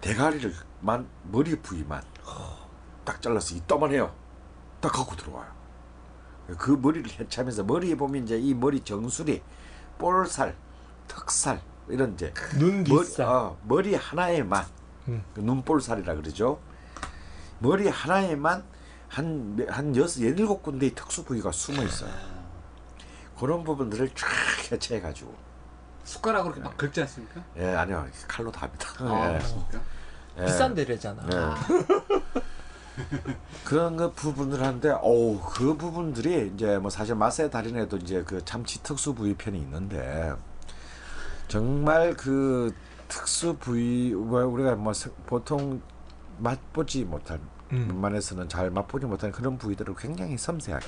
대가리를만 0.01 1.07
머리 1.23 1.59
부위만 1.61 2.01
딱 3.03 3.21
잘라서 3.21 3.55
이따만 3.55 3.91
해요. 3.91 4.13
딱 4.81 4.91
갖고 4.93 5.15
들어와요. 5.15 5.47
그 6.57 6.71
머리를 6.71 7.09
해체하면서 7.19 7.63
머리에 7.63 7.95
보면 7.95 8.23
이제 8.23 8.37
이 8.37 8.53
머리 8.53 8.79
정수리, 8.81 9.41
볼살, 9.97 10.55
턱살 11.07 11.61
이런 11.89 12.13
이제 12.13 12.33
눈 12.57 12.83
머리, 12.83 13.05
뒷살. 13.05 13.25
어, 13.27 13.57
머리 13.63 13.95
하나에만 13.95 14.65
음. 15.09 15.23
그 15.33 15.41
눈볼살이라 15.41 16.15
그러죠. 16.15 16.59
머리 17.59 17.87
하나에만 17.87 18.63
한, 19.09 19.55
몇- 19.55 19.69
한 19.69 19.95
여섯, 19.95 20.21
예닐곱 20.21 20.61
군데의 20.63 20.93
특수 20.95 21.23
부위가 21.25 21.51
숨어 21.51 21.83
있어요. 21.83 22.11
그런 23.37 23.63
부분들을 23.63 24.09
쫙 24.15 24.27
해체해가지고. 24.71 25.48
숟가락으로 26.09 26.53
이렇게 26.55 26.67
막 26.67 26.75
긁지 26.77 27.01
않습니까? 27.01 27.43
예, 27.57 27.75
아니요. 27.75 28.05
칼로 28.27 28.51
다 28.51 28.61
합니다. 28.65 28.87
아, 28.99 29.29
예. 29.29 29.37
그렇습니까? 29.37 29.79
예. 30.39 30.45
비싼 30.45 30.73
데래잖아. 30.73 31.23
예. 31.31 31.39
그런 33.63 33.95
그 33.95 34.11
부분을 34.13 34.59
하는데, 34.61 34.89
어우, 34.89 35.39
그 35.51 35.77
부분들이 35.77 36.51
이제 36.53 36.79
뭐 36.79 36.89
사실 36.89 37.13
맛의 37.15 37.51
달인에도 37.51 37.97
이제 37.97 38.23
그 38.23 38.43
참치 38.43 38.81
특수 38.81 39.13
부위 39.13 39.35
편이 39.35 39.57
있는데, 39.59 40.33
정말 41.47 42.15
그 42.15 42.73
특수 43.07 43.55
부위, 43.57 44.11
뭐 44.13 44.43
우리가 44.45 44.75
뭐 44.75 44.91
세- 44.93 45.11
보통 45.27 45.81
맛보지 46.39 47.05
못한, 47.05 47.39
음. 47.71 47.85
웬만해서는 47.89 48.49
잘 48.49 48.71
맛보지 48.71 49.05
못하는 49.05 49.31
그런 49.31 49.57
부위들을 49.59 49.93
굉장히 49.95 50.37
섬세하게 50.37 50.87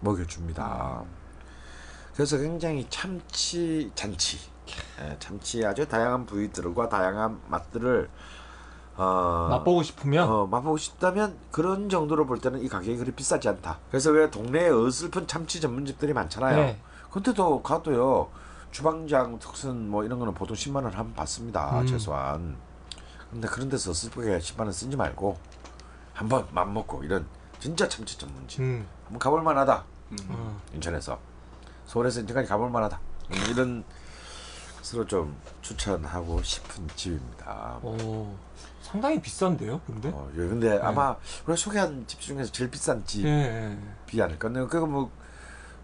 먹여줍니다. 0.00 1.04
그래서 2.14 2.36
굉장히 2.38 2.86
참치 2.90 3.90
잔치, 3.94 4.38
예, 5.00 5.16
참치 5.18 5.64
아주 5.64 5.88
다양한 5.88 6.26
부위들과 6.26 6.88
다양한 6.88 7.40
맛들을 7.48 8.08
어, 8.96 9.48
맛보고 9.50 9.82
싶으면 9.82 10.28
어, 10.28 10.46
맛보고 10.46 10.76
싶다면 10.76 11.38
그런 11.50 11.88
정도로 11.88 12.26
볼 12.26 12.38
때는 12.38 12.62
이 12.62 12.68
가격이 12.68 12.98
그리 12.98 13.12
비싸지 13.12 13.48
않다. 13.48 13.78
그래서 13.90 14.10
왜 14.10 14.30
동네에 14.30 14.68
어슬픈 14.68 15.26
참치 15.26 15.60
전문집들이 15.60 16.12
많잖아요. 16.12 16.56
네. 16.56 16.80
근데도 17.10 17.62
가도요 17.62 18.28
주방장 18.70 19.38
특선 19.38 19.88
뭐 19.88 20.04
이런 20.04 20.18
거는 20.18 20.34
보통 20.34 20.54
10만 20.54 20.76
원 20.76 20.86
한번 20.86 21.14
받습니다 21.14 21.80
음. 21.80 21.86
최소한. 21.86 22.56
근데 23.30 23.48
그런 23.48 23.68
데서 23.68 23.92
슬프게 23.92 24.38
10만 24.38 24.60
원 24.60 24.72
쓰지 24.72 24.96
말고 24.96 25.38
한번 26.12 26.46
맘 26.50 26.74
먹고 26.74 27.02
이런 27.04 27.26
진짜 27.58 27.88
참치 27.88 28.18
전문집 28.18 28.60
음. 28.60 28.86
한번 29.04 29.18
가볼 29.18 29.42
만하다. 29.42 29.84
어. 30.28 30.60
인천에서 30.74 31.18
서울에서 31.90 32.20
인천까지 32.20 32.48
가볼 32.48 32.70
만하다. 32.70 33.00
음, 33.32 33.36
이런 33.50 33.84
것으로 34.78 35.04
좀 35.06 35.36
추천하고 35.60 36.40
싶은 36.40 36.86
집입니다. 36.94 37.80
오, 37.82 38.32
상당히 38.80 39.20
비싼데요, 39.20 39.80
근데? 39.84 40.08
어, 40.10 40.30
예, 40.34 40.36
근데 40.38 40.78
아마 40.78 41.16
우리가 41.46 41.56
소개한 41.56 42.04
집 42.06 42.20
중에서 42.20 42.52
제일 42.52 42.70
비싼 42.70 43.04
집이 43.04 43.26
예, 43.28 43.76
예. 44.14 44.22
아닐까. 44.22 44.46
근데 44.48 44.64
그거 44.66 44.86
뭐 44.86 45.10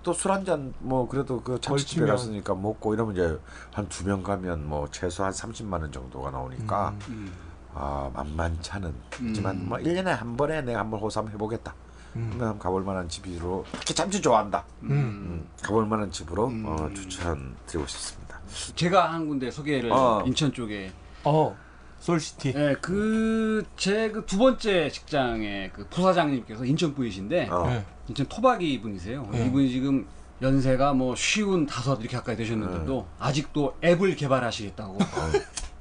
또 0.04 0.12
술 0.14 0.30
한 0.30 0.44
잔 0.44 0.72
뭐 0.78 1.08
그래도 1.08 1.42
그 1.42 1.60
참치집에 1.60 2.06
걸치면. 2.06 2.08
갔으니까 2.08 2.54
먹고 2.54 2.94
이러면 2.94 3.14
이제 3.16 3.40
한 3.72 3.88
두 3.88 4.04
명 4.04 4.22
가면 4.22 4.64
뭐 4.68 4.86
최소한 4.92 5.32
30만 5.32 5.80
원 5.82 5.90
정도가 5.90 6.30
나오니까 6.30 6.94
음. 7.08 7.32
아 7.74 8.08
만만찮은 8.14 8.94
하지만 9.10 9.56
음. 9.56 9.68
뭐 9.68 9.78
1년에 9.78 10.04
한 10.04 10.36
번에 10.36 10.62
내가 10.62 10.78
한번 10.78 11.00
호삼 11.00 11.28
해보겠다. 11.30 11.74
음. 12.16 12.58
가볼 12.58 12.82
만한 12.84 13.08
집으로 13.08 13.64
특히 13.72 13.94
참치 13.94 14.20
좋아한다. 14.20 14.64
음. 14.84 14.90
음, 14.90 15.48
가볼 15.62 15.86
만한 15.86 16.10
집으로 16.10 16.46
음. 16.48 16.64
어, 16.66 16.88
추천드리고 16.94 17.86
싶습니다. 17.86 18.40
제가 18.74 19.12
한 19.12 19.28
군데 19.28 19.50
소개를 19.50 19.92
어. 19.92 20.22
인천 20.26 20.52
쪽에 20.52 20.90
어, 21.24 21.56
솔시티. 22.00 22.52
예, 22.56 22.76
그제 22.80 24.10
그 24.10 24.24
두 24.26 24.38
번째 24.38 24.88
직장의 24.90 25.70
그 25.72 25.86
부사장님께서 25.88 26.64
인천 26.64 26.94
분이신데 26.94 27.48
어. 27.50 27.66
예. 27.70 27.84
인천 28.08 28.26
토박이 28.26 28.80
분이세요. 28.80 29.28
네. 29.32 29.46
이분이 29.46 29.68
지금 29.70 30.06
연세가 30.40 30.92
뭐 30.92 31.14
쉬운 31.16 31.66
다섯 31.66 31.98
이렇게 32.00 32.16
가까이 32.16 32.36
되셨는데도 32.36 33.06
아직도 33.18 33.76
앱을 33.82 34.16
개발하시겠다고 34.16 34.98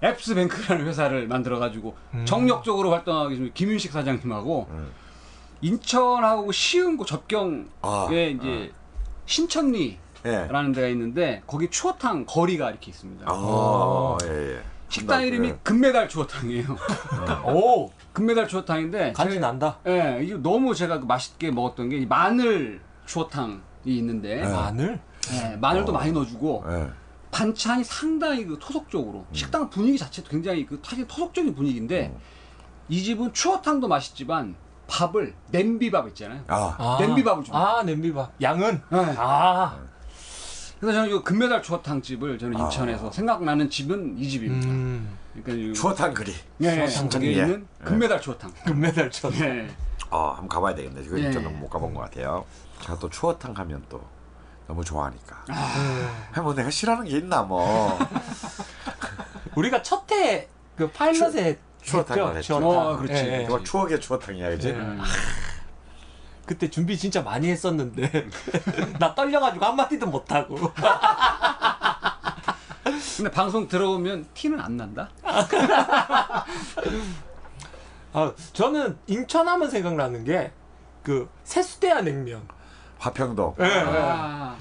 앱스뱅크라는 0.03 0.86
회사를 0.88 1.28
만들어 1.28 1.60
가지고 1.60 1.95
음. 2.14 2.26
정력적으로 2.26 2.91
활동하고 2.91 3.30
계신 3.30 3.52
김윤식 3.53 3.91
사장님하고 3.91 4.68
음. 4.72 4.91
인천하고 5.61 6.52
시흥고 6.52 7.06
접경에 7.06 7.65
아, 7.82 8.07
이제 8.11 8.72
신천리라는 9.26 9.99
예. 10.26 10.73
데가 10.73 10.88
있는데 10.90 11.44
거기 11.48 11.69
추어탕 11.69 12.26
거리가 12.26 12.69
이렇게 12.69 12.91
있습니다. 12.91 13.26
아, 13.27 14.18
예, 14.26 14.56
예. 14.56 14.61
식당 14.90 15.18
한다, 15.18 15.26
이름이 15.26 15.48
그래. 15.49 15.60
금메달 15.64 16.10
추어탕이에요. 16.10 16.77
오, 17.52 17.91
금메달 18.14 18.48
추어탕인데 18.48 19.14
간지 19.14 19.40
난다. 19.40 19.80
예, 19.88 20.19
이게 20.22 20.36
너무 20.36 20.76
제가 20.76 20.99
그 20.99 21.06
맛있게 21.06 21.52
먹었던 21.52 21.90
게이 21.90 22.06
마늘 22.06 22.82
추어탕이 23.06 23.60
있는데 23.86 24.41
네. 24.41 24.48
마늘? 24.48 24.99
예, 25.34 25.56
마늘도 25.57 25.91
어. 25.91 25.95
많이 25.95 26.11
넣어주고 26.11 26.65
예. 26.69 26.90
반찬이 27.32 27.84
상당히 27.84 28.45
그 28.45 28.57
토속적으로 28.60 29.26
식당 29.34 29.69
분위기 29.69 29.98
자체도 29.98 30.30
굉장히 30.30 30.65
그 30.65 30.80
사실 30.84 31.06
토속적인 31.07 31.53
분위기인데 31.56 32.11
음. 32.14 32.19
이 32.88 33.03
집은 33.03 33.34
추어탕도 33.34 33.88
맛있지만 33.88 34.56
밥을 34.88 35.34
냄비밥 35.52 36.07
있잖아요. 36.10 36.41
아, 36.48 36.76
아, 36.78 36.98
냄비밥을 36.99 37.44
줍니다. 37.44 37.78
아, 37.78 37.84
냄비밥. 37.84 38.34
양은? 38.41 38.82
네. 38.90 39.16
아, 39.18 39.78
그래서 40.80 40.99
저는 40.99 41.16
이 41.16 41.24
금메달 41.24 41.62
추어탕 41.64 42.02
집을 42.02 42.38
저는 42.38 42.60
아. 42.60 42.66
인천에서 42.66 43.12
생각나는 43.12 43.70
집은 43.70 44.18
이 44.18 44.30
집입니다. 44.30 44.68
음, 44.68 45.18
그러니까 45.34 45.53
이- 45.53 45.74
추어탕 45.74 46.14
그리. 46.14 46.34
예, 46.62 46.88
추어탕 46.88 47.22
그리. 47.22 47.32
있는 47.34 47.68
금메달 47.84 48.22
추어탕. 48.22 48.52
금메달 48.66 49.10
쳤. 49.12 49.34
예. 49.41 49.68
어, 50.12 50.30
한번 50.32 50.48
가봐야 50.49 50.76
되겠네. 50.76 51.02
이거 51.03 51.20
예. 51.20 51.32
저는 51.32 51.60
못 51.60 51.70
가본 51.70 51.94
것 51.94 52.02
같아요. 52.02 52.45
제가 52.82 52.99
또 52.99 53.10
추어탕 53.10 53.53
하면 53.57 53.84
또 53.90 54.02
너무 54.68 54.84
좋아하니까. 54.84 55.45
아. 55.49 56.41
뭐 56.41 56.53
내가 56.53 56.70
싫어하는 56.70 57.07
게 57.10 57.18
있나 57.18 57.41
뭐. 57.41 57.98
우리가 59.56 59.82
첫해 59.82 60.48
그 60.76 60.90
파일럿에 60.91 61.53
추 61.56 61.60
어탕을 61.94 62.38
했죠. 62.38 62.57
어, 62.57 62.98
그렇지. 62.98 63.14
예, 63.26 63.40
예. 63.40 63.44
이거 63.44 63.62
추억의 63.64 63.99
추어탕이야, 64.02 64.49
그지? 64.52 64.70
예. 64.70 64.76
그때 66.45 66.70
준비 66.70 66.98
진짜 66.98 67.22
많이 67.22 67.49
했었는데 67.49 68.30
나 68.99 69.16
떨려가지고 69.16 69.66
한마디도 69.66 70.06
못하고 70.07 70.56
근데 73.18 73.32
방송 73.32 73.68
들어오면 73.68 74.28
티는 74.34 74.60
안 74.60 74.78
난다? 74.78 75.10
아, 78.14 78.32
저는 78.53 78.98
인천하면 79.07 79.70
생각나는 79.70 80.24
게 80.24 80.52
그 81.06 81.30
세수대야 81.44 82.02
냉면 82.02 82.41
화평동. 82.98 83.56
예, 83.60 83.66
아. 83.86 84.56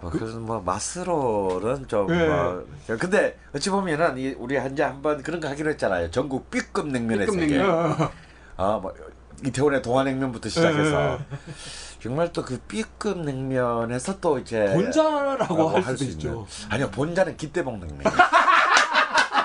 뭐 0.00 0.10
그래서 0.10 0.38
뭐 0.38 0.60
맛으로는 0.60 1.88
좀 1.88 2.08
예. 2.14 2.26
뭐. 2.28 2.66
근데 2.98 3.38
어찌 3.54 3.70
보면은 3.70 4.16
이 4.18 4.34
우리 4.38 4.56
한제 4.56 4.82
한번 4.82 5.22
그런 5.22 5.40
거 5.40 5.48
하기로 5.48 5.70
했잖아요. 5.70 6.10
전국 6.10 6.50
B급 6.50 6.88
냉면의 6.88 7.26
B급 7.26 7.40
세계. 7.40 7.56
냉면. 7.58 7.96
아 8.56 8.78
뭐 8.82 8.92
이태원의 9.44 9.82
동화냉면부터 9.82 10.48
시작해서 10.48 11.12
예. 11.14 11.18
정말 12.00 12.32
또 12.32 12.44
그 12.44 12.58
B급 12.66 13.18
냉면에서 13.20 14.18
또 14.20 14.38
이제 14.38 14.66
본자라고 14.72 15.68
할 15.80 15.96
수 15.96 16.04
있죠. 16.04 16.46
아니요 16.68 16.90
본자는 16.90 17.36
기대봉 17.36 17.78
냉면. 17.80 18.00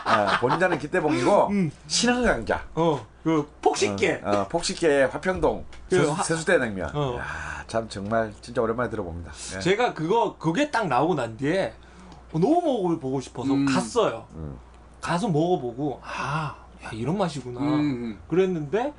아, 0.05 0.39
본자는 0.39 0.77
기대봉이고 0.79 1.47
음. 1.49 1.71
신흥강자. 1.87 2.63
어, 2.75 3.05
그 3.23 3.49
폭식계. 3.61 4.21
어, 4.23 4.29
어, 4.31 4.47
폭식계의 4.49 5.07
화평동 5.07 5.63
그 5.89 5.95
세수, 5.97 6.11
하- 6.11 6.23
세수대 6.23 6.57
냉면. 6.57 6.89
어. 6.93 7.17
야, 7.17 7.23
참 7.67 7.87
정말 7.87 8.33
진짜 8.41 8.61
오랜만에 8.61 8.89
들어봅니다. 8.89 9.31
예. 9.55 9.59
제가 9.61 9.93
그거 9.93 10.35
그게 10.37 10.69
딱 10.69 10.87
나오고 10.87 11.15
난 11.15 11.37
뒤에 11.37 11.73
너무 12.33 12.61
먹어보고 12.61 13.21
싶어서 13.21 13.53
음. 13.53 13.65
갔어요. 13.65 14.25
음. 14.33 14.57
가서 14.99 15.27
먹어보고 15.29 16.01
아, 16.03 16.55
야 16.83 16.89
이런 16.91 17.17
맛이구나. 17.17 17.59
음. 17.61 18.19
그랬는데 18.27 18.93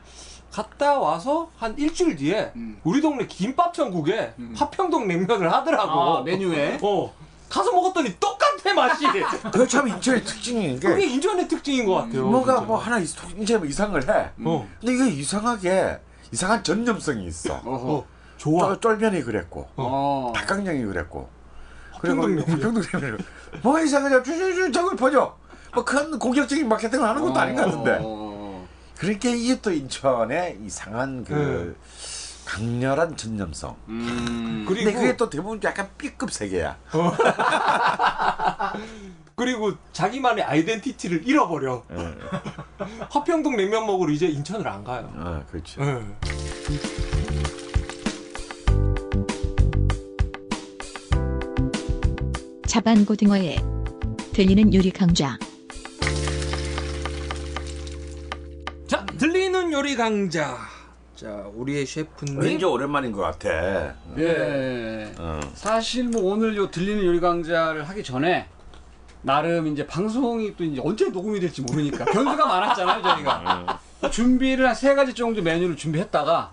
갔다 0.50 0.98
와서 0.98 1.50
한 1.56 1.76
일주일 1.76 2.16
뒤에 2.16 2.52
음. 2.56 2.78
우리 2.84 3.00
동네 3.02 3.26
김밥 3.26 3.74
천국에 3.74 4.32
음. 4.38 4.54
화평동 4.56 5.06
냉면을 5.06 5.52
하더라고. 5.52 6.18
아, 6.18 6.22
메뉴에? 6.22 6.78
어. 6.82 7.12
가서 7.54 7.70
먹었더니 7.70 8.18
똑같아 8.18 8.74
맛이. 8.74 9.04
그게 9.52 9.66
참 9.68 9.86
인천의 9.86 10.24
특징인 10.24 10.80
게 10.80 10.88
그게 10.88 11.06
인천의 11.06 11.46
특징인 11.46 11.86
것 11.86 11.94
같아요. 11.94 12.26
뭐가 12.26 12.54
진짜. 12.54 12.66
뭐 12.66 12.76
하나 12.78 12.98
있, 12.98 13.08
이제 13.38 13.56
뭐 13.56 13.66
이상을 13.66 14.08
해. 14.08 14.30
어, 14.44 14.68
근데 14.80 14.92
이게 14.94 15.08
이상하게 15.20 16.00
이상한 16.32 16.64
전념성이 16.64 17.26
있어. 17.26 17.54
어허. 17.64 17.92
어, 17.92 18.06
좋아. 18.38 18.66
쫄, 18.80 18.98
쫄면이 18.98 19.22
그랬고 19.22 19.68
어. 19.76 20.32
닭강정이 20.34 20.84
그랬고 20.84 21.28
그리고 22.00 22.26
뭐 22.26 22.44
평동냉면. 22.44 22.60
평동냉면 22.60 23.18
뭐가 23.62 23.82
이상하냐 23.82 24.22
쭈쭈쭈 24.24 24.72
저걸 24.72 24.96
퍼져 24.96 25.36
뭐큰 25.74 26.18
공격적인 26.18 26.68
마케팅을 26.68 27.08
하는 27.08 27.22
것도 27.22 27.38
아닌 27.38 27.54
것 27.54 27.66
같은데 27.66 27.98
어. 28.02 28.66
그러니까 28.98 29.28
이게 29.28 29.60
또 29.60 29.72
인천의 29.72 30.58
이상한 30.64 31.24
그 31.24 31.76
네. 31.78 31.86
강렬한 32.44 33.16
전념성 33.16 33.74
음. 33.88 34.64
그리고 34.68 34.84
근데 34.84 34.92
그게 34.98 35.16
또 35.16 35.28
대부분 35.30 35.58
약간 35.64 35.88
B급 35.98 36.30
세계야 36.30 36.76
그리고 39.36 39.72
자기만의 39.92 40.44
아이덴티티를 40.44 41.26
잃어버려. 41.26 41.82
예. 41.90 42.14
화평동 43.10 43.56
냉면 43.56 43.84
먹으러 43.84 44.12
이제 44.12 44.26
인천을 44.26 44.68
안 44.68 44.84
가요. 44.84 45.10
어, 45.16 45.44
그렇죠 45.50 45.82
예. 45.82 46.00
자반고등어에 52.66 53.56
들리는 54.32 54.74
요리 54.74 54.90
강좌 54.90 55.38
자, 58.86 59.04
들리는 59.18 59.72
요리 59.72 59.96
강자. 59.96 60.58
자, 61.24 61.42
우리의 61.54 61.86
셰프님. 61.86 62.38
왠지 62.38 62.66
오랜만인 62.66 63.10
것 63.10 63.22
같아. 63.22 63.94
예. 64.18 65.10
어. 65.18 65.40
사실 65.54 66.04
뭐 66.10 66.34
오늘 66.34 66.54
요 66.54 66.70
들리는 66.70 67.02
요리 67.02 67.18
강좌를 67.18 67.82
하기 67.88 68.04
전에 68.04 68.46
나름 69.22 69.66
이제 69.68 69.86
방송이 69.86 70.54
또 70.54 70.64
이제 70.64 70.82
언제 70.84 71.08
녹음이 71.08 71.40
될지 71.40 71.62
모르니까 71.62 72.04
변수가 72.12 72.44
많았잖아요 72.44 73.00
저희가. 73.02 73.80
준비를 74.10 74.68
한 74.68 74.74
세 74.74 74.94
가지 74.94 75.14
정도 75.14 75.40
메뉴를 75.40 75.76
준비했다가 75.78 76.52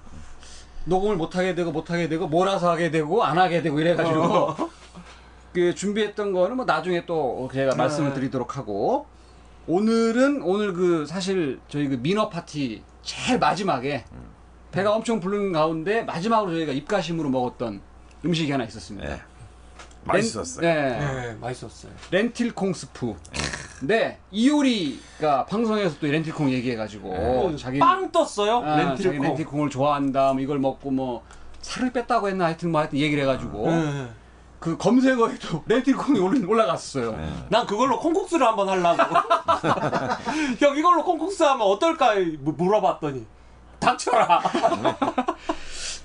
녹음을 0.86 1.18
못 1.18 1.36
하게 1.36 1.54
되고 1.54 1.70
못 1.74 1.92
하게 1.92 2.08
되고 2.08 2.26
몰아서 2.30 2.72
하게 2.72 2.90
되고 2.92 3.26
안 3.26 3.38
하게 3.38 3.62
되고 3.62 3.78
이래가지고 3.78 4.56
그 5.52 5.76
준비했던 5.76 6.32
거는 6.32 6.56
뭐 6.56 6.64
나중에 6.64 7.06
또 7.06 7.50
제가 7.54 7.76
말씀을 7.76 8.14
드리도록 8.14 8.56
하고 8.56 9.06
오늘은 9.68 10.42
오늘 10.44 10.72
그 10.72 11.06
사실 11.06 11.60
저희 11.68 11.90
그 11.90 11.96
민어 11.96 12.30
파티 12.30 12.82
제일 13.04 13.38
마지막에 13.38 14.06
배가 14.72 14.94
엄청 14.94 15.20
부른 15.20 15.52
가운데 15.52 16.04
마지막으로 16.04 16.54
저희가 16.54 16.72
입가심으로 16.72 17.30
먹었던 17.30 17.82
음식이 18.26 18.52
하나 18.52 18.64
있었습니다. 18.66 19.08
네. 19.08 19.22
맛있었어요 20.04 20.62
렌, 20.66 21.00
네. 21.00 21.00
네, 21.28 21.34
맛있었어요. 21.40 21.92
렌틸콩 22.10 22.74
스프. 22.74 23.14
근데 23.80 24.18
이효리가 24.32 25.46
방송에서 25.46 25.96
또 26.00 26.08
렌틸콩 26.08 26.52
얘기해가지고 26.52 27.14
어, 27.14 27.56
자기 27.56 27.78
빵 27.80 28.12
떴어요. 28.12 28.60
아, 28.66 28.78
자기 28.96 29.04
렌틸콩. 29.04 29.22
렌틸콩을 29.28 29.70
좋아한다. 29.70 30.34
뭐 30.34 30.42
이걸 30.42 30.58
먹고 30.60 30.90
뭐 30.90 31.24
살을 31.62 31.92
뺐다고 31.92 32.30
했나 32.30 32.46
하여튼 32.46 32.72
뭐 32.72 32.82
하여튼 32.82 32.98
얘기를 32.98 33.22
해가지고 33.24 33.70
네. 33.70 34.08
그 34.60 34.76
검색어에도 34.78 35.64
렌틸콩이 35.68 36.20
올라- 36.20 36.48
올라갔어요. 36.48 37.46
난 37.50 37.68
그걸로 37.68 38.00
콩국수를 38.00 38.46
한번 38.48 38.70
하려고. 38.70 38.98
형 40.60 40.76
이걸로 40.78 41.04
콩국수 41.04 41.46
하면 41.46 41.62
어떨까 41.68 42.16
무- 42.40 42.54
물어봤더니 42.58 43.26
닥쳐라. 43.82 44.42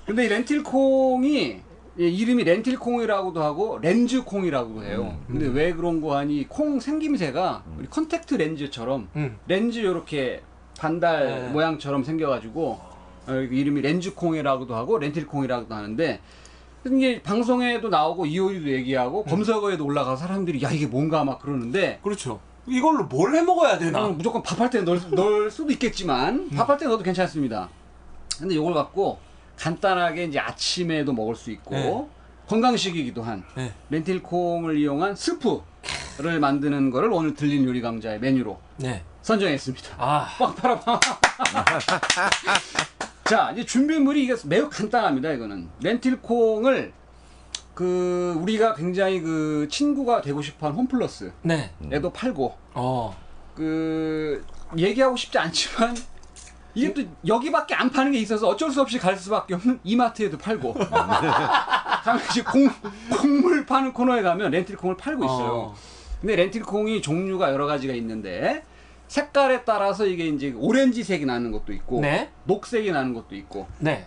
근데 0.04 0.24
이 0.24 0.28
렌틸콩이 0.28 1.60
예, 1.98 2.08
이름이 2.08 2.44
렌틸콩이라고도 2.44 3.42
하고 3.42 3.78
렌즈콩이라고도 3.78 4.84
해요. 4.84 5.18
근데 5.26 5.46
왜 5.46 5.72
그런 5.72 6.00
거 6.00 6.16
하니 6.16 6.46
콩 6.48 6.78
생김새가 6.78 7.64
우리 7.78 7.86
컨택트 7.88 8.34
렌즈처럼 8.34 9.08
음. 9.16 9.38
렌즈 9.46 9.78
이렇게 9.78 10.42
반달 10.78 11.26
네. 11.26 11.48
모양처럼 11.48 12.04
생겨가지고 12.04 12.80
어, 13.28 13.32
이름이 13.32 13.80
렌즈콩이라고도 13.80 14.74
하고 14.74 14.98
렌틸콩이라고도 14.98 15.74
하는데 15.74 16.20
이게 16.86 17.22
방송에도 17.22 17.88
나오고 17.88 18.26
이효리도 18.26 18.70
얘기하고 18.70 19.24
검색어에도 19.24 19.84
올라가서 19.84 20.16
사람들이 20.16 20.62
야 20.62 20.70
이게 20.70 20.86
뭔가 20.86 21.24
막 21.24 21.40
그러는데 21.40 21.98
그렇죠. 22.02 22.40
이걸로 22.66 23.04
뭘 23.04 23.34
해 23.34 23.42
먹어야 23.42 23.78
되나? 23.78 24.04
어, 24.04 24.08
무조건 24.10 24.42
밥할 24.42 24.70
때 24.70 24.80
넣을, 24.82 25.00
넣을 25.10 25.50
수도 25.50 25.70
있겠지만 25.72 26.50
밥할 26.50 26.78
때 26.78 26.86
넣어도 26.86 27.02
괜찮습니다. 27.02 27.68
근데 28.38 28.54
이걸 28.54 28.74
갖고 28.74 29.18
간단하게 29.56 30.24
이제 30.24 30.38
아침에도 30.38 31.12
먹을 31.12 31.34
수 31.34 31.50
있고 31.50 31.74
네. 31.74 32.06
건강식이기도 32.48 33.22
한 33.22 33.44
네. 33.56 33.72
렌틸콩을 33.90 34.78
이용한 34.78 35.16
스프를 35.16 36.40
만드는 36.40 36.90
거를 36.90 37.10
오늘 37.12 37.34
들린 37.34 37.64
요리 37.64 37.80
강자의 37.80 38.20
메뉴로 38.20 38.58
네. 38.78 39.02
선정했습니다. 39.22 39.96
아, 39.98 40.28
빵 40.38 40.54
팔아 40.54 40.78
빵. 40.80 41.00
자, 43.24 43.50
이제 43.52 43.64
준비물이 43.64 44.22
이게 44.24 44.36
매우 44.44 44.68
간단합니다. 44.70 45.32
이거는 45.32 45.68
렌틸콩을 45.82 46.92
그 47.76 48.34
우리가 48.40 48.74
굉장히 48.74 49.20
그 49.20 49.68
친구가 49.70 50.22
되고 50.22 50.40
싶어하는 50.40 50.78
홈플러스에도 50.78 51.34
네. 51.42 51.70
팔고 52.14 52.56
어. 52.72 53.14
그 53.54 54.42
얘기하고 54.78 55.14
싶지 55.14 55.36
않지만 55.36 55.94
이게 56.74 56.94
또 56.94 57.02
여기밖에 57.26 57.74
안 57.74 57.90
파는 57.90 58.12
게 58.12 58.18
있어서 58.20 58.48
어쩔 58.48 58.70
수 58.70 58.80
없이 58.80 58.98
갈 58.98 59.14
수밖에 59.14 59.52
없는 59.52 59.78
이마트에도 59.84 60.38
팔고 60.38 60.74
당시 62.02 62.42
콩, 62.42 62.70
콩물 63.10 63.66
파는 63.66 63.92
코너에 63.92 64.22
가면 64.22 64.52
렌틸콩을 64.52 64.96
팔고 64.96 65.26
있어요. 65.26 65.52
어. 65.52 65.74
근데 66.22 66.34
렌틸콩이 66.34 67.02
종류가 67.02 67.52
여러 67.52 67.66
가지가 67.66 67.92
있는데 67.92 68.64
색깔에 69.08 69.64
따라서 69.64 70.06
이게 70.06 70.26
이제 70.28 70.54
오렌지색이 70.56 71.26
나는 71.26 71.52
것도 71.52 71.74
있고 71.74 72.00
네. 72.00 72.30
녹색이 72.44 72.90
나는 72.90 73.12
것도 73.12 73.36
있고 73.36 73.66
네. 73.80 74.06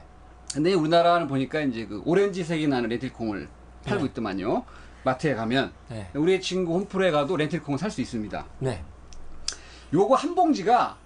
근데 0.52 0.74
우리나라는 0.74 1.28
보니까 1.28 1.62
이제 1.62 1.86
그 1.86 2.02
오렌지색이 2.04 2.68
나는 2.68 2.90
렌틸콩을 2.90 3.59
팔고 3.90 4.04
네. 4.04 4.10
있더만요. 4.10 4.64
마트에 5.04 5.34
가면 5.36 5.72
네. 5.90 6.10
우리 6.14 6.40
친구 6.42 6.74
홈플에 6.76 7.12
가도 7.12 7.36
렌틸콩을 7.38 7.78
살 7.80 7.90
수 7.92 8.02
있습니다. 8.02 8.46
네. 8.60 8.84
요거 9.94 10.16
한 10.16 10.36
봉지가 10.36 10.98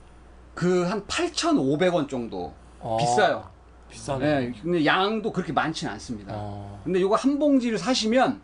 그 0.56 0.86
한 0.90 1.06
8,500원 1.08 2.10
정도 2.10 2.54
어. 2.80 2.98
비싸요. 3.00 3.50
비싸네. 3.90 4.26
예, 4.26 4.54
근데 4.62 4.86
양도 4.86 5.32
그렇게 5.32 5.54
많지는 5.54 5.94
않습니다. 5.94 6.34
어. 6.36 6.82
근데 6.84 7.00
요거 7.00 7.16
한 7.16 7.40
봉지를 7.40 7.78
사시면 7.78 8.42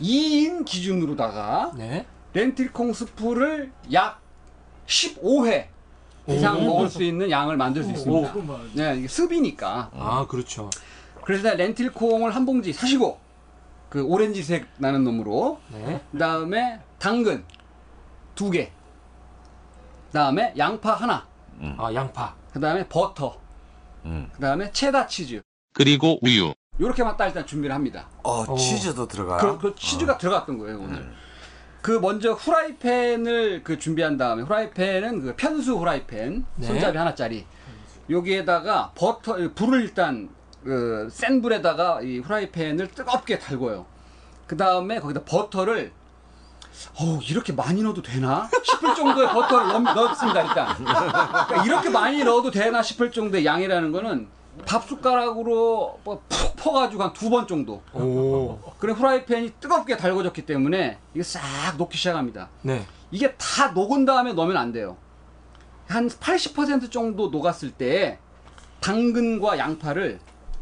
2인 0.00 0.64
기준으로다가 0.64 1.72
네. 1.76 2.06
렌틸콩 2.34 2.92
스프를 2.92 3.72
약 3.92 4.20
15회 4.86 5.66
이상 6.28 6.58
오. 6.60 6.64
먹을 6.66 6.88
수 6.90 7.02
있는 7.02 7.30
양을 7.30 7.56
만들 7.56 7.82
수 7.82 7.90
있습니다. 7.90 8.34
오. 8.34 8.58
네, 8.74 8.96
이게 8.98 9.08
습이니까. 9.08 9.90
아, 9.94 10.26
그렇죠. 10.28 10.68
그래서 11.24 11.54
렌틸콩을 11.54 12.34
한 12.34 12.44
봉지 12.46 12.72
사시고 12.72 13.18
그 13.96 14.02
오렌지색 14.04 14.66
나는 14.76 15.04
놈으로 15.04 15.58
네. 15.72 16.02
그다음에 16.12 16.80
당근 16.98 17.42
두 18.34 18.50
개. 18.50 18.70
그다음에 20.08 20.52
양파 20.58 20.92
하나. 20.92 21.26
아, 21.78 21.94
양파. 21.94 22.34
그다음에 22.52 22.86
버터. 22.88 23.38
음. 24.04 24.28
그다음에 24.34 24.70
체다 24.70 25.06
치즈. 25.06 25.40
그리고 25.72 26.18
우유. 26.20 26.52
요렇게만 26.78 27.16
딱 27.16 27.28
일단 27.28 27.46
준비를 27.46 27.74
합니다. 27.74 28.06
어, 28.22 28.42
어. 28.42 28.54
치즈도 28.54 29.08
들어가. 29.08 29.38
그, 29.38 29.56
그 29.56 29.74
치즈가 29.74 30.18
들어갔던 30.18 30.58
거예요 30.58 30.78
오늘. 30.78 31.10
그 31.80 31.92
먼저 31.92 32.34
후라이팬을 32.34 33.62
그 33.64 33.78
준비한 33.78 34.18
다음에 34.18 34.42
후라이팬은 34.42 35.22
그 35.22 35.36
편수 35.36 35.78
후라이팬 35.78 36.44
네. 36.56 36.66
손잡이 36.66 36.98
하나짜리. 36.98 37.46
여기에다가 38.10 38.92
버터 38.94 39.36
불을 39.54 39.80
일단 39.80 40.28
그 40.66 41.08
센 41.10 41.40
불에다가 41.40 42.00
이 42.02 42.18
후라이팬을 42.18 42.88
뜨겁게 42.88 43.38
달궈요. 43.38 43.86
그 44.46 44.56
다음에 44.56 44.98
거기다 45.00 45.22
버터를 45.24 45.92
어 47.00 47.18
이렇게 47.28 47.52
많이 47.52 47.82
넣어도 47.82 48.02
되나 48.02 48.48
싶을 48.62 48.94
정도의 48.94 49.28
버터를 49.28 49.68
넣, 49.68 49.78
넣습니다 49.94 50.42
일단. 50.42 50.74
그러니까 50.76 51.64
이렇게 51.64 51.88
많이 51.88 52.22
넣어도 52.24 52.50
되나 52.50 52.82
싶을 52.82 53.10
정도의 53.12 53.46
양이라는 53.46 53.92
거는 53.92 54.28
밥 54.66 54.84
숟가락으로 54.86 56.00
뭐푹 56.04 56.56
퍼가지고 56.56 57.02
한 57.02 57.12
두 57.12 57.30
번 57.30 57.46
정도. 57.46 57.82
오. 57.92 58.58
그래 58.78 58.92
후라이팬이 58.92 59.54
뜨겁게 59.60 59.96
달궈졌기 59.96 60.44
때문에 60.46 60.98
이게 61.14 61.22
싹 61.22 61.40
녹기 61.78 61.96
시작합니다. 61.96 62.48
네. 62.62 62.84
이게 63.10 63.34
다 63.36 63.68
녹은 63.68 64.04
다음에 64.04 64.32
넣으면 64.32 64.56
안 64.56 64.72
돼요. 64.72 64.96
한 65.86 66.08
80% 66.08 66.90
정도 66.90 67.28
녹았을 67.28 67.70
때 67.70 68.18
당근과 68.80 69.58
양파를 69.58 70.18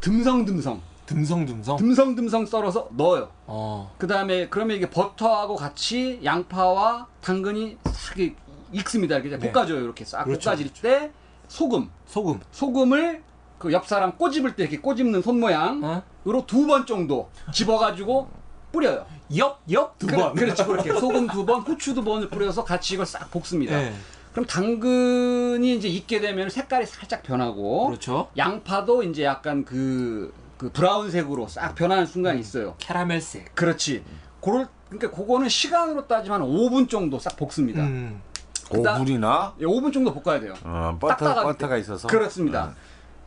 듬성듬성, 0.09 0.81
듬성듬성. 1.07 1.77
듬성듬성 1.77 2.45
썰어서 2.45 2.89
넣어요. 2.91 3.27
어. 3.47 3.91
그 3.97 4.05
다음에 4.05 4.47
그러면 4.49 4.77
이게 4.77 4.87
버터하고 4.87 5.55
같이 5.55 6.19
양파와 6.23 7.07
당근이 7.21 7.77
싹 7.91 8.19
이- 8.19 8.35
익습니다. 8.71 9.17
이렇게 9.17 9.35
네. 9.39 9.51
볶아줘요. 9.51 9.79
이렇게 9.81 10.05
싹 10.05 10.25
그렇죠, 10.25 10.51
볶아질 10.51 10.71
때 10.73 11.09
소금, 11.47 11.89
소금. 12.05 12.39
소금을 12.51 13.23
그 13.57 13.71
옆 13.71 13.87
사람 13.87 14.15
꼬집을 14.15 14.55
때 14.55 14.61
이렇게 14.63 14.77
꼬집는 14.79 15.23
손 15.23 15.39
모양으로 15.39 15.87
어? 15.87 16.45
두번 16.45 16.85
정도 16.85 17.31
집어가지고 17.51 18.29
뿌려요. 18.71 19.07
옆, 19.35 19.59
옆두 19.71 20.05
그, 20.05 20.15
번. 20.15 20.35
그렇죠. 20.35 20.67
그렇게 20.67 20.93
소금 20.99 21.25
두 21.29 21.43
번, 21.47 21.61
후추 21.61 21.95
두 21.95 22.03
번을 22.03 22.29
뿌려서 22.29 22.63
같이 22.63 22.93
이걸 22.93 23.07
싹 23.07 23.31
볶습니다. 23.31 23.75
네. 23.75 23.91
그럼 24.35 24.45
당근이 24.47 25.75
이제 25.77 25.87
익게 25.87 26.19
되면 26.19 26.49
색깔이 26.49 26.85
살짝 26.85 27.23
변하고 27.23 27.87
그렇죠. 27.87 28.27
양파도 28.35 29.01
이제 29.01 29.23
약간 29.23 29.63
그, 29.63 30.33
그 30.57 30.69
브라운색으로 30.73 31.47
싹 31.47 31.73
변하는 31.73 32.05
순간이 32.05 32.41
있어요. 32.41 32.75
캐러멜색. 32.79 33.55
그렇지. 33.55 34.03
그럴 34.41 34.67
그러니까 34.89 35.17
그거는 35.17 35.47
시간으로 35.47 36.05
따지면 36.05 36.41
한 36.41 36.49
5분 36.49 36.89
정도 36.89 37.17
싹 37.17 37.37
볶습니다. 37.37 37.81
음. 37.83 38.21
그다- 38.69 38.97
5분이나? 38.99 39.53
예, 39.61 39.63
5분 39.65 39.93
정도 39.93 40.13
볶아야 40.13 40.41
돼요. 40.41 40.53
어, 40.65 40.97
버터, 40.99 41.33
버터가 41.43 41.77
있어서. 41.77 42.09
그렇습니다. 42.09 42.75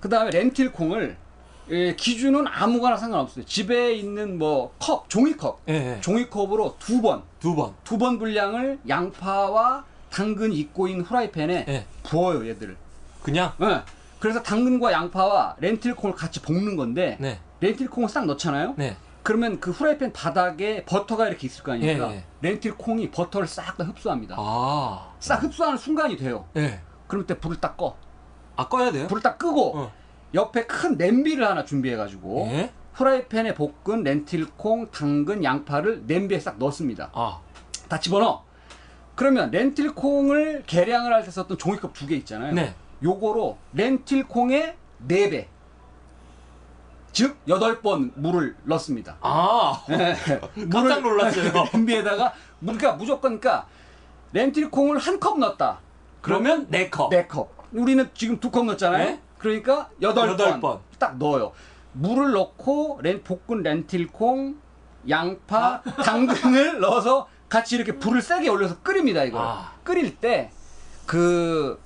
그 0.00 0.10
다음에 0.10 0.30
렌틸콩을 0.30 1.16
예, 1.70 1.94
기준은 1.96 2.44
아무거나 2.46 2.98
상관없어요. 2.98 3.46
집에 3.46 3.94
있는 3.94 4.36
뭐 4.38 4.74
컵, 4.78 5.08
종이컵, 5.08 5.60
예, 5.70 5.96
예. 5.96 6.00
종이컵으로 6.02 6.76
두 6.78 7.00
번, 7.00 7.22
두 7.40 7.54
번. 7.54 7.72
두 7.84 7.96
번 7.96 8.18
분량을 8.18 8.78
양파와 8.86 9.84
당근이 10.10 10.56
익고 10.56 10.88
있는 10.88 11.04
후라이팬에 11.04 11.64
예. 11.68 11.86
부어요, 12.02 12.46
얘들을. 12.48 12.76
그냥 13.22 13.52
예. 13.60 13.82
그래서 14.18 14.42
당근과 14.42 14.92
양파와 14.92 15.56
렌틸콩을 15.60 16.14
같이 16.16 16.40
볶는 16.42 16.76
건데 16.76 17.16
네. 17.20 17.38
렌틸콩을 17.60 18.08
싹 18.08 18.26
넣잖아요. 18.26 18.74
네. 18.76 18.96
그러면 19.22 19.60
그 19.60 19.70
후라이팬 19.70 20.12
바닥에 20.12 20.84
버터가 20.84 21.28
이렇게 21.28 21.46
있을 21.46 21.62
거 21.62 21.72
아닙니까? 21.72 22.10
예, 22.10 22.16
예. 22.16 22.24
렌틸콩이 22.40 23.10
버터를 23.10 23.46
싹 23.46 23.76
다 23.76 23.84
흡수합니다. 23.84 24.36
아. 24.38 25.12
싹 25.20 25.42
흡수하는 25.42 25.76
순간이 25.76 26.16
돼요. 26.16 26.46
예. 26.56 26.80
그럼 27.06 27.26
때 27.26 27.38
불을 27.38 27.58
딱 27.60 27.76
꺼. 27.76 27.96
아 28.56 28.68
꺼야 28.68 28.90
돼요? 28.90 29.06
불을 29.06 29.22
딱 29.22 29.38
끄고 29.38 29.78
어. 29.78 29.92
옆에 30.34 30.66
큰 30.66 30.96
냄비를 30.96 31.46
하나 31.46 31.64
준비해가지고 31.64 32.48
예? 32.52 32.72
후라이팬에 32.94 33.54
볶은 33.54 34.02
렌틸콩, 34.02 34.90
당근, 34.90 35.44
양파를 35.44 36.04
냄비에 36.06 36.40
싹 36.40 36.58
넣습니다. 36.58 37.10
아. 37.12 37.40
다 37.88 38.00
집어넣어. 38.00 38.47
그러면 39.18 39.50
렌틸콩을 39.50 40.62
계량을 40.66 41.12
할 41.12 41.24
때 41.24 41.30
썼던 41.32 41.58
종이컵 41.58 41.92
두 41.92 42.06
개 42.06 42.14
있잖아요. 42.16 42.52
네. 42.54 42.72
요거로 43.02 43.58
렌틸콩의 43.72 44.76
4배. 45.08 45.46
즉, 47.12 47.36
8번 47.48 48.12
물을 48.14 48.54
넣습니다. 48.64 49.16
아. 49.20 49.82
깜짝 50.70 51.00
놀랐어요. 51.02 51.52
냄비에다가, 51.74 52.32
그러니까 52.60 52.92
무조건, 52.92 53.40
그러니까, 53.40 53.66
렌틸콩을 54.32 54.98
한 54.98 55.18
컵 55.18 55.38
넣었다. 55.40 55.80
그러면 56.22 56.66
네 56.70 56.88
컵. 56.88 57.10
네 57.10 57.26
컵. 57.26 57.50
우리는 57.72 58.08
지금 58.14 58.38
두 58.38 58.52
컵 58.52 58.66
넣었잖아요. 58.66 59.04
네. 59.04 59.20
그러니까 59.38 59.90
여덟 60.00 60.28
여덟 60.28 60.50
번 60.52 60.60
번. 60.60 60.78
딱 60.98 61.16
넣어요. 61.18 61.50
물을 61.92 62.30
넣고 62.32 63.00
렌, 63.02 63.22
볶은 63.24 63.62
렌틸콩, 63.64 64.56
양파, 65.08 65.82
당근을 65.82 66.78
넣어서 66.80 67.26
같이 67.48 67.76
이렇게 67.76 67.92
불을 67.98 68.20
세게 68.22 68.48
올려서 68.48 68.80
끓입니다. 68.82 69.24
이걸 69.24 69.40
아. 69.42 69.72
끓일 69.84 70.16
때 70.16 70.50
그 71.06 71.80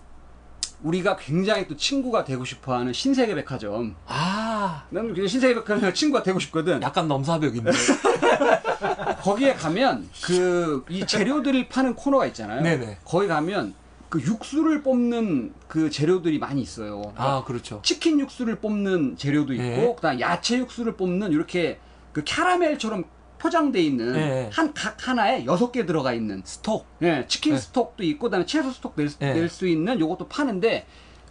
우리가 0.82 1.14
굉장히 1.16 1.68
또 1.68 1.76
친구가 1.76 2.24
되고 2.24 2.44
싶어 2.44 2.74
하는 2.74 2.92
신세계 2.92 3.36
백화점 3.36 3.94
아. 4.06 4.14
아, 4.62 4.84
나는 4.90 5.14
그냥 5.14 5.28
신세계 5.28 5.54
백화점 5.54 5.94
친구가 5.94 6.22
되고 6.24 6.38
싶거든. 6.40 6.82
약간 6.82 7.06
넘사벽인데. 7.06 7.70
거기에 9.22 9.54
가면 9.54 10.08
그 10.24 10.84
이 10.88 11.06
재료들을 11.06 11.68
파는 11.68 11.94
코너가 11.94 12.26
있잖아요. 12.26 12.62
네네. 12.62 12.98
거기 13.04 13.28
가면 13.28 13.74
그 14.08 14.20
육수를 14.20 14.82
뽑는 14.82 15.54
그 15.68 15.88
재료들이 15.90 16.38
많이 16.38 16.60
있어요. 16.60 17.12
아, 17.16 17.44
그렇죠. 17.46 17.80
치킨 17.84 18.18
육수를 18.20 18.56
뽑는 18.56 19.16
재료도 19.16 19.54
있고, 19.54 19.62
네. 19.64 19.92
그다음 19.96 20.20
야채 20.20 20.58
육수를 20.58 20.96
뽑는 20.96 21.32
이렇게 21.32 21.78
그 22.12 22.22
캐러멜처럼 22.24 23.04
포장돼 23.46 23.82
있는 23.82 24.12
네. 24.12 24.50
한각 24.52 25.08
하나에 25.08 25.44
여섯 25.46 25.72
개 25.72 25.84
들어가 25.84 26.12
있는 26.12 26.42
스톡. 26.44 26.86
예, 27.02 27.26
치킨 27.26 27.54
네. 27.54 27.58
스톡도 27.58 28.04
있고 28.04 28.26
그다음에 28.26 28.46
채소 28.46 28.70
스톡 28.70 28.94
낼 28.96 29.08
네. 29.18 29.48
수 29.48 29.66
있는 29.66 29.98
요것도 29.98 30.28
파는데 30.28 30.86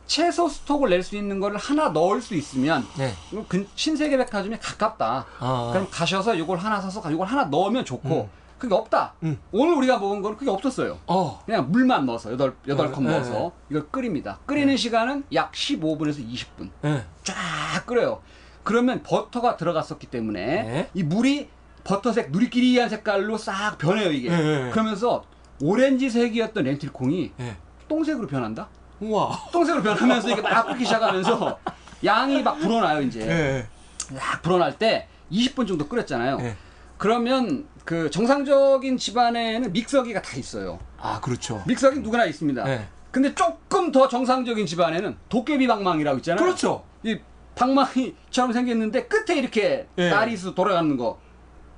채소 0.07 0.49
스톡을 0.49 0.89
낼 0.89 1.03
수 1.03 1.15
있는 1.15 1.39
거를 1.39 1.57
하나 1.57 1.87
넣을 1.89 2.21
수 2.21 2.35
있으면 2.35 2.85
네. 2.97 3.13
이거 3.31 3.45
근- 3.47 3.65
신세계 3.75 4.17
백화점에 4.17 4.59
가깝다. 4.59 5.25
아. 5.39 5.69
그럼 5.71 5.87
가셔서 5.89 6.35
이걸 6.35 6.57
하나 6.57 6.81
사서 6.81 7.09
이걸 7.09 7.25
하나 7.27 7.45
넣으면 7.45 7.85
좋고 7.85 8.27
그게 8.59 8.75
없다. 8.75 9.13
음. 9.23 9.39
오늘 9.53 9.75
우리가 9.75 9.97
먹은 9.97 10.21
거는 10.21 10.35
그게 10.37 10.51
없었어요. 10.51 10.99
어. 11.07 11.41
그냥 11.45 11.71
물만 11.71 12.05
넣어서 12.05 12.29
여덟 12.33 12.57
여덟 12.67 12.91
컵 12.91 13.03
네, 13.03 13.11
넣어서 13.11 13.31
네. 13.31 13.51
이걸 13.69 13.87
끓입니다. 13.89 14.39
끓이는 14.45 14.75
시간은 14.75 15.23
약 15.33 15.53
15분에서 15.53 16.27
20분. 16.29 16.69
네. 16.81 17.05
쫙 17.23 17.85
끓여요. 17.85 18.21
그러면 18.63 19.01
버터가 19.01 19.55
들어갔었기 19.55 20.07
때문에 20.07 20.45
네. 20.63 20.89
이 20.93 21.03
물이 21.03 21.49
버터색 21.83 22.31
누리끼리한 22.31 22.89
색깔로 22.89 23.37
싹 23.37 23.77
변해요 23.77 24.11
이게. 24.11 24.29
네, 24.29 24.37
네. 24.37 24.69
그러면서 24.71 25.23
오렌지색이었던 25.61 26.63
렌틸콩이 26.63 27.31
네. 27.37 27.57
똥색으로 27.87 28.27
변한다. 28.27 28.69
우와. 28.99 29.47
똥색으로 29.51 29.83
변하면서 29.83 30.29
이게 30.29 30.41
막 30.41 30.67
끓기 30.67 30.85
시작하면서 30.85 31.59
양이 32.05 32.41
막 32.41 32.59
불어나요 32.59 33.01
이제. 33.01 33.25
네. 33.25 33.67
막 34.13 34.41
불어날 34.41 34.77
때 34.77 35.07
20분 35.31 35.67
정도 35.67 35.87
끓였잖아요. 35.87 36.37
네. 36.37 36.55
그러면 36.97 37.65
그 37.83 38.11
정상적인 38.11 38.97
집안에는 38.97 39.73
믹서기가 39.73 40.21
다 40.21 40.37
있어요. 40.37 40.79
아, 40.99 41.19
그렇죠. 41.19 41.63
믹서기 41.65 41.99
누구나 42.01 42.25
있습니다. 42.25 42.63
네. 42.63 42.87
근데 43.09 43.33
조금 43.35 43.91
더 43.91 44.07
정상적인 44.07 44.65
집안에는 44.65 45.17
도깨비 45.29 45.67
방망이라고 45.67 46.17
있잖아요. 46.19 46.43
그렇죠. 46.43 46.83
이 47.03 47.19
방망이처럼 47.55 48.53
생겼는데 48.53 49.07
끝에 49.07 49.37
이렇게 49.37 49.87
네. 49.95 50.09
나리수 50.09 50.55
돌아가는 50.55 50.95
거. 50.95 51.19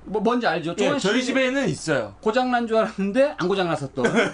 뭐 0.06 0.20
뭔지 0.20 0.46
알죠? 0.46 0.74
예, 0.78 0.98
저희 0.98 1.22
집에는 1.22 1.68
있어요. 1.68 2.14
고장 2.20 2.50
난 2.50 2.66
줄 2.66 2.76
알았는데 2.76 3.34
안 3.38 3.48
고장 3.48 3.68
났었던 3.68 4.04
그, 4.04 4.32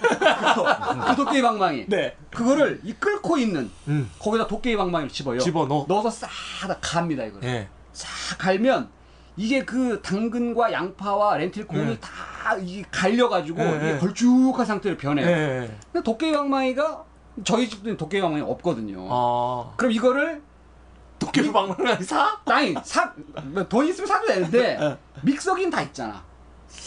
그 1.07 1.15
도깨비 1.15 1.41
방망이. 1.41 1.85
네. 1.87 2.15
그거를 2.29 2.81
이 2.83 2.93
끓고 2.93 3.37
있는 3.37 3.69
음. 3.87 4.09
거기다 4.19 4.47
도깨비 4.47 4.75
방망이를 4.77 5.09
집어요. 5.11 5.39
집어 5.39 5.65
넣어. 5.65 5.85
넣어서 5.87 6.09
싹다 6.09 6.77
갑니다 6.81 7.23
이걸. 7.23 7.43
예. 7.43 7.67
싹 7.93 8.37
갈면 8.37 8.89
이게 9.37 9.63
그 9.63 10.01
당근과 10.01 10.71
양파와 10.73 11.37
렌틸콩이 11.37 11.85
네. 11.85 11.99
다 11.99 12.55
이게 12.61 12.83
갈려가지고 12.91 13.57
네, 13.63 13.75
이게 13.77 13.91
네. 13.93 13.97
걸쭉한 13.97 14.65
상태로 14.65 14.97
변해요. 14.97 15.25
예. 15.27 15.71
근데 15.91 16.03
도깨비 16.03 16.35
방망이가 16.35 17.03
저희 17.45 17.69
집도 17.69 17.95
도깨비 17.95 18.21
방망이 18.21 18.41
없거든요. 18.43 19.07
아. 19.09 19.71
그럼 19.77 19.93
이거를 19.93 20.41
도깨비 21.21 21.51
방망이 21.53 22.03
사? 22.03 22.35
아니 22.45 22.73
사돈 22.83 23.87
있으면 23.87 24.07
사도 24.07 24.25
되는데 24.25 24.77
네. 24.77 24.97
믹서기는 25.21 25.69
다 25.69 25.81
있잖아. 25.83 26.23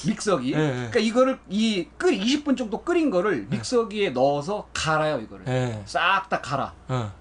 믹서기. 0.06 0.50
네, 0.52 0.58
네. 0.58 0.72
그러니까 0.74 0.98
이거를 0.98 1.38
이 1.48 1.88
끓 1.96 2.10
20분 2.12 2.56
정도 2.56 2.82
끓인 2.82 3.10
거를 3.10 3.46
믹서기에 3.48 4.10
넣어서 4.10 4.66
갈아요 4.74 5.18
이거를. 5.20 5.46
예. 5.46 5.82
싹다 5.86 6.40
갈아. 6.40 6.72
어. 6.88 7.12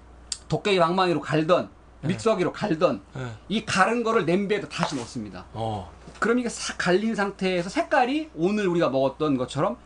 도깨비 0.48 0.78
방망이로 0.80 1.20
갈던 1.20 1.70
네. 2.00 2.08
믹서기로 2.08 2.52
갈던 2.52 3.00
예. 3.16 3.26
이 3.48 3.64
갈은 3.64 4.02
거를 4.02 4.26
냄비에다 4.26 4.68
다시 4.68 4.96
넣습니다. 4.96 5.44
어. 5.52 5.90
그럼 6.18 6.40
이게 6.40 6.48
싹 6.48 6.76
갈린 6.78 7.14
상태에서 7.14 7.68
색깔이 7.70 8.30
오늘 8.34 8.66
우리가 8.66 8.88
먹었던 8.88 9.36
것처럼 9.36 9.76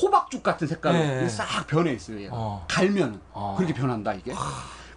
호박죽 0.00 0.42
같은 0.42 0.66
색깔로 0.66 1.28
싹 1.28 1.66
변해 1.66 1.92
있어요. 1.92 2.28
어. 2.32 2.64
갈면은 2.68 3.20
어. 3.32 3.54
그렇게 3.58 3.74
변한다 3.74 4.14
이게. 4.14 4.32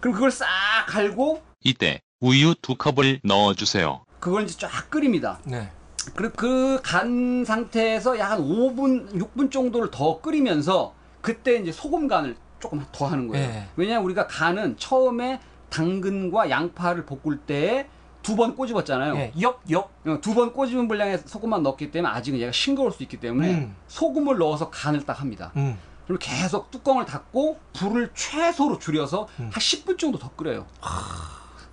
그럼 0.04 0.12
그걸 0.12 0.30
싹 0.30 0.46
갈고 0.86 1.40
이때 1.62 2.02
우유 2.20 2.54
두 2.60 2.74
컵을 2.74 3.20
넣어주세요. 3.24 4.04
그걸 4.20 4.42
이제 4.42 4.54
쫙 4.58 4.90
끓입니다. 4.90 5.38
네. 5.46 5.70
그리고 6.14 6.34
그간 6.34 7.42
상태에서 7.46 8.18
약 8.18 8.32
한 8.32 8.40
5분, 8.42 9.14
6분 9.14 9.50
정도를 9.50 9.90
더 9.90 10.20
끓이면서 10.20 10.92
그때 11.22 11.56
이제 11.56 11.72
소금 11.72 12.06
간을 12.06 12.36
조금 12.60 12.84
더 12.92 13.06
하는 13.06 13.28
거예요. 13.28 13.46
네. 13.48 13.66
왜냐하면 13.76 14.04
우리가 14.04 14.26
간은 14.26 14.76
처음에 14.76 15.40
당근과 15.70 16.50
양파를 16.50 17.06
볶을 17.06 17.38
때 17.38 17.88
두 18.22 18.36
번 18.36 18.54
꼬집었잖아요. 18.56 19.16
예. 19.16 19.32
역, 19.40 19.62
역. 19.70 19.90
두 20.20 20.34
번 20.34 20.52
꼬집은 20.52 20.86
분량의 20.86 21.20
소금만 21.24 21.62
넣기 21.62 21.90
때문에 21.90 22.12
아직은 22.12 22.40
얘가 22.40 22.52
싱거울 22.52 22.92
수 22.92 23.02
있기 23.02 23.18
때문에 23.20 23.54
음. 23.54 23.76
소금을 23.88 24.36
넣어서 24.36 24.68
간을 24.68 25.06
딱 25.06 25.20
합니다. 25.20 25.50
음. 25.56 25.78
그리고 26.06 26.18
계속 26.20 26.70
뚜껑을 26.70 27.06
닫고 27.06 27.58
불을 27.72 28.10
최소로 28.14 28.78
줄여서 28.78 29.28
음. 29.40 29.50
한 29.52 29.52
10분 29.52 29.98
정도 29.98 30.18
더 30.18 30.30
끓여요. 30.36 30.66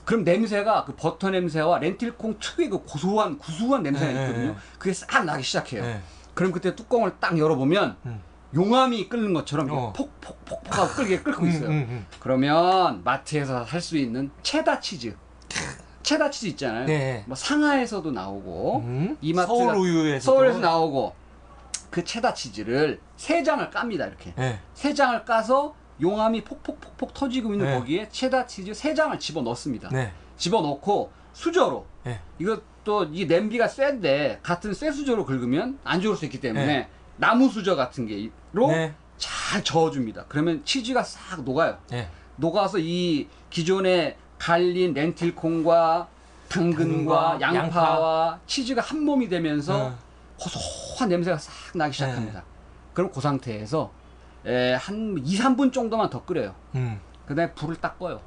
그럼 0.05 0.23
냄새가 0.23 0.85
그 0.85 0.95
버터 0.95 1.29
냄새와 1.29 1.79
렌틸콩 1.79 2.39
특유의 2.39 2.69
그 2.69 2.79
고소한 2.83 3.37
구수한 3.37 3.83
냄새가 3.83 4.11
네, 4.11 4.21
있거든요. 4.21 4.51
네. 4.51 4.55
그게 4.79 4.93
싹 4.93 5.23
나기 5.25 5.43
시작해요. 5.43 5.83
예. 5.83 6.01
그럼 6.33 6.51
그때 6.51 6.75
뚜껑을 6.75 7.13
딱 7.19 7.37
열어보면 7.37 7.97
음. 8.05 8.21
용암이 8.53 9.07
끓는 9.09 9.33
것처럼 9.33 9.69
어. 9.71 9.93
폭폭폭폭 9.93 10.77
하고 10.77 10.93
끓게 10.95 11.21
끓고 11.21 11.43
음, 11.43 11.49
있어요. 11.49 11.69
음, 11.69 11.73
음. 11.89 12.05
그러면 12.19 13.01
마트에서 13.03 13.65
살 13.65 13.79
수 13.81 13.97
있는 13.97 14.31
체다 14.43 14.79
치즈. 14.79 15.15
체다 16.03 16.29
치즈 16.31 16.47
있잖아요. 16.47 16.85
네. 16.85 17.23
뭐 17.27 17.35
상하에서도 17.35 18.11
나오고 18.11 18.79
음. 18.83 19.17
이마트 19.21 19.47
서울 19.47 19.75
우유에서 19.75 20.25
서울에서 20.25 20.59
나오고 20.59 21.13
그 21.91 22.03
체다 22.03 22.33
치즈를 22.33 22.99
세 23.17 23.43
장을 23.43 23.69
깝니다 23.69 24.07
이렇게 24.07 24.33
예. 24.39 24.59
세 24.73 24.93
장을 24.93 25.23
까서 25.25 25.75
용암이 26.01 26.43
폭폭폭폭 26.43 27.13
터지고 27.13 27.53
있는 27.53 27.67
네. 27.67 27.77
거기에 27.77 28.09
체다 28.09 28.47
치즈 28.47 28.73
세 28.73 28.95
장을 28.95 29.17
집어 29.19 29.41
넣습니다. 29.41 29.89
네. 29.89 30.11
집어 30.37 30.61
넣고 30.61 31.11
수저로 31.33 31.85
네. 32.03 32.19
이것도 32.39 33.09
이 33.11 33.25
냄비가 33.27 33.67
센데 33.67 34.39
같은 34.41 34.73
쇠 34.73 34.91
수저로 34.91 35.25
긁으면 35.25 35.77
안 35.83 36.01
좋을 36.01 36.15
수 36.15 36.25
있기 36.25 36.39
때문에 36.39 36.65
네. 36.65 36.87
나무 37.17 37.49
수저 37.49 37.75
같은 37.75 38.07
게로 38.07 38.67
네. 38.69 38.93
잘 39.17 39.63
저어줍니다. 39.63 40.25
그러면 40.27 40.65
치즈가 40.65 41.03
싹 41.03 41.43
녹아요. 41.43 41.77
예. 41.93 42.07
녹아서 42.37 42.79
이 42.79 43.27
기존에 43.51 44.17
갈린 44.39 44.93
렌틸콩과 44.93 46.07
당근과 46.49 47.37
당근과 47.39 47.41
양파와 47.41 48.39
치즈가 48.47 48.81
한 48.81 49.03
몸이 49.05 49.29
되면서 49.29 49.87
어. 49.87 49.97
고소한 50.41 51.09
냄새가 51.09 51.37
싹 51.37 51.51
나기 51.75 51.93
시작합니다. 51.93 52.43
그럼 52.93 53.11
그 53.13 53.21
상태에서 53.21 53.91
에, 54.45 54.73
한 54.73 55.15
2, 55.23 55.37
3분 55.37 55.71
정도만 55.71 56.09
더 56.09 56.23
끓여요. 56.25 56.55
음. 56.75 56.99
그 57.25 57.35
다음에 57.35 57.53
불을 57.53 57.75
딱 57.77 57.97
꺼요. 57.99 58.19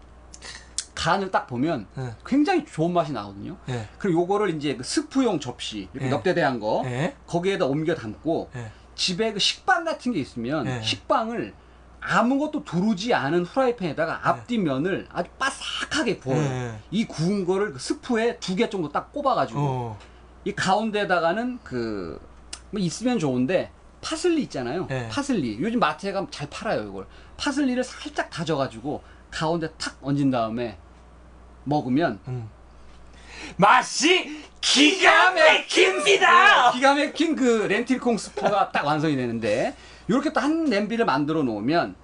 간을 0.94 1.30
딱 1.30 1.46
보면 1.46 1.86
예. 1.98 2.14
굉장히 2.24 2.64
좋은 2.64 2.92
맛이 2.92 3.12
나거든요. 3.12 3.56
예. 3.68 3.88
그럼 3.98 4.14
요거를 4.14 4.54
이제 4.54 4.76
그 4.76 4.84
스프용 4.84 5.38
접시, 5.40 5.88
이렇게 5.92 6.06
예. 6.06 6.10
넉대대한 6.10 6.60
거, 6.60 6.82
예. 6.86 7.14
거기에다 7.26 7.66
옮겨 7.66 7.94
담고, 7.94 8.50
예. 8.56 8.70
집에 8.94 9.32
그 9.32 9.38
식빵 9.38 9.84
같은 9.84 10.12
게 10.12 10.20
있으면 10.20 10.66
예. 10.66 10.80
식빵을 10.82 11.52
아무것도 12.00 12.64
두르지 12.64 13.12
않은 13.12 13.44
후라이팬에다가 13.44 14.20
앞뒤 14.28 14.56
면을 14.58 15.06
아주 15.12 15.28
바삭하게 15.38 16.18
구워요. 16.18 16.40
예. 16.42 16.74
이 16.90 17.04
구운 17.06 17.44
거를 17.44 17.72
그 17.72 17.78
스프에 17.78 18.38
두 18.38 18.54
개 18.54 18.70
정도 18.70 18.88
딱 18.90 19.12
꼽아가지고 19.12 19.60
어. 19.60 19.98
이 20.44 20.52
가운데다가는 20.54 21.58
그, 21.62 22.20
뭐 22.70 22.80
있으면 22.80 23.18
좋은데, 23.18 23.70
파슬리 24.00 24.42
있잖아요. 24.42 24.86
네. 24.86 25.08
파슬리. 25.08 25.58
요즘 25.60 25.80
마트에 25.80 26.12
가면 26.12 26.30
잘 26.30 26.48
팔아요, 26.50 26.82
이걸. 26.88 27.06
파슬리를 27.36 27.82
살짝 27.82 28.28
다져 28.30 28.56
가지고, 28.56 29.02
가운데 29.30 29.68
탁 29.78 29.96
얹은 30.02 30.30
다음에, 30.30 30.76
먹으면, 31.64 32.18
음. 32.28 32.48
맛이 33.56 34.42
기가 34.60 35.32
막힙니다. 35.32 36.72
기가 36.72 36.94
막힌 36.94 37.34
그 37.34 37.66
렌틸콩 37.66 38.16
스프가 38.18 38.70
딱 38.72 38.84
완성이 38.84 39.16
되는데, 39.16 39.74
요렇게 40.10 40.32
또 40.32 40.40
한 40.40 40.64
냄비를 40.64 41.04
만들어 41.06 41.42
놓으면, 41.42 41.94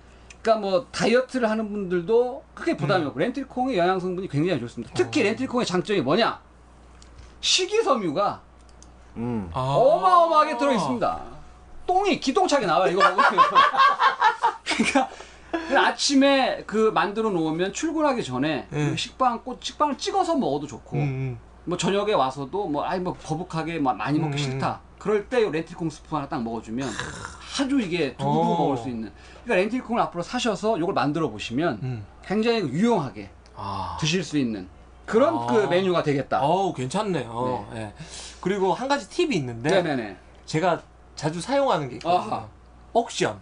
그러니까 0.43 0.67
뭐 0.67 0.87
다이어트를 0.91 1.51
하는 1.51 1.71
분들도 1.71 2.45
크게 2.55 2.75
부담이 2.77 3.05
없고 3.07 3.19
렌틸콩의 3.19 3.77
영양 3.77 4.01
성분이 4.01 4.29
굉장히 4.29 4.59
좋습니다. 4.61 4.93
특히 4.95 5.23
렌틸콩의 5.23 5.67
장점이 5.67 6.01
뭐냐? 6.01 6.41
식이섬유가 7.41 8.41
음. 9.17 9.51
아. 9.53 9.61
어마어마하게 9.61 10.57
들어 10.57 10.73
있습니다. 10.73 11.21
똥이 11.87 12.21
기똥차게 12.21 12.67
나와요. 12.67 12.93
이거 12.93 13.03
먹으면. 13.03 13.45
그러니까 14.65 15.09
아침에 15.77 16.63
그 16.67 16.91
만들어 16.95 17.31
놓으면 17.31 17.73
출근하기 17.73 18.23
전에 18.23 18.69
음. 18.73 18.91
그 18.91 18.97
식빵 18.97 19.43
꽃 19.45 19.63
식빵을 19.63 19.99
찍어서 19.99 20.37
먹어도 20.37 20.67
좋고 20.67 20.97
음. 20.97 21.39
뭐 21.65 21.77
저녁에 21.77 22.13
와서도 22.13 22.69
뭐 22.69 22.85
아이 22.85 23.01
뭐 23.01 23.15
거북하게 23.15 23.79
뭐 23.79 23.93
많이 23.93 24.19
먹기 24.19 24.35
음. 24.35 24.39
싫다. 24.39 24.81
그럴 24.99 25.29
때 25.29 25.49
렌틸콩 25.49 25.89
스프 25.91 26.15
하나 26.15 26.29
딱 26.29 26.43
먹어주면 26.43 26.89
아주 27.59 27.81
이게 27.81 28.15
두고두고 28.17 28.53
어. 28.55 28.59
먹을 28.59 28.77
수 28.77 28.89
있는. 28.89 29.11
그러니까 29.45 29.55
렌틸콩을 29.57 30.01
앞으로 30.03 30.23
사셔서 30.23 30.79
이걸 30.79 30.95
만들어 30.95 31.29
보시면 31.31 31.81
음. 31.83 32.07
굉장히 32.25 32.61
유용하게 32.61 33.31
아. 33.57 33.97
드실 33.99 34.23
수 34.23 34.39
있는 34.39 34.69
그런 35.11 35.37
아. 35.37 35.47
그 35.47 35.67
메뉴가 35.67 36.03
되겠다. 36.03 36.41
어우 36.41 36.73
괜찮네요. 36.73 37.69
예. 37.75 37.93
그리고 38.41 38.73
한 38.73 38.89
가지 38.89 39.09
팁이 39.09 39.35
있는데 39.37 39.71
네네네. 39.71 40.17
제가 40.47 40.83
자주 41.17 41.41
사용하는 41.41 41.89
게 41.89 41.97
있거든요. 41.97 42.21
아하. 42.21 42.49
옥션. 42.93 43.41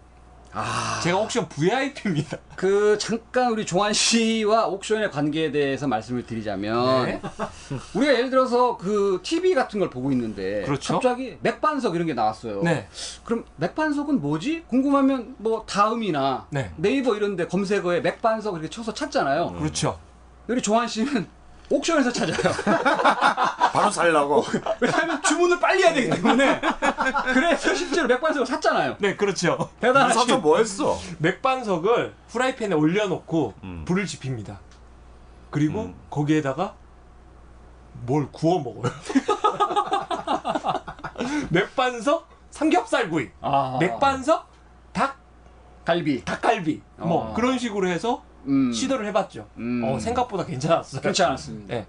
아, 0.52 0.98
제가 1.04 1.18
옥션 1.18 1.46
VIP입니다. 1.48 2.38
그 2.56 2.96
잠깐 2.98 3.52
우리 3.52 3.66
종환 3.66 3.92
씨와 3.92 4.66
옥션의 4.66 5.10
관계에 5.10 5.52
대해서 5.52 5.86
말씀을 5.86 6.24
드리자면 6.24 7.04
네. 7.04 7.20
우리가 7.94 8.14
예를 8.14 8.30
들어서 8.30 8.78
그 8.78 9.20
TV 9.22 9.54
같은 9.54 9.78
걸 9.78 9.90
보고 9.90 10.10
있는데 10.10 10.62
그렇죠. 10.62 10.94
갑자기 10.94 11.36
맥반석 11.42 11.94
이런 11.94 12.06
게 12.06 12.14
나왔어요. 12.14 12.62
네. 12.62 12.88
그럼 13.24 13.44
맥반석은 13.56 14.22
뭐지? 14.22 14.64
궁금하면 14.68 15.36
뭐 15.36 15.64
다음이나 15.66 16.46
네. 16.48 16.72
네이버 16.76 17.14
이런 17.14 17.36
데 17.36 17.46
검색어에 17.46 18.00
맥반석 18.00 18.54
이렇게 18.54 18.70
쳐서 18.70 18.94
찾잖아요. 18.94 19.52
그렇죠. 19.52 20.00
우리 20.48 20.62
종환 20.62 20.88
씨는 20.88 21.28
옥션에서 21.70 22.12
찾아요. 22.12 22.36
바로 23.72 23.90
살라고. 23.90 24.44
왜냐하면 24.80 25.22
주문을 25.22 25.60
빨리 25.60 25.82
해야 25.82 25.92
되기 25.92 26.10
때문에. 26.10 26.60
그래서 27.34 27.74
실제로 27.74 28.06
맥반석을 28.08 28.46
샀잖아요. 28.46 28.96
네, 28.98 29.16
그렇죠. 29.16 29.70
대단하시 29.80 30.18
사서 30.18 30.38
뭐 30.38 30.58
했어? 30.58 30.98
맥반석을 31.18 32.14
프라이팬에 32.28 32.74
올려놓고 32.74 33.54
음. 33.64 33.84
불을 33.86 34.06
지핍니다. 34.06 34.60
그리고 35.50 35.82
음. 35.82 35.94
거기에다가 36.10 36.74
뭘 38.06 38.28
구워 38.32 38.62
먹어요. 38.62 38.92
맥반석 41.50 42.28
삼겹살구이, 42.50 43.28
아. 43.40 43.76
맥반석 43.80 44.48
닭 44.92 45.18
갈비. 45.84 46.24
닭갈비, 46.24 46.82
뭐 46.96 47.30
어. 47.30 47.34
그런 47.34 47.58
식으로 47.58 47.88
해서 47.88 48.22
음. 48.46 48.72
시도를 48.72 49.06
해봤죠. 49.06 49.48
음. 49.58 49.82
어, 49.84 49.98
생각보다 49.98 50.44
괜찮았어요. 50.46 51.00
괜찮았습니다. 51.02 51.74
네. 51.74 51.86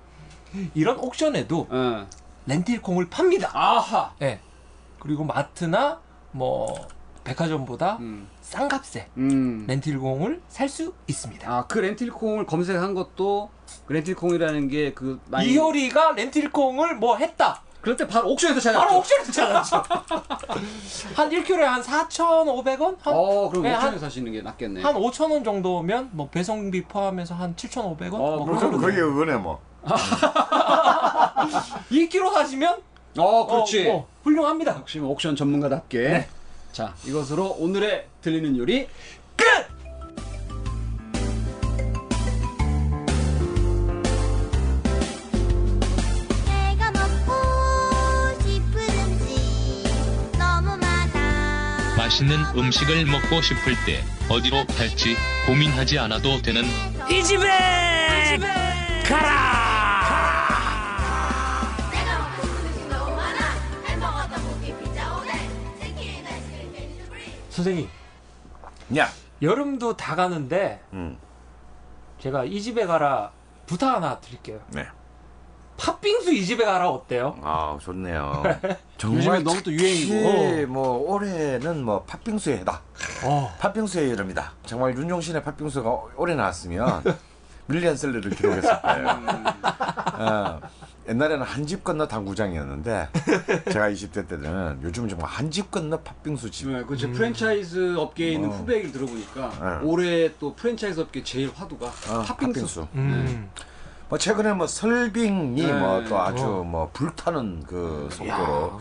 이런 0.73 0.97
옥션에도 0.97 1.67
어. 1.69 2.07
렌틸콩을 2.47 3.09
팝니다. 3.09 3.51
아하. 3.53 4.13
네. 4.19 4.39
그리고 4.99 5.23
마트나 5.23 5.99
뭐 6.31 6.87
백화점보다 7.23 7.97
음. 7.99 8.27
싼 8.41 8.67
값에 8.67 9.07
음. 9.17 9.65
렌틸콩을 9.67 10.41
살 10.47 10.67
수 10.69 10.93
있습니다. 11.07 11.49
아, 11.51 11.65
그 11.67 11.77
렌틸콩을 11.79 12.45
검색한 12.45 12.93
것도 12.95 13.49
그 13.85 13.93
렌틸콩이라는 13.93 14.67
게 14.69 14.93
그 14.95 15.19
많이 15.27 15.49
이효리가 15.51 16.13
렌틸콩을 16.13 16.95
뭐 16.95 17.17
했다. 17.17 17.61
그럴 17.81 17.95
때 17.95 18.05
바로 18.07 18.29
옥션에서 18.31 18.59
찾았죠. 18.59 18.85
바로 18.85 18.97
옥션에서 18.99 19.31
찾았죠. 19.31 19.83
한 21.15 21.29
1kg에 21.29 21.59
한 21.61 21.81
4,500원? 21.81 22.97
한, 22.99 23.13
어, 23.13 23.49
그럼 23.49 23.63
네, 23.63 23.73
옥션에서 23.73 23.91
한, 23.93 23.99
사시는 23.99 24.31
게 24.33 24.41
낫겠네. 24.41 24.81
한 24.81 24.95
5,000원 24.95 25.45
정도면 25.45 26.09
뭐 26.11 26.27
배송비 26.29 26.83
포함해서 26.85 27.35
한 27.35 27.55
7,500원? 27.55 28.13
어, 28.15 28.17
뭐 28.17 28.45
그럼 28.45 28.55
그 28.55 28.59
정도 28.59 28.79
거기 28.79 28.97
은혜 28.99 29.35
뭐. 29.35 29.61
2kg 31.89 32.33
사시면 32.33 32.81
어, 33.17 33.47
그렇지. 33.47 33.87
어, 33.89 33.95
어, 33.95 34.07
훌륭합니다. 34.23 34.75
역시 34.77 34.99
뭐 34.99 35.11
옥션 35.11 35.35
전문가답게. 35.35 36.27
자, 36.71 36.93
이것으로 37.05 37.55
오늘의 37.59 38.07
들리는 38.21 38.55
요리 38.57 38.87
끝! 39.35 39.45
맛있는 52.19 52.37
음식을 52.57 53.05
먹고 53.05 53.41
싶을 53.41 53.73
때 53.85 54.03
어디로 54.29 54.65
갈지 54.65 55.15
고민하지 55.47 55.99
않아도 55.99 56.41
되는 56.41 56.63
이 57.09 57.23
집에 57.23 57.47
가라! 59.07 59.39
아이스크림 66.25 66.73
캔디 66.73 67.09
프리 67.09 67.23
선생님, 67.49 67.89
야. 68.97 69.09
여름도 69.41 69.95
다 69.95 70.15
가는데 70.15 70.83
음. 70.91 71.17
제가 72.19 72.43
이 72.43 72.61
집에 72.61 72.85
가라 72.85 73.31
부탁 73.65 73.95
하나 73.95 74.19
드릴게요. 74.19 74.61
네. 74.71 74.85
팥빙수 75.79 76.33
이 76.33 76.45
집에 76.45 76.65
가라 76.65 76.89
어때요? 76.89 77.37
아 77.41 77.77
좋네요. 77.81 78.43
요즘에 79.03 79.21
정말 79.21 79.43
너무 79.43 79.63
또 79.63 79.71
유행이고. 79.71 80.67
뭐 80.67 80.97
올해는 81.13 81.83
뭐 81.83 82.03
팥빙수의 82.03 82.59
해다. 82.59 82.81
어. 83.23 83.53
팥빙수의 83.59 84.11
여름이다. 84.11 84.51
정말 84.65 84.95
윤종신의 84.97 85.43
팥빙수가 85.43 85.89
올해 86.17 86.35
나왔으면 86.35 87.03
밀리언셀러를 87.67 88.31
기록했을 88.31 88.81
거예요. 88.81 89.07
어, 90.19 90.59
옛날에는 91.07 91.43
한 91.45 91.65
집 91.65 91.83
건너 91.83 92.07
당구장이었는데 92.07 93.09
제가 93.71 93.89
20대 93.91 94.27
때는 94.27 94.79
요즘은 94.83 95.07
정말 95.09 95.29
한 95.29 95.49
집 95.49 95.71
건너 95.71 95.97
팥빙수 96.01 96.51
집. 96.51 96.67
네, 96.69 96.83
그제 96.83 97.07
프랜차이즈 97.11 97.95
업계에 97.97 98.31
있는 98.33 98.49
어. 98.49 98.51
후배 98.53 98.75
얘기를 98.75 98.91
들어보니까 98.91 99.79
네. 99.81 99.85
올해 99.87 100.31
또 100.39 100.53
프랜차이즈 100.55 100.99
업계 100.99 101.23
제일 101.23 101.51
화두가 101.55 101.85
어, 101.85 102.23
팥빙수. 102.27 102.87
음. 102.95 103.49
뭐 104.09 104.17
최근에 104.17 104.53
뭐 104.53 104.65
설빙이 104.67 105.61
네. 105.61 105.71
뭐또 105.73 106.19
아주 106.19 106.45
어. 106.45 106.63
뭐 106.63 106.89
불타는 106.91 107.63
그 107.67 108.09
속도로 108.11 108.79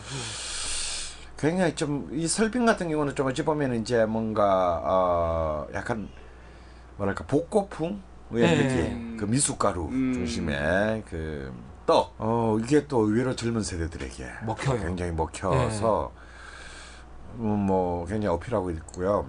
굉장히 1.37 1.75
좀 1.75 2.09
이 2.13 2.27
설빙 2.27 2.65
같은 2.67 2.89
경우는 2.89 3.15
좀 3.15 3.27
어찌 3.27 3.45
보면 3.45 3.75
이제 3.77 4.07
뭔가 4.07 4.81
어 4.85 5.67
약간 5.75 6.09
뭐랄까 6.97 7.25
복고풍의 7.27 8.01
네. 8.31 8.57
느낌 8.57 9.17
그 9.19 9.25
미숫가루 9.27 9.85
음. 9.89 10.13
중심의 10.15 11.05
그 11.09 11.53
떡. 11.87 12.15
어 12.19 12.59
이게 12.63 12.87
또 12.87 13.01
의외로 13.01 13.37
젊은 13.37 13.63
세대들에게 13.63 14.27
먹혀요. 14.47 14.81
굉장히 14.81 15.13
먹혀서 15.13 16.13
음, 17.39 17.47
뭐 17.47 18.05
굉장히 18.07 18.35
어필하고 18.35 18.71
있고요. 18.73 19.27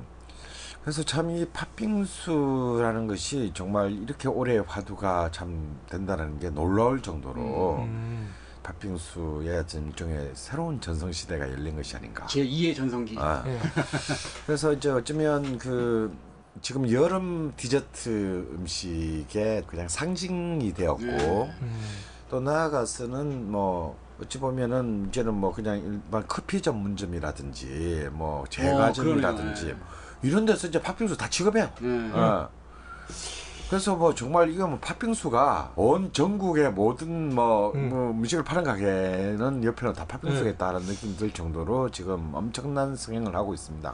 그래서 0.90 1.04
참 1.04 1.30
이 1.30 1.46
팥빙수라는 1.54 3.06
것이 3.06 3.52
정말 3.54 3.92
이렇게 3.92 4.28
올해 4.28 4.58
화두가 4.58 5.30
참 5.32 5.78
된다는 5.88 6.40
게 6.40 6.50
놀라울 6.50 7.00
정도로 7.00 7.76
음. 7.82 8.34
팥빙수의 8.64 9.66
일종의 9.72 10.32
새로운 10.34 10.82
전성 10.82 11.12
시대가 11.12 11.48
열린 11.48 11.76
것이 11.76 11.96
아닌가. 11.96 12.26
제 12.26 12.44
2의 12.44 12.76
전성기. 12.76 13.18
아, 13.20 13.44
예. 13.46 13.60
그래서 14.48 14.74
이제 14.74 14.90
어쩌면 14.90 15.60
그 15.60 16.12
지금 16.64 16.92
여름 16.92 17.54
디저트 17.56 18.56
음식의 18.56 19.66
그냥 19.68 19.88
상징이 19.88 20.74
되었고 20.74 21.04
네. 21.04 21.56
음. 21.62 21.82
또 22.32 22.40
나아가서는 22.40 23.52
뭐 23.52 23.96
어찌 24.20 24.40
보면은 24.40 25.10
이제는 25.10 25.36
뭐 25.36 25.54
그냥 25.54 25.78
일반 25.78 26.26
커피 26.28 26.60
전문점이라든지 26.64 28.10
뭐 28.12 28.44
제과점이라든지 28.50 29.66
그러네요. 29.66 29.99
이런 30.22 30.46
데서 30.46 30.68
이제 30.68 30.82
팥빙수 30.82 31.18
다 31.18 31.30
취급해요. 31.30 31.70
네. 31.80 32.12
어. 32.14 32.50
그래서 33.70 33.96
뭐 33.96 34.16
정말 34.16 34.50
이거 34.50 34.66
뭐 34.66 34.80
팥빙수가 34.80 35.74
온 35.76 36.12
전국의 36.12 36.72
모든 36.72 37.36
뭐, 37.36 37.72
음. 37.76 37.90
뭐 37.90 38.10
음식을 38.12 38.44
파는 38.44 38.64
가게는 38.64 39.64
옆에는 39.64 39.94
다 39.94 40.06
팥빙수가 40.06 40.44
네. 40.44 40.50
있다는 40.52 40.82
느낌 40.82 41.16
들 41.16 41.30
정도로 41.30 41.92
지금 41.92 42.32
엄청난 42.34 42.96
성행을 42.96 43.36
하고 43.36 43.54
있습니다. 43.54 43.94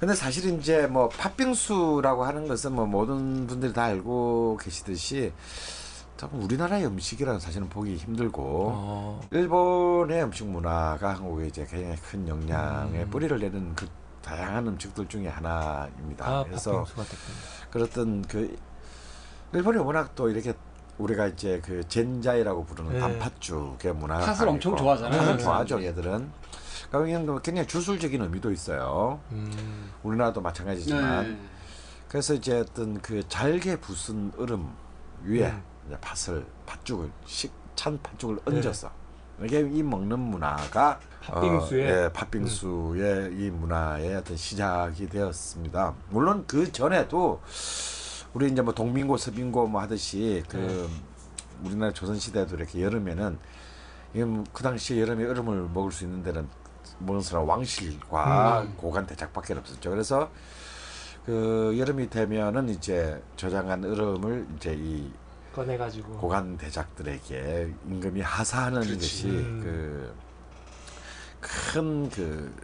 근데 0.00 0.14
사실 0.14 0.58
이제 0.58 0.86
뭐 0.86 1.10
팥빙수라고 1.10 2.24
하는 2.24 2.48
것은 2.48 2.72
뭐 2.72 2.86
모든 2.86 3.46
분들이 3.46 3.74
다 3.74 3.84
알고 3.84 4.58
계시듯이 4.62 5.32
참 6.16 6.30
우리나라의 6.32 6.86
음식이라는 6.86 7.38
사실은 7.38 7.68
보기 7.68 7.96
힘들고 7.96 8.42
어. 8.42 9.20
일본의 9.30 10.22
음식 10.22 10.46
문화가 10.46 11.14
한국에 11.16 11.48
이제 11.48 11.66
굉장히 11.70 11.96
큰 11.96 12.26
영향의 12.26 13.02
음. 13.02 13.10
뿌리를 13.10 13.38
내는 13.38 13.74
그 13.74 13.86
다양한 14.26 14.66
음식들 14.66 15.06
중에 15.06 15.28
하나입니다. 15.28 16.26
아, 16.26 16.44
그래서. 16.44 16.84
그렇던 17.70 18.22
그 18.22 18.58
일본이 19.52 19.78
워낙 19.78 20.16
또 20.16 20.28
이렇게 20.28 20.52
우리가 20.98 21.28
이제 21.28 21.60
그 21.64 21.86
젠자이라고 21.86 22.64
부르는 22.64 22.94
네. 22.94 22.98
단팥죽의 22.98 23.94
문화가 23.94 24.26
팥을 24.32 24.48
엄청 24.48 24.76
좋아하잖아요. 24.76 25.20
팥을 25.20 25.36
네. 25.36 25.42
좋아하죠, 25.42 25.82
얘들은. 25.84 26.30
그러니까 26.90 27.20
이게 27.20 27.40
굉장히 27.42 27.68
주술적인 27.68 28.20
의미도 28.20 28.50
있어요. 28.50 29.20
음. 29.30 29.92
우리나라도 30.02 30.40
마찬가지지만. 30.40 31.28
네. 31.28 31.38
그래서 32.08 32.34
이제 32.34 32.60
어떤 32.60 33.00
그 33.00 33.26
잘게 33.28 33.76
부순 33.76 34.32
얼음 34.38 34.72
위에 35.22 35.50
음. 35.50 35.62
이제 35.86 35.96
팥을 36.00 36.44
팥죽을 36.66 37.10
식, 37.26 37.52
찬 37.76 38.00
팥죽을 38.02 38.36
네. 38.36 38.56
얹어서 38.56 38.90
이게 39.42 39.60
이 39.60 39.82
먹는 39.82 40.18
문화가 40.18 40.98
팥빙수의? 41.26 41.92
어, 41.92 42.04
예, 42.04 42.08
팥빙수의 42.12 43.34
이 43.36 43.50
문화의 43.50 44.16
어떤 44.16 44.36
시작이 44.36 45.08
되었습니다. 45.08 45.94
물론 46.10 46.44
그 46.46 46.70
전에도 46.70 47.40
우리 48.32 48.50
이제 48.50 48.62
뭐 48.62 48.72
동민고 48.72 49.16
서민고 49.16 49.66
뭐 49.66 49.80
하듯이 49.80 50.42
그 50.48 50.56
네. 50.56 50.88
우리나라 51.64 51.92
조선 51.92 52.18
시대도 52.18 52.56
이렇게 52.56 52.82
여름에는 52.82 53.38
이게 54.14 54.24
뭐그 54.24 54.62
당시에 54.62 55.00
여름에 55.00 55.24
얼음을 55.24 55.68
먹을 55.72 55.90
수 55.90 56.04
있는 56.04 56.22
데는 56.22 56.48
사람 57.22 57.48
왕실과 57.48 58.62
음. 58.62 58.74
고관 58.76 59.06
대작밖에 59.06 59.54
없었죠. 59.54 59.90
그래서 59.90 60.30
그 61.24 61.74
여름이 61.76 62.08
되면은 62.08 62.68
이제 62.68 63.20
저장한 63.36 63.84
얼음을 63.84 64.46
이제 64.56 64.74
이 64.78 65.10
꺼내가지고. 65.54 66.18
고관 66.18 66.56
대작들에게 66.58 67.74
임금이 67.88 68.20
하사하는 68.20 68.80
것이 68.82 69.28
음. 69.28 69.60
그 69.64 70.14
큰 71.46 72.10
그 72.10 72.54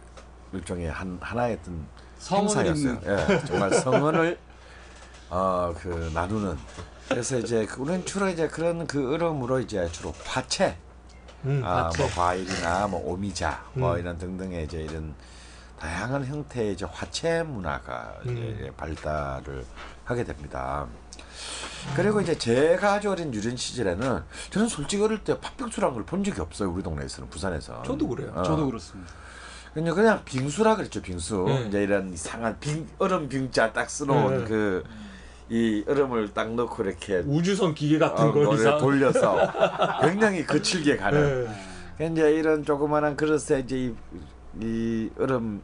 일종의 0.51 0.91
한 0.91 1.17
하나의 1.21 1.57
어떤 1.61 1.85
행사였어요. 2.31 2.99
예, 3.05 3.39
정말 3.45 3.73
성원을 3.73 4.37
어 5.29 5.73
그 5.79 6.11
나누는. 6.13 6.57
그래서 7.09 7.37
이제 7.37 7.65
그 7.65 7.81
우리는 7.81 8.05
주로 8.05 8.29
이제 8.29 8.47
그런 8.47 8.85
그 8.87 9.13
으름으로 9.13 9.59
이제 9.59 9.87
주로 9.91 10.13
화채, 10.23 10.77
음, 11.45 11.61
아, 11.65 11.85
화채. 11.85 12.03
뭐 12.03 12.11
과일이나 12.11 12.87
뭐 12.87 13.01
오미자, 13.11 13.63
뭐 13.73 13.93
음. 13.95 13.99
이런 13.99 14.17
등등의 14.17 14.65
이제 14.65 14.81
이런 14.81 15.13
다양한 15.79 16.25
형태의 16.25 16.73
이제 16.73 16.85
화채 16.89 17.43
문화가 17.43 18.15
음. 18.25 18.37
이제 18.37 18.71
발달을 18.77 19.65
하게 20.05 20.23
됩니다. 20.23 20.87
그리고 21.95 22.21
이제 22.21 22.37
제가 22.37 22.99
어린 23.07 23.33
유년 23.33 23.55
시절에는 23.55 24.23
저는 24.49 24.67
솔직히 24.67 25.03
어릴 25.03 25.23
때 25.23 25.39
팥빙수라는 25.39 25.93
걸 25.95 26.03
본 26.05 26.23
적이 26.23 26.41
없어요 26.41 26.71
우리 26.71 26.81
동네에서는 26.83 27.29
부산에서. 27.29 27.83
저도 27.83 28.07
그래요. 28.07 28.31
어. 28.35 28.43
저도 28.43 28.65
그렇습니다. 28.65 29.11
그냥 29.73 29.95
그냥 29.95 30.21
빙수라 30.25 30.75
그랬죠 30.75 31.01
빙수. 31.01 31.45
네. 31.47 31.65
이제 31.67 31.83
이런 31.83 32.13
이상한 32.13 32.57
빙 32.59 32.87
얼음 32.99 33.27
빙자 33.29 33.73
딱 33.73 33.89
써놓은 33.89 34.39
네. 34.39 34.43
그 34.45 34.83
이 35.49 35.83
얼음을 35.87 36.33
딱 36.33 36.53
넣고 36.55 36.83
이렇게 36.83 37.17
우주선 37.27 37.75
기계 37.75 37.99
같은 37.99 38.27
어, 38.29 38.31
거 38.31 38.39
노래 38.43 38.61
이상. 38.61 38.77
돌려서 38.79 39.37
굉장히 40.01 40.45
거칠게 40.45 40.95
가는. 40.97 41.45
네. 41.99 42.07
이제 42.11 42.31
이런 42.31 42.63
조그마한 42.63 43.17
그릇에 43.17 43.59
이제 43.59 43.77
이, 43.77 43.93
이 44.61 45.09
얼음 45.19 45.61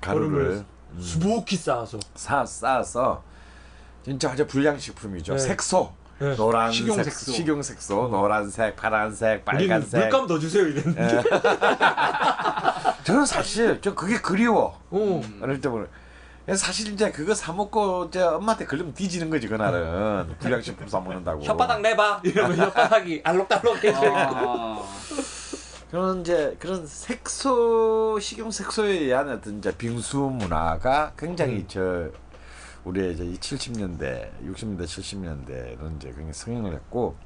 가루를 0.00 0.40
얼음을 0.46 0.64
수북히 0.98 1.56
쌓아서. 1.56 1.98
사 2.14 2.44
쌓아서 2.46 3.22
진짜 4.04 4.30
아주 4.30 4.46
불량식품이죠. 4.46 5.34
네. 5.34 5.38
색소. 5.38 5.92
네. 6.20 6.34
노란색, 6.34 6.78
식용색소. 6.78 7.32
식용색소, 7.32 8.08
노란색, 8.08 8.74
파란색, 8.74 9.44
빨간색. 9.44 10.00
물감 10.00 10.26
더 10.26 10.38
주세요 10.38 10.66
이랬는데. 10.66 11.22
저는 13.04 13.24
사실 13.24 13.80
저 13.80 13.94
그게 13.94 14.18
그리워. 14.20 14.80
어. 14.90 15.22
어릴 15.40 15.60
때부터. 15.60 15.86
사실 16.56 16.92
이제 16.94 17.12
그거 17.12 17.34
사 17.34 17.52
먹고 17.52 18.06
이제 18.08 18.22
엄마한테 18.22 18.64
걸리면 18.64 18.94
뒤지는 18.94 19.28
거지 19.28 19.46
그날은 19.48 20.34
불량식품 20.38 20.88
사 20.88 20.98
먹는다고. 20.98 21.42
혓바닥 21.42 21.80
내봐 21.82 22.20
이러면 22.24 22.56
혓바닥이 22.72 23.20
알록달록해져 23.22 23.88
있고. 23.90 24.16
아, 24.16 24.82
그런 25.90 26.22
이제 26.22 26.56
그런 26.58 26.86
색소 26.86 28.18
식용 28.20 28.50
색소에 28.50 28.88
의한 28.88 29.28
어떤 29.28 29.58
이제 29.58 29.74
빙수 29.76 30.18
문화가 30.18 31.12
굉장히 31.18 31.56
음. 31.56 31.64
저 31.68 32.08
우리의 32.84 33.14
이제 33.14 33.24
이 33.24 33.34
70년대, 33.36 34.30
60년대, 34.46 34.84
70년대는 34.84 35.96
이제 35.96 36.08
굉장히 36.08 36.32
성행을 36.32 36.74
했고 36.74 37.16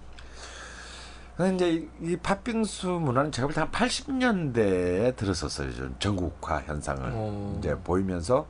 근데 1.37 1.55
이제 1.55 1.89
이, 2.01 2.13
이 2.13 2.17
팥빙수 2.17 2.89
문화는 2.89 3.33
제가 3.33 3.49
볼 3.49 3.55
때 3.55 3.61
한 3.61 3.71
80년대에 3.71 5.17
들었었어요. 5.17 5.73
좀 5.75 5.95
전국화 5.99 6.61
현상을 6.61 7.11
어. 7.15 7.57
이제 7.59 7.75
보이면서 7.79 8.47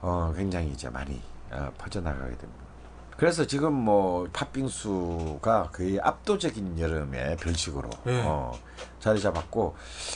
어 0.00 0.32
굉장히 0.36 0.68
이제 0.70 0.88
많이 0.88 1.20
어, 1.50 1.70
퍼져나가게 1.76 2.36
됩니다. 2.36 2.68
그래서 3.16 3.44
지금 3.46 3.72
뭐 3.74 4.28
팥빙수가 4.32 5.70
거의 5.72 5.98
압도적인 6.00 6.78
여름의 6.78 7.36
별식으로 7.38 7.90
네. 8.04 8.22
어, 8.24 8.52
자리 9.00 9.20
잡았고 9.20 9.74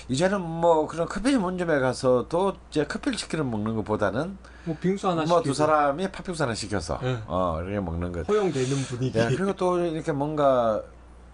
이제는 0.09 0.41
뭐 0.41 0.87
그런 0.87 1.09
커피 1.09 1.33
전문점에 1.33 1.81
가서도 1.81 2.55
이제 2.71 2.85
커피를 2.87 3.19
시키는 3.19 3.51
먹는 3.51 3.75
것보다는 3.77 4.39
뭐 4.65 4.77
빙수 4.81 5.09
하나 5.09 5.25
뭐 5.25 5.43
두 5.43 5.53
사람이 5.55 6.11
팥빙수 6.13 6.43
하나 6.43 6.55
시켜서 6.55 6.99
네. 7.03 7.19
어 7.27 7.59
이렇게 7.63 7.81
먹는 7.81 8.13
것. 8.13 8.29
허용되는 8.29 8.77
분위기. 8.85 9.19
예, 9.19 9.25
그리고 9.27 9.53
또 9.55 9.79
이렇게 9.85 10.13
뭔가 10.13 10.81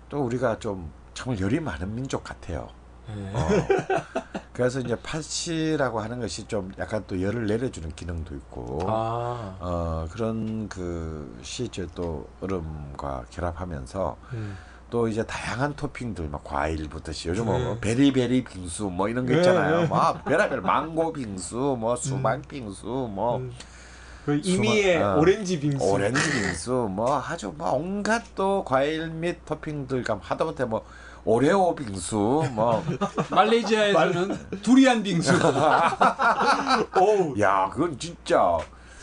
또 0.08 0.20
우리가 0.24 0.58
좀 0.58 0.90
정말 1.14 1.40
열이 1.40 1.60
많은 1.60 1.94
민족 1.94 2.24
같아요. 2.24 2.68
네. 3.08 3.32
어. 3.34 3.48
그래서 4.52 4.80
이제 4.80 4.96
팥이라고 4.96 6.00
하는 6.00 6.20
것이 6.20 6.46
좀 6.48 6.72
약간 6.78 7.04
또 7.06 7.20
열을 7.22 7.46
내려주는 7.46 7.90
기능도 7.94 8.34
있고 8.34 8.80
아. 8.88 9.56
어 9.60 10.06
그런 10.10 10.68
그시 10.68 11.64
이제 11.66 11.86
또 11.94 12.28
얼음과 12.40 13.26
결합하면서 13.30 14.16
음. 14.32 14.56
또 14.90 15.06
이제 15.08 15.24
다양한 15.24 15.76
토핑들 15.76 16.28
막 16.28 16.42
과일부터 16.44 17.12
시 17.12 17.28
요즘 17.28 17.44
뭐 17.46 17.58
네. 17.58 17.80
베리베리 17.80 18.44
빙수 18.44 18.84
뭐 18.84 19.08
이런 19.08 19.26
거 19.26 19.32
네, 19.32 19.38
있잖아요. 19.38 19.80
네. 19.82 19.86
뭐 19.86 20.14
별의별 20.24 20.60
망고 20.62 21.12
빙수 21.12 21.76
뭐 21.78 21.94
수박 21.96 22.46
빙수 22.48 22.86
뭐 22.86 23.36
음. 23.38 23.52
그 24.24 24.40
이미의 24.42 24.94
수박, 24.94 25.16
어. 25.16 25.20
오렌지 25.20 25.60
빙수. 25.60 25.84
오렌지 25.84 26.20
빙수 26.32 26.88
뭐 26.90 27.22
아주 27.22 27.52
뭐 27.56 27.72
온갖 27.72 28.22
또 28.34 28.64
과일 28.64 29.08
및 29.10 29.38
토핑들과 29.44 30.20
하다못해 30.22 30.64
뭐 30.64 30.84
오레오 31.24 31.74
빙수 31.74 32.16
뭐 32.52 32.82
말레이시아에서는 33.30 34.62
두리안 34.62 35.02
빙수. 35.02 35.32
어우, 36.96 37.38
야, 37.40 37.68
그건 37.70 37.98
진짜. 37.98 38.58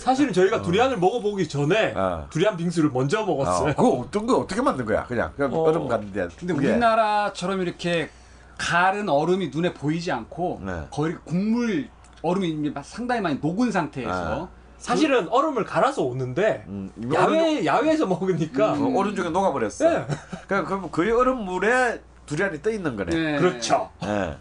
사실은 0.05 0.33
저희가 0.33 0.61
두리안을 0.61 0.97
먹어보기 0.99 1.49
전에 1.49 1.93
어. 1.95 2.27
두리안 2.29 2.55
빙수를 2.55 2.91
먼저 2.91 3.23
어, 3.23 3.25
먹었어요. 3.25 3.73
그거 3.73 3.89
어떤 3.89 4.27
거 4.27 4.37
어떻게 4.37 4.61
만든 4.61 4.85
거야? 4.85 5.03
그냥 5.05 5.33
그냥 5.35 5.51
어. 5.51 5.63
얼음 5.63 5.87
갔는데. 5.87 6.27
근데 6.37 6.53
그게. 6.53 6.69
우리나라처럼 6.69 7.59
이렇게 7.61 8.11
가른 8.55 9.09
얼음이 9.09 9.49
눈에 9.49 9.73
보이지 9.73 10.11
않고 10.11 10.61
네. 10.63 10.83
거의 10.91 11.15
국물 11.25 11.89
얼음이 12.21 12.71
상당히 12.83 13.21
많이 13.21 13.39
녹은 13.41 13.71
상태에서 13.71 14.47
사실은 14.77 15.27
얼음을 15.29 15.63
갈아서 15.63 16.03
오는데 16.03 16.65
음, 16.67 16.91
이거 17.01 17.23
얼음, 17.23 17.35
야외 17.35 17.65
야외에서 17.65 18.05
먹으니까 18.05 18.73
어, 18.73 18.93
얼음 18.99 19.15
중에 19.15 19.29
녹아버렸어. 19.31 19.89
네. 19.89 20.05
그러니까 20.47 20.65
그럼 20.65 20.91
거의 20.91 21.09
얼음 21.09 21.39
물에 21.45 21.99
두리안이 22.27 22.61
떠 22.61 22.69
있는 22.69 22.95
거네. 22.95 23.15
네. 23.15 23.39
그렇죠. 23.39 23.89
예. 24.03 24.37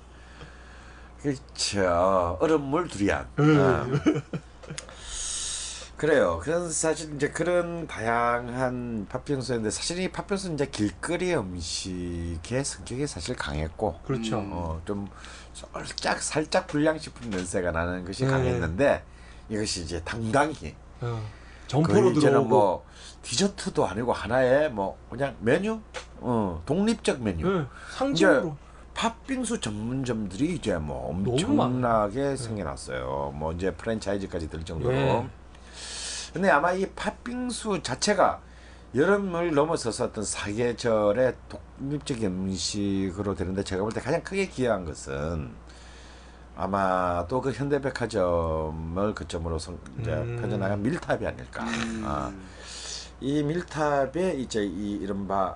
그렇죠. 1.23 2.37
얼음물 2.39 2.89
두리안. 2.89 3.27
음. 3.39 3.59
아. 3.59 3.87
그래요. 6.05 6.39
그래서 6.43 6.69
사실 6.69 7.15
이제 7.15 7.31
그런 7.31 7.87
다양한 7.87 9.07
팥빙수인데 9.09 9.71
사실 9.71 9.99
이 10.01 10.09
팥빙수는 10.13 10.57
이제 10.57 10.67
길거리 10.67 11.35
음식의 11.35 12.63
성격이 12.63 13.07
사실 13.07 13.35
강했고 13.35 14.01
그렇죠. 14.05 14.39
음. 14.39 14.51
어, 14.53 14.83
좀 14.85 15.09
살짝 15.55 16.21
살짝 16.21 16.67
불량식품 16.67 17.31
냄새가 17.31 17.73
나는 17.73 18.05
것이 18.05 18.25
네. 18.25 18.31
강했는데 18.31 19.03
이것이 19.49 19.83
이제 19.83 20.03
당당히 20.05 20.75
어. 21.01 21.23
점포로 21.69 22.11
이제는 22.11 22.21
들어오고 22.21 22.49
뭐 22.49 22.85
디저트도 23.23 23.87
아니고 23.87 24.13
하나의 24.13 24.71
뭐 24.71 24.99
그냥 25.09 25.35
메뉴, 25.41 25.81
어, 26.19 26.63
독립적 26.67 27.23
메뉴. 27.23 27.49
네, 27.49 27.65
상징으로. 27.97 28.57
팥빙수 28.93 29.59
전문점들이 29.61 30.57
이제 30.57 30.77
뭐 30.77 31.09
엄청나게 31.09 32.37
생겨났어요. 32.37 33.33
뭐 33.35 33.53
이제 33.53 33.73
프랜차이즈까지 33.73 34.51
될 34.51 34.65
정도로. 34.65 35.27
예. 36.35 36.41
근데 36.41 36.51
아마 36.51 36.73
이 36.73 36.87
팥빙수 36.87 37.81
자체가 37.83 38.41
여름을 38.95 39.55
넘어서서 39.55 40.05
어떤 40.07 40.25
사계절의 40.25 41.35
독립적인 41.49 42.27
음식으로 42.27 43.35
되는데 43.35 43.63
제가 43.65 43.83
볼 43.83 43.93
때 43.93 44.01
가장 44.01 44.23
크게 44.23 44.47
기여한 44.49 44.85
것은 44.85 45.51
아마 46.57 47.27
또 47.29 47.41
그 47.41 47.51
현대백화점을 47.51 49.15
거점으로 49.15 49.59
성, 49.59 49.77
이제 50.01 50.13
음. 50.13 50.39
펴져나간 50.41 50.81
밀탑이 50.83 51.27
아닐까. 51.27 51.65
아, 52.05 52.33
이 53.21 53.43
밀탑에 53.43 54.35
이제 54.35 54.65
이 54.65 54.93
이른바 55.03 55.55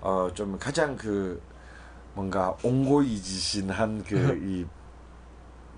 어좀 0.00 0.58
가장 0.58 0.96
그 0.96 1.40
뭔가 2.14 2.56
옹고이지신한 2.62 4.04
그 4.04 4.16
이 4.42 4.66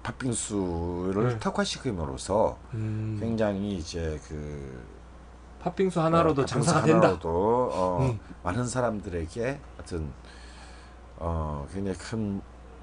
팥빙수를 0.02 1.28
네. 1.28 1.38
특화시킴으로써 1.38 2.56
음, 2.74 3.16
굉장히 3.20 3.76
이제 3.76 4.20
그 4.28 4.82
팥빙수 5.60 6.00
하나로도 6.00 6.42
어, 6.42 6.46
장사가. 6.46 6.82
하나로도 6.82 7.28
어, 7.72 7.98
음. 8.02 8.18
많은 8.44 8.66
사람들에게 8.66 9.60
어떤 9.80 10.12
어 11.16 11.66
굉장히 11.72 11.98
큰 11.98 12.40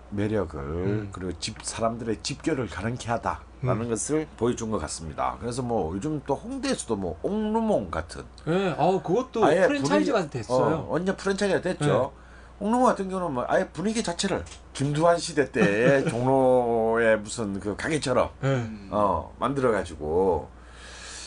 매력을 0.10 0.60
음. 0.60 1.10
그리고 1.12 1.32
집 1.40 1.56
사람들의 1.64 2.20
집결을 2.22 2.68
가능케 2.68 3.10
하다라는 3.10 3.82
음. 3.86 3.90
것을 3.90 4.28
보여준 4.38 4.72
것 4.72 4.78
같습니다. 4.80 5.38
그래서 5.40 5.62
뭐 5.62 5.96
요즘 5.96 6.22
또 6.28 6.36
홍대에서도 6.36 6.96
뭐 6.98 7.18
옥루몽 7.24 7.90
같은 7.90 8.24
예, 8.48 8.76
아 8.78 8.86
그것도 9.02 9.42
프랜차이즈가 9.42 10.18
분위기- 10.20 10.30
됐어요. 10.38 10.76
어, 10.76 10.88
완전 10.90 11.16
프랜차이즈가 11.16 11.62
됐죠. 11.62 11.86
네. 11.86 12.26
옥루몽 12.60 12.86
같은 12.86 13.10
경우는 13.10 13.34
뭐 13.34 13.46
아예 13.48 13.68
분위기 13.70 14.04
자체를 14.04 14.44
김두한 14.74 15.18
시대 15.18 15.52
때의 15.52 16.06
종로 16.10 16.85
의 17.02 17.20
무슨 17.20 17.60
그 17.60 17.76
가게처럼 17.76 18.30
예. 18.44 18.70
어 18.92 19.34
만들어 19.40 19.72
가지고 19.72 20.50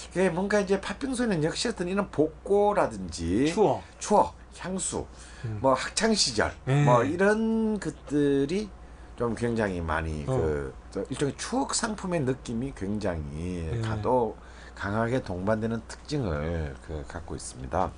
그게 0.08 0.30
뭔가 0.30 0.60
이제 0.60 0.80
팥빙수에는 0.80 1.44
역시 1.44 1.68
어떤 1.68 1.88
이런 1.88 2.10
복고라든지 2.10 3.52
추억. 3.52 3.82
추억, 3.98 4.34
향수, 4.58 5.06
음. 5.44 5.58
뭐 5.60 5.74
학창 5.74 6.14
시절, 6.14 6.52
네. 6.64 6.84
뭐 6.84 7.04
이런 7.04 7.78
것들이 7.78 8.68
좀 9.16 9.34
굉장히 9.34 9.80
많이 9.80 10.24
어. 10.26 10.70
그저 10.90 11.04
일종의 11.10 11.36
추억 11.36 11.74
상품의 11.74 12.20
느낌이 12.20 12.72
굉장히 12.76 13.68
네. 13.70 13.80
가도 13.80 14.36
강하게 14.74 15.22
동반되는 15.22 15.82
특징을 15.88 16.74
그 16.86 17.04
갖고 17.06 17.34
있습니다. 17.34 17.90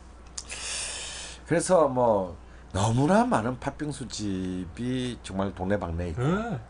그래서 1.46 1.88
뭐 1.88 2.36
너무나 2.72 3.24
많은 3.24 3.58
팥빙수 3.58 4.08
집이 4.08 5.18
정말 5.22 5.54
동네 5.54 5.78
방네에 5.78 6.10
있고 6.10 6.22
예. 6.22 6.60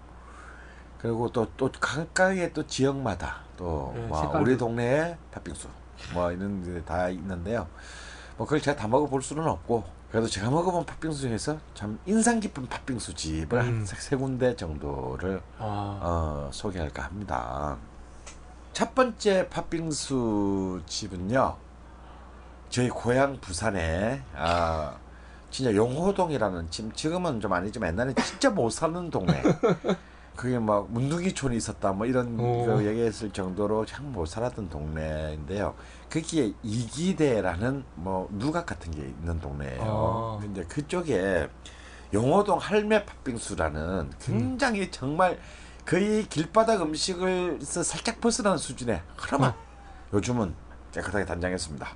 그리고 1.01 1.31
또또 1.33 1.71
각각의 1.81 2.53
또 2.53 2.67
지역마다 2.67 3.39
또 3.57 3.93
네, 3.95 4.07
뭐 4.07 4.21
색깔도. 4.21 4.43
우리 4.45 4.57
동네에 4.59 5.17
팥빙수 5.33 5.69
뭐 6.15 6.31
이런 6.33 6.63
게 6.65 6.83
다 6.85 7.09
있는데요. 7.09 7.67
뭐 8.37 8.47
그걸 8.47 8.61
제가 8.61 8.77
다 8.77 8.89
먹어볼 8.89 9.23
수는 9.23 9.47
없고 9.47 9.85
그래도 10.11 10.27
제가 10.27 10.51
먹어본 10.51 10.85
팥빙수 10.87 11.21
중에서 11.21 11.59
참 11.75 11.99
인상 12.07 12.41
깊은 12.41 12.67
팥빙수 12.69 13.15
집을 13.15 13.59
음. 13.61 13.65
한세 13.87 14.17
군데 14.17 14.57
정도를 14.57 15.41
아, 15.59 15.99
어, 16.03 16.51
소개할까 16.53 17.03
합니다. 17.05 17.77
첫 18.73 18.95
번째 18.95 19.49
팥빙수 19.49 20.83
집은요. 20.87 21.57
저희 22.71 22.89
고향 22.89 23.39
부산에 23.41 24.23
아 24.37 24.97
진짜 25.51 25.75
용호동이라는 25.75 26.71
지금 26.71 26.93
지금은 26.93 27.41
좀 27.41 27.53
아니지만 27.53 27.91
옛날에 27.93 28.15
진짜 28.15 28.51
못 28.51 28.71
사는 28.71 29.11
동네. 29.11 29.43
그게 30.41 30.59
막 30.59 30.91
문둥이촌이 30.91 31.55
있었다 31.55 31.93
뭐 31.93 32.07
이런 32.07 32.41
오. 32.41 32.65
그 32.65 32.87
얘기했을 32.87 33.31
정도로 33.31 33.85
참 33.85 34.11
못 34.11 34.25
살았던 34.27 34.71
동네인데요. 34.71 35.75
거기에 36.11 36.55
이기대라는 36.63 37.85
뭐 37.97 38.27
누각 38.33 38.65
같은 38.65 38.91
게 38.91 39.03
있는 39.03 39.39
동네예요. 39.39 39.83
아. 39.83 40.39
근데 40.41 40.65
그쪽에 40.65 41.47
용호동 42.15 42.59
할매 42.59 43.05
팥빙수라는 43.05 44.13
굉장히 44.19 44.91
정말 44.91 45.39
거의 45.85 46.27
길바닥 46.27 46.81
음식을 46.81 47.59
서 47.63 47.83
살짝 47.83 48.19
벗어나는 48.23 48.57
수준의 48.57 49.03
흐름한 49.19 49.53
요즘은 50.15 50.55
깨끗하게 50.93 51.27
단장했습니다. 51.27 51.87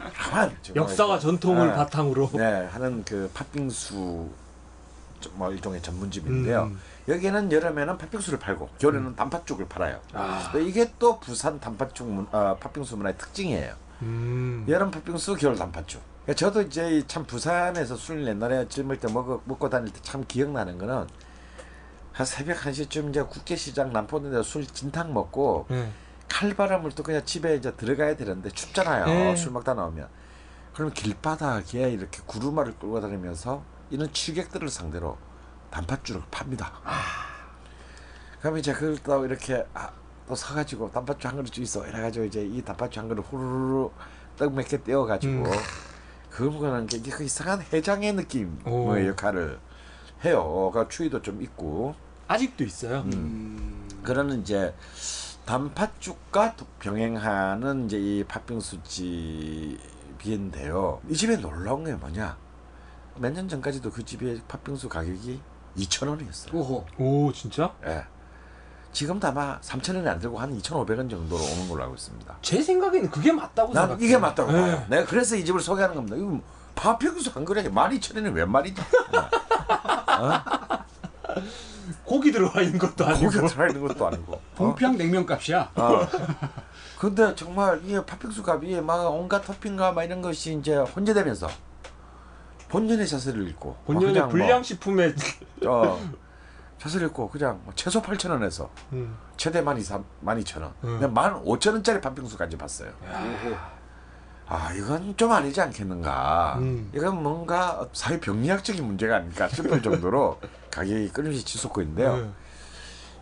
흐름한 0.00 0.56
정말 0.62 0.82
역사와 0.82 1.16
그- 1.16 1.22
전통을 1.22 1.68
네. 1.68 1.74
바탕으로. 1.74 2.30
네, 2.34 2.66
하는 2.66 3.04
그 3.04 3.30
팥빙수 3.32 4.28
좀뭐 5.20 5.52
일종의 5.52 5.80
전문집인데요. 5.80 6.64
음. 6.64 6.78
여기는 7.08 7.52
여름에는 7.52 7.98
팥빙수를 7.98 8.38
팔고 8.38 8.68
겨울에는 8.78 9.14
단팥죽을 9.14 9.68
팔아요. 9.68 10.00
아. 10.12 10.50
또 10.52 10.58
이게 10.60 10.90
또 10.98 11.20
부산 11.20 11.60
단팥죽 11.60 12.08
문, 12.08 12.26
아, 12.32 12.56
팥빙수 12.58 12.96
문화의 12.96 13.16
특징이에요. 13.16 13.74
음. 14.02 14.64
여름 14.68 14.90
팥빙수, 14.90 15.36
겨울 15.36 15.56
단팥죽. 15.56 16.02
그러니까 16.24 16.34
저도 16.38 16.62
이제 16.62 17.04
참 17.06 17.24
부산에서 17.24 17.94
술 17.94 18.26
옛날에 18.26 18.66
젊을 18.68 18.98
때 18.98 19.10
먹어, 19.12 19.40
먹고 19.44 19.70
다닐 19.70 19.92
때 19.92 20.00
참 20.02 20.24
기억나는 20.26 20.78
거는 20.78 21.06
한 22.12 22.26
새벽 22.26 22.56
1시쯤 22.58 23.10
이제 23.10 23.22
국제시장 23.22 23.92
남포동에서 23.92 24.42
술 24.42 24.66
진탕 24.66 25.12
먹고 25.14 25.66
예. 25.70 25.88
칼바람을 26.28 26.92
또 26.92 27.02
그냥 27.04 27.24
집에 27.24 27.54
이제 27.54 27.72
들어가야 27.76 28.16
되는데 28.16 28.50
춥잖아요. 28.50 29.04
네. 29.06 29.36
술 29.36 29.52
먹다 29.52 29.74
나오면. 29.74 30.08
그럼 30.74 30.90
길바닥에 30.92 31.90
이렇게 31.90 32.20
구루마를 32.26 32.74
끌고 32.78 33.00
다니면서 33.00 33.62
이런 33.90 34.12
취객들을 34.12 34.68
상대로 34.68 35.16
단팥죽을 35.70 36.22
팝니다. 36.30 36.72
그럼 38.40 38.58
이제 38.58 38.72
그걸 38.72 38.96
또 39.02 39.24
이렇게 39.26 39.64
아, 39.74 39.90
또 40.28 40.34
사가지고 40.34 40.90
단팥죽 40.90 41.30
한 41.30 41.36
그릇 41.36 41.56
있어 41.58 41.86
이래가지고 41.86 42.24
이제 42.26 42.42
이 42.44 42.62
단팥죽 42.62 43.02
한 43.02 43.08
그릇 43.08 43.22
후루루 43.22 43.90
떡몇 44.36 44.68
개 44.68 44.82
떼어가지고 44.82 45.32
음. 45.32 45.52
그거는 46.30 46.86
게그 46.86 47.24
이상한 47.24 47.62
해장의 47.72 48.12
느낌의 48.12 48.50
오. 48.66 48.98
역할을 49.06 49.58
해요. 50.24 50.70
그 50.72 50.86
추위도 50.88 51.22
좀 51.22 51.42
있고 51.42 51.94
아직도 52.28 52.64
있어요. 52.64 53.00
음. 53.14 53.88
그러는 54.02 54.40
이제 54.42 54.74
단팥죽과 55.46 56.56
또 56.56 56.66
병행하는 56.80 57.86
이제 57.86 57.98
이 57.98 58.24
팥빙수 58.24 58.82
집인데요. 60.18 61.00
이 61.08 61.14
집에 61.14 61.36
놀라운 61.36 61.84
게 61.84 61.94
뭐냐? 61.94 62.36
몇 63.18 63.32
년 63.32 63.48
전까지도 63.48 63.90
그 63.90 64.04
집의 64.04 64.42
팥빙수 64.48 64.88
가격이 64.90 65.40
2,000원이었어요. 65.76 66.54
오호. 66.54 66.86
오 66.98 67.32
진짜? 67.32 67.72
예. 67.86 68.04
지금도 68.92 69.28
아마 69.28 69.60
3,000원이 69.60 70.06
안 70.06 70.18
들고 70.18 70.38
한 70.38 70.56
2,500원 70.58 71.10
정도로 71.10 71.42
오는 71.42 71.68
걸로 71.68 71.82
알고 71.82 71.94
있습니다. 71.96 72.36
제 72.40 72.62
생각에는 72.62 73.10
그게 73.10 73.30
맞다고 73.32 73.72
난 73.74 73.84
생각해요. 73.88 74.06
이게 74.06 74.16
맞다고 74.18 74.50
예. 74.50 74.52
봐요. 74.60 74.86
내가 74.88 75.04
그래서 75.06 75.36
이 75.36 75.44
집을 75.44 75.60
소개하는 75.60 75.94
겁니다. 75.96 76.16
이거 76.16 76.40
팥빙수 76.74 77.30
한 77.34 77.44
그릇에 77.44 77.68
12,000원이 77.70 78.32
웬 78.34 78.50
말이지? 78.50 78.80
고기 82.04 82.32
들어가 82.32 82.62
있는 82.62 82.78
것도 82.78 83.04
아니고. 83.04 83.24
고기가 83.26 83.46
들어있는 83.48 83.86
것도 83.88 84.06
아니고. 84.06 84.32
어? 84.32 84.40
봉평 84.54 84.96
냉면 84.96 85.26
값이야. 85.26 85.70
어. 85.74 86.08
근데 86.98 87.34
정말 87.34 87.80
이 87.84 88.00
팥빙수 88.06 88.42
값이 88.46 88.80
막 88.80 89.06
온갖 89.12 89.42
토핑과 89.42 89.92
막 89.92 90.02
이런 90.04 90.22
것이 90.22 90.56
이제 90.58 90.76
혼재되면서 90.76 91.48
본연의 92.68 93.06
자세를 93.06 93.46
잃고 93.48 93.70
막 93.70 93.84
본연의 93.84 94.14
그냥 94.14 94.28
불량식품에 94.28 95.14
뭐, 95.62 95.70
어, 95.70 96.00
자세를 96.78 97.08
잃고 97.08 97.30
그냥 97.30 97.60
뭐 97.64 97.72
최소 97.74 98.02
8천 98.02 98.30
원에서 98.30 98.70
음. 98.92 99.16
최대 99.36 99.62
12,000원, 99.62 100.04
12,000원, 100.24 100.72
음. 100.84 100.98
그냥 101.00 101.14
15,000원짜리 101.14 102.00
팥빙수까지 102.02 102.58
봤어요. 102.58 102.90
아 104.48 104.72
이건 104.74 105.16
좀 105.16 105.32
아니지 105.32 105.60
않겠는가. 105.60 106.56
음. 106.58 106.90
이건 106.94 107.22
뭔가 107.22 107.88
사회 107.92 108.20
병리학적인 108.20 108.84
문제가 108.84 109.16
아닐까 109.16 109.48
싶을 109.48 109.82
정도로 109.82 110.38
가격이 110.70 111.08
끊임없이 111.08 111.44
치솟고 111.44 111.82
있는데요. 111.82 112.16
네. 112.16 112.30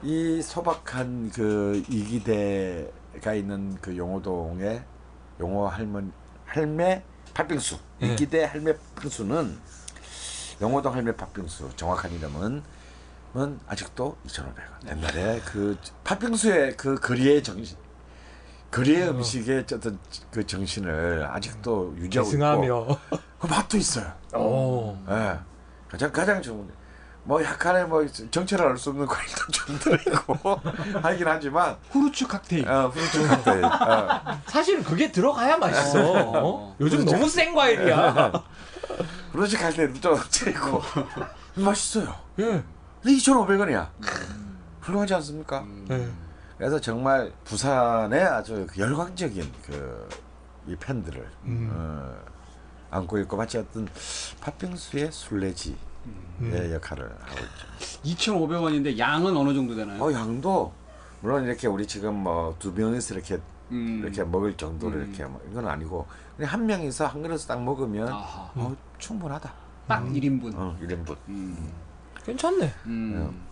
이 0.03 0.43
소박한 0.43 1.31
그 1.35 1.83
이기대가 1.89 3.33
있는 3.33 3.79
그 3.81 3.97
용호동의 3.97 4.85
용호 5.41 5.67
할머니 5.69 6.11
할매 6.45 7.03
팥빙수 7.35 7.79
예. 8.03 8.07
이기대 8.07 8.45
할매 8.45 8.75
팥빙수는 8.95 9.59
용호동 10.61 10.95
할매 10.95 11.15
팥빙수 11.17 11.71
정확한 11.77 12.13
이름은 12.13 12.63
은 13.37 13.61
아직도 13.67 14.17
2,500원. 14.29 14.89
옛날에 14.91 15.41
그 15.45 15.77
팥빙수의 16.05 16.77
그 16.77 16.95
거리의 16.95 17.43
정신 17.43 17.77
거리의 18.71 19.09
음식의 19.09 19.67
어떤 19.73 19.99
그 20.31 20.47
정신을 20.47 21.27
아직도 21.31 21.97
유지하고 21.99 22.29
있고 22.29 22.39
계승하며. 22.39 23.01
그 23.41 23.47
맛도 23.49 23.77
있어요. 23.77 24.13
오. 24.35 24.97
예. 25.09 25.39
가장 25.89 26.13
가장 26.13 26.41
좋은 26.41 26.69
뭐 27.25 27.43
약간의 27.43 27.87
뭐 27.89 28.07
정체를 28.31 28.67
알 28.67 28.77
수 28.77 28.91
없는 28.91 29.07
과일도 29.07 29.47
좀 29.53 29.79
들어있고 29.79 30.61
하긴 31.03 31.27
하지만 31.27 31.77
후르츠 31.91 32.27
칵테일. 32.27 32.69
어, 32.69 32.89
후르츠 32.89 33.27
칵테일 33.27 33.65
어, 33.65 34.41
사실은 34.47 34.83
그게 34.85 35.11
들어가야 35.11 35.57
맛있어. 35.57 36.01
어? 36.45 36.77
요즘 36.81 37.05
너무 37.05 37.29
센 37.29 37.55
과일이야. 37.55 38.31
후르츠 39.33 39.59
칵테일도 39.59 40.01
좀 40.01 40.19
들어있고 40.31 40.83
맛있어요. 41.57 42.15
예. 42.41 42.45
근데 43.03 43.17
2,500원이야. 43.19 43.89
훌륭하지 44.83 45.15
않습니까? 45.15 45.65
예. 45.91 46.09
그래서 46.59 46.79
정말 46.81 47.33
부산의 47.45 48.23
아주 48.23 48.67
그 48.71 48.79
열광적인 48.81 49.53
그 49.67 50.09
이 50.67 50.75
팬들을 50.77 51.29
음. 51.45 51.71
어, 51.75 52.15
안고 52.91 53.19
있고 53.19 53.37
마치 53.37 53.59
어떤 53.59 53.87
팥빙수의 54.41 55.13
술래지 55.13 55.77
의 56.41 56.61
음. 56.61 56.73
역할을 56.75 57.05
하고 57.05 57.41
있죠. 58.05 58.33
2,500원인데 58.33 58.99
양은 58.99 59.37
어느 59.37 59.55
정도 59.55 59.75
되나요? 59.75 60.03
어 60.03 60.13
양도 60.13 60.73
물론 61.21 61.45
이렇게 61.45 61.67
우리 61.69 61.87
지금 61.87 62.15
뭐 62.17 62.55
두 62.59 62.73
명이서 62.73 63.15
이렇게 63.15 63.39
음. 63.71 64.01
이렇게 64.03 64.23
먹을 64.25 64.57
정도로 64.57 64.97
음. 64.97 65.03
이렇게 65.05 65.25
뭐 65.25 65.41
이건 65.51 65.67
아니고 65.69 66.07
그냥 66.37 66.53
한 66.53 66.67
명이서 66.67 67.07
한 67.07 67.23
그릇 67.23 67.47
딱 67.47 67.63
먹으면 67.63 68.09
아하. 68.09 68.51
어, 68.55 68.77
충분하다. 68.99 69.53
딱 69.87 70.05
1인분. 70.07 70.53
어, 70.55 70.77
1인분. 70.83 71.17
음. 71.29 71.73
괜찮네. 72.25 72.73
음. 72.87 73.43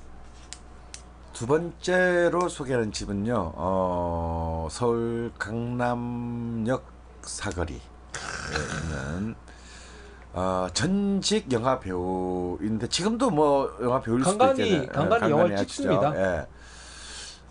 두 1.32 1.46
번째로 1.46 2.48
소개하는 2.48 2.92
집은요. 2.92 3.52
어, 3.54 4.68
서울 4.70 5.32
강남역 5.38 6.84
사거리에 7.22 7.78
있는 7.78 9.34
어, 10.34 10.66
전직 10.72 11.52
영화 11.52 11.78
배우인데 11.78 12.88
지금도 12.88 13.30
뭐 13.30 13.70
영화 13.82 14.00
배우일 14.00 14.24
수도 14.24 14.38
간간히- 14.38 14.60
있겠네요. 14.64 14.82
예, 14.82 14.86
간간히 14.86 15.30
영화를 15.30 15.52
하시죠. 15.58 15.68
찍습니다. 15.68 16.16
예. 16.38 16.46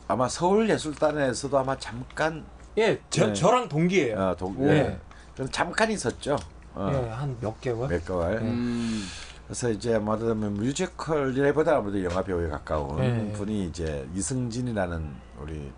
아마 0.07 0.27
서울예술단에서도 0.27 1.57
아마 1.57 1.77
잠깐 1.77 2.43
예, 2.77 2.99
저, 3.09 3.27
네. 3.27 3.33
저랑 3.33 3.69
동기예요. 3.69 4.17
어, 4.19 4.35
동, 4.35 4.55
오. 4.57 4.67
예. 4.69 4.97
그럼 5.35 5.49
잠깐 5.51 5.91
있었죠. 5.91 6.37
어, 6.73 6.89
예, 6.91 7.09
한 7.09 7.37
몇 7.39 7.59
개월? 7.61 7.87
몇 7.87 8.05
개월. 8.05 8.37
음. 8.37 9.03
그래서 9.45 9.69
이제 9.69 9.99
말하자면 9.99 10.53
뮤지컬이보다 10.55 11.75
아무래도 11.77 12.03
영화 12.03 12.23
배우에 12.23 12.47
가까운 12.49 12.97
네. 12.99 13.31
분이 13.33 13.65
이제 13.65 14.07
이승진이라는 14.15 15.13
우리 15.41 15.71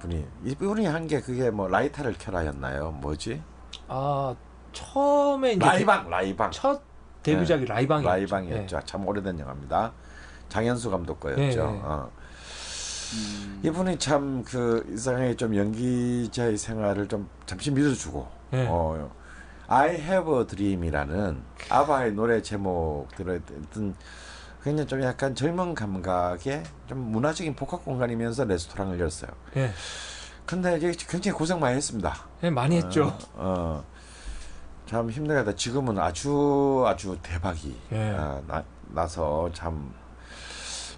분이 0.00 0.26
이분이 0.44 0.86
한 0.86 1.06
게 1.06 1.20
그게 1.20 1.50
뭐 1.50 1.68
라이터를 1.68 2.14
켜라였나요? 2.18 2.90
뭐지? 3.00 3.40
아, 3.88 4.34
처음에 4.80 5.52
이제 5.52 5.64
라이방, 5.64 6.10
라이방. 6.10 6.50
첫 6.50 6.82
데뷔작이 7.22 7.64
네. 7.64 7.66
라이방이었죠. 7.66 8.08
라이방이었죠. 8.08 8.80
참 8.84 9.06
오래된 9.08 9.38
영화입니다. 9.40 9.92
장현수 10.48 10.90
감독 10.90 11.18
거였죠. 11.20 11.40
네. 11.40 11.80
어. 11.82 12.10
음. 13.14 13.60
이분이 13.64 13.98
참 13.98 14.44
그 14.44 14.84
이상하게 14.92 15.36
좀 15.36 15.56
연기자의 15.56 16.56
생활을 16.58 17.08
좀 17.08 17.28
잠시 17.46 17.70
믿어주고 17.70 18.28
네. 18.50 18.66
어, 18.68 19.10
I 19.68 19.90
Have 19.94 20.38
a 20.38 20.46
Dream이라는 20.46 21.42
아바의 21.70 22.12
노래 22.12 22.42
제목 22.42 23.08
들었던 23.16 23.94
굉장히 24.62 24.86
좀 24.88 25.02
약간 25.02 25.34
젊은 25.34 25.74
감각의 25.74 26.62
좀 26.88 26.98
문화적인 26.98 27.54
복합 27.54 27.84
공간이면서 27.84 28.44
레스토랑을 28.44 28.98
열었어요. 29.00 29.30
예. 29.56 29.70
근데 30.44 30.76
이제 30.76 30.92
굉장히 31.08 31.36
고생 31.36 31.58
많이 31.58 31.76
했습니다. 31.76 32.14
예, 32.44 32.50
많이 32.50 32.76
했죠. 32.76 33.16
어, 33.34 33.84
참 34.86 35.10
힘들다. 35.10 35.52
지금은 35.54 35.98
아주 35.98 36.84
아주 36.86 37.16
대박이 37.22 37.76
예. 37.92 38.14
아, 38.16 38.40
나, 38.46 38.62
나서 38.88 39.50
참 39.52 39.92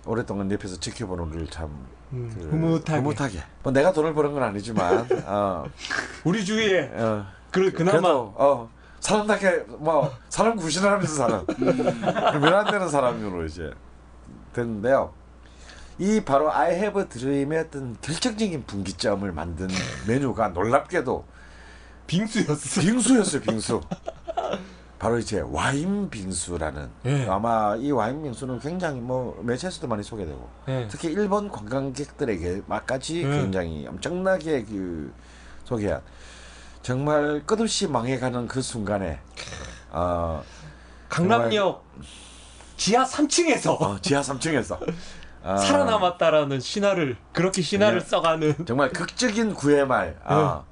오랫동안 0.06 0.50
옆에서 0.52 0.78
지켜보는 0.78 1.30
걸참 1.30 1.70
음, 2.12 2.30
그, 2.34 2.48
흐뭇하게. 2.50 2.98
흐뭇하게. 2.98 3.42
뭐 3.62 3.72
내가 3.72 3.92
돈을 3.92 4.14
버는 4.14 4.32
건 4.34 4.42
아니지만 4.42 5.08
어, 5.26 5.64
우리 6.24 6.44
주위에 6.44 6.90
어, 6.94 7.26
그 7.50 7.72
그나마 7.72 8.00
그래도 8.00 8.34
어 8.36 8.70
사람답게 9.00 9.64
뭐 9.78 10.12
사람 10.28 10.56
구신을 10.56 10.90
하면서 10.90 11.14
사는 11.14 12.40
면안 12.40 12.70
되는 12.70 12.88
사람으로 12.88 13.44
이제 13.46 13.70
됐는데요. 14.52 15.12
이 15.98 16.20
바로 16.20 16.52
I 16.52 16.72
Have 16.74 17.02
a 17.02 17.08
Dream의 17.08 17.58
어떤 17.60 17.96
결정적인 18.00 18.64
분기점을 18.66 19.30
만든 19.32 19.68
메뉴가 20.06 20.48
놀랍게도 20.48 21.24
빙수였어. 22.08 22.80
빙수였어요, 22.80 23.42
빙수. 23.42 23.80
바로 24.98 25.16
이제 25.18 25.40
와인 25.40 26.10
빙수라는 26.10 26.90
예. 27.04 27.26
아마 27.28 27.76
이 27.76 27.92
와인 27.92 28.20
빙수는 28.20 28.58
굉장히 28.58 29.00
뭐 29.00 29.40
매체에서도 29.44 29.86
많이 29.86 30.02
소개되고 30.02 30.48
예. 30.68 30.88
특히 30.90 31.08
일본 31.08 31.48
관광객들에게 31.50 32.62
막까지 32.66 33.18
예. 33.18 33.22
굉장히 33.22 33.86
엄청나게 33.86 34.64
그 34.64 35.12
소개한 35.64 36.00
정말 36.82 37.42
끝없이 37.46 37.86
망해가는 37.86 38.48
그 38.48 38.60
순간에 38.60 39.20
어, 39.90 40.42
강남역 41.08 41.84
지하 42.76 43.04
3층에서 43.04 43.80
어, 43.80 44.00
지하 44.00 44.20
3층에서 44.20 44.78
어, 45.42 45.56
살아남았다라는 45.58 46.58
신화를 46.58 47.16
그렇게 47.32 47.62
신화를 47.62 48.00
네. 48.00 48.04
써가는 48.04 48.66
정말 48.66 48.90
극적인 48.90 49.54
구의 49.54 49.86
말 49.86 50.18
아, 50.24 50.34
아, 50.34 50.64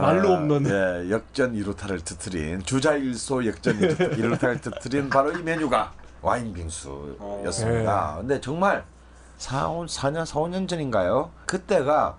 말로 0.00 0.32
없는. 0.32 0.66
예, 0.66 1.10
역전 1.10 1.54
이루타를 1.54 2.00
터트린 2.00 2.62
주자일소 2.64 3.46
역전 3.46 3.78
이루- 3.80 4.14
이루타를 4.18 4.60
터트린 4.60 5.08
바로 5.10 5.32
이 5.32 5.42
메뉴가 5.42 5.92
와인 6.22 6.52
빙수였습니다. 6.54 8.16
근데 8.20 8.40
정말 8.40 8.84
4, 9.38 9.68
4년 9.86 10.24
4, 10.24 10.40
5년 10.40 10.68
전인가요? 10.68 11.30
그때가 11.46 12.16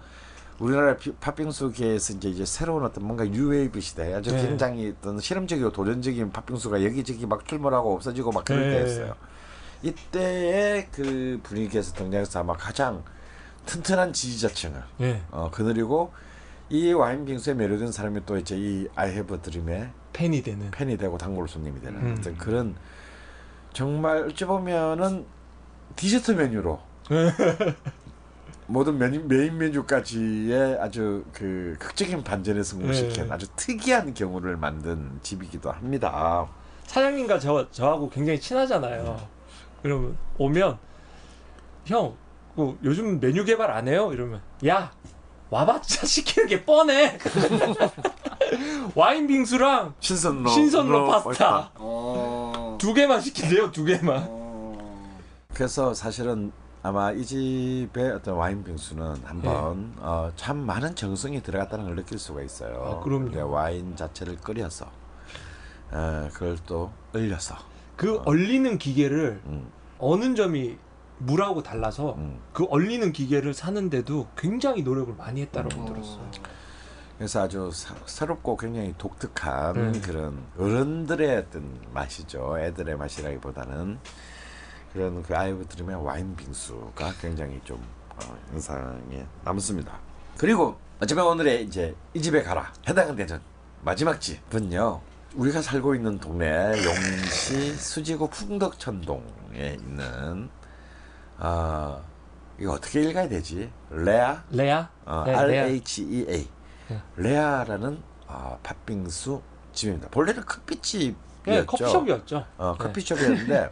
우리나라 0.60 0.96
비- 0.96 1.12
팥빙수계에서 1.14 2.14
이제 2.14 2.30
이제 2.30 2.46
새로운 2.46 2.86
어떤 2.86 3.04
뭔가 3.04 3.26
뉴웨이브 3.26 3.82
시대 3.82 4.14
아주 4.14 4.32
네. 4.32 4.42
굉장히 4.46 4.94
어떤 4.98 5.20
실험적이고 5.20 5.72
도전적인 5.74 6.32
팥빙수가 6.32 6.84
여기저기 6.86 7.26
막 7.26 7.46
출몰하고 7.46 7.94
없어지고 7.94 8.32
막 8.32 8.46
그럴 8.46 8.70
네. 8.70 8.76
때였어요. 8.78 9.16
이때의 9.84 10.88
그 10.92 11.40
분위기에서 11.44 11.94
등장해서 11.94 12.40
아마 12.40 12.54
가장 12.56 13.04
튼튼한 13.66 14.14
지지자층을 14.14 14.82
예. 15.02 15.22
어, 15.32 15.50
그늘이고 15.52 16.14
이 16.70 16.94
와인 16.94 17.26
빙수에 17.26 17.54
매료된 17.54 17.92
사람이 17.92 18.26
또 18.26 18.38
이제 18.38 18.56
이 18.58 18.88
I 18.96 19.10
Have 19.10 19.36
a 19.36 19.42
Dream의 19.42 19.90
팬이 20.14 20.42
되는 20.42 20.72
팬이 20.72 20.98
되고 20.98 21.18
단골 21.18 21.48
손님이 21.48 21.80
되는 21.82 22.00
음. 22.00 22.36
그런 22.38 22.76
정말 23.74 24.24
어찌 24.30 24.46
보면은 24.46 25.26
디저트 25.96 26.32
메뉴로 26.32 26.80
모든 28.68 28.98
메뉴, 28.98 29.22
메인 29.26 29.58
메뉴까지의 29.58 30.80
아주 30.80 31.24
그 31.32 31.76
극적인 31.78 32.24
반전에 32.24 32.64
성공시킨 32.64 33.28
네. 33.28 33.32
아주 33.32 33.48
특이한 33.56 34.14
경우를 34.14 34.58
만든 34.58 35.20
집이기도 35.22 35.72
합니다. 35.72 36.48
사장님과 36.88 37.38
저 37.40 37.70
저하고 37.70 38.10
굉장히 38.10 38.40
친하잖아요. 38.40 39.20
그러면 39.84 40.18
오면 40.40 40.80
형, 41.86 42.16
그 42.56 42.76
요즘 42.84 43.20
메뉴 43.20 43.46
개발 43.46 43.70
안 43.70 43.88
해요? 43.88 44.12
이러면 44.12 44.42
야 44.66 44.92
와봤자 45.50 46.06
시키는 46.06 46.50
게 46.50 46.66
뻔해. 46.66 47.18
와인 48.96 49.28
빙수랑 49.28 49.94
신선로 50.00 50.50
신선로 50.50 51.00
로 51.00 51.08
파스타 51.08 51.72
어. 51.76 52.78
두 52.80 52.94
개만 52.94 53.22
시킨대요. 53.22 53.72
두 53.72 53.84
개만. 53.86 54.26
어. 54.28 55.20
그래서 55.54 55.94
사실은 55.94 56.52
아마 56.84 57.12
이 57.12 57.26
집의 57.26 58.12
어떤 58.12 58.36
와인 58.36 58.64
빙수는 58.64 59.24
한번 59.24 59.94
어, 59.98 60.32
참 60.36 60.58
많은 60.58 60.96
정성이 60.96 61.42
들어갔다는 61.42 61.86
걸 61.86 61.96
느낄 61.96 62.20
수가 62.20 62.44
있어요. 62.44 63.00
아, 63.00 63.04
그럼요. 63.04 63.50
와인 63.50 63.96
자체를 63.96 64.38
끓여서 64.38 64.86
어, 65.92 66.30
그걸 66.34 66.58
또 66.68 66.92
얼려서 67.14 67.56
그 67.96 68.22
얼리는 68.26 68.78
기계를 68.78 69.42
음, 69.46 69.72
어느 69.98 70.36
점이 70.36 70.78
물하고 71.18 71.64
달라서 71.64 72.16
음. 72.16 72.40
그 72.54 72.66
얼리는 72.70 73.12
기계를 73.14 73.54
사는데도 73.54 74.28
굉장히 74.38 74.84
노력을 74.84 75.14
많이 75.16 75.42
했다라고 75.42 75.82
어. 75.82 75.86
들었어요. 75.86 76.32
그래서 77.18 77.42
아주 77.44 77.72
사- 77.74 77.96
새롭고 78.06 78.58
굉장히 78.58 78.94
독특한 78.98 79.76
음. 79.78 80.02
그런 80.04 80.44
어른들의 80.58 81.38
어떤 81.38 81.80
맛이죠. 81.94 82.58
애들의 82.60 82.98
맛이라기보다는 82.98 83.98
그런 84.92 85.24
그 85.24 85.36
아이브 85.36 85.66
들으면 85.68 86.02
와인 86.02 86.36
빙수가 86.36 87.14
굉장히 87.22 87.62
좀 87.64 87.82
어, 88.16 88.38
인상에 88.54 89.26
남습니다. 89.44 89.98
그리고 90.38 90.78
어쩌면 91.02 91.28
오늘의 91.28 91.66
이제 91.66 91.96
이 92.14 92.22
집에 92.22 92.42
가라 92.44 92.72
해당은 92.88 93.16
대전 93.16 93.42
마지막 93.84 94.20
집은요. 94.20 95.02
우리가 95.36 95.62
살고 95.62 95.96
있는 95.96 96.18
동네 96.18 96.72
용시 96.84 97.74
수지구 97.76 98.30
풍덕천동에 98.30 99.78
있는 99.80 100.50
아 101.38 102.00
이거 102.60 102.74
어떻게 102.74 103.02
읽어야 103.04 103.28
되지? 103.28 103.70
레아 103.90 104.44
레아? 104.52 104.90
어, 105.06 105.24
네, 105.26 105.34
R. 105.36 105.54
H 105.54 106.04
E 106.04 106.26
A 106.30 106.48
네. 106.88 107.02
레아라는 107.18 108.02
아, 108.28 108.58
팥빙수 108.64 109.42
집입니다. 109.74 110.08
본래는 110.10 110.46
커피집이었죠. 110.46 111.16
네, 111.46 111.66
커피숍이었죠. 111.66 112.46
어, 112.58 112.76
네. 112.78 112.84
커피숍이었는데 112.84 113.72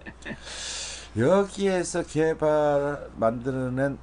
여기에서 1.17 2.03
개발 2.03 3.07
만들어낸 3.15 3.97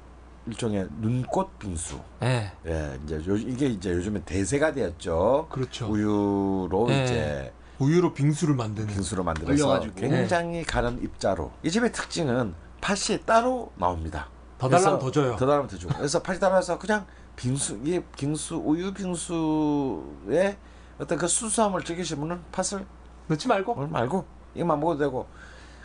일종의 0.47 0.87
눈꽃 0.99 1.59
빙수. 1.59 1.99
네, 2.19 2.51
예, 2.65 2.99
이제 3.03 3.15
요, 3.27 3.35
이게 3.35 3.67
이제 3.67 3.91
요즘에 3.91 4.21
대세가 4.23 4.73
되었죠. 4.73 5.47
그렇죠. 5.51 5.87
우유로 5.87 6.85
네. 6.87 7.03
이제 7.03 7.53
우유로 7.79 8.13
빙수를 8.13 8.55
만드는. 8.55 8.87
빙수로 8.87 9.23
만들어서. 9.23 9.81
굉장히 9.95 10.63
가는 10.63 11.01
입자로 11.03 11.51
이 11.63 11.69
집의 11.69 11.91
특징은 11.91 12.55
팥이 12.81 13.19
따로 13.25 13.71
나옵니다. 13.75 14.27
더 14.57 14.67
달라면 14.67 14.99
더 14.99 15.11
줘요. 15.11 15.35
더 15.37 15.45
달라면 15.45 15.67
더 15.67 15.77
주고. 15.77 15.93
그래서 15.95 16.21
팥이 16.21 16.39
따라서 16.39 16.77
그냥 16.77 17.05
빙수 17.35 17.79
이게 17.83 18.03
빙수 18.17 18.55
우유 18.57 18.93
빙수에 18.93 20.57
어떤 20.99 21.17
그 21.17 21.27
수수함을 21.27 21.83
즐기시는 21.83 22.21
분은 22.21 22.41
팥을 22.51 22.85
넣지 23.27 23.47
말고. 23.47 23.87
말고 23.87 24.25
이것만 24.55 24.79
먹어도 24.79 24.99
되고 24.99 25.27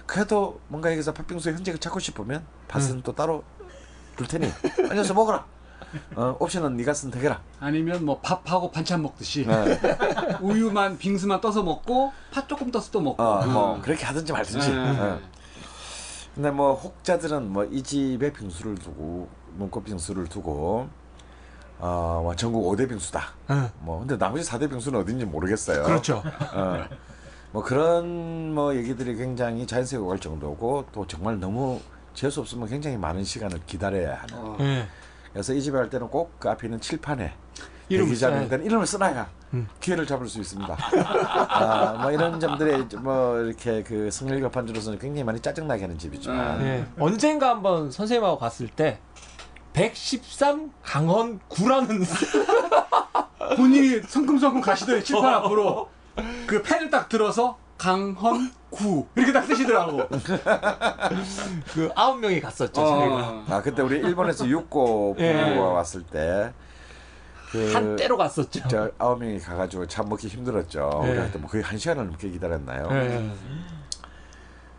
그래도 0.07 0.61
뭔가 0.69 0.91
여기서 0.93 1.13
팥빙수의 1.15 1.55
흔적을 1.57 1.79
찾고 1.79 1.99
싶으면 2.01 2.45
팥은 2.69 3.03
또 3.03 3.15
따로 3.15 3.45
둘 4.17 4.27
테니 4.27 4.51
앉아서 4.91 5.15
먹어라. 5.15 5.45
어, 6.15 6.37
옵션은 6.41 6.77
네가 6.77 6.95
선택해라. 6.95 7.41
아니면 7.61 8.05
뭐 8.05 8.21
밥하고 8.21 8.71
반찬 8.71 9.03
먹듯이 9.03 9.47
네. 9.47 9.81
우유만 10.41 10.99
빙수만 10.99 11.41
떠서 11.41 11.63
먹고 11.63 12.13
팥 12.33 12.49
조금 12.49 12.71
떠서 12.71 12.91
또 12.91 13.01
먹고. 13.01 13.23
어, 13.23 13.47
뭐 13.47 13.75
음. 13.77 13.83
그렇게 13.83 14.05
하든지 14.05 14.33
말든지. 14.33 14.71
네. 14.71 15.01
어. 15.01 15.21
근데 16.37 16.51
뭐 16.51 16.75
혹자들은 16.75 17.51
뭐 17.51 17.65
이 17.65 17.83
집에 17.83 18.33
빙수를 18.33 18.75
두고 18.77 19.29
눈꽃 19.59 19.85
빙수를 19.85 20.27
두고 20.27 20.89
어, 21.79 22.21
뭐 22.23 22.35
전국 22.37 22.71
5대 22.73 22.89
빙수다. 22.89 23.23
네. 23.49 23.71
뭐 23.81 23.99
근데 24.01 24.17
나머지 24.17 24.49
4대 24.49 24.69
빙수는 24.71 25.01
어딘지 25.01 25.25
모르겠어요. 25.25 25.83
그렇죠. 25.83 26.23
어. 26.55 26.85
뭐 27.53 27.63
그런 27.63 28.55
뭐 28.55 28.75
얘기들이 28.75 29.17
굉장히 29.17 29.67
자연스레 29.67 29.99
오갈 30.01 30.19
정도고 30.19 30.87
또 30.93 31.07
정말 31.07 31.39
너무 31.41 31.81
재수 32.15 32.41
없으면 32.41 32.69
굉장히 32.69 32.97
많은 32.99 33.25
시간을 33.25 33.61
기다려야 33.67 34.17
하는. 34.23 34.35
어. 34.37 34.57
네. 34.59 34.87
그래서 35.33 35.53
이 35.55 35.61
집에 35.63 35.77
할 35.79 35.89
때는 35.91 36.09
꼭 36.09 36.39
그 36.39 36.49
앞에 36.51 36.67
있는 36.67 36.81
칠판에 36.81 37.33
이름을 37.89 38.09
대기자는 38.09 38.49
데는 38.49 38.65
이름을 38.65 38.87
써놔야 38.87 39.29
음. 39.55 39.69
기회를 39.81 40.07
잡을 40.07 40.29
수 40.29 40.41
있습니다. 40.41 40.77
아, 41.49 41.99
뭐 42.03 42.11
이런 42.11 42.41
점들에 42.41 42.79
뭐 42.99 43.39
이렇게 43.39 43.83
그 43.83 44.11
승일 44.11 44.41
급한주로서는 44.41 44.99
굉장히 44.99 45.25
많이 45.25 45.41
짜증나게 45.41 45.83
하는 45.83 45.99
집이지만 45.99 46.59
네. 46.59 46.87
언젠가 46.99 47.51
한번 47.51 47.91
선생님하고 47.91 48.39
갔을 48.39 48.69
때 48.69 48.99
113 49.73 50.73
강헌 50.83 51.41
9라는 51.49 52.05
본인이 53.57 54.01
성큼성큼 54.03 54.61
가시더니 54.61 55.05
칠판 55.05 55.35
앞으로 55.35 55.89
그 56.47 56.63
펜을 56.63 56.91
딱 56.91 57.09
들어서 57.09 57.59
강헌 57.79 58.51
구 58.71 59.07
이렇게 59.15 59.33
딱 59.33 59.43
쓰시더라고. 59.43 60.09
그 61.73 61.91
아홉 61.95 62.19
명이 62.21 62.41
갔었죠. 62.41 62.73
저희가. 62.73 63.15
어. 63.15 63.45
아 63.49 63.63
그때 63.63 63.83
우리 63.83 63.97
일본에서 63.99 64.49
육고 64.49 65.17
예. 65.19 65.45
부부가 65.45 65.69
왔을 65.69 66.03
때 66.03 66.53
그 67.51 67.73
한때로 67.73 68.17
갔었죠. 68.17 68.67
저 68.69 68.91
아홉 68.99 69.21
명이 69.21 69.39
가가지고 69.41 69.87
참 69.87 70.09
먹기 70.09 70.29
힘들었죠. 70.29 71.01
네. 71.05 71.11
우리한테 71.11 71.39
뭐 71.39 71.49
거의 71.51 71.63
한 71.63 71.79
시간을 71.79 72.07
넘게 72.07 72.31
기다렸나요? 72.31 72.89
예. 72.91 73.31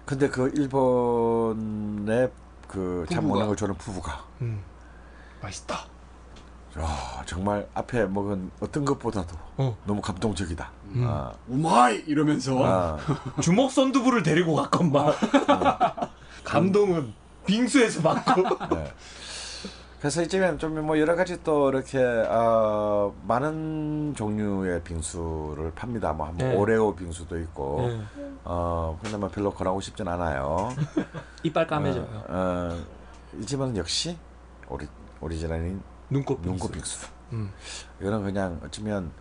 근데 0.05 0.29
그 0.29 0.49
일본의 0.55 2.31
그참 2.67 3.21
부부가. 3.23 3.27
먹는 3.27 3.47
걸 3.47 3.55
좋아하는 3.55 3.77
부부가 3.77 4.23
음. 4.41 4.61
맛있다. 5.41 5.85
야, 6.79 7.23
정말 7.25 7.67
앞에 7.73 8.05
먹은 8.05 8.51
어떤 8.59 8.85
것보다도 8.85 9.35
어. 9.57 9.77
너무 9.85 9.99
감동적이다. 10.01 10.69
음. 10.95 11.03
아, 11.07 11.31
우마이 11.47 12.03
이러면서 12.05 12.63
아, 12.63 12.97
주먹 13.41 13.71
선두부를 13.71 14.21
데리고 14.23 14.55
갔건만. 14.55 15.13
감동은 16.43 17.13
빙수에서 17.45 18.01
받고. 18.01 18.43
네. 18.75 18.93
그래서 19.99 20.21
이쯤엔 20.21 20.59
좀뭐 20.59 20.99
여러 20.99 21.15
가지 21.15 21.43
또 21.43 21.69
이렇게 21.69 21.99
어, 21.99 23.13
많은 23.23 24.13
종류의 24.15 24.83
빙수를 24.83 25.71
팝니다. 25.73 26.13
뭐, 26.13 26.27
뭐 26.27 26.35
네. 26.37 26.55
오레오 26.55 26.95
빙수도 26.95 27.39
있고, 27.39 27.89
예. 27.89 28.01
어, 28.43 28.97
근데 29.01 29.17
뭐 29.17 29.27
별로 29.29 29.51
권하고 29.51 29.81
싶진 29.81 30.07
않아요. 30.07 30.69
이빨 31.41 31.65
까매져요. 31.65 32.03
어, 32.03 32.25
어, 32.27 32.77
이 33.39 33.45
집은 33.45 33.75
역시 33.75 34.17
오리 34.69 34.87
오리지널인 35.19 35.81
눈꽃 36.11 36.41
빙수. 36.41 36.49
눈꽃 36.49 36.71
빙수. 36.73 37.07
음. 37.33 37.51
이거는 37.99 38.23
그냥 38.23 38.59
어쩌면 38.63 39.11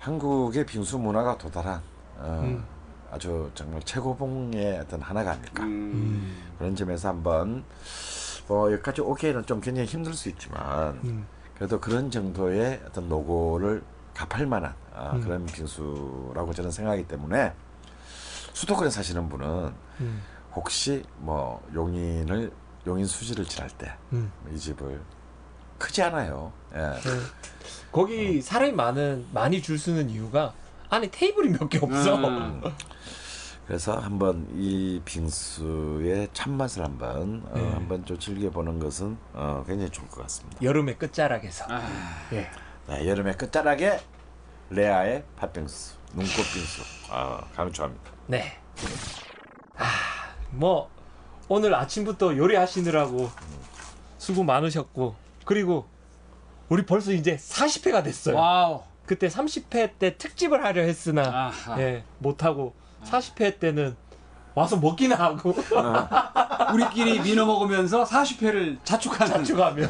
한국의 0.00 0.66
빙수 0.66 0.98
문화가 0.98 1.38
도달한 1.38 1.80
어, 2.18 2.40
음. 2.42 2.64
아주 3.10 3.50
정말 3.54 3.80
최고봉의 3.82 4.80
어떤 4.80 5.00
하나가 5.00 5.32
아닐까 5.32 5.62
음. 5.62 6.36
그런 6.58 6.74
점에서 6.74 7.08
한번 7.08 7.64
뭐 8.46 8.70
여기까지 8.72 9.00
오기에는 9.00 9.46
좀 9.46 9.60
굉장히 9.60 9.88
힘들 9.88 10.12
수 10.14 10.28
있지만 10.28 10.98
음. 11.04 11.26
그래도 11.56 11.80
그런 11.80 12.10
정도의 12.10 12.82
어떤 12.86 13.08
노고를 13.08 13.82
갚을 14.14 14.46
만한 14.46 14.74
아, 14.94 15.12
음. 15.14 15.20
그런 15.20 15.46
빙수라고 15.46 16.52
저는 16.52 16.70
생각하기 16.70 17.08
때문에 17.08 17.52
수도권에 18.52 18.90
사시는 18.90 19.28
분은 19.28 19.72
음. 20.00 20.22
혹시 20.54 21.02
뭐 21.18 21.66
용인을 21.74 22.52
용인 22.86 23.06
수지를 23.06 23.44
지날 23.46 23.68
때이 23.70 23.90
음. 24.12 24.30
집을 24.56 25.00
크지 25.78 26.02
않아요. 26.02 26.52
예. 26.74 26.80
예. 26.80 27.00
거기 27.90 28.40
사람이 28.42 28.72
많은 28.72 29.26
많이 29.32 29.60
줄 29.62 29.78
서는 29.78 30.10
이유가 30.10 30.52
안에 30.90 31.10
테이블이 31.10 31.50
몇 31.58 31.68
개 31.68 31.78
없어. 31.78 32.16
음. 33.64 33.66
그래서 33.66 33.96
한번 33.98 34.46
이 34.54 35.00
빙수의 35.04 36.28
참맛을 36.32 36.84
한번 36.84 37.42
어, 37.50 37.58
네. 37.58 37.70
한번 37.70 38.04
좀 38.04 38.18
즐겨보는 38.18 38.78
것은 38.78 39.16
어, 39.32 39.64
굉장히 39.66 39.90
좋을 39.90 40.08
것 40.08 40.22
같습니다. 40.22 40.62
여름의 40.62 40.98
끝자락에서. 40.98 41.64
아, 41.68 41.82
예. 42.32 42.50
네, 42.88 43.08
여름의 43.08 43.38
끝자락에 43.38 44.00
레아의 44.70 45.24
팥빙수, 45.36 45.94
눈꽃 46.14 46.34
빙수 46.34 46.82
아, 47.10 47.40
강추합니다. 47.54 48.10
네. 48.26 48.58
아, 49.76 49.86
뭐 50.50 50.90
오늘 51.48 51.74
아침부터 51.74 52.36
요리하시느라고 52.36 53.30
수고 54.18 54.44
많으셨고 54.44 55.14
그리고 55.44 55.86
우리 56.68 56.84
벌써 56.84 57.12
이제 57.12 57.36
40회가 57.36 58.04
됐어요. 58.04 58.36
wow. 58.36 58.82
그때 59.06 59.28
30회 59.28 59.98
때 59.98 60.16
특집을 60.16 60.64
하려 60.64 60.82
했으나. 60.82 61.52
예, 61.78 62.04
못 62.18 62.42
하고 62.42 62.74
40회 63.04 63.58
때는 63.58 63.96
와서 64.54 64.76
먹기나 64.76 65.16
하고 65.16 65.54
우리끼리 66.72 67.20
민어 67.20 67.44
먹으면서 67.44 68.04
40회를 68.04 68.78
자축하는. 68.84 69.32
자축하며 69.32 69.86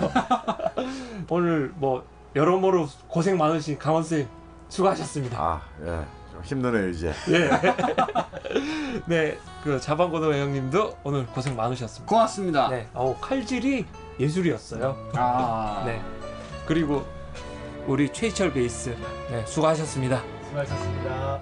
오늘 1.28 1.72
뭐 1.76 2.04
여러모로 2.34 2.88
고생 3.08 3.36
많으신 3.36 3.78
강원 3.78 4.02
쌤 4.02 4.26
수고하셨습니다. 4.68 5.38
아, 5.38 5.60
예, 5.82 6.04
좀 6.32 6.42
힘드네요 6.42 6.88
이제. 6.88 7.12
예. 7.28 7.50
네, 9.06 9.38
그 9.62 9.78
자방고등어 9.78 10.32
형님도 10.34 10.98
오늘 11.04 11.26
고생 11.26 11.54
많으셨습니다. 11.56 12.08
고맙습니다. 12.08 12.68
네, 12.68 12.88
어 12.94 13.16
칼질이 13.20 13.84
예술이었어요. 14.18 14.96
아. 15.14 15.82
네, 15.86 16.02
그리고 16.66 17.04
우리 17.86 18.10
최희철 18.12 18.52
베이스, 18.52 18.96
네, 19.30 19.44
수고하셨습니다. 19.46 20.22
수고하셨습니다. 20.48 21.40